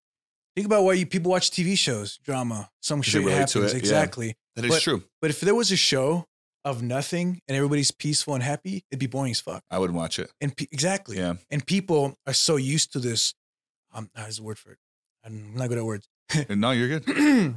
Think 0.57 0.67
about 0.67 0.85
why 0.85 0.95
you 0.95 1.07
people 1.07 1.31
watch 1.31 1.51
TV 1.51 1.77
shows, 1.77 2.19
drama. 2.25 2.71
Some 2.81 3.03
shit 3.03 3.23
happens 3.25 3.53
to 3.53 3.65
it, 3.65 3.85
yeah. 3.85 4.33
That 4.59 4.65
is 4.67 4.75
But- 4.75 4.83
true. 4.83 5.05
But 5.23 5.31
if 5.31 5.41
there 5.41 5.55
was 5.55 5.71
a 5.73 5.77
show 5.77 6.27
of 6.65 6.83
nothing 6.83 7.41
and 7.49 7.57
everybody's 7.57 7.91
peaceful 7.91 8.35
and 8.35 8.43
happy, 8.43 8.85
it'd 8.91 8.99
be 9.01 9.07
boring 9.07 9.31
as 9.31 9.41
fuck. 9.41 9.63
I 9.71 9.79
would 9.79 9.93
watch 9.93 10.19
it. 10.19 10.31
And 10.41 10.55
pe- 10.57 10.67
exactly. 10.71 11.17
Yeah. 11.17 11.35
And 11.51 11.65
people 11.67 12.17
are 12.27 12.33
so 12.35 12.57
used 12.57 12.93
to 12.93 12.99
this. 12.99 13.33
Um, 13.95 14.11
there's 14.15 14.39
a 14.39 14.43
word 14.43 14.59
for 14.59 14.73
it. 14.73 14.79
I'm 15.25 15.55
not 15.55 15.69
good 15.69 15.79
at 15.79 15.85
words. 15.85 16.07
And 16.49 16.61
no, 16.65 16.73
you're 16.73 16.99
good. 17.01 17.07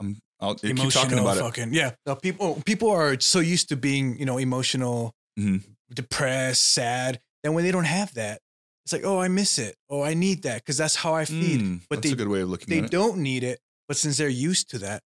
I'm, 0.00 0.16
I'll 0.40 0.54
keep 0.54 0.76
talking 0.90 1.18
about 1.18 1.36
it. 1.36 1.40
fucking 1.40 1.72
yeah. 1.74 1.92
No, 2.06 2.16
people 2.16 2.60
people 2.64 2.90
are 2.90 3.18
so 3.20 3.40
used 3.40 3.68
to 3.70 3.76
being 3.76 4.18
you 4.18 4.24
know 4.26 4.38
emotional, 4.38 5.14
Mhm. 5.38 5.62
depressed, 5.92 6.64
sad. 6.72 7.20
Then 7.42 7.54
when 7.54 7.64
they 7.64 7.70
don't 7.70 7.84
have 7.84 8.14
that, 8.14 8.40
it's 8.84 8.92
like 8.92 9.04
oh 9.04 9.18
I 9.20 9.28
miss 9.28 9.58
it. 9.58 9.76
Oh 9.90 10.02
I 10.02 10.14
need 10.14 10.42
that 10.42 10.56
because 10.62 10.76
that's 10.78 10.96
how 10.96 11.14
I 11.14 11.24
feed. 11.26 11.60
Mm, 11.60 11.80
but 11.88 11.96
that's 11.96 12.08
they 12.08 12.12
a 12.14 12.16
good 12.16 12.28
way 12.28 12.40
of 12.40 12.48
looking 12.48 12.68
they 12.68 12.78
at 12.78 12.84
it. 12.86 12.90
don't 12.90 13.18
need 13.18 13.42
it. 13.44 13.60
But 13.88 13.96
since 13.96 14.16
they're 14.16 14.28
used 14.28 14.70
to 14.70 14.78
that, 14.78 15.02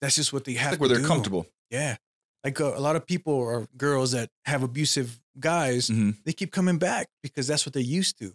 that's 0.00 0.16
just 0.16 0.32
what 0.32 0.44
they 0.44 0.54
have. 0.54 0.72
like 0.72 0.80
where 0.80 0.88
they're 0.88 0.98
do. 1.00 1.06
comfortable. 1.06 1.46
Yeah. 1.70 1.96
Like 2.44 2.60
uh, 2.60 2.74
a, 2.76 2.80
lot 2.80 2.96
of 2.96 3.06
people 3.06 3.32
or 3.34 3.66
girls 3.76 4.12
that 4.12 4.30
have 4.44 4.62
abusive 4.62 5.20
guys, 5.40 5.88
Mhm. 5.88 6.16
they 6.24 6.32
keep 6.32 6.52
coming 6.52 6.78
back 6.78 7.08
because 7.22 7.46
that's 7.46 7.66
what 7.66 7.72
they're 7.72 7.82
used 7.82 8.18
to. 8.20 8.32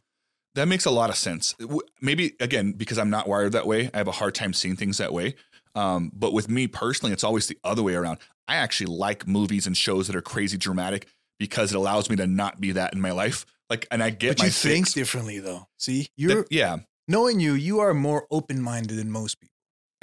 That 0.56 0.68
makes 0.68 0.86
a 0.86 0.92
lot 0.92 1.10
of 1.10 1.16
sense. 1.16 1.56
Maybe 2.02 2.34
again 2.40 2.74
because 2.74 2.98
I'm 3.00 3.10
not 3.10 3.28
wired 3.28 3.54
that 3.54 3.66
way, 3.66 3.90
I 3.94 3.98
have 3.98 4.08
a 4.08 4.12
hard 4.12 4.36
time 4.36 4.54
seeing 4.54 4.76
things 4.76 4.98
that 4.98 5.14
way. 5.14 5.36
Um, 5.74 6.12
but 6.14 6.34
with 6.34 6.50
me 6.50 6.68
personally, 6.68 7.12
it's 7.14 7.24
always 7.24 7.48
the 7.48 7.58
other 7.64 7.82
way 7.82 7.96
around. 7.96 8.20
I 8.48 8.58
actually 8.58 8.96
like 8.96 9.28
movies 9.28 9.66
and 9.66 9.76
shows 9.76 10.06
that 10.08 10.16
are 10.16 10.22
crazy 10.22 10.58
dramatic 10.58 11.08
because 11.40 11.72
it 11.74 11.76
allows 11.78 12.10
me 12.10 12.16
to 12.18 12.28
not 12.28 12.62
be 12.62 12.74
that 12.74 12.94
in 12.94 13.02
my 13.02 13.12
life. 13.12 13.46
Like, 13.70 13.88
and 13.90 14.04
I 14.04 14.12
get 14.12 14.38
But 14.38 14.40
my 14.40 14.46
you 14.46 14.52
think 14.52 14.92
differently 14.94 15.40
though. 15.40 15.68
See, 15.80 16.10
you're 16.18 16.46
yeah, 16.52 16.78
knowing 17.08 17.40
you, 17.40 17.54
you 17.54 17.80
are 17.80 17.94
more 17.96 18.28
open 18.30 18.62
minded 18.62 18.98
than 18.98 19.10
most 19.10 19.40
people. 19.40 19.53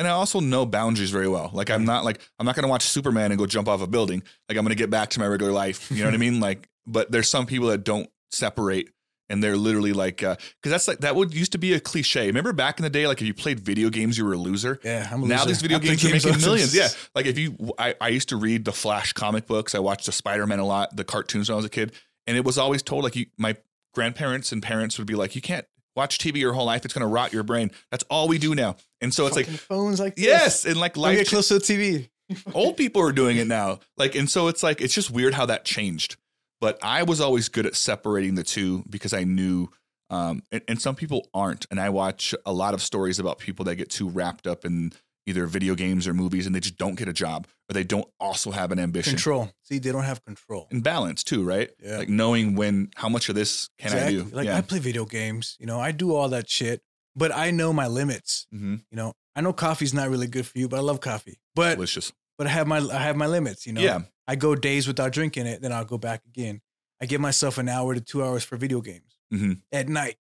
And 0.00 0.08
I 0.08 0.12
also 0.12 0.40
know 0.40 0.64
boundaries 0.64 1.10
very 1.10 1.28
well. 1.28 1.50
Like, 1.52 1.68
I'm 1.68 1.80
mm-hmm. 1.80 1.86
not 1.86 2.04
like 2.04 2.20
I'm 2.38 2.46
not 2.46 2.54
going 2.56 2.62
to 2.62 2.70
watch 2.70 2.84
Superman 2.84 3.32
and 3.32 3.38
go 3.38 3.44
jump 3.44 3.68
off 3.68 3.82
a 3.82 3.86
building. 3.86 4.22
Like, 4.48 4.56
I'm 4.56 4.64
going 4.64 4.70
to 4.70 4.82
get 4.82 4.88
back 4.88 5.10
to 5.10 5.20
my 5.20 5.26
regular 5.26 5.52
life. 5.52 5.90
You 5.90 5.98
know 5.98 6.06
what 6.06 6.14
I 6.14 6.16
mean? 6.16 6.40
Like, 6.40 6.68
but 6.86 7.12
there's 7.12 7.28
some 7.28 7.44
people 7.44 7.68
that 7.68 7.84
don't 7.84 8.08
separate. 8.32 8.88
And 9.28 9.44
they're 9.44 9.56
literally 9.56 9.92
like, 9.92 10.24
uh, 10.24 10.34
because 10.56 10.72
that's 10.72 10.88
like 10.88 10.98
that 11.00 11.14
would 11.14 11.32
used 11.32 11.52
to 11.52 11.58
be 11.58 11.74
a 11.74 11.78
cliche. 11.78 12.26
Remember 12.26 12.52
back 12.52 12.80
in 12.80 12.82
the 12.82 12.90
day, 12.90 13.06
like 13.06 13.20
if 13.20 13.26
you 13.28 13.34
played 13.34 13.60
video 13.60 13.88
games, 13.88 14.18
you 14.18 14.24
were 14.24 14.32
a 14.32 14.36
loser. 14.36 14.80
Yeah, 14.82 15.08
I'm 15.08 15.22
a 15.22 15.26
now 15.26 15.36
loser. 15.36 15.48
these 15.48 15.62
video 15.62 15.78
play 15.78 15.94
games 15.94 16.24
are 16.26 16.30
making 16.30 16.42
millions. 16.42 16.74
Yeah, 16.74 16.88
like 17.14 17.26
if 17.26 17.38
you, 17.38 17.56
I, 17.78 17.94
I 18.00 18.08
used 18.08 18.30
to 18.30 18.36
read 18.36 18.64
the 18.64 18.72
Flash 18.72 19.12
comic 19.12 19.46
books. 19.46 19.76
I 19.76 19.78
watched 19.78 20.06
the 20.06 20.12
Spider 20.12 20.48
Man 20.48 20.58
a 20.58 20.66
lot, 20.66 20.96
the 20.96 21.04
cartoons 21.04 21.48
when 21.48 21.54
I 21.54 21.56
was 21.56 21.64
a 21.64 21.68
kid, 21.68 21.92
and 22.26 22.36
it 22.36 22.44
was 22.44 22.58
always 22.58 22.82
told 22.82 23.04
like 23.04 23.14
you, 23.14 23.26
my 23.38 23.56
grandparents 23.94 24.50
and 24.50 24.64
parents 24.64 24.98
would 24.98 25.06
be 25.06 25.14
like, 25.14 25.36
you 25.36 25.42
can't 25.42 25.64
watch 26.00 26.18
TV 26.18 26.36
your 26.36 26.52
whole 26.52 26.66
life; 26.66 26.84
it's 26.84 26.94
going 26.94 27.06
to 27.06 27.12
rot 27.12 27.32
your 27.32 27.42
brain. 27.42 27.70
That's 27.90 28.04
all 28.10 28.26
we 28.26 28.38
do 28.38 28.54
now, 28.54 28.76
and 29.00 29.12
so 29.12 29.26
it's 29.26 29.36
like, 29.36 29.46
phones 29.46 30.00
like 30.00 30.16
this. 30.16 30.24
yes, 30.24 30.64
and 30.64 30.78
like 30.78 30.96
life. 30.96 31.18
get 31.18 31.28
close 31.28 31.48
to 31.48 31.54
the 31.54 31.60
TV. 31.60 32.08
old 32.54 32.76
people 32.76 33.02
are 33.02 33.12
doing 33.12 33.36
it 33.36 33.46
now, 33.46 33.80
like, 33.96 34.14
and 34.14 34.28
so 34.28 34.48
it's 34.48 34.62
like 34.62 34.80
it's 34.80 34.94
just 34.94 35.10
weird 35.10 35.34
how 35.34 35.46
that 35.46 35.64
changed. 35.64 36.16
But 36.60 36.78
I 36.82 37.02
was 37.02 37.20
always 37.20 37.48
good 37.48 37.66
at 37.66 37.74
separating 37.74 38.34
the 38.34 38.42
two 38.42 38.84
because 38.88 39.12
I 39.12 39.24
knew. 39.24 39.68
Um, 40.10 40.42
and, 40.50 40.60
and 40.66 40.82
some 40.82 40.96
people 40.96 41.28
aren't. 41.32 41.66
And 41.70 41.80
I 41.80 41.88
watch 41.90 42.34
a 42.44 42.52
lot 42.52 42.74
of 42.74 42.82
stories 42.82 43.20
about 43.20 43.38
people 43.38 43.64
that 43.66 43.76
get 43.76 43.90
too 43.90 44.08
wrapped 44.08 44.46
up 44.46 44.64
in 44.64 44.92
either 45.30 45.46
video 45.46 45.74
games 45.74 46.06
or 46.06 46.12
movies 46.14 46.46
and 46.46 46.54
they 46.54 46.60
just 46.60 46.76
don't 46.76 46.96
get 46.96 47.08
a 47.08 47.12
job 47.12 47.46
or 47.68 47.74
they 47.74 47.84
don't 47.84 48.08
also 48.20 48.50
have 48.50 48.70
an 48.72 48.78
ambition 48.78 49.12
Control. 49.14 49.50
See, 49.62 49.78
they 49.78 49.92
don't 49.92 50.04
have 50.04 50.22
control. 50.24 50.66
and 50.70 50.82
balance 50.82 51.24
too, 51.24 51.42
right? 51.44 51.70
Yeah. 51.82 51.98
Like 51.98 52.08
knowing 52.08 52.54
when, 52.56 52.90
how 52.96 53.08
much 53.08 53.28
of 53.28 53.34
this 53.34 53.70
can 53.78 53.92
I 53.96 54.10
do? 54.10 54.24
Like 54.32 54.46
yeah. 54.46 54.56
I 54.58 54.60
play 54.60 54.78
video 54.80 55.04
games, 55.06 55.56
you 55.58 55.66
know, 55.66 55.80
I 55.80 55.92
do 55.92 56.14
all 56.14 56.28
that 56.30 56.48
shit, 56.50 56.82
but 57.16 57.34
I 57.34 57.50
know 57.50 57.72
my 57.72 57.86
limits. 57.86 58.46
hmm 58.50 58.76
You 58.90 58.96
know, 58.96 59.12
I 59.34 59.40
know 59.40 59.52
coffee's 59.52 59.94
not 59.94 60.10
really 60.10 60.26
good 60.26 60.46
for 60.46 60.58
you, 60.58 60.68
but 60.68 60.76
I 60.78 60.82
love 60.82 61.00
coffee. 61.00 61.38
But 61.54 61.74
Delicious. 61.76 62.12
but 62.36 62.46
I 62.46 62.50
have 62.50 62.66
my 62.66 62.78
I 62.78 62.98
have 62.98 63.16
my 63.16 63.26
limits. 63.26 63.66
You 63.66 63.72
know, 63.72 63.80
Yeah. 63.80 64.00
I 64.28 64.36
go 64.36 64.54
days 64.54 64.86
without 64.86 65.12
drinking 65.12 65.46
it, 65.46 65.60
then 65.62 65.72
I'll 65.72 65.84
go 65.84 65.98
back 65.98 66.22
again. 66.26 66.60
I 67.00 67.06
give 67.06 67.20
myself 67.20 67.56
an 67.58 67.68
hour 67.68 67.94
to 67.94 68.00
two 68.00 68.22
hours 68.22 68.44
for 68.44 68.56
video 68.56 68.80
games 68.80 69.18
Mhm. 69.32 69.62
at 69.72 69.88
night. 69.88 70.16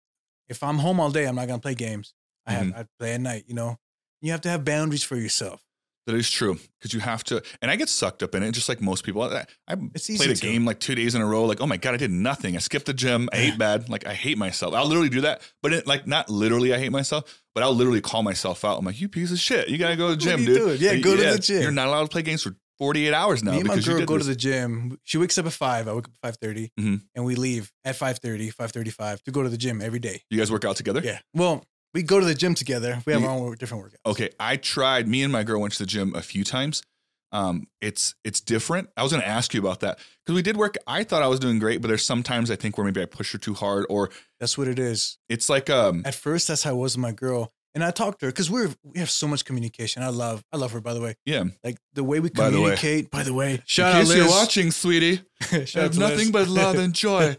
If 0.49 0.61
I'm 0.63 0.77
home 0.79 0.99
all 0.99 1.11
day, 1.11 1.25
I'm 1.27 1.35
not 1.35 1.47
gonna 1.47 1.59
play 1.59 1.75
games. 1.75 2.13
I 2.45 2.51
have 2.53 2.67
Mm-hmm. 2.67 2.79
I 2.79 2.85
play 2.99 3.13
at 3.15 3.21
night. 3.21 3.43
You 3.47 3.55
know, 3.55 3.77
you 4.21 4.31
have 4.31 4.41
to 4.41 4.49
have 4.49 4.63
boundaries 4.65 5.03
for 5.03 5.15
yourself. 5.15 5.63
That 6.05 6.15
is 6.15 6.29
true 6.31 6.57
because 6.79 6.93
you 6.93 7.01
have 7.01 7.21
to, 7.25 7.43
and 7.61 7.69
I 7.69 7.75
get 7.75 7.89
sucked 7.89 8.23
up 8.23 8.33
in 8.33 8.41
it 8.41 8.53
just 8.53 8.69
like 8.69 8.79
most 8.79 9.03
people. 9.03 9.23
I, 9.23 9.45
I 9.67 9.75
played 9.75 10.29
a 10.31 10.35
to. 10.35 10.41
game 10.41 10.63
like 10.65 10.79
two 10.79 10.95
days 10.95 11.15
in 11.15 11.21
a 11.21 11.25
row. 11.25 11.43
Like, 11.43 11.59
oh 11.59 11.67
my 11.67 11.75
god, 11.75 11.95
I 11.95 11.97
did 11.97 12.11
nothing. 12.11 12.55
I 12.55 12.59
skipped 12.59 12.85
the 12.85 12.93
gym. 12.93 13.27
I 13.33 13.37
ate 13.39 13.57
bad. 13.57 13.89
Like, 13.89 14.07
I 14.07 14.13
hate 14.13 14.37
myself. 14.37 14.73
I'll 14.73 14.85
literally 14.85 15.09
do 15.09 15.19
that, 15.21 15.41
but 15.61 15.73
it, 15.73 15.85
like 15.85 16.07
not 16.07 16.29
literally. 16.29 16.73
I 16.73 16.77
hate 16.79 16.93
myself, 16.93 17.43
but 17.53 17.61
I'll 17.61 17.75
literally 17.75 17.99
call 17.99 18.23
myself 18.23 18.63
out. 18.63 18.79
I'm 18.79 18.85
like, 18.85 19.01
you 19.01 19.09
piece 19.09 19.33
of 19.33 19.39
shit. 19.39 19.67
You 19.67 19.77
gotta 19.77 19.97
go 19.97 20.07
to 20.07 20.15
the 20.15 20.21
gym, 20.21 20.45
dude. 20.45 20.55
doing? 20.55 20.77
Yeah, 20.79 20.91
Like, 20.91 21.01
go 21.01 21.17
to 21.17 21.23
the 21.33 21.39
gym. 21.39 21.61
You're 21.61 21.71
not 21.71 21.89
allowed 21.89 22.03
to 22.03 22.07
play 22.09 22.21
games 22.21 22.41
for 22.41 22.55
48 22.77 23.13
hours 23.13 23.43
now 23.43 23.51
Me 23.51 23.57
and 23.59 23.67
my 23.67 23.79
girl 23.79 24.05
go 24.05 24.17
to 24.17 24.23
the 24.23 24.35
gym. 24.35 24.97
She 25.03 25.17
wakes 25.17 25.37
up 25.37 25.45
at 25.47 25.51
five. 25.51 25.89
I 25.89 25.93
wake 25.93 26.05
up 26.05 26.11
at 26.23 26.39
five 26.39 26.55
Mhm. 26.79 27.01
and 27.15 27.25
we 27.25 27.35
leave 27.35 27.69
at 27.83 27.95
5.30, 27.97 28.53
5.35 28.53 29.23
to 29.23 29.31
go 29.31 29.43
to 29.43 29.49
the 29.49 29.57
gym 29.57 29.81
every 29.81 29.99
day. 29.99 30.21
You 30.29 30.37
guys 30.37 30.51
work 30.51 30.63
out 30.63 30.75
together? 30.77 31.01
Yeah. 31.03 31.19
Well, 31.33 31.65
we 31.97 32.03
go 32.03 32.19
to 32.19 32.25
the 32.25 32.35
gym 32.35 32.53
together. 32.53 33.01
We 33.07 33.13
have 33.13 33.23
our 33.23 33.29
own 33.31 33.55
different 33.55 33.83
workouts. 33.83 34.11
Okay, 34.11 34.29
I 34.39 34.55
tried. 34.57 35.07
Me 35.07 35.23
and 35.23 35.33
my 35.33 35.41
girl 35.43 35.59
went 35.59 35.73
to 35.73 35.79
the 35.79 35.87
gym 35.87 36.13
a 36.15 36.21
few 36.21 36.43
times. 36.43 36.83
Um, 37.31 37.67
it's 37.81 38.13
it's 38.23 38.39
different. 38.39 38.89
I 38.95 39.03
was 39.03 39.11
going 39.11 39.21
to 39.23 39.27
ask 39.27 39.53
you 39.53 39.59
about 39.59 39.79
that 39.81 39.99
because 40.23 40.35
we 40.35 40.41
did 40.43 40.55
work. 40.57 40.75
I 40.85 41.03
thought 41.03 41.23
I 41.23 41.27
was 41.27 41.39
doing 41.39 41.59
great, 41.59 41.81
but 41.81 41.87
there's 41.89 42.05
sometimes 42.05 42.49
I 42.51 42.55
think 42.55 42.77
where 42.77 42.85
maybe 42.85 43.01
I 43.01 43.05
push 43.05 43.31
her 43.33 43.37
too 43.39 43.53
hard, 43.55 43.85
or 43.89 44.11
That's 44.39 44.57
what 44.57 44.67
it 44.67 44.79
is. 44.79 45.17
it's 45.27 45.49
like 45.49 45.69
um, 45.69 46.03
At 46.05 46.15
first, 46.15 46.47
that's 46.47 46.63
how 46.63 46.69
I 46.69 46.73
was 46.73 46.95
with 46.95 47.01
my 47.01 47.11
girl. 47.11 47.51
And 47.75 47.83
I 47.83 47.91
talked 47.91 48.19
to 48.21 48.27
her 48.27 48.31
because 48.31 48.49
we're 48.49 48.69
we 48.83 48.99
have 48.99 49.09
so 49.09 49.27
much 49.27 49.43
communication. 49.43 50.03
I 50.03 50.07
love 50.09 50.43
I 50.53 50.57
love 50.57 50.71
her 50.71 50.79
by 50.81 50.93
the 50.93 51.01
way. 51.01 51.15
yeah. 51.25 51.43
Like 51.63 51.77
the 51.93 52.03
way 52.03 52.19
we 52.19 52.29
By 52.29 52.49
the 52.49 52.61
way. 52.61 52.75
communicate. 52.75 53.11
By 53.11 53.23
the 53.23 53.33
way, 53.33 53.61
shout 53.65 53.91
In 53.91 53.95
out 53.97 53.99
case 54.01 54.07
Liz. 54.09 54.17
you're 54.17 54.29
watching, 54.29 54.71
sweetie, 54.71 55.21
Shout 55.65 55.77
out 55.77 55.93
to 55.93 55.99
nothing 55.99 56.31
but 56.31 56.47
love 56.47 56.75
and 56.77 56.93
joy. 57.05 57.35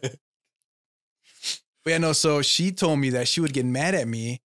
But 1.85 1.91
yeah, 1.93 1.99
no. 1.99 2.13
So 2.13 2.43
she 2.43 2.73
told 2.73 2.99
me 2.99 3.11
that 3.11 3.27
she 3.29 3.41
would 3.41 3.53
get 3.55 3.65
mad 3.65 3.95
at 3.95 4.07
me 4.07 4.41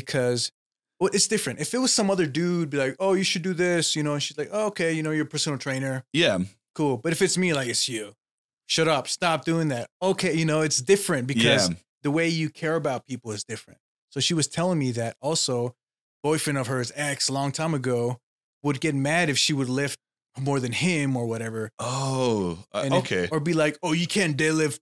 because 0.00 0.52
well, 1.00 1.10
it's 1.12 1.28
different. 1.28 1.60
If 1.60 1.74
it 1.74 1.78
was 1.78 1.92
some 1.92 2.10
other 2.10 2.26
dude, 2.26 2.70
be 2.70 2.76
like, 2.76 2.96
"Oh, 2.98 3.14
you 3.14 3.24
should 3.24 3.42
do 3.42 3.54
this," 3.54 3.94
you 3.96 4.02
know, 4.02 4.14
and 4.14 4.22
she's 4.22 4.36
like, 4.36 4.50
oh, 4.52 4.66
"Okay, 4.66 4.92
you 4.92 5.02
know, 5.02 5.10
you're 5.10 5.24
a 5.24 5.28
personal 5.28 5.58
trainer, 5.58 6.04
yeah, 6.12 6.38
cool." 6.74 6.96
But 6.96 7.12
if 7.12 7.22
it's 7.22 7.38
me, 7.38 7.52
like, 7.52 7.68
it's 7.68 7.88
you. 7.88 8.14
Shut 8.66 8.88
up. 8.88 9.08
Stop 9.08 9.44
doing 9.44 9.68
that. 9.68 9.88
Okay, 10.02 10.34
you 10.34 10.44
know, 10.44 10.60
it's 10.60 10.80
different 10.82 11.26
because 11.26 11.68
yeah, 11.68 11.76
the 12.02 12.10
way 12.10 12.28
you 12.28 12.50
care 12.50 12.74
about 12.74 13.06
people 13.06 13.30
is 13.32 13.44
different. 13.44 13.80
So 14.10 14.20
she 14.20 14.34
was 14.34 14.48
telling 14.48 14.78
me 14.78 14.90
that 14.92 15.16
also, 15.20 15.74
boyfriend 16.22 16.58
of 16.58 16.66
hers, 16.66 16.92
ex, 16.94 17.28
a 17.28 17.32
long 17.32 17.52
time 17.52 17.74
ago, 17.74 18.18
would 18.62 18.80
get 18.80 18.94
mad 18.94 19.30
if 19.30 19.38
she 19.38 19.52
would 19.52 19.68
lift 19.68 19.98
more 20.38 20.60
than 20.60 20.72
him 20.72 21.16
or 21.16 21.26
whatever. 21.26 21.70
Oh, 21.78 22.58
uh, 22.72 22.88
okay. 22.92 23.28
or 23.30 23.40
be 23.40 23.54
like, 23.54 23.78
"Oh, 23.82 23.92
you 23.92 24.06
can't 24.06 24.36
deadlift 24.36 24.80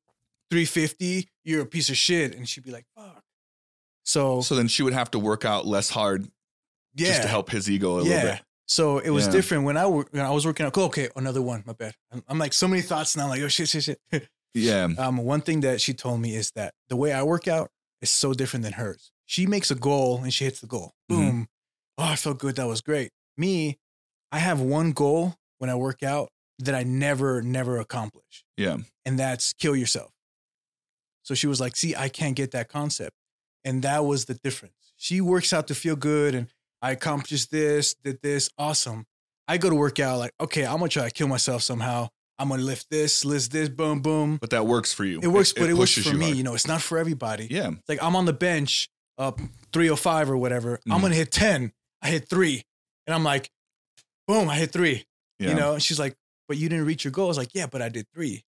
350. 0.51 1.29
You're 1.45 1.62
a 1.62 1.67
piece 1.67 1.91
of 1.91 1.97
shit." 1.97 2.35
And 2.35 2.49
she'd 2.49 2.64
be 2.64 2.71
like, 2.71 2.87
"Fuck." 2.97 3.16
So, 4.07 4.41
so 4.41 4.55
then 4.55 4.69
she 4.69 4.83
would 4.83 4.93
have 4.95 5.11
to 5.11 5.19
work 5.19 5.45
out 5.45 5.67
less 5.67 5.91
hard 5.91 6.29
yeah, 6.95 7.09
just 7.09 7.23
to 7.23 7.29
help 7.29 7.51
his 7.51 7.69
ego 7.69 7.97
a 7.97 8.01
little 8.03 8.23
bit. 8.31 8.41
So 8.69 8.99
it 8.99 9.11
was 9.11 9.27
Yeah. 9.27 9.33
different 9.33 9.65
when 9.65 9.77
I 9.77 9.85
when 9.87 10.25
I 10.25 10.31
was 10.31 10.47
working 10.47 10.65
out. 10.65 10.73
cool, 10.73 10.85
Okay, 10.87 11.09
another 11.17 11.43
one. 11.43 11.63
My 11.67 11.73
bad. 11.73 11.95
I'm, 12.13 12.23
I'm 12.29 12.39
like 12.39 12.53
so 12.53 12.67
many 12.69 12.83
thoughts 12.83 13.17
now. 13.17 13.25
I'm 13.25 13.31
like, 13.31 13.43
oh 13.43 13.49
shit, 13.49 13.69
shit, 13.69 13.85
shit. 13.85 14.01
Yeah, 14.55 14.89
um, 14.97 15.19
one 15.19 15.43
thing 15.43 15.61
that 15.61 15.83
she 15.83 15.93
told 15.93 16.19
me 16.23 16.35
is 16.35 16.51
that 16.53 16.73
the 16.89 16.97
way 16.97 17.13
I 17.13 17.23
work 17.23 17.47
out 17.47 17.69
is 18.01 18.09
so 18.11 18.33
different 18.33 18.63
than 18.65 18.73
hers. 18.73 19.13
She 19.27 19.45
makes 19.47 19.71
a 19.71 19.75
goal 19.75 20.23
and 20.23 20.33
she 20.33 20.45
hits 20.45 20.61
the 20.61 20.67
goal. 20.67 20.95
Mhm. 21.11 21.17
Boom. 21.17 21.49
Oh, 21.99 22.05
I 22.05 22.17
felt 22.17 22.39
good. 22.39 22.57
That 22.57 22.67
was 22.67 22.81
great. 22.81 23.11
Me, 23.37 23.77
I 24.33 24.39
have 24.39 24.59
one 24.61 24.93
goal 24.93 25.35
when 25.59 25.69
I 25.69 25.75
work 25.75 26.03
out 26.03 26.31
that 26.61 26.75
I 26.75 26.85
never, 26.85 27.43
never 27.43 27.79
accomplish. 27.79 28.45
yeah, 28.57 28.79
and 29.05 29.19
that's 29.19 29.53
kill 29.53 29.77
yourself. 29.77 30.11
So 31.23 31.35
she 31.35 31.47
was 31.47 31.61
like, 31.61 31.77
see, 31.77 31.95
I 31.95 32.09
can't 32.09 32.35
get 32.37 32.53
that 32.53 32.69
concept. 32.69 33.15
And 33.67 33.83
that 33.83 34.05
was 34.07 34.25
the 34.25 34.35
difference. 34.35 34.73
She 34.97 35.21
works 35.21 35.53
out 35.53 35.67
to 35.69 35.75
feel 35.75 35.97
good 35.97 36.35
and 36.35 36.49
I 36.81 36.93
accomplished 36.93 37.51
this, 37.51 37.95
did 38.03 38.21
this, 38.23 38.49
awesome. 38.57 39.05
I 39.49 39.59
go 39.59 39.69
to 39.69 39.77
work 39.77 40.01
out 40.01 40.19
like, 40.19 40.33
okay, 40.41 40.64
I'm 40.64 40.79
gonna 40.79 40.89
try 40.89 41.05
to 41.05 41.11
kill 41.11 41.29
myself 41.29 41.62
somehow. 41.62 42.09
I'm 42.39 42.49
gonna 42.49 42.62
lift 42.62 42.87
this, 42.91 43.25
lift 43.25 43.51
this, 43.53 43.69
boom, 43.69 44.01
boom. 44.01 44.39
but 44.41 44.51
that 44.51 44.67
works 44.67 44.93
for 44.93 45.05
you. 45.05 45.21
It 45.23 45.27
works, 45.29 45.53
but 45.53 45.69
it, 45.69 45.75
works 45.75 45.93
for 45.93 46.09
you 46.09 46.17
me. 46.19 46.25
hard. 46.27 46.37
You 46.39 46.43
know, 46.45 46.55
it's 46.55 46.67
not 46.67 46.81
for 46.81 46.97
everybody. 46.97 47.49
Yeah, 47.51 47.69
It's 47.73 47.89
like 47.89 48.03
I'm 48.03 48.14
on 48.17 48.25
the 48.25 48.33
bench 48.33 48.89
up 49.19 49.41
305 49.73 50.31
or 50.31 50.37
whatever. 50.37 50.79
I'm 50.89 50.99
Mhm. 50.99 51.03
gonna 51.03 51.14
hit 51.14 51.31
10. 51.33 51.73
I 52.03 52.09
hit 52.11 52.29
three. 52.29 52.62
And 53.07 53.14
I'm 53.14 53.25
like, 53.25 53.51
boom, 54.29 54.49
I 54.49 54.57
hit 54.57 54.73
three. 54.73 55.05
yeah, 55.39 55.51
You 55.51 55.55
know, 55.55 55.75
and 55.75 55.83
she's 55.83 55.99
like, 55.99 56.14
but 56.49 56.57
you 56.57 56.69
didn't 56.69 56.87
reach 56.87 57.05
your 57.05 57.12
goal. 57.12 57.27
I 57.27 57.29
was 57.29 57.39
like, 57.39 57.55
yeah, 57.55 57.67
but 57.67 57.83
I 57.83 57.89
did 57.89 58.07
three. 58.14 58.45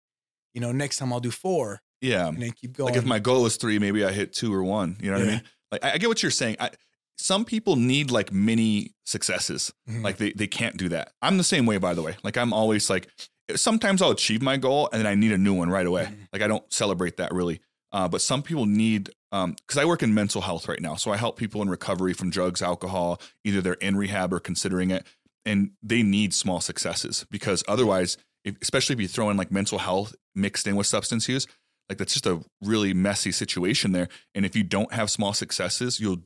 You 0.54 0.60
know, 0.60 0.72
next 0.72 0.96
time 0.98 1.12
I'll 1.12 1.20
do 1.20 1.30
four 1.30 1.80
yeah. 2.04 2.28
and 2.28 2.40
then 2.40 2.52
keep 2.52 2.76
going. 2.76 2.92
Like 2.92 2.98
if 2.98 3.04
my 3.06 3.18
goal 3.18 3.46
is 3.46 3.56
three, 3.56 3.78
maybe 3.78 4.04
I 4.04 4.12
hit 4.12 4.32
two 4.32 4.52
or 4.52 4.62
one. 4.62 4.96
You 5.00 5.10
know 5.10 5.18
what 5.18 5.26
I 5.28 5.30
mean? 5.30 5.42
Like 5.72 5.84
I, 5.84 5.92
I 5.92 5.98
get 5.98 6.08
what 6.08 6.22
you're 6.22 6.30
saying. 6.30 6.56
I, 6.60 6.70
some 7.16 7.44
people 7.44 7.76
need 7.76 8.10
like 8.10 8.32
mini 8.32 8.92
successes. 9.04 9.72
Mhm. 9.88 10.02
Like 10.02 10.16
they 10.18 10.32
they 10.32 10.46
can't 10.46 10.76
do 10.76 10.88
that. 10.90 11.12
I'm 11.22 11.38
the 11.38 11.44
same 11.44 11.66
way, 11.66 11.78
by 11.78 11.94
the 11.94 12.02
way. 12.02 12.16
Like 12.22 12.36
I'm 12.36 12.52
always 12.52 12.90
like, 12.90 13.08
sometimes 13.56 14.02
I'll 14.02 14.10
achieve 14.10 14.42
my 14.42 14.56
goal 14.56 14.88
and 14.92 15.00
then 15.00 15.06
I 15.06 15.14
need 15.14 15.32
a 15.32 15.38
new 15.38 15.54
one 15.54 15.70
right 15.70 15.86
away. 15.86 16.04
Mhm. 16.04 16.28
Like 16.32 16.42
I 16.42 16.48
don't 16.48 16.70
celebrate 16.72 17.16
that 17.18 17.32
really. 17.32 17.60
Uh, 17.92 18.08
but 18.08 18.20
some 18.20 18.42
people 18.42 18.66
need 18.66 19.10
um 19.30 19.52
because 19.66 19.78
I 19.80 19.84
work 19.84 20.02
in 20.02 20.12
mental 20.14 20.42
health 20.42 20.68
right 20.68 20.80
now, 20.80 20.96
so 20.96 21.12
I 21.12 21.16
help 21.16 21.36
people 21.38 21.62
in 21.62 21.70
recovery 21.70 22.12
from 22.12 22.30
drugs, 22.30 22.60
alcohol. 22.62 23.20
Either 23.44 23.60
they're 23.60 23.74
in 23.74 23.96
rehab 23.96 24.32
or 24.32 24.40
considering 24.40 24.90
it, 24.90 25.06
and 25.46 25.70
they 25.82 26.02
need 26.02 26.34
small 26.34 26.60
successes 26.60 27.24
because 27.30 27.62
otherwise, 27.68 28.16
if, 28.44 28.56
especially 28.60 28.94
if 28.94 29.00
you 29.00 29.08
throw 29.08 29.30
in 29.30 29.36
like 29.36 29.52
mental 29.52 29.78
health 29.78 30.14
mixed 30.34 30.66
in 30.66 30.74
with 30.74 30.86
substance 30.88 31.28
use, 31.28 31.46
like 31.88 31.98
that's 31.98 32.12
just 32.14 32.26
a 32.26 32.40
really 32.62 32.94
messy 32.94 33.32
situation 33.32 33.92
there. 33.92 34.08
And 34.34 34.44
if 34.46 34.56
you 34.56 34.62
don't 34.62 34.92
have 34.92 35.10
small 35.10 35.32
successes, 35.32 36.00
you'll 36.00 36.22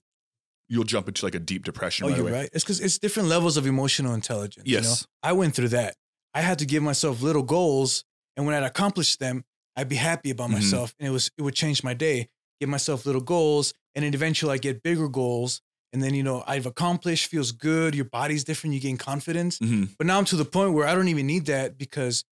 you'll 0.68 0.84
jump 0.84 1.08
into 1.08 1.24
like 1.24 1.34
a 1.34 1.38
deep 1.40 1.64
depression 1.64 2.04
oh, 2.04 2.08
right 2.10 2.16
you're 2.18 2.28
away. 2.28 2.38
right. 2.40 2.50
It's 2.52 2.62
because 2.64 2.80
it's 2.80 2.98
different 2.98 3.28
levels 3.28 3.56
of 3.56 3.66
emotional 3.66 4.12
intelligence. 4.14 4.66
You 4.66 4.76
know? 4.76 4.80
Yes. 4.82 5.06
I 5.22 5.32
went 5.32 5.54
through 5.54 5.68
that. 5.68 5.94
I 6.34 6.42
had 6.42 6.58
to 6.58 6.66
give 6.66 6.82
myself 6.82 7.22
little 7.22 7.42
goals, 7.42 8.04
and 8.36 8.44
when 8.46 8.54
I'd 8.54 8.62
accomplish 8.66 9.16
them, 9.16 9.44
I'd 9.76 9.88
be 9.88 9.96
happy 9.96 10.30
about 10.30 10.50
Mhm. 10.50 10.54
myself, 10.54 10.94
and 10.98 11.08
it 11.08 11.10
was 11.10 11.30
it 11.38 11.42
would 11.42 11.54
change 11.54 11.82
my 11.82 11.94
day. 11.94 12.28
Give 12.60 12.68
myself 12.68 13.06
little 13.06 13.20
goals, 13.22 13.72
and 13.94 14.04
then 14.04 14.12
eventually 14.14 14.52
I 14.52 14.58
get 14.58 14.82
bigger 14.82 15.08
goals, 15.08 15.62
and 15.92 16.02
then 16.02 16.14
you 16.14 16.22
know 16.22 16.44
I've 16.46 16.66
accomplished, 16.66 17.26
feels 17.26 17.50
good. 17.52 17.94
Your 17.94 18.04
body's 18.04 18.44
different. 18.44 18.74
You 18.74 18.80
gain 18.80 18.98
confidence. 18.98 19.58
hmm 19.58 19.84
But 19.96 20.06
now 20.06 20.18
I'm 20.18 20.24
to 20.26 20.36
the 20.36 20.44
point 20.44 20.74
where 20.74 20.86
I 20.86 20.94
don't 20.94 21.08
even 21.08 21.26
need 21.26 21.46
that 21.46 21.78
because 21.78 22.24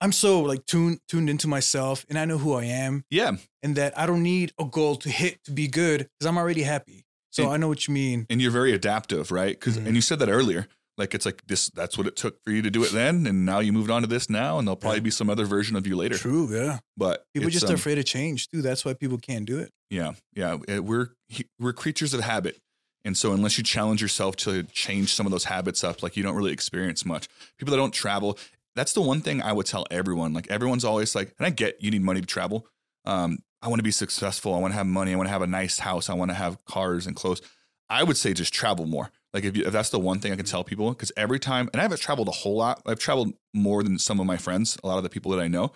I'm 0.00 0.12
so 0.12 0.40
like 0.40 0.64
tuned 0.66 1.00
tuned 1.08 1.28
into 1.30 1.46
myself, 1.48 2.04
and 2.08 2.18
I 2.18 2.24
know 2.24 2.38
who 2.38 2.54
I 2.54 2.64
am, 2.64 3.04
Yeah. 3.10 3.32
and 3.62 3.76
that 3.76 3.98
I 3.98 4.06
don't 4.06 4.22
need 4.22 4.52
a 4.58 4.64
goal 4.64 4.96
to 4.96 5.10
hit 5.10 5.42
to 5.44 5.50
be 5.52 5.66
good 5.68 5.98
because 6.18 6.26
I'm 6.26 6.38
already 6.38 6.62
happy. 6.62 7.04
So 7.30 7.44
And- 7.44 7.52
I 7.52 7.56
know 7.58 7.68
what 7.68 7.86
you 7.86 7.94
mean. 7.94 8.26
and 8.30 8.40
you're 8.42 8.50
very 8.50 8.72
adaptive, 8.72 9.30
right? 9.30 9.58
Because 9.58 9.76
Mhm. 9.78 9.86
and 9.86 9.94
you 9.96 10.00
said 10.02 10.18
that 10.20 10.28
earlier. 10.28 10.68
Like 10.98 11.14
it's 11.14 11.24
like 11.24 11.46
this. 11.46 11.68
That's 11.70 11.96
what 11.96 12.06
it 12.06 12.16
took 12.16 12.42
for 12.44 12.50
you 12.50 12.60
to 12.60 12.70
do 12.70 12.82
it 12.84 12.92
then, 12.92 13.26
and 13.26 13.46
now 13.46 13.60
you 13.60 13.72
moved 13.72 13.90
on 13.90 14.02
to 14.02 14.08
this 14.08 14.28
now, 14.28 14.58
and 14.58 14.66
there'll 14.68 14.76
probably 14.76 14.98
Yeah. 14.98 15.04
be 15.04 15.10
some 15.10 15.30
other 15.30 15.46
version 15.46 15.76
of 15.76 15.86
you 15.86 15.96
later. 15.96 16.18
True, 16.18 16.48
yeah. 16.54 16.80
But 16.96 17.24
People 17.32 17.48
just 17.48 17.64
um, 17.66 17.70
are 17.70 17.74
afraid 17.74 17.98
of 17.98 18.04
change 18.04 18.48
too. 18.48 18.60
That's 18.60 18.84
why 18.84 18.92
people 18.94 19.16
can't 19.18 19.46
do 19.46 19.58
it. 19.58 19.70
Yeah, 19.88 20.12
yeah. 20.34 20.58
Uh, 20.68 20.82
We're 20.82 21.14
we're 21.58 21.72
creatures 21.72 22.12
of 22.12 22.20
habit, 22.20 22.58
and 23.04 23.16
so 23.16 23.32
unless 23.32 23.56
you 23.56 23.64
challenge 23.64 24.02
yourself 24.02 24.36
to 24.36 24.64
change 24.64 25.14
some 25.14 25.24
of 25.26 25.32
those 25.32 25.44
habits 25.44 25.82
up, 25.84 26.02
like 26.02 26.16
you 26.18 26.22
don't 26.22 26.34
really 26.36 26.52
experience 26.52 27.04
much. 27.06 27.28
People 27.56 27.70
that 27.72 27.78
don't 27.78 27.94
travel, 27.94 28.38
that's 28.80 28.94
the 28.94 29.02
one 29.02 29.20
thing 29.20 29.42
I 29.42 29.52
would 29.52 29.66
tell 29.66 29.86
everyone. 29.90 30.32
Like 30.32 30.50
everyone's 30.50 30.86
always 30.86 31.14
like, 31.14 31.34
and 31.38 31.46
I 31.46 31.50
get 31.50 31.82
you 31.82 31.90
need 31.90 32.00
money 32.00 32.22
to 32.22 32.26
travel. 32.26 32.66
Um, 33.04 33.40
I 33.60 33.68
want 33.68 33.78
to 33.78 33.84
be 33.84 33.90
successful. 33.90 34.54
I 34.54 34.58
want 34.58 34.72
to 34.72 34.78
have 34.78 34.86
money. 34.86 35.12
I 35.12 35.16
want 35.16 35.26
to 35.26 35.32
have 35.32 35.42
a 35.42 35.46
nice 35.46 35.80
house. 35.80 36.08
I 36.08 36.14
want 36.14 36.30
to 36.30 36.34
have 36.34 36.64
cars 36.64 37.06
and 37.06 37.14
clothes. 37.14 37.42
I 37.90 38.02
would 38.02 38.16
say 38.16 38.32
just 38.32 38.54
travel 38.54 38.86
more. 38.86 39.10
Like 39.34 39.44
if, 39.44 39.54
you, 39.54 39.66
if 39.66 39.72
that's 39.72 39.90
the 39.90 39.98
one 39.98 40.18
thing 40.18 40.32
I 40.32 40.36
can 40.36 40.46
tell 40.46 40.64
people, 40.64 40.88
because 40.90 41.12
every 41.14 41.38
time, 41.38 41.68
and 41.74 41.80
I 41.80 41.82
haven't 41.82 42.00
traveled 42.00 42.28
a 42.28 42.32
whole 42.32 42.56
lot. 42.56 42.80
I've 42.86 42.98
traveled 42.98 43.34
more 43.52 43.82
than 43.82 43.98
some 43.98 44.18
of 44.18 44.24
my 44.24 44.38
friends, 44.38 44.78
a 44.82 44.86
lot 44.86 44.96
of 44.96 45.02
the 45.02 45.10
people 45.10 45.30
that 45.32 45.40
I 45.40 45.48
know, 45.48 45.72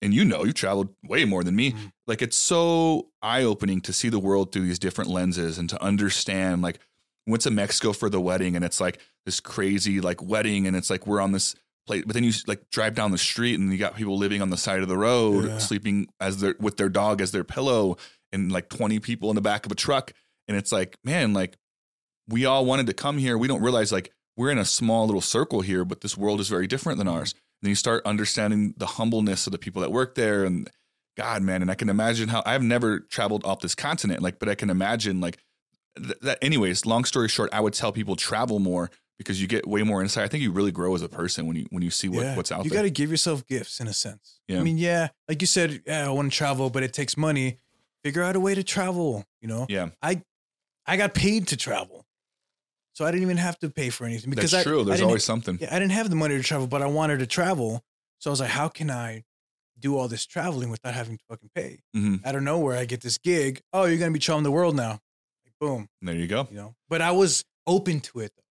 and 0.00 0.14
you 0.14 0.24
know, 0.24 0.44
you 0.44 0.52
traveled 0.52 0.94
way 1.02 1.24
more 1.24 1.42
than 1.42 1.56
me. 1.56 1.72
Mhm. 1.72 1.92
Like 2.06 2.22
it's 2.22 2.36
so 2.36 3.08
eye 3.20 3.42
opening 3.42 3.80
to 3.80 3.92
see 3.92 4.10
the 4.10 4.20
world 4.20 4.52
through 4.52 4.66
these 4.66 4.78
different 4.78 5.10
lenses 5.10 5.58
and 5.58 5.68
to 5.70 5.82
understand. 5.82 6.62
Like 6.62 6.78
went 7.26 7.42
to 7.42 7.50
Mexico 7.50 7.92
for 7.92 8.08
the 8.08 8.20
wedding, 8.20 8.54
and 8.54 8.64
it's 8.64 8.80
like 8.80 9.00
this 9.26 9.40
crazy 9.40 10.00
like 10.00 10.22
wedding, 10.22 10.68
and 10.68 10.76
it's 10.76 10.88
like 10.88 11.04
we're 11.04 11.20
on 11.20 11.32
this 11.32 11.56
place, 11.88 12.04
but 12.06 12.14
then 12.14 12.22
you 12.22 12.32
like 12.46 12.70
drive 12.70 12.94
down 12.94 13.10
the 13.10 13.18
street, 13.18 13.58
and 13.58 13.72
you 13.72 13.78
got 13.78 13.96
people 13.96 14.16
living 14.16 14.40
on 14.40 14.50
the 14.50 14.56
side 14.56 14.80
of 14.80 14.88
the 14.88 14.96
road, 14.96 15.46
Yeah. 15.46 15.58
sleeping 15.58 16.06
as 16.20 16.38
their 16.38 16.54
with 16.60 16.76
their 16.76 16.88
dog 16.88 17.20
as 17.20 17.32
their 17.32 17.44
pillow, 17.44 17.96
and 18.32 18.52
like 18.52 18.68
twenty 18.68 19.00
people 19.00 19.30
in 19.30 19.34
the 19.34 19.40
back 19.40 19.66
of 19.66 19.72
a 19.72 19.74
truck, 19.74 20.12
and 20.46 20.56
it's 20.56 20.70
like 20.70 20.96
man, 21.02 21.32
like 21.32 21.56
we 22.28 22.44
all 22.44 22.64
wanted 22.64 22.86
to 22.86 22.94
come 22.94 23.18
here. 23.18 23.36
We 23.36 23.48
don't 23.48 23.62
realize 23.62 23.90
like 23.90 24.12
we're 24.36 24.50
in 24.50 24.58
a 24.58 24.64
small 24.64 25.06
little 25.06 25.20
circle 25.20 25.62
here, 25.62 25.84
but 25.84 26.00
this 26.00 26.16
world 26.16 26.40
is 26.40 26.48
very 26.48 26.68
different 26.68 26.98
than 26.98 27.08
mm-hmm. 27.08 27.16
ours. 27.16 27.34
then 27.62 27.70
you 27.70 27.74
start 27.74 28.06
understanding 28.06 28.74
the 28.76 28.86
humbleness 28.86 29.46
of 29.48 29.52
the 29.52 29.58
people 29.58 29.82
that 29.82 29.90
work 29.90 30.14
there 30.14 30.44
and 30.44 30.70
God, 31.16 31.42
man. 31.42 31.62
And 31.62 31.70
I 31.70 31.74
can 31.74 31.88
imagine 31.88 32.28
how 32.28 32.44
I've 32.46 32.62
never 32.62 33.00
traveled 33.00 33.44
off 33.44 33.58
this 33.58 33.74
continent, 33.74 34.22
like, 34.22 34.38
but 34.38 34.48
I 34.48 34.54
can 34.54 34.70
imagine 34.70 35.20
like 35.20 35.38
th- 35.96 36.18
that. 36.22 36.38
Anyways, 36.40 36.86
long 36.86 37.04
story 37.04 37.28
short, 37.28 37.50
I 37.52 37.60
would 37.60 37.74
tell 37.74 37.90
people 37.90 38.14
travel 38.14 38.60
more 38.60 38.90
because 39.18 39.40
you 39.42 39.48
get 39.48 39.66
way 39.66 39.82
more 39.82 40.00
insight. 40.00 40.24
I 40.24 40.28
think 40.28 40.42
you 40.42 40.52
really 40.52 40.70
grow 40.72 40.94
as 40.94 41.02
a 41.02 41.08
person 41.08 41.46
when 41.46 41.56
you 41.56 41.66
when 41.70 41.82
you 41.82 41.90
see 41.90 42.08
what, 42.08 42.36
what's 42.36 42.52
out 42.52 42.64
you 42.64 42.70
there. 42.70 42.78
You 42.78 42.82
got 42.82 42.82
to 42.84 42.90
give 42.90 43.10
yourself 43.10 43.46
gifts 43.46 43.80
in 43.80 43.88
a 43.88 43.92
sense. 43.92 44.40
Yeah. 44.48 44.60
I 44.60 44.62
mean, 44.62 44.78
yeah, 44.78 45.08
like 45.28 45.40
you 45.40 45.46
said, 45.46 45.82
yeah, 45.86 46.06
I 46.06 46.10
want 46.10 46.30
to 46.32 46.36
travel, 46.36 46.70
but 46.70 46.82
it 46.82 46.92
takes 46.92 47.16
money. 47.16 47.58
Figure 48.04 48.22
out 48.22 48.36
a 48.36 48.40
way 48.40 48.54
to 48.54 48.62
travel. 48.62 49.24
You 49.40 49.48
know, 49.48 49.66
yeah, 49.68 49.88
I 50.00 50.22
I 50.86 50.96
got 50.96 51.14
paid 51.14 51.48
to 51.48 51.56
travel, 51.56 52.06
so 52.94 53.04
I 53.04 53.10
didn't 53.10 53.24
even 53.24 53.36
have 53.38 53.58
to 53.58 53.70
pay 53.70 53.90
for 53.90 54.04
anything 54.06 54.30
because 54.30 54.52
that's 54.52 54.66
I, 54.66 54.70
true. 54.70 54.82
I 54.82 54.84
There's 54.84 55.02
always 55.02 55.24
something. 55.24 55.58
Yeah, 55.60 55.74
I 55.74 55.78
didn't 55.78 55.92
have 55.92 56.08
the 56.08 56.16
money 56.16 56.36
to 56.36 56.42
travel, 56.42 56.66
but 56.68 56.80
I 56.80 56.86
wanted 56.86 57.18
to 57.18 57.26
travel. 57.26 57.82
So 58.20 58.30
I 58.30 58.32
was 58.32 58.40
like, 58.40 58.50
how 58.50 58.68
can 58.68 58.90
I 58.90 59.24
do 59.78 59.96
all 59.96 60.08
this 60.08 60.26
traveling 60.26 60.70
without 60.70 60.94
having 60.94 61.18
to 61.18 61.24
fucking 61.28 61.50
pay? 61.54 61.80
Mhm. 61.94 62.24
Out 62.24 62.34
of 62.36 62.42
nowhere, 62.42 62.76
I 62.76 62.84
get 62.84 63.00
this 63.00 63.18
gig. 63.18 63.62
Oh, 63.72 63.84
you're 63.84 63.98
gonna 63.98 64.12
be 64.12 64.18
traveling 64.20 64.44
the 64.44 64.50
world 64.52 64.76
now. 64.76 65.00
Like, 65.44 65.54
boom, 65.60 65.88
There 66.00 66.14
you 66.14 66.28
go. 66.28 66.46
you 66.50 66.56
know. 66.56 66.74
But 66.88 67.02
I 67.02 67.10
was 67.10 67.44
open 67.66 68.00
to 68.00 68.20
it. 68.20 68.32
Though. 68.36 68.42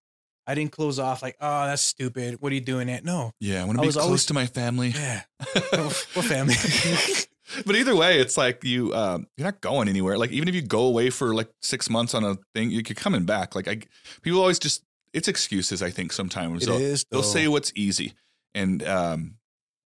I 0.47 0.55
didn't 0.55 0.71
close 0.71 0.97
off 0.97 1.21
like, 1.21 1.35
oh, 1.41 1.65
that's 1.65 1.81
stupid. 1.81 2.37
What 2.41 2.51
are 2.51 2.55
you 2.55 2.61
doing 2.61 2.87
it? 2.89 3.03
No. 3.03 3.31
Yeah, 3.41 3.61
I 3.61 3.65
want 3.65 3.77
to 3.77 3.81
I 3.81 3.83
be 3.83 3.87
was 3.87 3.95
close 3.95 4.05
always- 4.05 4.25
to 4.27 4.33
my 4.33 4.45
family. 4.45 4.89
Yeah. 4.89 5.23
what 5.71 6.25
family? 6.25 6.55
but 7.65 7.75
either 7.75 7.95
way, 7.95 8.19
it's 8.19 8.37
like 8.37 8.63
you 8.63 8.93
um, 8.93 9.27
you're 9.37 9.45
not 9.45 9.61
going 9.61 9.87
anywhere. 9.89 10.17
Like 10.17 10.31
even 10.31 10.47
if 10.47 10.55
you 10.55 10.61
go 10.61 10.81
away 10.85 11.09
for 11.09 11.35
like 11.35 11.49
six 11.61 11.89
months 11.89 12.13
on 12.13 12.23
a 12.23 12.37
thing, 12.55 12.71
you're 12.71 12.81
coming 12.83 13.25
back. 13.25 13.55
Like 13.55 13.67
I, 13.67 13.79
people 14.21 14.39
always 14.39 14.59
just 14.59 14.83
it's 15.13 15.27
excuses. 15.27 15.81
I 15.83 15.89
think 15.89 16.13
sometimes 16.13 16.63
it 16.63 16.67
they'll, 16.67 16.77
is. 16.77 17.05
they'll 17.11 17.23
say 17.23 17.47
what's 17.47 17.71
easy, 17.75 18.13
and 18.55 18.81
um, 18.87 19.35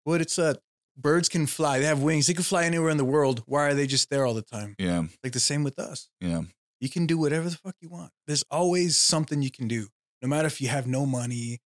what 0.03 0.22
it's 0.22 0.38
uh 0.38 0.53
birds 0.97 1.30
can 1.30 1.47
fly. 1.47 1.80
They 1.80 1.86
have 1.86 2.01
wings. 2.01 2.28
They 2.28 2.34
can 2.34 2.43
fly 2.43 2.66
anywhere 2.66 2.89
in 2.89 2.97
the 2.97 3.05
world. 3.05 3.43
Why 3.47 3.68
are 3.68 3.74
they 3.74 3.88
just 3.88 4.09
there 4.09 4.26
all 4.26 4.34
the 4.36 4.41
time? 4.41 4.76
yeah, 4.78 5.03
Like 5.24 5.34
the 5.34 5.39
same 5.39 5.64
with 5.64 5.80
us. 5.80 6.09
yeah, 6.20 6.41
You 6.80 6.89
can 6.89 7.07
do 7.07 7.18
whatever 7.18 7.49
the 7.49 7.55
fuck 7.55 7.76
you 7.82 7.89
want. 7.89 8.12
There's 8.28 8.43
always 8.51 8.97
something 8.97 9.41
you 9.41 9.49
can 9.51 9.68
do. 9.68 9.88
No 10.22 10.28
matter 10.28 10.47
if 10.47 10.61
you 10.61 10.67
have 10.67 10.88
no 10.88 11.05
money 11.05 11.59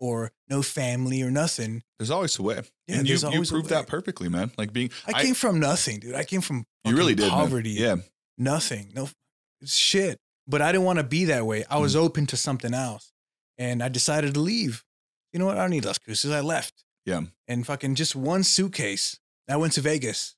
or 0.00 0.32
no 0.48 0.62
family 0.62 1.22
or 1.22 1.30
nothing. 1.30 1.82
there's 1.98 2.10
always 2.10 2.38
a 2.38 2.42
way. 2.42 2.60
Yeah, 2.88 2.96
and 2.98 3.08
you 3.08 3.16
you 3.30 3.44
proved 3.44 3.68
that 3.70 3.86
perfectly, 3.86 4.28
man. 4.28 4.50
Like 4.58 4.72
being, 4.72 4.90
I 5.06 5.12
I- 5.18 5.22
came 5.22 5.34
from 5.34 5.60
nothing, 5.60 6.00
dude. 6.00 6.14
I 6.14 6.24
came 6.24 6.40
from 6.40 6.64
you 6.84 6.96
really 6.96 7.14
did, 7.14 7.22
man. 7.28 7.30
poverty. 7.30 7.70
Yeah, 7.70 7.96
Nothing. 8.38 8.90
No 8.94 9.08
it's 9.60 9.76
shit. 9.76 10.18
But 10.48 10.60
I 10.60 10.72
didn't 10.72 10.84
want 10.84 10.98
to 10.98 11.04
be 11.04 11.26
that 11.26 11.46
way. 11.46 11.64
I 11.70 11.78
was 11.78 11.94
Mm-hmm. 11.94 12.04
open 12.04 12.26
to 12.26 12.36
something 12.36 12.74
else. 12.74 13.12
And 13.58 13.80
I 13.82 13.88
decided 13.88 14.34
to 14.34 14.40
leave. 14.40 14.82
You 15.32 15.38
know 15.38 15.46
what? 15.46 15.56
I 15.56 15.60
don't 15.60 15.70
need 15.70 15.84
Las 15.84 15.98
Cruces. 15.98 16.32
I 16.32 16.40
left. 16.40 16.84
Yeah. 17.06 17.20
And 17.46 17.64
fucking 17.64 17.94
just 17.94 18.16
one 18.16 18.42
suitcase. 18.42 19.20
I 19.48 19.56
went 19.56 19.74
to 19.74 19.80
Vegas. 19.80 20.34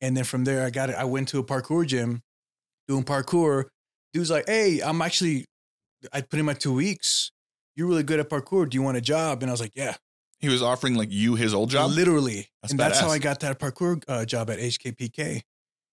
And 0.00 0.16
then 0.16 0.24
from 0.24 0.42
there 0.44 0.66
I 0.66 0.70
got 0.70 0.90
it. 0.90 0.96
I 0.96 1.04
went 1.04 1.28
to 1.28 1.38
a 1.38 1.44
parkour 1.44 1.86
gym 1.86 2.22
doing 2.88 3.04
parkour. 3.04 3.66
Dude's 4.12 4.30
like, 4.30 4.46
hey, 4.48 4.80
I'm 4.80 5.00
actually 5.02 5.46
I 6.12 6.20
put 6.20 6.38
in 6.38 6.44
my 6.46 6.54
two 6.54 6.72
weeks. 6.74 7.32
You're 7.76 7.86
really 7.88 8.02
good 8.02 8.20
at 8.20 8.28
parkour. 8.28 8.68
Do 8.68 8.76
you 8.76 8.82
want 8.82 8.96
a 8.96 9.00
job? 9.00 9.42
And 9.42 9.50
I 9.50 9.52
was 9.52 9.60
like, 9.60 9.72
yeah. 9.74 9.96
he 10.40 10.48
was 10.48 10.62
offering 10.62 10.94
like 10.94 11.10
you 11.10 11.34
his 11.36 11.54
old 11.54 11.70
job. 11.70 11.90
Literally. 11.90 12.48
That's 12.62 12.72
and 12.72 12.80
that's 12.80 13.00
how. 13.00 13.08
I 13.10 13.18
got 13.18 13.40
that 13.40 13.58
parkour 13.58 14.02
uh, 14.08 14.24
job 14.24 14.50
at 14.50 14.58
HKPK 14.58 15.42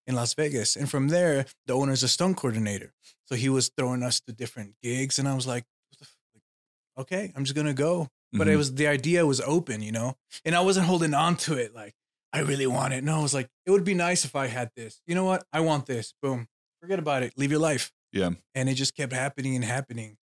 in 0.08 0.16
Las 0.16 0.34
Vegas. 0.34 0.76
And 0.76 0.90
from 0.90 1.08
there, 1.10 1.46
the 1.68 1.74
owner's 1.74 2.04
a 2.04 2.08
stunt 2.08 2.38
coordinator. 2.38 2.94
So 3.26 3.36
he 3.36 3.48
was 3.50 3.70
throwing 3.78 4.04
us 4.04 4.20
to 4.22 4.34
different 4.34 4.74
gigs. 4.84 5.20
And 5.20 5.28
I 5.28 5.36
was 5.36 5.46
like, 5.48 5.64
what 5.90 6.00
the 6.00 6.06
f- 6.06 7.02
okay, 7.04 7.32
I'm 7.36 7.44
just 7.46 7.56
going 7.56 7.68
to 7.68 7.74
go. 7.74 8.08
But 8.34 8.48
it 8.48 8.54
Mhm. 8.54 8.58
was 8.58 8.74
the 8.76 8.88
idea 8.88 9.26
was 9.26 9.42
open, 9.42 9.82
you 9.82 9.92
know? 9.92 10.16
And 10.46 10.56
I 10.56 10.62
wasn't 10.62 10.86
holding 10.88 11.14
on 11.14 11.36
to 11.38 11.54
it 11.56 11.74
like, 11.74 11.94
I 12.34 12.42
really 12.42 12.68
want 12.68 12.94
it. 12.94 13.04
No, 13.04 13.18
I 13.18 13.22
was 13.22 13.34
like, 13.34 13.50
it 13.66 13.72
would 13.72 13.84
be 13.84 13.96
nice 13.96 14.24
if 14.26 14.36
I 14.36 14.48
had 14.48 14.70
this. 14.76 15.02
You 15.08 15.16
know 15.16 15.24
what? 15.26 15.46
I 15.52 15.62
want 15.62 15.86
this. 15.88 16.14
Boom. 16.22 16.48
Forget 16.82 17.00
about 17.00 17.24
it. 17.24 17.34
Leave 17.38 17.50
your 17.52 17.60
life. 17.60 17.92
Yeah. 18.12 18.32
And 18.56 18.70
it 18.70 18.76
just 18.76 18.96
kept 18.96 19.14
happening 19.14 19.56
and 19.56 19.64
happening. 19.64 20.18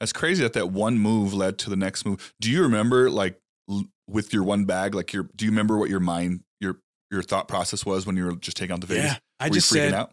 That's 0.00 0.12
crazy 0.12 0.42
that 0.42 0.52
that 0.54 0.70
one 0.70 0.98
move 0.98 1.32
led 1.32 1.58
to 1.60 1.70
the 1.70 1.76
next 1.76 2.04
move. 2.04 2.32
Do 2.40 2.50
you 2.50 2.62
remember 2.62 3.08
like 3.08 3.38
l- 3.70 3.84
with 4.08 4.32
your 4.34 4.42
one 4.42 4.64
bag, 4.64 4.94
like 4.94 5.12
your, 5.12 5.28
do 5.36 5.44
you 5.44 5.50
remember 5.50 5.78
what 5.78 5.88
your 5.88 6.00
mind, 6.00 6.40
your, 6.60 6.78
your 7.10 7.22
thought 7.22 7.46
process 7.48 7.86
was 7.86 8.04
when 8.06 8.16
you 8.16 8.24
were 8.24 8.34
just 8.36 8.56
taking 8.56 8.74
out 8.74 8.80
the 8.80 8.86
Vegas? 8.86 9.04
Yeah. 9.12 9.18
I 9.38 9.48
Were 9.48 9.54
just 9.54 9.70
you 9.70 9.78
freaking 9.80 9.90
said, 9.90 9.94
out? 9.94 10.12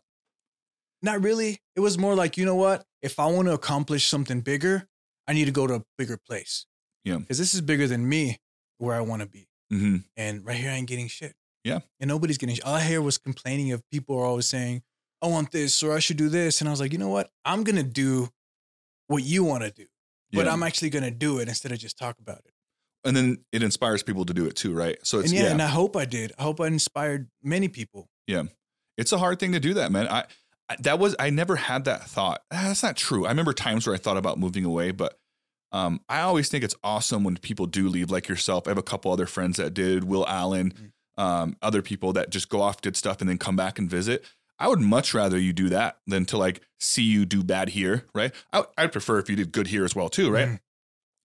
Not 1.01 1.23
really. 1.23 1.59
It 1.75 1.79
was 1.79 1.97
more 1.97 2.13
like, 2.13 2.37
you 2.37 2.45
know 2.45 2.55
what? 2.55 2.83
If 3.01 3.19
I 3.19 3.25
want 3.27 3.47
to 3.47 3.53
accomplish 3.53 4.05
something 4.05 4.41
bigger, 4.41 4.87
I 5.27 5.33
need 5.33 5.45
to 5.45 5.51
go 5.51 5.65
to 5.65 5.75
a 5.75 5.83
bigger 5.97 6.17
place. 6.17 6.65
Yeah. 7.05 7.17
Because 7.17 7.37
this 7.37 7.53
is 7.53 7.61
bigger 7.61 7.87
than 7.87 8.07
me 8.07 8.37
where 8.77 8.95
I 8.95 9.01
want 9.01 9.21
to 9.21 9.27
be. 9.27 9.47
hmm 9.71 9.97
And 10.17 10.45
right 10.45 10.57
here, 10.57 10.69
I 10.71 10.75
ain't 10.75 10.87
getting 10.87 11.07
shit. 11.07 11.33
Yeah. 11.63 11.79
And 11.99 12.07
nobody's 12.07 12.37
getting 12.37 12.55
shit. 12.55 12.65
All 12.65 12.75
I 12.75 12.81
hear 12.81 13.01
was 13.01 13.17
complaining 13.17 13.71
of 13.71 13.81
people 13.91 14.17
are 14.17 14.25
always 14.25 14.45
saying, 14.45 14.81
I 15.21 15.27
want 15.27 15.51
this 15.51 15.83
or 15.83 15.93
I 15.93 15.99
should 15.99 16.17
do 16.17 16.29
this. 16.29 16.61
And 16.61 16.67
I 16.67 16.71
was 16.71 16.79
like, 16.79 16.91
you 16.93 16.97
know 16.99 17.09
what? 17.09 17.29
I'm 17.45 17.63
going 17.63 17.75
to 17.75 17.83
do 17.83 18.29
what 19.07 19.23
you 19.23 19.43
want 19.43 19.63
to 19.63 19.71
do, 19.71 19.85
but 20.31 20.45
Yeah. 20.45 20.53
I'm 20.53 20.63
actually 20.63 20.89
going 20.91 21.03
to 21.03 21.11
do 21.11 21.39
it 21.39 21.47
instead 21.49 21.71
of 21.71 21.79
just 21.79 21.97
talk 21.97 22.17
about 22.19 22.39
it. 22.39 22.53
and 23.05 23.15
then 23.15 23.37
it 23.51 23.63
inspires 23.63 24.03
people 24.03 24.25
to 24.25 24.33
do 24.33 24.45
it 24.45 24.55
too, 24.55 24.73
right? 24.73 24.97
So 25.03 25.19
it's 25.19 25.29
and 25.29 25.37
yeah, 25.39 25.45
yeah, 25.45 25.51
and 25.51 25.61
I 25.61 25.67
hope 25.67 25.95
I 25.95 26.05
did. 26.05 26.31
I 26.37 26.43
hope 26.43 26.59
I 26.61 26.67
inspired 26.67 27.29
many 27.41 27.67
people. 27.69 28.09
Yeah. 28.27 28.43
It's 28.97 29.11
a 29.13 29.17
hard 29.17 29.39
thing 29.39 29.53
to 29.53 29.59
do 29.59 29.73
that, 29.75 29.91
man. 29.91 30.07
I, 30.09 30.25
I 30.69 30.75
that 30.81 30.99
was 30.99 31.15
I 31.17 31.29
never 31.29 31.55
had 31.55 31.85
that 31.85 32.03
thought. 32.09 32.41
Ah, 32.51 32.63
That's 32.67 32.83
not 32.83 32.97
true. 32.97 33.25
I 33.25 33.29
remember 33.29 33.53
times 33.53 33.87
where 33.87 33.95
I 33.95 33.97
thought 33.97 34.17
about 34.17 34.37
moving 34.37 34.65
away, 34.65 34.91
but 34.91 35.17
um, 35.71 36.01
I 36.09 36.21
always 36.21 36.49
think 36.49 36.63
it's 36.63 36.75
awesome 36.83 37.23
when 37.23 37.37
people 37.37 37.65
do 37.67 37.87
leave, 37.87 38.11
like 38.11 38.27
yourself. 38.27 38.67
I 38.67 38.71
have 38.71 38.77
a 38.77 38.83
couple 38.83 39.11
other 39.11 39.25
friends 39.27 39.57
that 39.57 39.73
did. 39.73 40.03
Will 40.03 40.27
Allen, 40.27 40.73
Mm. 41.17 41.23
um, 41.23 41.55
other 41.61 41.81
people 41.81 42.11
that 42.13 42.29
just 42.31 42.49
go 42.49 42.61
off, 42.61 42.81
did 42.81 42.95
stuff, 42.97 43.21
and 43.21 43.29
then 43.29 43.37
come 43.37 43.55
back 43.55 43.79
and 43.79 43.89
visit. 43.89 44.25
I 44.59 44.67
would 44.67 44.79
much 44.81 45.13
rather 45.13 45.37
you 45.39 45.53
do 45.53 45.69
that 45.69 45.97
than 46.05 46.25
to 46.25 46.37
like 46.37 46.61
see 46.79 47.03
you 47.03 47.25
do 47.25 47.43
bad 47.43 47.69
here, 47.69 48.05
right? 48.13 48.33
I, 48.51 48.63
I'd 48.77 48.91
prefer 48.91 49.17
if 49.19 49.29
you 49.29 49.35
did 49.35 49.51
good 49.51 49.67
here 49.67 49.85
as 49.85 49.95
well 49.95 50.09
too, 50.09 50.29
right? 50.29 50.47
Mhm. 50.49 50.59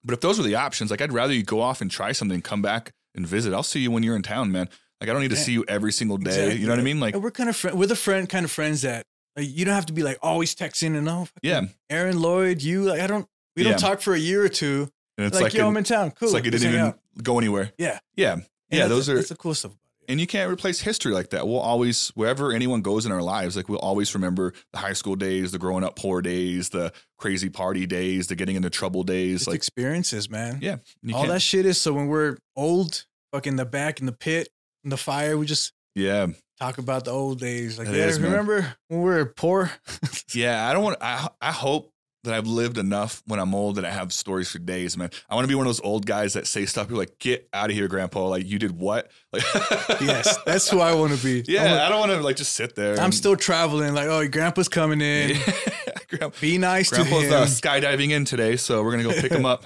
But 0.05 0.15
if 0.15 0.21
those 0.21 0.39
were 0.39 0.45
the 0.45 0.55
options, 0.57 0.91
like 0.91 1.01
I'd 1.01 1.13
rather 1.13 1.33
you 1.33 1.43
go 1.43 1.61
off 1.61 1.81
and 1.81 1.91
try 1.91 2.13
something, 2.13 2.41
come 2.43 2.63
back 2.63 2.93
and 3.15 3.27
visit. 3.27 3.53
I'll 3.55 3.63
see 3.63 3.81
you 3.81 3.91
when 3.91 4.03
you're 4.03 4.17
in 4.17 4.23
town, 4.23 4.53
man. 4.53 4.69
Like 5.01 5.11
I 5.11 5.13
don't 5.13 5.23
need 5.23 5.31
to 5.31 5.37
Yeah. 5.37 5.43
see 5.43 5.53
you 5.53 5.65
every 5.67 5.93
single 5.93 6.17
day. 6.19 6.31
Exactly. 6.31 6.57
You 6.61 6.67
know 6.67 6.73
what 6.73 6.79
I 6.81 6.83
mean? 6.85 7.01
Like 7.01 7.15
And 7.15 7.23
we're 7.23 7.31
kind 7.31 7.49
of 7.49 7.57
friend. 7.57 7.79
We're 7.79 7.87
the 7.87 7.97
friend 7.97 8.29
kind 8.29 8.45
of 8.45 8.51
friends 8.51 8.83
that 8.83 9.05
like, 9.37 9.49
you 9.49 9.65
don't 9.65 9.75
have 9.75 9.87
to 9.87 9.93
be 9.93 10.03
like 10.05 10.19
always 10.23 10.55
texting 10.55 10.97
and 10.97 11.09
all. 11.09 11.25
fucking 11.25 11.41
yeah, 11.51 11.63
Aaron 11.91 12.21
Lloyd, 12.21 12.63
you 12.63 12.85
like 12.85 13.01
I 13.01 13.07
don't. 13.07 13.27
We 13.57 13.63
Yeah. 13.65 13.71
don't 13.71 13.79
talk 13.81 14.01
for 14.01 14.15
a 14.15 14.19
year 14.19 14.45
or 14.45 14.49
two. 14.49 14.89
and 15.17 15.27
it's 15.27 15.35
like, 15.35 15.45
like, 15.45 15.55
yo, 15.55 15.63
an- 15.63 15.69
I'm 15.71 15.77
in 15.79 15.85
town. 15.85 16.11
Cool. 16.13 16.27
it's 16.29 16.35
like 16.35 16.45
it 16.47 16.51
didn't 16.51 16.69
even 16.69 16.81
out. 16.81 16.99
go 17.23 17.39
anywhere. 17.39 17.73
Yeah. 17.79 17.99
Yeah, 18.17 18.33
And 18.33 18.43
yeah. 18.71 18.87
Those 18.89 19.07
the- 19.07 19.13
are 19.13 19.17
that's 19.17 19.29
the 19.29 19.37
cool 19.37 19.55
stuff. 19.55 19.73
And 20.09 20.21
you 20.21 20.27
can't 20.27 20.51
replace 20.53 20.81
history 20.81 21.13
like 21.13 21.31
that. 21.31 21.47
We'll 21.47 21.59
always, 21.59 22.09
wherever 22.11 22.53
anyone 22.53 22.83
goes 22.83 23.07
in 23.07 23.13
our 23.13 23.23
lives, 23.23 23.57
like 23.57 23.69
we'll 23.69 23.79
always 23.79 24.15
remember 24.15 24.53
the 24.73 24.79
high 24.79 24.93
school 24.93 25.17
days, 25.17 25.53
the 25.53 25.59
growing 25.59 25.85
up 25.85 25.97
poor 25.97 26.23
days, 26.23 26.71
the 26.71 26.93
crazy 27.19 27.49
party 27.49 27.87
days, 27.87 28.27
the 28.27 28.37
getting 28.37 28.57
into 28.57 28.71
trouble 28.71 29.03
days. 29.03 29.43
It's 29.43 29.47
like, 29.49 29.57
experiences, 29.57 30.29
man. 30.31 30.59
yeah, 30.61 30.77
All 31.13 31.27
that 31.27 31.43
shit 31.43 31.67
is 31.67 31.81
so 31.81 31.93
when 31.93 32.07
we're 32.09 32.37
old, 32.57 33.05
fucking 33.33 33.57
the 33.57 33.65
back 33.65 34.01
in 34.01 34.07
the 34.07 34.13
pit, 34.13 34.49
in 34.85 34.91
the 34.91 34.97
fire, 34.97 35.37
we 35.39 35.47
just 35.47 35.73
yeah, 35.95 36.27
talk 36.59 36.79
about 36.79 37.05
the 37.05 37.11
old 37.13 37.41
days. 37.41 37.79
Like, 37.79 37.89
It 37.89 37.95
yeah, 37.95 38.05
is, 38.07 38.19
man. 38.19 38.31
remember 38.33 38.75
when 38.89 39.01
we 39.03 39.11
were 39.11 39.27
poor? 39.27 39.71
yeah. 40.35 40.69
I 40.69 40.73
don't 40.73 40.83
want. 40.83 40.99
I 41.01 41.29
I 41.41 41.53
hope 41.53 41.93
that 42.25 42.35
I've 42.35 42.47
lived 42.47 42.77
enough 42.79 43.23
when 43.27 43.39
I'm 43.41 43.55
old 43.55 43.77
that 43.77 43.85
I 43.85 43.91
have 43.91 44.13
stories 44.13 44.51
for 44.51 44.59
days, 44.59 44.97
man. 44.97 45.11
I 45.31 45.35
want 45.35 45.45
to 45.45 45.49
be 45.49 45.55
one 45.55 45.67
of 45.67 45.69
those 45.69 45.81
old 45.81 46.05
guys 46.07 46.33
that 46.35 46.47
say 46.47 46.67
stuff. 46.67 46.91
Are 46.91 46.95
like, 46.95 47.19
get 47.19 47.49
out 47.53 47.71
of 47.71 47.77
here, 47.77 47.89
Grandpa. 47.89 48.27
Like 48.27 48.47
you 48.47 48.59
did 48.59 48.73
what? 48.79 49.11
Like, 49.33 49.43
yes, 50.01 50.37
that's 50.45 50.69
who 50.69 50.81
I 50.81 50.95
want 50.95 51.17
to 51.17 51.23
be. 51.25 51.45
Yeah, 51.51 51.65
I'm, 51.65 51.81
I 51.81 51.89
don't 51.89 52.01
want 52.01 52.13
to 52.13 52.21
like 52.21 52.37
just 52.37 52.55
sit 52.55 52.75
there. 52.75 52.95
I'm 52.97 53.05
and- 53.05 53.15
still 53.15 53.37
traveling. 53.37 53.95
Like, 53.95 54.09
oh, 54.09 54.27
grandpa's 54.29 54.69
coming 54.69 55.01
in. 55.01 55.37
Grandpa, 56.09 56.37
Be 56.41 56.59
nice 56.59 56.91
Grandpa's 56.91 57.23
to 57.23 57.27
him. 57.29 57.33
uh, 57.33 57.47
skydiving 57.47 58.11
in 58.11 58.25
today, 58.25 58.57
so 58.57 58.83
we're 58.83 58.91
gonna 58.93 59.03
go 59.03 59.13
pick 59.13 59.33
him 59.33 59.47
up. 59.47 59.65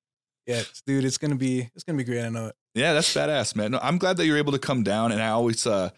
yeah, 0.46 0.62
dude, 0.86 1.04
it's 1.04 1.16
gonna 1.18 1.36
be 1.36 1.70
it's 1.74 1.84
gonna 1.84 1.96
be 1.96 2.04
great. 2.04 2.22
I 2.24 2.28
know 2.28 2.46
it. 2.46 2.56
Yeah, 2.74 2.92
that's 2.92 3.12
badass, 3.14 3.56
man. 3.56 3.70
No, 3.70 3.78
I'm 3.82 3.96
glad 3.98 4.16
that 4.18 4.26
you're 4.26 4.36
able 4.36 4.52
to 4.52 4.58
come 4.58 4.82
down. 4.82 5.12
And 5.12 5.22
I 5.22 5.28
always, 5.28 5.66
uh, 5.66 5.90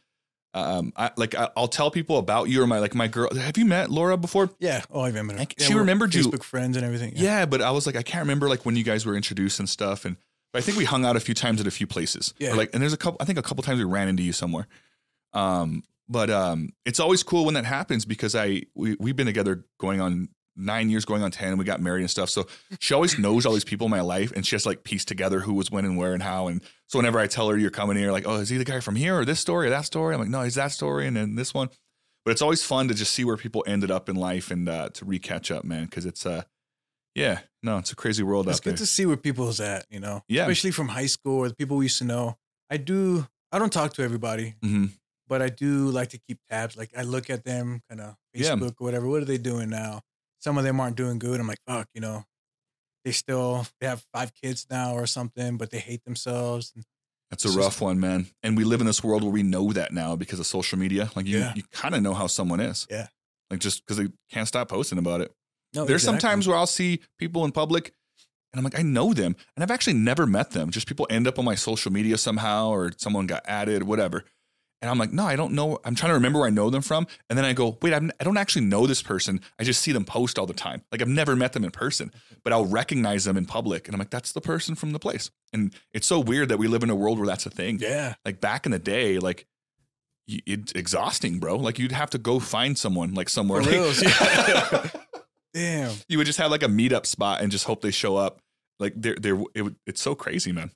um, 0.55 0.93
I 0.97 1.11
like 1.17 1.35
I, 1.35 1.51
I'll 1.57 1.69
tell 1.69 1.91
people 1.91 2.19
about 2.19 2.49
you 2.49 2.63
or 2.63 2.67
my 2.67 2.79
like 2.79 2.95
my 2.95 3.07
girl. 3.09 3.33
Have 3.35 3.57
you 3.59 3.65
met 3.67 3.91
Laura 3.91 4.17
before? 4.17 4.51
Yeah. 4.59 4.83
Oh, 4.91 5.01
I 5.01 5.09
remember. 5.09 5.35
Like, 5.37 5.55
Yeah, 5.59 5.67
she 5.67 5.75
remembered 5.75 6.15
you- 6.15 6.23
Facebook 6.25 6.43
friends 6.43 6.77
and 6.77 6.85
everything. 6.87 7.13
Yeah. 7.17 7.47
but 7.47 7.61
I 7.63 7.71
was 7.71 7.87
like, 7.87 7.97
I 7.97 8.03
can't 8.03 8.23
remember 8.23 8.49
like 8.49 8.65
when 8.65 8.75
you 8.77 8.85
guys 8.85 9.05
were 9.07 9.15
introduced 9.17 9.59
and 9.61 9.69
stuff. 9.69 10.05
And 10.05 10.17
but 10.53 10.61
I 10.61 10.63
think 10.63 10.79
we 10.79 10.85
hung 10.87 11.05
out 11.05 11.15
a 11.17 11.21
few 11.21 11.35
times 11.35 11.61
at 11.61 11.67
a 11.67 11.71
few 11.71 11.87
places. 11.87 12.33
Yeah. 12.39 12.53
Or, 12.53 12.57
like, 12.57 12.71
and 12.73 12.83
there's 12.83 12.95
a 12.95 12.97
couple. 12.97 13.19
I 13.21 13.25
think 13.27 13.39
a 13.39 13.43
couple 13.43 13.63
times 13.63 13.79
we 13.79 13.85
ran 13.85 14.09
into 14.09 14.23
you 14.23 14.33
somewhere. 14.33 14.67
Um, 15.35 15.83
but 16.09 16.31
um, 16.31 16.71
it's 16.87 17.01
always 17.01 17.23
cool 17.23 17.45
when 17.45 17.55
that 17.55 17.67
happens 17.67 18.05
because 18.07 18.35
I 18.35 18.63
we 18.75 18.97
we've 18.99 19.17
been 19.17 19.27
together 19.27 19.67
going 19.79 20.01
on 20.01 20.29
nine 20.59 20.91
years, 20.91 21.05
going 21.05 21.23
on 21.23 21.31
ten, 21.31 21.49
and 21.49 21.59
we 21.59 21.65
got 21.65 21.81
married 21.81 22.01
and 22.03 22.11
stuff. 22.11 22.29
So 22.29 22.47
she 22.81 22.93
always 22.93 23.19
knows 23.19 23.47
all 23.47 23.53
these 23.55 23.65
people 23.65 23.87
in 23.87 23.91
my 23.91 24.01
life, 24.01 24.33
and 24.35 24.45
she 24.47 24.55
has 24.57 24.65
to, 24.65 24.69
like 24.71 24.85
piece 24.85 25.05
together 25.05 25.41
who 25.41 25.55
was 25.55 25.71
when 25.71 25.85
and 25.85 25.97
where 25.97 26.13
and 26.15 26.23
how. 26.23 26.49
And 26.49 26.63
so 26.87 26.99
whenever 26.99 27.19
I 27.19 27.27
tell 27.27 27.49
her 27.49 27.57
you're 27.57 27.71
coming 27.71 27.97
here, 27.97 28.13
like, 28.13 28.27
oh, 28.27 28.37
is 28.37 28.49
he 28.49 28.59
the 28.59 28.65
guy 28.65 28.81
from 28.81 28.97
here 28.97 29.19
or 29.19 29.25
this 29.25 29.41
story 29.41 29.69
or 29.69 29.71
that 29.71 29.85
story? 29.85 30.15
I'm 30.15 30.21
like, 30.21 30.29
no, 30.31 30.43
he's 30.43 30.57
that 30.57 30.73
story 30.73 31.07
and 31.07 31.17
then 31.17 31.35
this 31.37 31.55
one. 31.55 31.69
But 32.25 32.33
it's 32.33 32.43
always 32.43 32.63
fun 32.63 32.89
to 32.89 32.95
just 32.95 33.13
see 33.15 33.25
where 33.25 33.37
people 33.39 33.65
ended 33.67 33.91
up 33.91 34.09
in 34.11 34.17
life 34.17 34.51
and 34.51 34.69
uh, 34.69 34.91
to 34.91 35.05
recatch 35.07 35.55
up, 35.55 35.65
man, 35.65 35.85
because 35.85 36.05
it's 36.05 36.27
uh, 36.27 36.43
yeah, 37.15 37.41
no, 37.63 37.79
it's 37.79 37.91
a 37.93 37.97
crazy 37.97 38.23
world 38.23 38.49
It's 38.49 38.59
out 38.59 38.65
good 38.65 38.77
to 38.79 38.87
see 38.87 39.07
where 39.07 39.17
people's 39.17 39.61
at, 39.61 39.87
you 39.91 39.99
know. 40.01 40.23
Yeah. 40.29 40.43
Especially 40.43 40.71
from 40.73 40.89
high 40.89 41.07
school 41.07 41.39
or 41.39 41.49
the 41.49 41.55
people 41.55 41.77
we 41.79 41.87
used 41.87 41.99
to 41.99 42.05
know. 42.05 42.37
I 42.71 42.77
do 42.77 43.27
I 43.51 43.59
don't 43.59 43.73
talk 43.73 43.95
to 43.95 44.03
everybody, 44.03 44.55
hmm 44.63 44.87
but 45.27 45.43
I 45.43 45.51
do 45.51 45.91
like 45.91 46.09
to 46.11 46.19
keep 46.19 46.39
tabs. 46.51 46.75
Like 46.75 46.89
I 46.97 47.03
look 47.03 47.29
at 47.29 47.45
them 47.45 47.83
kind 47.91 48.01
of 48.01 48.17
Yeah. 48.33 48.55
Facebook 48.55 48.75
or 48.81 48.85
whatever. 48.87 49.07
What 49.09 49.21
are 49.21 49.27
they 49.27 49.37
doing 49.37 49.69
now? 49.69 50.01
Some 50.41 50.57
of 50.59 50.65
them 50.65 50.81
aren't 50.81 50.97
doing 50.97 51.19
good. 51.19 51.41
I'm 51.41 51.47
like, 51.49 51.61
fuck, 51.67 51.89
you 51.95 52.01
know. 52.01 52.25
They 53.05 53.13
still 53.13 53.67
they 53.81 53.87
have 53.87 54.05
five 54.13 54.33
kids 54.35 54.67
now 54.71 54.95
or 54.95 55.07
something, 55.07 55.57
but 55.57 55.71
they 55.71 55.79
hate 55.79 56.05
themselves. 56.05 56.73
That's 57.31 57.45
a 57.45 57.51
rough 57.51 57.81
one, 57.81 58.01
man. 58.01 58.27
And 58.43 58.57
we 58.57 58.65
live 58.65 58.81
in 58.81 58.87
this 58.87 59.05
world 59.05 59.23
where 59.23 59.33
we 59.33 59.43
know 59.43 59.73
that 59.73 59.93
now 59.93 60.17
because 60.17 60.41
of 60.41 60.47
social 60.47 60.79
media. 60.79 61.11
Like 61.15 61.27
you, 61.27 61.39
Yeah. 61.39 61.53
you 61.55 61.63
kind 61.73 61.95
of 61.95 62.03
know 62.03 62.15
how 62.15 62.27
someone 62.27 62.61
is. 62.61 62.87
Yeah. 62.91 63.09
Like 63.51 63.61
just 63.61 63.85
because 63.85 63.97
they 63.99 64.09
can't 64.31 64.49
stop 64.49 64.69
posting 64.69 64.99
about 64.99 65.21
it. 65.21 65.33
no, 65.75 65.85
There's 65.85 66.03
exactly. 66.03 66.21
sometimes 66.21 66.49
where 66.49 66.57
I'll 66.57 66.67
see 66.67 67.01
people 67.19 67.45
in 67.45 67.53
public 67.53 67.93
and 68.53 68.59
I'm 68.59 68.65
like, 68.65 68.79
I 68.79 68.83
know 68.83 69.13
them. 69.13 69.37
And 69.57 69.63
I've 69.63 69.71
actually 69.71 69.95
never 69.95 70.27
met 70.27 70.51
them. 70.53 70.71
Just 70.71 70.87
people 70.87 71.07
end 71.11 71.27
up 71.29 71.39
on 71.39 71.45
my 71.45 71.55
social 71.55 71.93
media 71.93 72.17
somehow 72.19 72.69
or 72.71 72.93
someone 72.97 73.27
got 73.27 73.43
added, 73.47 73.83
whatever. 73.85 74.25
And 74.81 74.91
I'm 74.91 74.99
like, 74.99 75.13
no, 75.13 75.25
I 75.25 75.35
don't 75.35 75.55
know. 75.55 75.79
I'm 75.85 75.95
trying 75.95 76.11
to 76.11 76.15
remember 76.15 76.39
where 76.39 76.47
I 76.47 76.53
know 76.53 76.71
them 76.71 76.83
from. 76.83 77.07
And 77.29 77.37
then 77.37 77.45
I 77.45 77.53
go, 77.53 77.79
wait, 77.83 77.93
I'm, 77.93 78.13
I 78.21 78.25
don't 78.25 78.37
actually 78.37 78.65
know 78.65 78.87
this 78.87 79.03
person. 79.03 79.41
I 79.59 79.65
just 79.65 79.83
see 79.83 79.91
them 79.91 80.05
post 80.05 80.39
all 80.39 80.47
the 80.47 80.55
time. 80.55 80.83
Like 80.93 81.03
I've 81.03 81.09
never 81.09 81.35
met 81.35 81.53
them 81.53 81.65
in 81.65 81.73
person, 81.73 82.13
but 82.45 82.53
I'll 82.53 82.67
recognize 82.67 83.25
them 83.25 83.37
in 83.37 83.45
public. 83.45 83.89
And 83.89 83.95
I'm 83.95 83.99
like, 83.99 84.11
that's 84.11 84.33
the 84.33 84.41
person 84.41 84.77
from 84.77 84.93
the 84.93 85.01
place. 85.01 85.31
And 85.53 85.75
it's 85.93 86.07
so 86.07 86.21
weird 86.21 86.49
that 86.51 86.59
we 86.59 86.69
live 86.69 86.85
in 86.85 86.91
a 86.91 86.95
world 86.95 87.19
where 87.19 87.27
that's 87.27 87.47
a 87.47 87.51
thing. 87.51 87.79
Yeah. 87.81 88.15
Like 88.25 88.41
back 88.41 88.67
in 88.67 88.73
the 88.73 88.79
day, 88.79 89.19
like 89.19 89.47
it's 90.29 90.73
exhausting, 90.73 91.41
bro. 91.41 91.57
Like 91.57 91.79
you'd 91.79 91.93
have 91.93 92.11
to 92.11 92.19
go 92.19 92.39
find 92.39 92.79
someone 92.79 93.15
like 93.15 93.29
somewhere. 93.29 93.63
Like, 93.63 94.03
yeah. 94.03 94.91
Damn. 95.55 95.97
you 96.09 96.19
would 96.19 96.27
just 96.27 96.39
have 96.39 96.51
like 96.51 96.63
a 96.63 96.69
meetup 96.69 97.07
spot 97.07 97.41
and 97.41 97.51
just 97.51 97.65
hope 97.65 97.81
they 97.81 97.91
show 97.91 98.17
up. 98.17 98.41
Like 98.79 98.93
they're 98.97 99.17
they're 99.17 99.43
it, 99.55 99.75
it's 99.87 100.01
so 100.01 100.15
crazy, 100.15 100.53
man. 100.53 100.71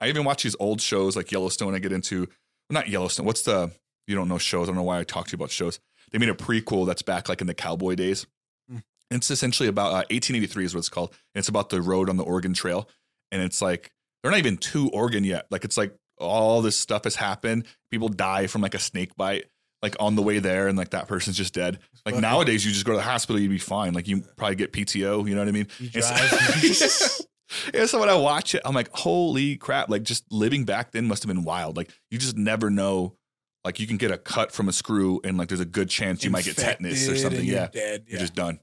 I 0.00 0.08
even 0.08 0.24
watch 0.24 0.42
these 0.42 0.56
old 0.58 0.80
shows 0.80 1.16
like 1.16 1.30
Yellowstone. 1.30 1.74
I 1.74 1.78
get 1.78 1.92
into 1.92 2.28
not 2.70 2.88
Yellowstone. 2.88 3.26
What's 3.26 3.42
the 3.42 3.70
you 4.06 4.14
don't 4.14 4.28
know 4.28 4.38
shows? 4.38 4.68
I 4.68 4.70
don't 4.70 4.76
know 4.76 4.82
why 4.82 4.98
I 4.98 5.04
talk 5.04 5.26
to 5.26 5.32
you 5.32 5.36
about 5.36 5.50
shows. 5.50 5.80
They 6.12 6.18
made 6.18 6.28
a 6.28 6.34
prequel 6.34 6.86
that's 6.86 7.02
back 7.02 7.28
like 7.28 7.40
in 7.40 7.46
the 7.46 7.54
cowboy 7.54 7.94
days. 7.94 8.26
Hmm. 8.70 8.78
It's 9.10 9.30
essentially 9.30 9.68
about 9.68 9.88
uh, 9.88 10.04
1883 10.10 10.64
is 10.64 10.74
what 10.74 10.80
it's 10.80 10.88
called, 10.88 11.10
and 11.34 11.40
it's 11.40 11.48
about 11.48 11.70
the 11.70 11.82
road 11.82 12.08
on 12.08 12.16
the 12.16 12.24
Oregon 12.24 12.54
Trail. 12.54 12.88
And 13.32 13.42
it's 13.42 13.60
like 13.60 13.90
they're 14.22 14.30
not 14.30 14.38
even 14.38 14.56
to 14.58 14.88
Oregon 14.90 15.24
yet. 15.24 15.46
Like 15.50 15.64
it's 15.64 15.76
like 15.76 15.94
all 16.18 16.62
this 16.62 16.76
stuff 16.76 17.04
has 17.04 17.16
happened. 17.16 17.66
People 17.90 18.08
die 18.08 18.46
from 18.46 18.62
like 18.62 18.74
a 18.74 18.78
snake 18.78 19.16
bite, 19.16 19.46
like 19.82 19.96
on 19.98 20.14
the 20.14 20.22
way 20.22 20.38
there, 20.38 20.68
and 20.68 20.78
like 20.78 20.90
that 20.90 21.08
person's 21.08 21.36
just 21.36 21.54
dead. 21.54 21.78
Like 22.06 22.16
nowadays, 22.16 22.64
you 22.64 22.72
just 22.72 22.84
go 22.84 22.92
to 22.92 22.98
the 22.98 23.02
hospital, 23.02 23.40
you'd 23.40 23.50
be 23.50 23.58
fine. 23.58 23.94
Like 23.94 24.06
you 24.08 24.22
probably 24.36 24.56
get 24.56 24.72
PTO. 24.72 25.28
You 25.28 25.34
know 25.34 25.40
what 25.40 25.48
I 25.48 25.52
mean? 25.52 25.68
You 25.78 25.90
drive. 25.90 27.20
yeah, 27.72 27.86
so 27.86 28.00
when 28.00 28.08
I 28.08 28.14
watch 28.14 28.54
it, 28.54 28.62
I'm 28.64 28.74
like, 28.74 28.88
holy 28.92 29.56
crap! 29.56 29.88
Like 29.88 30.02
just 30.02 30.24
living 30.30 30.64
back 30.64 30.92
then 30.92 31.06
must 31.06 31.22
have 31.22 31.28
been 31.28 31.44
wild. 31.44 31.76
Like 31.76 31.90
you 32.10 32.18
just 32.18 32.36
never 32.36 32.70
know. 32.70 33.16
Like 33.64 33.80
you 33.80 33.86
can 33.86 33.96
get 33.96 34.10
a 34.10 34.18
cut 34.18 34.52
from 34.52 34.68
a 34.68 34.72
screw, 34.72 35.20
and 35.24 35.38
like 35.38 35.48
there's 35.48 35.60
a 35.60 35.64
good 35.64 35.88
chance 35.88 36.22
you 36.24 36.30
might 36.30 36.44
get 36.44 36.56
tetanus 36.56 37.08
or 37.08 37.16
something. 37.16 37.44
you're 37.44 37.56
Yeah, 37.56 37.66
Dead. 37.68 38.04
you're 38.06 38.20
just 38.20 38.34
done. 38.34 38.60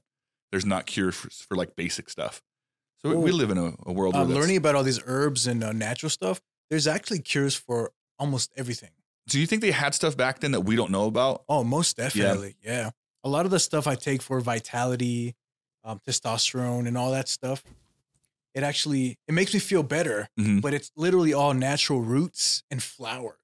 There's 0.52 0.66
not 0.66 0.86
cure 0.86 1.10
for, 1.12 1.28
for 1.30 1.56
like 1.56 1.74
basic 1.76 2.08
stuff. 2.10 2.42
So 3.02 3.10
we- 3.10 3.16
we 3.16 3.32
live 3.32 3.50
in 3.50 3.58
a, 3.58 3.72
a 3.84 3.92
world 3.92 4.14
uh, 4.14 4.22
learning 4.22 4.56
about 4.58 4.74
all 4.76 4.84
these 4.84 5.00
herbs 5.06 5.46
and 5.48 5.64
uh, 5.64 5.72
natural 5.72 6.08
stuff, 6.10 6.40
there's 6.70 6.86
actually 6.86 7.18
cures 7.20 7.54
for 7.56 7.90
almost 8.18 8.52
everything. 8.56 8.90
Do 9.28 9.40
you 9.40 9.46
think 9.46 9.60
they 9.62 9.72
had 9.72 9.92
stuff 9.94 10.16
back 10.16 10.38
then 10.40 10.52
that 10.52 10.60
we 10.60 10.76
don't 10.76 10.90
know 10.92 11.06
about? 11.06 11.42
Oh, 11.48 11.64
most 11.64 11.96
definitely. 11.96 12.54
Yeah. 12.62 12.90
A 13.24 13.28
lot 13.28 13.44
of 13.44 13.50
the 13.50 13.58
stuff 13.58 13.86
I 13.88 13.94
take 13.96 14.22
for 14.22 14.40
vitality, 14.40 15.34
um, 15.84 16.00
testosterone, 16.06 16.86
and 16.86 16.96
all 16.96 17.10
that 17.12 17.28
stuff, 17.28 17.64
it 18.54 18.62
actually 18.62 19.18
it 19.28 19.32
makes 19.32 19.52
me 19.54 19.60
feel 19.60 19.82
better. 19.82 20.28
Mhm. 20.38 20.60
But 20.60 20.74
it's 20.74 20.90
literally 20.96 21.32
all 21.32 21.54
natural 21.54 22.00
roots 22.00 22.62
and 22.70 22.82
flowers. 22.82 23.36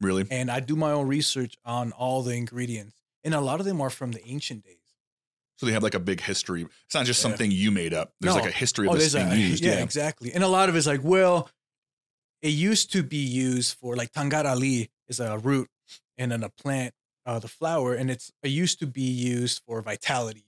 Really? 0.00 0.26
And 0.30 0.50
I 0.50 0.60
do 0.60 0.76
my 0.76 0.92
own 0.92 1.08
research 1.08 1.56
on 1.64 1.92
all 1.92 2.22
the 2.22 2.34
ingredients, 2.34 2.96
and 3.24 3.34
a 3.34 3.40
lot 3.40 3.60
of 3.60 3.66
them 3.66 3.80
are 3.80 3.90
from 3.90 4.12
the 4.12 4.24
ancient 4.26 4.64
days. 4.64 4.74
So 5.58 5.66
they 5.66 5.72
have 5.72 5.82
like 5.82 5.94
a 5.94 6.00
big 6.00 6.20
history. 6.20 6.66
It's 6.86 6.94
not 6.94 7.04
just 7.04 7.18
Yeah. 7.20 7.30
something 7.30 7.50
you 7.50 7.70
made 7.72 7.92
up. 7.92 8.14
There's 8.20 8.34
No. 8.36 8.40
like 8.40 8.50
a 8.50 8.54
history 8.56 8.86
of 8.86 8.94
Oh, 8.94 8.96
this 8.98 9.14
being 9.14 9.26
a 9.32 9.34
used. 9.34 9.62
yeah, 9.64 9.72
Yeah. 9.78 9.82
exactly. 9.82 10.32
And 10.32 10.44
a 10.44 10.48
lot 10.48 10.68
of 10.68 10.76
it's 10.76 10.86
like, 10.86 11.02
well, 11.02 11.50
it 12.42 12.50
used 12.50 12.92
to 12.92 13.02
be 13.02 13.16
used 13.16 13.74
for 13.76 13.96
like 13.96 14.12
Tongkat 14.12 14.44
Ali 14.44 14.90
is 15.08 15.18
a 15.18 15.36
root 15.38 15.68
and 16.16 16.30
then 16.30 16.44
a 16.44 16.48
plant, 16.48 16.94
uh, 17.26 17.40
the 17.40 17.48
flower, 17.48 17.92
and 17.94 18.08
it's 18.08 18.30
it 18.42 18.50
used 18.50 18.78
to 18.78 18.86
be 18.86 19.02
used 19.02 19.62
for 19.66 19.82
vitality. 19.82 20.44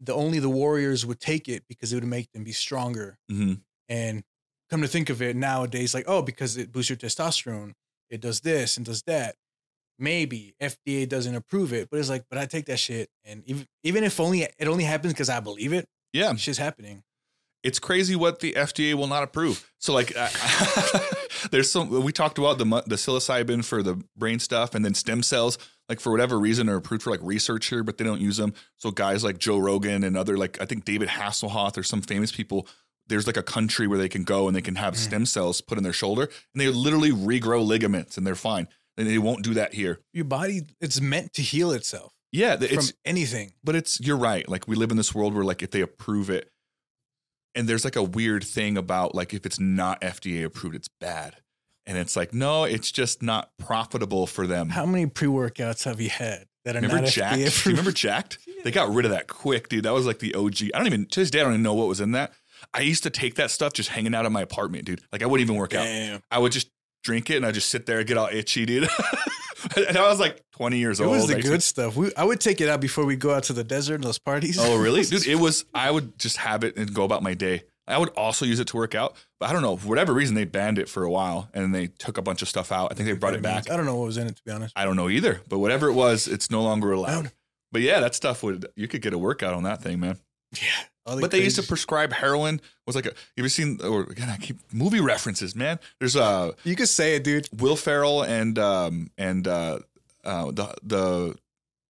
The 0.00 0.14
only 0.14 0.38
the 0.38 0.48
warriors 0.48 1.04
would 1.04 1.20
take 1.20 1.48
it 1.48 1.64
because 1.68 1.92
it 1.92 1.96
would 1.96 2.04
make 2.06 2.32
them 2.32 2.42
be 2.44 2.52
stronger. 2.52 3.18
hmm 3.28 3.54
And 3.88 4.22
come 4.70 4.80
to 4.82 4.88
think 4.88 5.10
of 5.10 5.20
it 5.20 5.36
nowadays, 5.36 5.92
like, 5.94 6.04
oh, 6.08 6.22
because 6.22 6.56
it 6.56 6.72
boosts 6.72 6.88
your 6.90 6.96
testosterone, 6.96 7.72
it 8.08 8.20
does 8.20 8.40
this 8.40 8.76
and 8.76 8.86
does 8.86 9.02
that. 9.02 9.36
Maybe 9.98 10.54
FDA 10.62 11.06
doesn't 11.06 11.34
approve 11.34 11.72
it, 11.74 11.88
but 11.90 12.00
it's 12.00 12.08
like, 12.08 12.24
but 12.30 12.38
I 12.38 12.46
take 12.46 12.64
that 12.66 12.78
shit, 12.78 13.10
and 13.24 13.42
even 13.46 13.66
even 13.82 14.02
if 14.04 14.18
only 14.18 14.42
it 14.42 14.66
only 14.68 14.84
happens 14.84 15.12
because 15.12 15.28
I 15.28 15.40
believe 15.40 15.74
it, 15.74 15.86
Yeah. 16.14 16.34
shit's 16.36 16.56
happening. 16.58 17.02
it's 17.62 17.78
crazy 17.78 18.16
what 18.16 18.40
the 18.40 18.54
FDA 18.54 18.94
will 18.94 19.08
not 19.08 19.22
approve. 19.22 19.70
So 19.78 19.92
like, 19.92 20.14
there's 21.50 21.70
some 21.70 21.90
we 22.02 22.12
talked 22.12 22.38
about 22.38 22.58
the 22.58 22.64
the 22.86 22.96
psilocybin 22.96 23.62
for 23.64 23.82
the 23.82 24.02
brain 24.16 24.38
stuff, 24.38 24.74
and 24.74 24.84
then 24.84 24.94
stem 24.94 25.22
cells. 25.22 25.58
Like 25.90 26.00
for 26.00 26.10
whatever 26.12 26.38
reason 26.38 26.68
are 26.70 26.76
approved 26.76 27.02
for 27.02 27.10
like 27.10 27.20
research 27.22 27.66
here, 27.66 27.82
but 27.82 27.98
they 27.98 28.04
don't 28.04 28.20
use 28.20 28.38
them. 28.38 28.54
So 28.78 28.90
guys 28.92 29.22
like 29.24 29.36
Joe 29.38 29.58
Rogan 29.58 30.04
and 30.04 30.16
other 30.16 30.38
like 30.38 30.58
I 30.62 30.64
think 30.64 30.84
David 30.86 31.08
Hasselhoff 31.08 31.76
or 31.76 31.82
some 31.82 32.00
famous 32.00 32.32
people. 32.32 32.66
There's 33.08 33.26
like 33.26 33.36
a 33.36 33.42
country 33.42 33.86
where 33.88 33.98
they 33.98 34.08
can 34.08 34.22
go 34.22 34.46
and 34.46 34.54
they 34.56 34.62
can 34.62 34.76
have 34.76 34.94
Mm. 34.94 34.98
stem 34.98 35.26
cells 35.26 35.60
put 35.60 35.76
in 35.78 35.84
their 35.84 35.92
shoulder, 35.92 36.30
and 36.54 36.60
they 36.60 36.68
literally 36.68 37.10
regrow 37.10 37.62
ligaments, 37.66 38.16
and 38.16 38.24
they're 38.26 38.36
fine. 38.36 38.68
And 38.96 39.06
they 39.08 39.18
won't 39.18 39.42
do 39.42 39.52
that 39.54 39.74
here. 39.74 39.98
Your 40.12 40.26
body, 40.26 40.62
it's 40.80 41.00
meant 41.00 41.32
to 41.34 41.42
heal 41.42 41.72
itself 41.72 42.12
Yeah, 42.32 42.54
th- 42.56 42.70
it's 42.70 42.90
from 42.90 42.96
anything. 43.04 43.52
but 43.64 43.74
it's 43.74 44.00
you're 44.00 44.16
right. 44.16 44.48
Like 44.48 44.68
we 44.68 44.76
live 44.76 44.90
in 44.92 44.96
this 44.96 45.12
world 45.14 45.34
where 45.34 45.42
like 45.44 45.60
if 45.62 45.70
they 45.72 45.80
approve 45.80 46.30
it, 46.30 46.52
and 47.56 47.68
there's 47.68 47.84
like 47.84 47.96
a 47.96 48.02
weird 48.02 48.44
thing 48.44 48.76
about 48.78 49.14
like 49.14 49.34
if 49.34 49.44
it's 49.44 49.58
not 49.58 50.00
FDA 50.02 50.44
approved, 50.44 50.76
it's 50.76 50.88
bad. 51.00 51.36
And 51.90 51.98
it's 51.98 52.14
like, 52.14 52.32
no, 52.32 52.62
it's 52.62 52.92
just 52.92 53.20
not 53.20 53.50
profitable 53.58 54.28
for 54.28 54.46
them. 54.46 54.68
How 54.68 54.86
many 54.86 55.06
pre 55.06 55.26
workouts 55.26 55.84
have 55.86 56.00
you 56.00 56.08
had 56.08 56.44
that 56.64 56.76
are 56.76 56.80
remember 56.80 57.02
not 57.02 57.10
Jacked? 57.10 57.34
FDA 57.34 57.40
you 57.40 57.46
approved? 57.48 57.66
remember 57.66 57.90
Jacked? 57.92 58.38
They 58.62 58.70
got 58.70 58.92
rid 58.94 59.06
of 59.06 59.10
that 59.12 59.26
quick, 59.26 59.68
dude. 59.70 59.84
That 59.84 59.94
was 59.94 60.04
like 60.06 60.18
the 60.20 60.34
OG. 60.34 60.68
I 60.74 60.78
don't 60.78 60.86
even 60.86 61.06
to 61.06 61.20
this 61.20 61.30
day 61.30 61.40
I 61.40 61.42
don't 61.44 61.52
even 61.54 61.62
know 61.62 61.72
what 61.74 61.88
was 61.88 62.00
in 62.00 62.12
that. 62.12 62.32
I 62.74 62.80
used 62.80 63.02
to 63.04 63.10
take 63.10 63.34
that 63.36 63.50
stuff 63.50 63.72
just 63.72 63.88
hanging 63.88 64.14
out 64.14 64.24
in 64.26 64.32
my 64.32 64.42
apartment, 64.42 64.84
dude. 64.84 65.00
Like 65.10 65.22
I 65.22 65.26
wouldn't 65.26 65.44
even 65.48 65.58
work 65.58 65.74
out. 65.74 66.20
I 66.30 66.38
would 66.38 66.52
just 66.52 66.68
drink 67.02 67.30
it 67.30 67.36
and 67.38 67.46
I 67.46 67.50
just 67.52 67.70
sit 67.70 67.86
there 67.86 67.98
and 67.98 68.06
get 68.06 68.18
all 68.18 68.28
itchy, 68.30 68.66
dude. 68.66 68.86
and 69.88 69.96
I 69.96 70.02
was 70.08 70.20
like 70.20 70.42
20 70.52 70.76
years 70.78 71.00
It 71.00 71.04
old. 71.04 71.16
was 71.16 71.26
the 71.26 71.34
19. 71.34 71.50
good 71.50 71.62
stuff. 71.62 71.96
We, 71.96 72.12
I 72.14 72.24
would 72.24 72.40
take 72.40 72.60
it 72.60 72.68
out 72.68 72.80
before 72.82 73.06
we 73.06 73.16
go 73.16 73.32
out 73.34 73.44
to 73.44 73.52
the 73.54 73.64
desert 73.64 73.96
and 73.96 74.04
those 74.04 74.18
parties. 74.18 74.58
Oh, 74.60 74.76
really? 74.78 75.02
Dude, 75.04 75.26
it 75.26 75.36
was, 75.36 75.64
I 75.74 75.90
would 75.90 76.18
just 76.18 76.36
have 76.36 76.62
it 76.64 76.76
and 76.76 76.92
go 76.92 77.04
about 77.04 77.22
my 77.22 77.32
day. 77.34 77.62
I 77.86 77.98
would 77.98 78.10
also 78.10 78.44
use 78.44 78.60
it 78.60 78.68
to 78.68 78.76
work 78.76 78.94
out, 78.94 79.16
but 79.38 79.48
I 79.48 79.52
don't 79.52 79.62
know. 79.62 79.76
For 79.76 79.88
whatever 79.88 80.12
reason, 80.12 80.34
they 80.34 80.44
banned 80.44 80.78
it 80.78 80.88
for 80.88 81.02
a 81.02 81.10
while 81.10 81.48
and 81.52 81.74
they 81.74 81.88
took 81.88 82.18
a 82.18 82.22
bunch 82.22 82.40
of 82.42 82.48
stuff 82.48 82.70
out. 82.70 82.92
I 82.92 82.94
think 82.94 83.08
they 83.08 83.14
brought 83.14 83.34
it 83.34 83.42
back. 83.42 83.70
I 83.70 83.76
don't 83.76 83.86
know 83.86 83.96
what 83.96 84.06
was 84.06 84.16
in 84.16 84.26
it, 84.26 84.36
to 84.36 84.42
be 84.44 84.52
honest. 84.52 84.72
I 84.76 84.84
don't 84.84 84.96
know 84.96 85.08
either, 85.08 85.40
but 85.48 85.58
whatever 85.58 85.88
it 85.88 85.94
was, 85.94 86.28
it's 86.28 86.50
no 86.50 86.62
longer 86.62 86.92
allowed. 86.92 87.32
But 87.72 87.82
yeah, 87.82 88.00
that 88.00 88.14
stuff 88.14 88.42
would, 88.42 88.68
you 88.76 88.86
could 88.86 89.02
get 89.02 89.12
a 89.12 89.18
workout 89.18 89.54
on 89.54 89.64
that 89.64 89.82
thing, 89.82 90.00
man. 90.00 90.18
Yeah. 90.60 90.66
But 91.04 91.30
they 91.30 91.42
used 91.42 91.56
to 91.56 91.62
prescribe 91.62 92.12
heroin. 92.12 92.60
Was 92.86 92.94
like, 92.94 93.06
a, 93.06 93.12
you 93.36 93.42
ever 93.42 93.48
seen, 93.48 93.80
or 93.82 94.02
again, 94.02 94.28
I 94.28 94.36
keep 94.36 94.58
movie 94.72 95.00
references, 95.00 95.56
man. 95.56 95.80
There's 95.98 96.14
a 96.14 96.54
You 96.64 96.76
could 96.76 96.88
say 96.88 97.16
it, 97.16 97.24
dude. 97.24 97.48
Will 97.58 97.76
Ferrell 97.76 98.22
and 98.22 98.58
um 98.58 99.10
and 99.18 99.48
uh, 99.48 99.80
uh 100.24 100.52
the 100.52 100.74
the 100.82 101.36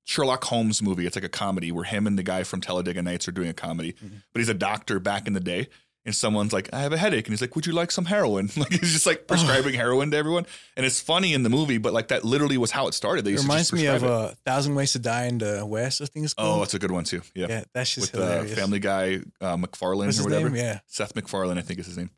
Sherlock 0.05 0.45
Holmes 0.45 0.83
movie. 0.83 1.07
It's 1.07 1.17
like 1.17 1.25
a 1.25 1.29
comedy 1.29 1.71
where 1.73 1.85
him 1.85 2.07
and 2.07 2.19
the 2.19 2.23
guy 2.23 2.43
from 2.43 2.61
Talladega 2.61 3.03
Nights 3.03 3.29
are 3.29 3.33
doing 3.33 3.49
a 3.49 3.55
comedy, 3.55 3.93
Mhm. 3.95 4.23
but 4.33 4.41
he's 4.41 4.49
a 4.49 4.55
doctor 4.55 4.99
back 4.99 5.27
in 5.27 5.33
the 5.35 5.41
day. 5.41 5.69
And 6.07 6.15
someone's 6.17 6.55
like, 6.55 6.71
I 6.73 6.81
have 6.81 6.95
a 6.95 6.97
headache. 6.97 7.27
And 7.27 7.33
he's 7.35 7.43
like, 7.43 7.55
Would 7.55 7.67
you 7.67 7.75
like 7.75 7.91
some 7.91 8.07
heroin? 8.07 8.49
Like 8.57 8.71
he's 8.71 8.91
just 8.93 9.05
like 9.07 9.27
prescribing 9.27 9.75
heroin 9.75 10.11
to 10.13 10.17
everyone. 10.17 10.47
And 10.75 10.87
it's 10.87 10.99
funny 10.99 11.35
in 11.35 11.43
the 11.43 11.51
movie, 11.51 11.77
but 11.77 11.93
like 11.93 12.09
that 12.09 12.25
literally 12.25 12.57
was 12.57 12.71
how 12.71 12.89
it 12.89 12.95
started. 12.95 13.27
They 13.27 13.35
It 13.35 13.41
reminds 13.43 13.71
me 13.71 13.85
of 13.87 14.03
a 14.03 14.35
Thousand 14.47 14.75
Ways 14.75 14.93
to 14.93 14.99
Die 14.99 15.25
in 15.27 15.37
the 15.39 15.65
West, 15.67 16.01
I 16.01 16.07
think 16.07 16.25
it's 16.25 16.35
Oh, 16.39 16.43
called. 16.43 16.63
it's 16.65 16.75
a 16.75 16.79
good 16.79 16.91
one 16.91 17.05
too. 17.05 17.21
Yeah. 17.35 17.47
yeah, 17.51 17.65
that's 17.75 17.95
just 17.95 18.13
With 18.13 18.21
the 18.21 18.27
hilarious. 18.27 18.59
family 18.59 18.79
guy, 18.79 19.21
uh, 19.43 19.59
MacFarlane 19.59 20.07
What's 20.09 20.21
or 20.21 20.25
whatever. 20.25 20.49
name? 20.49 20.57
Yeah. 20.57 20.81
Seth 20.87 21.15
MacFarlane, 21.15 21.59
I 21.59 21.63
think 21.63 21.79
is 21.79 21.87
his 21.87 21.99
name. 21.99 22.11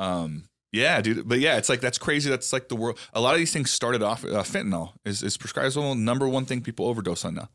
Um, 0.00 0.48
yeah, 0.76 1.00
dude. 1.00 1.28
But 1.28 1.40
yeah, 1.40 1.56
it's 1.56 1.68
like 1.68 1.80
that's 1.80 1.98
crazy. 1.98 2.30
That's 2.30 2.52
like 2.52 2.68
the 2.68 2.76
world. 2.76 2.98
A 3.12 3.20
lot 3.20 3.34
of 3.34 3.38
these 3.38 3.52
things 3.52 3.70
started 3.70 4.02
off. 4.02 4.24
Uh, 4.24 4.42
fentanyl 4.42 4.92
is 5.04 5.22
is 5.22 5.36
prescribed 5.36 5.76
number 5.76 6.28
one 6.28 6.44
thing 6.44 6.60
people 6.62 6.86
overdose 6.86 7.24
on 7.24 7.34
now, 7.34 7.48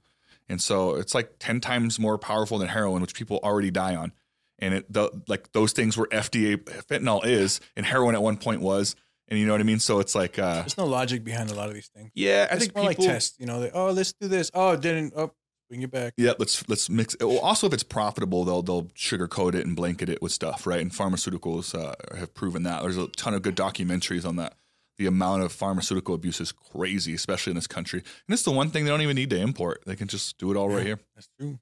and 0.49 0.61
so 0.61 0.95
it's 0.95 1.13
like 1.15 1.33
ten 1.39 1.61
times 1.61 1.99
more 1.99 2.17
powerful 2.17 2.57
than 2.57 2.67
heroin, 2.67 3.01
which 3.01 3.13
people 3.13 3.39
already 3.43 3.71
die 3.71 3.95
on. 3.95 4.11
And 4.59 4.73
it 4.75 4.91
the, 4.93 5.09
like 5.27 5.51
those 5.53 5.71
things 5.73 5.97
where 5.97 6.07
FDA 6.07 6.57
fentanyl 6.57 7.25
is, 7.25 7.59
and 7.75 7.85
heroin 7.85 8.13
at 8.15 8.21
one 8.21 8.37
point 8.37 8.61
was, 8.61 8.95
and 9.27 9.39
you 9.39 9.45
know 9.47 9.53
what 9.53 9.61
I 9.61 9.63
mean. 9.63 9.79
So 9.79 9.99
it's 9.99 10.13
like, 10.13 10.37
uh, 10.37 10.55
There's 10.61 10.77
no 10.77 10.85
logic 10.85 11.23
behind 11.23 11.49
a 11.49 11.55
lot 11.55 11.67
of 11.69 11.73
these 11.73 11.87
things. 11.87 12.11
yeah, 12.13 12.47
I 12.51 12.55
it's 12.55 12.65
think 12.65 12.75
more 12.75 12.89
people. 12.89 13.05
like 13.05 13.13
tests. 13.13 13.37
You 13.39 13.47
know, 13.47 13.59
they, 13.61 13.71
oh, 13.71 13.91
let's 13.91 14.13
do 14.13 14.27
this. 14.27 14.51
Oh, 14.53 14.71
it 14.73 14.81
didn't. 14.81 15.13
Oh, 15.15 15.31
bring 15.71 15.81
it 15.83 15.89
back. 15.91 16.13
Yeah, 16.17 16.33
let's 16.37 16.67
let's 16.67 16.89
mix. 16.89 17.15
Well, 17.19 17.39
also, 17.39 17.65
if 17.67 17.73
it's 17.73 17.81
profitable, 17.83 18.43
they'll 18.43 18.61
they'll 18.61 18.83
sugarcoat 18.87 19.55
it 19.55 19.65
and 19.65 19.73
blanket 19.75 20.09
it 20.09 20.21
with 20.21 20.33
stuff, 20.33 20.67
right? 20.67 20.81
And 20.81 20.91
pharmaceuticals 20.91 21.73
uh, 21.73 21.95
have 22.17 22.33
proven 22.33 22.63
that. 22.63 22.81
There's 22.81 22.97
a 22.97 23.07
ton 23.07 23.33
of 23.33 23.41
good 23.41 23.55
documentaries 23.55 24.25
on 24.27 24.35
that. 24.35 24.55
The 24.97 25.05
amount 25.07 25.43
of 25.43 25.51
pharmaceutical 25.53 26.13
abuse 26.13 26.41
is 26.41 26.51
crazy, 26.51 27.13
especially 27.13 27.51
in 27.51 27.55
this 27.55 27.67
country. 27.67 27.99
And 28.27 28.33
it's 28.33 28.43
the 28.43 28.51
one 28.51 28.69
thing 28.69 28.83
they 28.83 28.91
don't 28.91 29.01
even 29.01 29.15
need 29.15 29.29
to 29.29 29.39
import; 29.39 29.81
they 29.85 29.95
can 29.95 30.09
just 30.09 30.37
do 30.37 30.51
it 30.51 30.57
all 30.57 30.67
right 30.67 30.79
Yeah. 30.79 30.83
here. 30.83 30.99
That's 31.15 31.29
true. 31.39 31.59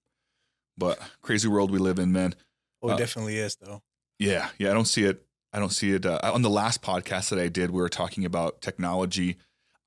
But 0.75 0.99
crazy 1.21 1.47
world 1.47 1.69
we 1.71 1.77
live 1.77 1.99
in, 1.99 2.11
man. 2.11 2.33
Oh, 2.81 2.89
it 2.89 2.93
Uh, 2.93 2.97
definitely 2.97 3.37
is, 3.37 3.57
though. 3.61 3.83
Yeah, 4.17 4.49
yeah. 4.57 4.71
I 4.71 4.73
don't 4.73 4.87
see 4.87 5.03
it. 5.03 5.23
I 5.53 5.59
don't 5.59 5.71
see 5.71 5.91
it. 5.91 6.05
Uh, 6.05 6.19
on 6.23 6.41
the 6.41 6.49
last 6.49 6.81
podcast 6.81 7.29
that 7.29 7.39
I 7.39 7.47
did, 7.47 7.69
we 7.71 7.79
were 7.81 7.89
talking 7.89 8.25
about 8.25 8.61
technology. 8.61 9.37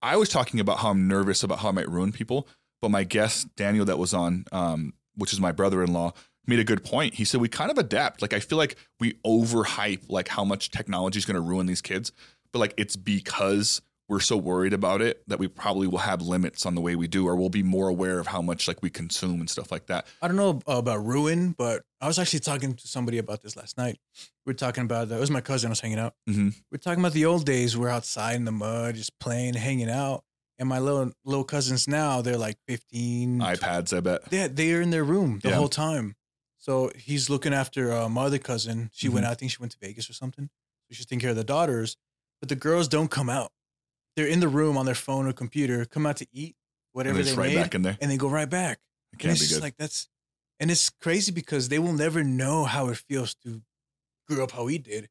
I 0.00 0.16
was 0.16 0.28
talking 0.28 0.60
about 0.60 0.78
how 0.78 0.90
I'm 0.90 1.06
nervous 1.08 1.42
about 1.42 1.58
how 1.60 1.68
it 1.70 1.74
might 1.74 1.88
ruin 1.88 2.12
people. 2.12 2.46
But 2.82 2.90
my 2.90 3.04
guest 3.04 3.54
Daniel, 3.56 3.86
that 3.86 3.98
was 3.98 4.12
on, 4.12 4.44
um, 4.52 4.92
which 5.16 5.32
is 5.32 5.40
my 5.40 5.52
brother-in-law, 5.52 6.12
made 6.46 6.58
a 6.58 6.64
good 6.64 6.84
point. 6.84 7.14
He 7.14 7.24
said 7.24 7.40
we 7.40 7.48
kind 7.48 7.70
of 7.70 7.78
adapt. 7.78 8.20
Like 8.20 8.34
I 8.34 8.40
feel 8.40 8.58
like 8.58 8.76
we 9.00 9.14
overhype 9.24 10.02
like 10.10 10.28
how 10.28 10.44
much 10.44 10.70
technology 10.70 11.18
is 11.18 11.24
going 11.24 11.36
to 11.36 11.40
ruin 11.40 11.66
these 11.66 11.80
kids, 11.80 12.12
but 12.52 12.58
like 12.58 12.74
it's 12.76 12.96
because 12.96 13.80
we're 14.08 14.20
so 14.20 14.36
worried 14.36 14.74
about 14.74 15.00
it 15.00 15.22
that 15.28 15.38
we 15.38 15.48
probably 15.48 15.86
will 15.86 15.98
have 15.98 16.20
limits 16.20 16.66
on 16.66 16.74
the 16.74 16.80
way 16.82 16.96
we 16.96 17.06
do, 17.06 17.26
or 17.26 17.36
we'll 17.36 17.48
be 17.48 17.62
more 17.62 17.88
aware 17.88 18.18
of 18.18 18.26
how 18.26 18.42
much 18.42 18.68
like 18.68 18.82
we 18.82 18.90
consume 18.90 19.40
and 19.40 19.48
stuff 19.48 19.72
like 19.72 19.86
that. 19.86 20.06
I 20.20 20.28
don't 20.28 20.36
know 20.36 20.60
about 20.66 21.06
ruin, 21.06 21.52
but 21.56 21.82
I 22.00 22.08
was 22.08 22.18
actually 22.18 22.40
talking 22.40 22.74
to 22.74 22.88
somebody 22.88 23.18
about 23.18 23.42
this 23.42 23.56
last 23.56 23.78
night. 23.78 23.98
We 24.44 24.50
are 24.50 24.54
talking 24.54 24.84
about 24.84 25.08
that. 25.08 25.16
It 25.16 25.20
was 25.20 25.30
my 25.30 25.40
cousin. 25.40 25.68
I 25.68 25.70
was 25.70 25.80
hanging 25.80 26.00
out. 26.00 26.14
Mm-hmm. 26.28 26.48
We 26.70 26.76
are 26.76 26.78
talking 26.78 27.00
about 27.00 27.12
the 27.12 27.24
old 27.24 27.46
days. 27.46 27.76
We're 27.76 27.88
outside 27.88 28.34
in 28.34 28.44
the 28.44 28.52
mud, 28.52 28.96
just 28.96 29.18
playing, 29.18 29.54
hanging 29.54 29.88
out. 29.88 30.24
And 30.58 30.68
my 30.68 30.78
little 30.78 31.12
little 31.24 31.44
cousins 31.44 31.88
now, 31.88 32.22
they're 32.22 32.36
like 32.38 32.58
15. 32.68 33.40
iPads, 33.40 33.96
I 33.96 34.00
bet. 34.00 34.20
Yeah, 34.30 34.48
they're 34.50 34.80
in 34.80 34.90
their 34.90 35.04
room 35.04 35.40
the 35.42 35.48
Yeah. 35.50 35.56
whole 35.56 35.68
time. 35.68 36.14
So 36.58 36.92
he's 36.94 37.28
looking 37.28 37.52
after 37.52 37.92
uh, 37.92 38.08
my 38.08 38.24
other 38.24 38.38
cousin. 38.38 38.90
She 38.92 39.08
went 39.08 39.24
Mhm. 39.24 39.28
out. 39.28 39.32
I 39.32 39.34
think 39.34 39.50
she 39.50 39.56
went 39.58 39.72
to 39.72 39.78
Vegas 39.80 40.08
or 40.08 40.12
something. 40.12 40.44
So 40.88 40.94
she's 40.94 41.06
taking 41.06 41.20
care 41.20 41.30
of 41.30 41.36
the 41.36 41.42
daughters. 41.44 41.96
But 42.40 42.48
the 42.48 42.54
girls 42.56 42.86
don't 42.88 43.08
come 43.10 43.28
out. 43.28 43.52
They're 44.14 44.28
in 44.28 44.40
the 44.40 44.48
room 44.48 44.76
on 44.76 44.84
their 44.86 44.94
phone 44.94 45.26
or 45.26 45.32
computer, 45.32 45.84
come 45.84 46.06
out 46.06 46.18
to 46.18 46.26
eat 46.32 46.54
And 46.54 46.92
whatever 46.92 47.14
they're 47.14 47.24
they 47.24 47.30
just 47.30 47.38
right 47.38 47.48
made, 47.54 47.62
back 47.62 47.74
in 47.74 47.82
there. 47.82 47.98
and 48.00 48.10
they 48.10 48.16
go 48.16 48.28
right 48.28 48.48
back. 48.48 48.78
It 48.78 49.14
And 49.14 49.20
can't 49.20 49.32
it's 49.32 49.40
be 49.40 49.46
just 49.48 49.60
good. 49.60 49.64
like 49.64 49.76
that's, 49.78 50.08
and 50.60 50.70
it's 50.70 50.90
crazy 50.90 51.32
because 51.32 51.68
they 51.70 51.78
will 51.78 51.92
never 51.94 52.22
know 52.22 52.64
how 52.64 52.88
it 52.90 52.98
feels 52.98 53.34
to 53.44 53.62
grow 54.28 54.44
up 54.44 54.52
how 54.52 54.64
we 54.64 54.78
did. 54.78 55.08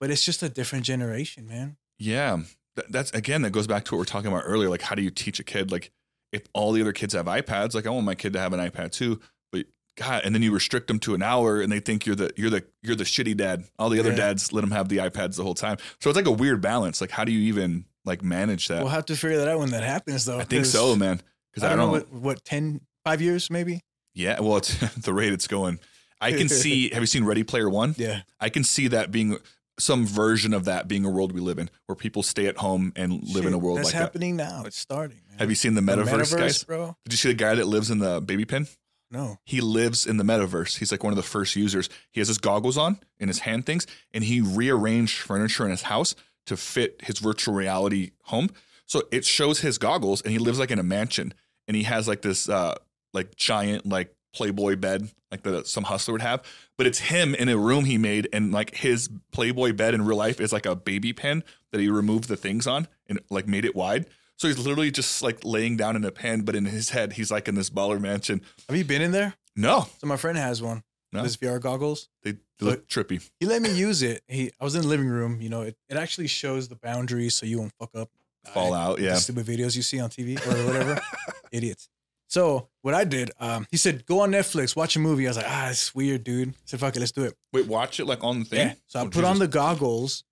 But 0.00 0.10
it's 0.10 0.24
just 0.24 0.42
a 0.42 0.48
different 0.48 0.84
generation, 0.84 1.46
man. 1.46 1.76
Yeah. 1.98 2.42
Th- 2.76 2.88
That's 2.90 3.10
again, 3.12 3.42
that 3.42 3.50
goes 3.50 3.66
back 3.66 3.84
to 3.86 3.94
what 3.94 3.98
we 3.98 4.02
are 4.02 4.06
talking 4.06 4.30
about 4.30 4.44
earlier. 4.46 4.68
Like, 4.68 4.82
how 4.82 4.94
do 4.94 5.02
you 5.02 5.10
teach 5.10 5.38
a 5.40 5.44
kid? 5.44 5.70
Like, 5.70 5.90
if 6.32 6.42
all 6.54 6.72
the 6.72 6.80
other 6.80 6.92
kids 6.92 7.14
have 7.14 7.26
iPads, 7.26 7.74
like 7.74 7.86
I 7.86 7.90
want 7.90 8.06
my 8.06 8.14
kid 8.14 8.32
to 8.32 8.38
have 8.40 8.52
an 8.52 8.60
iPad 8.60 8.92
too. 8.92 9.20
But 9.52 9.66
God, 9.98 10.22
and 10.24 10.34
then 10.34 10.42
you 10.42 10.52
restrict 10.52 10.86
them 10.88 10.98
to 11.00 11.14
an 11.14 11.22
hour, 11.22 11.60
and 11.60 11.70
they 11.70 11.80
think 11.80 12.06
you're 12.06 12.16
the 12.16 12.32
you're 12.36 12.48
the 12.50 12.64
you're 12.82 12.96
the 12.96 13.04
shitty 13.04 13.36
dad. 13.36 13.64
All 13.78 13.90
the 13.90 14.00
other 14.00 14.10
Yeah. 14.10 14.16
dads 14.16 14.52
let 14.52 14.62
them 14.62 14.70
have 14.70 14.88
the 14.88 14.96
iPads 14.98 15.36
the 15.36 15.42
whole 15.42 15.54
time. 15.54 15.76
So 16.00 16.08
it's 16.08 16.16
like 16.16 16.26
a 16.26 16.30
weird 16.32 16.60
balance. 16.62 17.00
Like, 17.00 17.10
how 17.10 17.24
do 17.24 17.32
you 17.32 17.40
even 17.52 17.84
like 18.04 18.22
manage 18.22 18.68
that? 18.68 18.78
We'll 18.82 18.88
have 18.92 19.06
to 19.06 19.16
figure 19.16 19.36
that 19.38 19.48
out 19.48 19.58
when 19.58 19.70
that 19.70 19.82
happens, 19.84 20.24
though. 20.24 20.38
I 20.38 20.44
think 20.44 20.64
so, 20.64 20.96
man. 20.96 21.20
Because 21.52 21.64
I 21.64 21.68
don't 21.76 21.78
know 21.78 21.90
what, 21.92 22.10
what 22.12 22.44
10, 22.46 22.80
five 23.04 23.20
years 23.20 23.50
maybe? 23.50 23.82
yeah, 24.14 24.40
well, 24.40 24.56
it's 24.56 24.74
the 24.96 25.12
rate 25.12 25.32
it's 25.34 25.46
going. 25.46 25.78
I 26.20 26.32
can 26.32 26.48
see. 26.62 26.88
have 26.90 27.02
you 27.02 27.06
seen 27.06 27.24
Ready 27.24 27.42
Player 27.44 27.68
One? 27.68 27.94
Yeah. 27.98 28.22
I 28.40 28.48
can 28.48 28.64
see 28.64 28.88
that 28.88 29.10
being 29.10 29.36
some 29.78 30.06
version 30.06 30.52
of 30.54 30.64
that 30.66 30.86
being 30.88 31.04
a 31.04 31.10
world 31.10 31.32
we 31.32 31.40
live 31.40 31.58
in, 31.58 31.70
where 31.86 31.96
people 31.96 32.22
stay 32.22 32.46
at 32.46 32.56
home 32.58 32.92
and 32.96 33.22
live 33.22 33.46
in 33.46 33.52
a 33.54 33.58
world 33.58 33.78
that's 33.78 33.86
like 33.88 33.94
that. 33.94 33.98
happening 34.00 34.36
now. 34.36 34.64
It's 34.66 34.78
starting. 34.78 35.18
Man. 35.30 35.38
Have 35.38 35.48
you 35.50 35.54
seen 35.56 35.74
the 35.74 35.80
The 35.80 35.92
metaverse, 35.96 36.36
guys? 36.36 36.64
bro? 36.64 36.96
Did 37.04 37.12
you 37.12 37.16
see 37.16 37.28
the 37.28 37.34
guy 37.34 37.54
that 37.54 37.66
lives 37.66 37.90
in 37.90 37.98
the 37.98 38.20
baby 38.20 38.44
pen? 38.44 38.66
No. 39.10 39.38
He 39.44 39.60
lives 39.60 40.06
in 40.06 40.16
the 40.16 40.24
metaverse. 40.24 40.78
He's 40.78 40.90
like 40.90 41.02
one 41.04 41.12
of 41.12 41.16
the 41.18 41.22
first 41.22 41.54
users. 41.56 41.88
He 42.12 42.20
has 42.20 42.28
his 42.28 42.38
goggles 42.38 42.78
on 42.78 42.98
in 43.18 43.28
his 43.28 43.40
hand 43.40 43.66
things, 43.66 43.86
and 44.12 44.24
he 44.24 44.40
rearranged 44.40 45.18
furniture 45.18 45.64
in 45.64 45.70
his 45.70 45.82
house 45.82 46.14
to 46.46 46.56
fit 46.56 47.00
his 47.04 47.18
virtual 47.18 47.54
reality 47.54 48.12
home. 48.24 48.48
So 48.86 49.02
it 49.12 49.24
shows 49.24 49.60
his 49.60 49.78
goggles, 49.78 50.22
and 50.22 50.32
he 50.32 50.38
lives 50.38 50.58
like 50.58 50.70
in 50.70 50.78
a 50.78 50.82
mansion, 50.82 51.34
and 51.68 51.76
he 51.76 51.82
has 51.84 52.08
like 52.08 52.22
this 52.22 52.48
uh 52.48 52.74
like 53.14 53.36
giant 53.36 53.86
like 53.86 54.14
Playboy 54.32 54.76
bed, 54.76 55.10
like 55.30 55.42
that 55.42 55.66
some 55.66 55.84
hustler 55.84 56.12
would 56.12 56.22
have. 56.22 56.42
But 56.76 56.86
it's 56.86 56.98
him 56.98 57.34
in 57.34 57.48
a 57.48 57.56
room 57.56 57.84
he 57.84 57.98
made, 57.98 58.28
and 58.32 58.52
like 58.52 58.74
his 58.76 59.08
Playboy 59.30 59.72
bed 59.72 59.94
in 59.94 60.02
real 60.04 60.16
life 60.16 60.40
is 60.40 60.52
like 60.52 60.66
a 60.66 60.74
baby 60.74 61.12
pen 61.12 61.44
that 61.70 61.80
he 61.80 61.88
removed 61.88 62.28
the 62.28 62.36
things 62.36 62.66
on 62.66 62.88
and 63.08 63.20
like 63.30 63.46
made 63.46 63.64
it 63.64 63.74
wide. 63.74 64.06
So 64.36 64.48
he's 64.48 64.58
literally 64.58 64.90
just 64.90 65.22
like 65.22 65.44
laying 65.44 65.76
down 65.76 65.96
in 65.96 66.04
a 66.04 66.10
pen, 66.10 66.42
but 66.42 66.56
in 66.56 66.64
his 66.64 66.90
head, 66.90 67.12
he's 67.12 67.30
like 67.30 67.46
in 67.48 67.54
this 67.54 67.70
baller 67.70 68.00
mansion. 68.00 68.40
Have 68.68 68.76
you 68.76 68.84
been 68.84 69.02
in 69.02 69.12
there? 69.12 69.34
No, 69.54 69.86
So 69.98 70.06
my 70.06 70.16
friend 70.16 70.38
has 70.38 70.62
one. 70.62 70.82
No. 71.12 71.22
This 71.22 71.36
VR 71.36 71.60
goggles. 71.60 72.08
they, 72.22 72.32
they 72.32 72.38
look 72.66 72.88
trippy. 72.88 73.28
He 73.38 73.44
let 73.44 73.60
me 73.60 73.70
use 73.70 74.02
it. 74.02 74.22
He 74.28 74.50
I 74.58 74.64
was 74.64 74.74
in 74.74 74.80
the 74.80 74.88
living 74.88 75.08
room. 75.08 75.42
You 75.42 75.50
know, 75.50 75.60
it, 75.60 75.76
it 75.90 75.96
actually 75.98 76.26
shows 76.26 76.68
the 76.68 76.76
boundaries 76.76 77.36
so 77.36 77.44
you 77.44 77.58
won't 77.58 77.72
fuck 77.78 77.90
up. 77.94 78.08
Fall 78.52 78.74
out, 78.74 78.98
yeah. 78.98 79.14
stupid 79.14 79.46
videos 79.46 79.76
you 79.76 79.82
see 79.82 80.00
on 80.00 80.10
TV 80.10 80.36
or 80.46 80.66
whatever. 80.66 81.00
Idiots. 81.52 81.88
So 82.32 82.68
what 82.80 82.94
I 82.94 83.04
did, 83.04 83.30
um, 83.40 83.66
he 83.70 83.76
said, 83.76 84.06
go 84.06 84.20
on 84.20 84.30
Netflix, 84.30 84.74
watch 84.74 84.96
a 84.96 84.98
movie. 84.98 85.26
I 85.26 85.30
was 85.30 85.36
like, 85.36 85.44
ah, 85.46 85.68
it's 85.68 85.94
weird, 85.94 86.24
dude. 86.24 86.48
I 86.48 86.52
said, 86.64 86.80
fuck 86.80 86.96
it, 86.96 87.00
let's 87.00 87.12
do 87.12 87.24
it. 87.24 87.34
Wait, 87.52 87.66
watch 87.66 88.00
it 88.00 88.06
like 88.06 88.24
on 88.24 88.38
the 88.38 88.44
thing. 88.46 88.68
Yeah. 88.68 88.74
So 88.86 89.00
I 89.00 89.02
Oh, 89.02 89.10
put 89.10 89.24
on 89.24 89.38
the 89.38 89.46
goggles. 89.46 90.24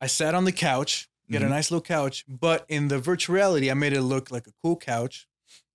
I 0.00 0.06
sat 0.06 0.36
on 0.36 0.44
the 0.44 0.52
couch, 0.52 1.08
get 1.28 1.42
a 1.42 1.46
Mhm. 1.46 1.50
nice 1.50 1.72
little 1.72 1.82
couch, 1.82 2.24
but 2.28 2.64
in 2.68 2.86
the 2.86 3.00
virtual 3.00 3.34
reality, 3.34 3.68
I 3.68 3.74
made 3.74 3.94
it 3.94 4.02
look 4.02 4.30
like 4.30 4.46
a 4.46 4.52
cool 4.62 4.76
couch. 4.76 5.26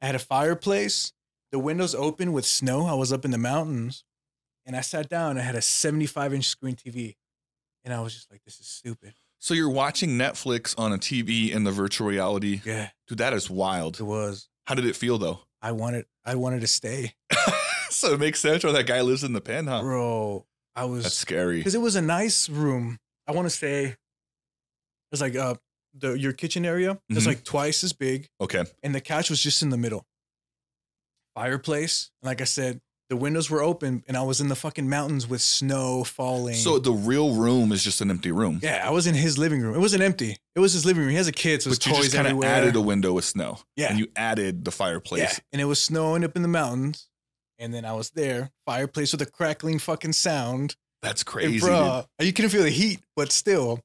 I 0.02 0.06
had 0.06 0.16
a 0.16 0.20
fireplace, 0.20 1.12
the 1.52 1.60
windows 1.60 1.94
open 1.94 2.32
with 2.32 2.46
snow. 2.46 2.86
I 2.86 2.94
was 2.94 3.12
up 3.12 3.26
in 3.26 3.32
the 3.32 3.38
mountains, 3.38 4.06
and 4.66 4.78
I 4.78 4.82
sat 4.82 5.10
down. 5.10 5.38
I 5.38 5.42
had 5.42 5.56
a 5.56 5.62
75 5.62 6.34
inch 6.34 6.46
screen 6.46 6.78
TV, 6.78 7.18
and 7.84 7.94
I 7.94 8.00
was 8.00 8.14
just 8.14 8.32
like, 8.32 8.46
this 8.46 8.62
is 8.62 8.68
stupid. 8.68 9.16
So 9.40 9.54
you're 9.54 9.70
watching 9.70 10.12
Netflix 10.12 10.74
on 10.78 10.94
a 10.94 10.98
TV 10.98 11.52
in 11.52 11.66
the 11.66 11.72
virtual 11.74 12.08
reality. 12.08 12.62
Yeah, 12.64 12.92
Dude, 13.10 13.18
that 13.18 13.34
is 13.34 13.50
wild. 13.50 14.00
it 14.00 14.04
was. 14.04 14.48
How 14.68 14.76
did 14.76 14.86
it 14.86 14.96
feel 14.96 15.18
though? 15.18 15.42
I 15.62 15.72
wanted, 15.74 16.06
I 16.26 16.36
wanted 16.36 16.62
to 16.62 16.68
stay, 16.68 17.14
so 17.90 18.14
it 18.14 18.20
makes 18.20 18.40
sense 18.40 18.64
why 18.64 18.72
that 18.72 18.86
guy 18.88 19.02
lives 19.02 19.24
in 19.24 19.34
the 19.34 19.42
pen, 19.42 19.68
huh? 19.68 19.82
bro. 19.82 20.46
I 20.76 20.86
was 20.86 21.04
That's 21.04 21.18
scary. 21.18 21.58
because 21.58 21.76
it 21.76 21.82
was 21.82 21.96
a 21.98 22.02
nice 22.02 22.48
room. 22.48 22.98
I 23.28 23.34
want 23.34 23.46
to 23.46 23.50
say 23.50 23.86
it 23.86 23.98
was 25.12 25.20
like 25.22 25.36
uh 25.36 25.56
the 25.94 26.14
your 26.14 26.32
kitchen 26.34 26.66
area. 26.66 26.98
It's 27.10 27.24
Mhm. 27.26 27.28
like 27.28 27.44
twice 27.44 27.84
as 27.84 27.92
big. 27.94 28.28
Okay. 28.40 28.64
and 28.84 28.96
the 28.96 29.02
couch 29.02 29.30
was 29.30 29.42
just 29.44 29.62
in 29.62 29.70
the 29.70 29.78
middle. 29.78 30.06
Fireplace, 31.36 32.12
like 32.22 32.42
I 32.42 32.46
said, 32.46 32.80
the 33.10 33.18
windows 33.18 33.50
were 33.50 33.62
open, 33.64 34.04
and 34.08 34.16
I 34.16 34.22
was 34.22 34.40
in 34.40 34.50
the 34.50 34.56
fucking 34.56 34.88
mountains 34.88 35.28
with 35.28 35.42
snow 35.42 36.04
falling. 36.04 36.54
So 36.56 36.78
the 36.80 36.92
real 36.94 37.34
room 37.34 37.72
is 37.72 37.84
just 37.84 38.02
an 38.02 38.10
empty 38.12 38.32
room. 38.32 38.60
yeah, 38.62 38.84
I 38.88 38.92
was 38.92 39.08
in 39.08 39.16
his 39.16 39.38
living 39.38 39.62
room. 39.62 39.74
It 39.76 39.80
wasn't 39.80 40.04
empty. 40.04 40.38
It 40.56 40.60
was 40.60 40.74
his 40.74 40.86
living 40.86 41.02
room. 41.02 41.10
He 41.10 41.16
has 41.18 41.28
a 41.28 41.32
kid, 41.32 41.62
so 41.64 41.70
But 41.72 41.78
his 41.84 41.86
you 41.88 41.94
toys 41.94 42.04
just 42.06 42.16
kind 42.16 42.28
of 42.28 42.32
everywhere. 42.34 42.50
added 42.56 42.76
a 42.76 42.82
window 42.82 43.14
with 43.14 43.26
snow. 43.26 43.58
yeah, 43.76 43.90
And 43.90 44.00
you 44.00 44.08
added 44.16 44.64
the 44.64 44.72
fireplace. 44.72 45.22
yeah, 45.22 45.38
and 45.52 45.62
it 45.62 45.66
was 45.66 45.82
snowing 45.82 46.24
up 46.24 46.36
in 46.36 46.42
the 46.44 46.48
mountains, 46.48 47.10
and 47.58 47.74
then 47.74 47.84
I 47.84 47.94
was 47.94 48.12
there, 48.12 48.52
fireplace 48.66 49.12
with 49.12 49.22
a 49.22 49.26
crackling 49.26 49.80
fucking 49.80 50.14
sound. 50.14 50.76
That's 51.02 51.24
crazy. 51.24 51.54
And 51.54 51.62
crazy. 51.62 51.74
bruh, 51.76 52.06
you 52.20 52.32
couldn't 52.34 52.52
feel 52.52 52.64
the 52.64 52.70
heat, 52.70 53.00
but 53.16 53.32
still. 53.32 53.80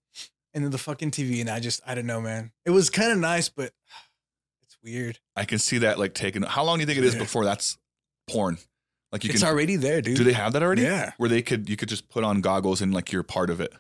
And 0.53 0.62
then 0.62 0.70
the 0.70 0.79
fucking 0.79 1.11
TV, 1.12 1.41
and 1.41 1.49
I 1.51 1.59
just, 1.61 1.81
I 1.87 1.95
don't 1.97 2.07
know, 2.07 2.20
man. 2.20 2.53
It 2.64 2.70
was 2.70 2.89
kind 2.91 3.11
of 3.11 3.18
nice, 3.18 3.49
but 3.49 3.72
it's 4.62 4.77
weird. 4.85 5.18
I 5.35 5.45
can 5.47 5.59
see 5.59 5.79
that 5.79 5.99
like 5.99 6.14
taking 6.14 6.43
how 6.43 6.62
long 6.64 6.77
do 6.79 6.83
you 6.83 6.87
think 6.87 6.99
it 6.99 7.05
is 7.05 7.14
Yeah. 7.14 7.20
before 7.20 7.45
that's 7.45 7.77
porn? 8.29 8.59
Like 9.15 9.23
you 9.23 9.31
it's 9.31 9.43
can 9.43 9.49
already 9.49 9.77
there, 9.77 10.03
dude. 10.03 10.17
do 10.17 10.25
they 10.25 10.33
have 10.33 10.55
that 10.55 10.62
already? 10.65 10.83
Yeah. 10.83 11.12
Where 11.19 11.29
they 11.29 11.41
could 11.41 11.69
you 11.69 11.77
could 11.77 11.89
just 11.89 12.09
put 12.09 12.25
on 12.25 12.41
goggles 12.41 12.83
and 12.83 12.93
like 12.93 13.12
you're 13.12 13.23
part 13.23 13.49
of 13.49 13.61
it. 13.61 13.73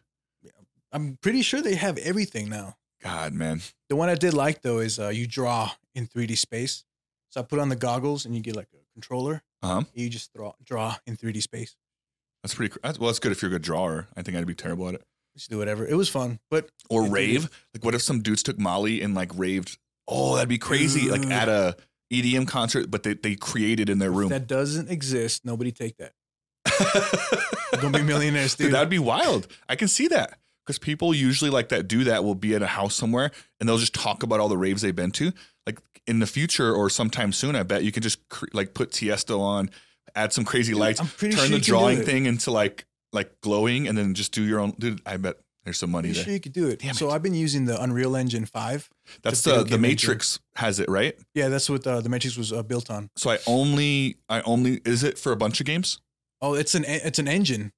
I'm 0.92 1.18
pretty 1.20 1.42
sure 1.42 1.60
they 1.60 1.74
have 1.74 1.98
everything 1.98 2.48
now. 2.48 2.76
God, 3.02 3.32
man. 3.32 3.60
The 3.88 3.96
one 3.96 4.08
I 4.08 4.14
did 4.14 4.32
like 4.32 4.62
though 4.62 4.78
is 4.78 5.00
uh, 5.00 5.08
you 5.08 5.26
draw 5.26 5.72
in 5.92 6.06
3D 6.06 6.38
space. 6.38 6.84
So 7.30 7.40
I 7.40 7.42
put 7.42 7.58
on 7.58 7.68
the 7.68 7.74
goggles 7.74 8.24
and 8.24 8.36
you 8.36 8.42
get 8.42 8.54
like 8.54 8.68
a 8.72 8.92
controller. 8.92 9.42
Uh-huh. 9.60 9.82
You 9.92 10.08
just 10.08 10.32
draw 10.32 10.52
draw 10.64 10.94
in 11.04 11.16
3D 11.16 11.42
space. 11.42 11.74
That's 12.44 12.54
pretty. 12.54 12.76
That's, 12.84 13.00
well, 13.00 13.08
that's 13.08 13.18
good 13.18 13.32
if 13.32 13.42
you're 13.42 13.50
a 13.50 13.54
good 13.54 13.62
drawer. 13.62 14.06
I 14.16 14.22
think 14.22 14.36
I'd 14.36 14.46
be 14.46 14.54
terrible 14.54 14.86
at 14.86 14.94
it. 14.94 15.02
Just 15.36 15.50
do 15.50 15.58
whatever. 15.58 15.84
It 15.84 15.96
was 15.96 16.08
fun, 16.08 16.38
but 16.48 16.68
Or 16.88 17.08
rave. 17.08 17.50
Like, 17.74 17.84
what 17.84 17.96
if 17.96 18.02
some 18.02 18.22
dudes 18.22 18.44
took 18.44 18.56
Molly 18.56 19.02
and 19.02 19.16
like 19.16 19.32
raved? 19.34 19.78
Oh, 20.06 20.36
that'd 20.36 20.48
be 20.48 20.58
crazy. 20.58 21.10
Like 21.10 21.26
at 21.26 21.48
a 21.48 21.76
EDM 22.22 22.46
concert, 22.48 22.90
but 22.90 23.02
they, 23.02 23.14
they 23.14 23.34
created 23.34 23.88
in 23.90 23.98
their 23.98 24.10
if 24.10 24.16
room. 24.16 24.28
that 24.30 24.46
doesn't 24.46 24.90
exist. 24.90 25.44
Nobody 25.44 25.72
take 25.72 25.96
that. 25.98 26.12
Gonna 27.80 27.98
be 27.98 28.04
millionaires, 28.04 28.54
Dude, 28.54 28.72
that'd 28.72 28.88
be 28.88 28.98
wild. 28.98 29.46
I 29.68 29.76
can 29.76 29.88
see 29.88 30.08
that 30.08 30.38
because 30.64 30.78
people 30.78 31.12
usually 31.12 31.50
like 31.50 31.68
that 31.68 31.88
do 31.88 32.04
that 32.04 32.24
will 32.24 32.34
be 32.34 32.54
at 32.54 32.62
a 32.62 32.66
house 32.66 32.94
somewhere 32.94 33.30
and 33.60 33.68
they'll 33.68 33.78
just 33.78 33.94
talk 33.94 34.22
about 34.22 34.40
all 34.40 34.48
the 34.48 34.56
raves 34.56 34.82
they've 34.82 34.96
been 34.96 35.10
to. 35.12 35.32
Like 35.66 35.78
in 36.06 36.20
the 36.20 36.26
future 36.26 36.72
or 36.72 36.88
sometime 36.88 37.32
soon, 37.32 37.56
I 37.56 37.62
bet 37.62 37.84
you 37.84 37.92
can 37.92 38.02
just 38.02 38.18
like 38.52 38.74
put 38.74 38.90
Tiesto 38.90 39.40
on, 39.40 39.70
add 40.14 40.32
some 40.32 40.44
crazy 40.44 40.72
Dude, 40.72 40.80
lights, 40.80 41.00
turn 41.00 41.08
sure 41.08 41.28
the 41.30 41.36
you 41.36 41.42
can 41.42 41.50
do 41.50 41.60
drawing 41.60 42.02
thing 42.02 42.26
into 42.26 42.50
like 42.50 42.86
like 43.12 43.40
glowing, 43.40 43.86
and 43.86 43.96
then 43.96 44.14
just 44.14 44.32
do 44.32 44.42
your 44.42 44.60
own. 44.60 44.72
Dude, 44.78 45.00
I 45.06 45.16
bet 45.16 45.36
there's 45.64 45.78
some 45.78 45.90
money 45.90 46.08
Pretty 46.08 46.14
there. 46.18 46.24
sure 46.24 46.32
you 46.34 46.40
could 46.40 46.52
do 46.52 46.68
it. 46.68 46.80
Damn 46.80 46.94
so 46.94 47.10
it. 47.10 47.12
I've 47.14 47.22
been 47.22 47.34
using 47.34 47.64
the 47.64 47.80
Unreal 47.82 48.14
Engine 48.16 48.44
5. 48.46 48.90
That's 49.22 49.42
the 49.42 49.50
the 49.50 49.56
the 49.56 49.60
engine. 49.64 49.80
Matrix 49.80 50.38
has 50.56 50.78
it 50.80 50.88
right. 50.88 51.16
Yeah, 51.34 51.48
that's 51.48 51.68
what 51.70 51.86
uh, 51.86 52.00
the 52.00 52.08
Matrix 52.08 52.36
was 52.36 52.52
uh, 52.52 52.62
built 52.62 52.90
on. 52.90 53.10
So 53.16 53.30
I 53.30 53.38
only 53.46 54.16
I 54.28 54.40
only 54.42 54.80
is 54.84 55.02
it 55.02 55.18
for 55.18 55.32
a 55.32 55.36
bunch 55.36 55.60
of 55.60 55.66
games. 55.66 56.00
Oh, 56.42 56.54
it's 56.54 56.74
an 56.74 56.84
it's 56.86 57.18
an 57.18 57.28
engine. 57.28 57.72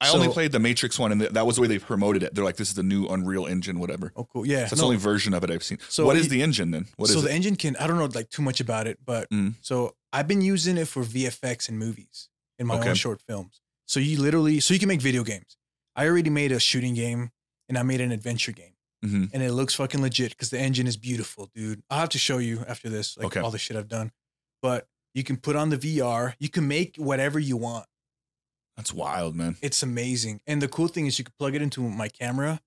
I 0.00 0.08
only 0.10 0.26
played 0.28 0.50
the 0.50 0.58
Matrix 0.58 0.98
one, 0.98 1.12
and 1.12 1.20
th- 1.20 1.32
that 1.32 1.46
was 1.46 1.54
the 1.54 1.62
way 1.62 1.68
they 1.68 1.78
promoted 1.78 2.24
it. 2.24 2.34
They're 2.34 2.42
like, 2.44 2.56
"This 2.56 2.68
is 2.70 2.74
the 2.74 2.82
new 2.82 3.06
Unreal 3.06 3.46
Engine, 3.46 3.78
whatever." 3.78 4.12
Oh, 4.16 4.24
cool. 4.24 4.44
Yeah. 4.44 4.56
So 4.66 4.70
that's 4.70 4.72
no, 4.72 4.78
the 4.78 4.84
only 4.86 4.96
version 4.96 5.32
of 5.32 5.44
it 5.44 5.50
I've 5.52 5.62
seen. 5.62 5.78
So 5.88 6.04
what 6.06 6.16
is 6.16 6.26
the 6.28 6.42
engine 6.42 6.72
then? 6.72 6.86
What 6.96 7.08
is 7.08 7.14
so 7.14 7.20
it? 7.20 7.26
the 7.26 7.32
engine 7.32 7.54
can 7.54 7.76
I 7.76 7.86
don't 7.86 7.98
know 7.98 8.06
like 8.12 8.28
too 8.28 8.42
much 8.42 8.58
about 8.60 8.88
it, 8.88 8.98
but 9.04 9.30
Mm. 9.30 9.54
so 9.60 9.94
I've 10.12 10.26
been 10.26 10.42
using 10.42 10.76
it 10.76 10.88
for 10.88 11.04
VFX 11.04 11.68
in 11.68 11.78
movies 11.78 12.28
in 12.58 12.66
my 12.66 12.78
Okay. 12.78 12.88
own 12.88 12.94
short 12.96 13.20
films. 13.22 13.60
So 13.86 14.00
you 14.00 14.20
literally 14.20 14.58
so 14.58 14.74
you 14.74 14.80
can 14.80 14.88
make 14.88 15.00
video 15.00 15.22
games. 15.22 15.56
I 15.96 16.06
already 16.06 16.30
made 16.30 16.52
a 16.52 16.60
shooting 16.60 16.94
game 16.94 17.30
and 17.68 17.78
I 17.78 17.82
made 17.82 18.00
an 18.00 18.12
adventure 18.12 18.52
game. 18.52 18.74
Mhm. 19.04 19.30
And 19.32 19.42
it 19.42 19.52
looks 19.52 19.74
fucking 19.74 20.00
legit 20.00 20.30
because 20.30 20.50
the 20.50 20.58
engine 20.60 20.86
is 20.86 20.96
beautiful, 20.96 21.50
dude. 21.54 21.82
I'll 21.90 21.98
have 22.00 22.08
to 22.10 22.18
show 22.18 22.38
you 22.38 22.64
after 22.68 22.88
this, 22.88 23.16
like 23.16 23.26
Okay. 23.26 23.40
all 23.40 23.50
the 23.50 23.58
shit 23.58 23.76
I've 23.76 23.88
done. 23.88 24.12
But 24.62 24.88
you 25.14 25.24
can 25.24 25.36
put 25.36 25.56
on 25.56 25.70
the 25.70 25.76
VR, 25.78 26.34
you 26.38 26.48
can 26.48 26.66
make 26.68 26.96
whatever 26.96 27.38
you 27.38 27.56
want. 27.56 27.86
That's 28.76 28.92
wild, 28.92 29.34
man. 29.36 29.56
It's 29.60 29.82
amazing. 29.82 30.40
And 30.46 30.62
the 30.62 30.68
cool 30.68 30.88
thing 30.88 31.06
is 31.06 31.18
you 31.18 31.24
can 31.24 31.34
plug 31.38 31.54
it 31.54 31.60
into 31.62 31.82
my 31.82 32.08
camera 32.08 32.62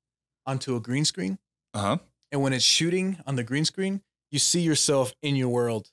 onto 0.45 0.75
a 0.75 0.79
green 0.79 1.05
screen. 1.05 1.39
Uh 1.73 1.81
huh. 1.81 1.97
and 2.31 2.41
when 2.41 2.53
it's 2.53 2.65
shooting 2.65 3.21
on 3.25 3.35
the 3.37 3.43
green 3.43 3.65
screen, 3.65 4.01
you 4.31 4.39
see 4.39 4.59
yourself 4.61 5.13
in 5.21 5.35
your 5.35 5.47
world 5.49 5.91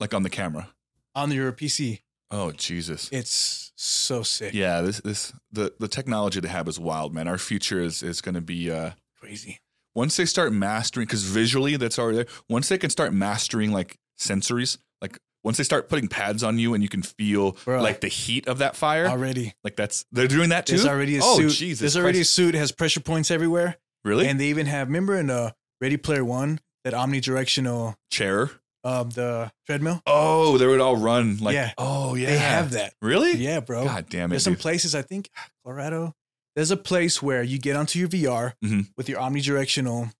Like 0.00 0.12
on 0.14 0.22
the 0.24 0.30
camera. 0.30 0.74
on 1.14 1.30
your 1.32 1.52
PC. 1.52 2.02
Oh 2.30 2.50
Jesus. 2.52 3.08
It's 3.12 3.65
so 3.76 4.22
sick. 4.22 4.54
Yeah, 4.54 4.80
this 4.80 5.00
this 5.00 5.32
the 5.52 5.72
the 5.78 5.88
technology 5.88 6.40
they 6.40 6.48
have 6.48 6.66
is 6.68 6.78
wild, 6.80 7.14
man. 7.14 7.28
Our 7.28 7.38
future 7.38 7.80
is 7.80 8.02
is 8.02 8.20
going 8.20 8.34
to 8.34 8.40
be 8.40 8.70
uh 8.70 8.90
Crazy. 9.20 9.60
once 9.94 10.16
they 10.16 10.24
start 10.26 10.52
mastering 10.52 11.06
because 11.06 11.22
visually 11.24 11.76
that's 11.76 11.98
already 11.98 12.16
there. 12.18 12.26
Once 12.48 12.68
they 12.68 12.78
can 12.78 12.90
start 12.90 13.12
mastering 13.12 13.72
like 13.72 13.96
sensories, 14.18 14.78
like 15.02 15.18
once 15.44 15.58
they 15.58 15.64
start 15.64 15.88
putting 15.88 16.08
pads 16.08 16.42
on 16.42 16.58
you 16.58 16.74
and 16.74 16.82
you 16.82 16.88
can 16.88 17.02
feel 17.02 17.56
like 17.66 18.00
the 18.00 18.08
heat 18.08 18.48
of 18.48 18.58
that 18.58 18.74
fire, 18.76 19.06
Already. 19.06 19.54
like 19.62 19.76
that's 19.76 20.04
they're 20.10 20.26
doing 20.26 20.48
that 20.48 20.66
too. 20.66 20.76
There's 20.76 20.86
already 20.88 21.18
a 21.18 21.20
oh 21.22 21.36
suit. 21.38 21.52
Jesus, 21.52 21.80
There's 21.80 21.96
already 22.02 22.20
a 22.20 22.24
suit 22.24 22.54
has 22.54 22.72
pressure 22.72 23.00
points 23.00 23.30
everywhere. 23.30 23.76
really 24.04 24.26
And 24.26 24.40
they 24.40 24.46
even 24.46 24.66
have 24.66 24.88
remember 24.88 25.16
in 25.16 25.30
uh 25.30 25.50
Ready 25.80 25.96
Player 25.98 26.24
One, 26.24 26.60
that 26.84 26.94
omnidirectional 26.94 27.96
chair. 28.10 28.50
Um 28.86 29.10
the 29.10 29.50
treadmill? 29.66 30.00
Oh, 30.06 30.56
they 30.58 30.66
would 30.66 30.80
all 30.80 30.96
run 30.96 31.38
like. 31.38 31.54
Yeah. 31.54 31.72
Oh 31.76 32.14
yeah, 32.14 32.26
They 32.30 32.38
have 32.38 32.70
that. 32.72 32.94
Really? 33.02 33.32
Yeah, 33.36 33.60
bro. 33.60 33.84
God 33.84 34.06
damn 34.08 34.26
it. 34.26 34.30
There's 34.30 34.44
some 34.44 34.52
dude. 34.54 34.60
places 34.62 34.94
I 34.94 35.02
think 35.02 35.28
Colorado. 35.64 36.14
There's 36.54 36.70
a 36.70 36.76
place 36.76 37.22
where 37.22 37.42
you 37.42 37.58
get 37.58 37.76
onto 37.76 37.98
your 37.98 38.08
VR 38.08 38.54
Mhm. 38.64 38.88
with 38.96 39.08
your 39.08 39.20
omnidirectional 39.20 40.12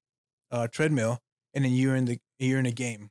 uh, 0.51 0.69
treadmill, 0.69 1.21
and 1.55 1.65
then 1.65 1.73
you're 1.73 1.97
in 1.97 2.05
the 2.05 2.19
you're 2.39 2.59
in 2.59 2.67
a 2.67 2.71
game. 2.73 3.11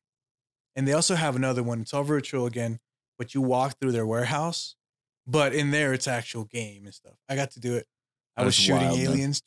And 0.76 0.88
they 0.88 0.94
also 0.94 1.16
have 1.16 1.36
another 1.36 1.64
one. 1.64 1.82
It's 1.82 1.94
all 1.94 2.04
virtual 2.04 2.46
again, 2.46 2.80
but 3.18 3.34
you 3.34 3.42
walk 3.42 3.80
through 3.80 3.94
their 3.94 4.06
warehouse, 4.06 4.76
but 5.26 5.54
in 5.56 5.72
there 5.72 5.94
it's 5.94 6.08
actual 6.08 6.44
game 6.46 6.86
and 6.86 6.94
stuff. 6.94 7.16
I 7.30 7.36
got 7.36 7.52
to 7.52 7.60
do 7.60 7.76
it. 7.76 7.88
I 8.38 8.42
That 8.42 8.46
was 8.48 8.56
shooting 8.56 8.84
wild, 8.90 8.98
man. 9.00 9.08
aliens, 9.08 9.42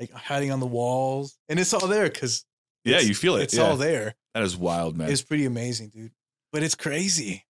like 0.00 0.10
hiding 0.10 0.50
on 0.50 0.60
the 0.60 0.66
walls, 0.66 1.38
and 1.48 1.60
it's 1.60 1.72
all 1.74 1.86
there 1.86 2.08
because 2.08 2.44
yeah, 2.88 2.96
it's- 2.96 3.08
you 3.08 3.14
feel 3.14 3.36
it. 3.36 3.42
it's 3.44 3.56
yeah. 3.56 3.64
all 3.64 3.76
there. 3.76 4.14
That 4.34 4.42
is 4.42 4.56
wild, 4.56 4.96
man. 4.96 5.10
It's 5.10 5.22
pretty 5.22 5.44
amazing, 5.44 5.88
dude. 5.88 6.12
But 6.52 6.62
it's 6.62 6.74
crazy. 6.74 7.44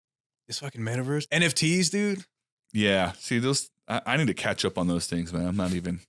This 0.47 0.61
fucking 0.61 0.81
metaverse, 0.81 1.29
NFTs, 1.29 1.91
dude. 1.91 2.25
Yeah. 2.73 3.13
See, 3.19 3.39
those 3.39 3.71
I, 3.87 4.01
I 4.07 4.17
need 4.17 4.29
to 4.29 4.35
catch 4.35 4.65
up 4.65 4.79
on 4.79 4.87
those 4.89 5.07
things, 5.07 5.33
man. 5.33 5.47
I'm 5.47 5.57
not 5.57 5.73
even. 5.73 6.01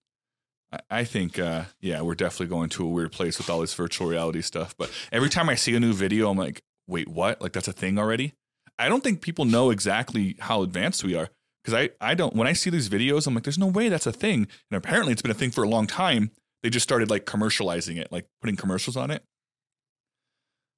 I, 0.72 0.80
I 0.89 1.03
think, 1.03 1.39
uh, 1.39 1.64
yeah, 1.81 2.01
we're 2.01 2.15
definitely 2.15 2.47
going 2.47 2.69
to 2.69 2.85
a 2.85 2.89
weird 2.89 3.11
place 3.11 3.38
with 3.38 3.49
all 3.49 3.60
this 3.60 3.73
virtual 3.73 4.07
reality 4.07 4.41
stuff. 4.41 4.76
But 4.77 4.91
every 5.11 5.30
time 5.30 5.49
I 5.49 5.56
see 5.56 5.76
a 5.76 5.80
new 5.80 5.93
video, 5.93 6.30
I'm 6.30 6.38
like, 6.38 6.61
wait, 6.88 7.07
what? 7.07 7.41
Like 7.41 7.53
that's 7.53 7.68
a 7.68 7.73
thing 7.73 7.97
already? 7.97 8.34
I 8.77 8.88
don't 8.88 9.03
think 9.03 9.22
people 9.22 9.45
know 9.45 9.72
exactly 9.72 10.38
how 10.39 10.61
advanced 10.64 11.03
we 11.03 11.15
are 11.15 11.30
because 11.64 11.73
I, 11.73 11.89
I 11.99 12.15
don't. 12.15 12.35
When 12.35 12.47
I 12.47 12.53
see 12.53 12.69
these 12.69 12.89
videos, 12.89 13.27
I'm 13.27 13.34
like, 13.35 13.43
there's 13.43 13.57
no 13.57 13.68
way 13.68 13.89
that's 13.89 14.07
a 14.07 14.14
thing. 14.14 14.47
And 14.72 14.77
apparently, 14.77 15.11
it's 15.11 15.22
been 15.22 15.31
a 15.31 15.35
thing 15.35 15.51
for 15.51 15.64
a 15.64 15.69
long 15.69 15.88
time. 15.88 16.31
They 16.64 16.69
just 16.69 16.84
started 16.84 17.10
like 17.10 17.26
commercializing 17.26 17.98
it, 17.98 18.11
like 18.11 18.27
putting 18.41 18.56
commercials 18.56 18.98
on 18.98 19.11
it. 19.11 19.23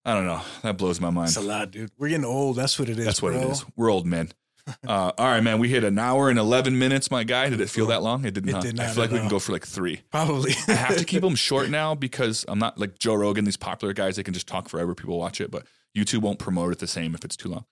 I 0.03 0.13
don't 0.15 0.25
know. 0.25 0.41
That 0.63 0.77
blows 0.77 0.99
my 0.99 1.09
mind. 1.11 1.29
It's 1.29 1.37
a 1.37 1.41
lot, 1.41 1.71
dude. 1.71 1.91
We're 1.97 2.09
getting 2.09 2.25
old. 2.25 2.55
That's 2.55 2.79
what 2.79 2.89
it 2.89 2.97
is. 2.97 3.05
That's 3.05 3.21
what 3.21 3.33
bro. 3.33 3.41
it 3.41 3.51
is. 3.51 3.65
We're 3.75 3.91
old 3.91 4.05
men. 4.05 4.31
Uh, 4.87 5.11
all 5.17 5.25
right, 5.25 5.41
man. 5.41 5.57
We 5.57 5.69
hit 5.69 5.83
an 5.83 5.97
hour 5.97 6.29
and 6.29 6.37
eleven 6.37 6.77
minutes, 6.77 7.09
my 7.09 7.23
guy. 7.23 7.49
Did 7.49 7.61
it 7.61 7.69
feel 7.69 7.87
that 7.87 8.03
long? 8.03 8.23
It 8.25 8.35
did 8.35 8.47
It 8.47 8.51
not. 8.51 8.63
I 8.79 8.87
feel 8.89 9.03
like 9.03 9.11
we 9.11 9.17
can 9.17 9.27
go 9.27 9.39
for 9.39 9.51
like 9.53 9.65
three. 9.65 10.01
Probably. 10.11 10.53
I 10.67 10.73
have 10.73 10.97
to 10.97 11.03
keep 11.03 11.21
them 11.23 11.33
short 11.33 11.71
now 11.71 11.95
because 11.95 12.45
I'm 12.47 12.59
not 12.59 12.77
like 12.77 12.99
Joe 12.99 13.15
Rogan. 13.15 13.43
These 13.43 13.57
popular 13.57 13.91
guys, 13.91 14.17
they 14.17 14.23
can 14.23 14.35
just 14.35 14.47
talk 14.47 14.69
forever. 14.69 14.93
People 14.93 15.17
watch 15.17 15.41
it, 15.41 15.49
but 15.49 15.65
YouTube 15.97 16.19
won't 16.21 16.37
promote 16.37 16.71
it 16.71 16.77
the 16.79 16.85
same 16.85 17.15
if 17.15 17.25
it's 17.25 17.35
too 17.35 17.49
long. 17.49 17.65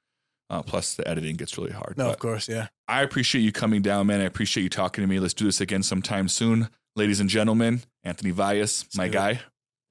Uh, 0.50 0.64
plus, 0.64 0.96
the 0.96 1.08
editing 1.08 1.36
gets 1.36 1.56
really 1.60 1.72
hard. 1.72 1.94
no, 1.96 2.06
But 2.06 2.14
of 2.14 2.20
course, 2.20 2.50
yeah. 2.50 2.70
I 2.88 3.04
appreciate 3.04 3.44
you 3.44 3.52
coming 3.52 3.84
down, 3.84 4.08
man. 4.08 4.20
I 4.20 4.24
appreciate 4.26 4.64
you 4.64 4.70
talking 4.70 5.04
to 5.04 5.08
me. 5.08 5.20
Let's 5.20 5.36
do 5.36 5.46
this 5.46 5.62
again 5.62 5.84
sometime 5.84 6.28
soon, 6.28 6.70
ladies 7.00 7.20
and 7.22 7.30
gentlemen. 7.30 7.82
Anthony 8.04 8.32
Valles, 8.32 8.86
my 8.96 9.08
guy. 9.08 9.40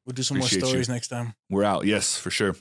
We'll 0.07 0.15
do 0.15 0.23
some 0.23 0.37
Appreciate 0.37 0.61
more 0.61 0.69
you. 0.69 0.73
stories 0.73 0.89
next 0.89 1.09
time. 1.09 1.35
We're 1.51 1.65
out. 1.65 1.87
Yes, 1.87 2.17
for 2.17 2.31
sure. 2.31 2.55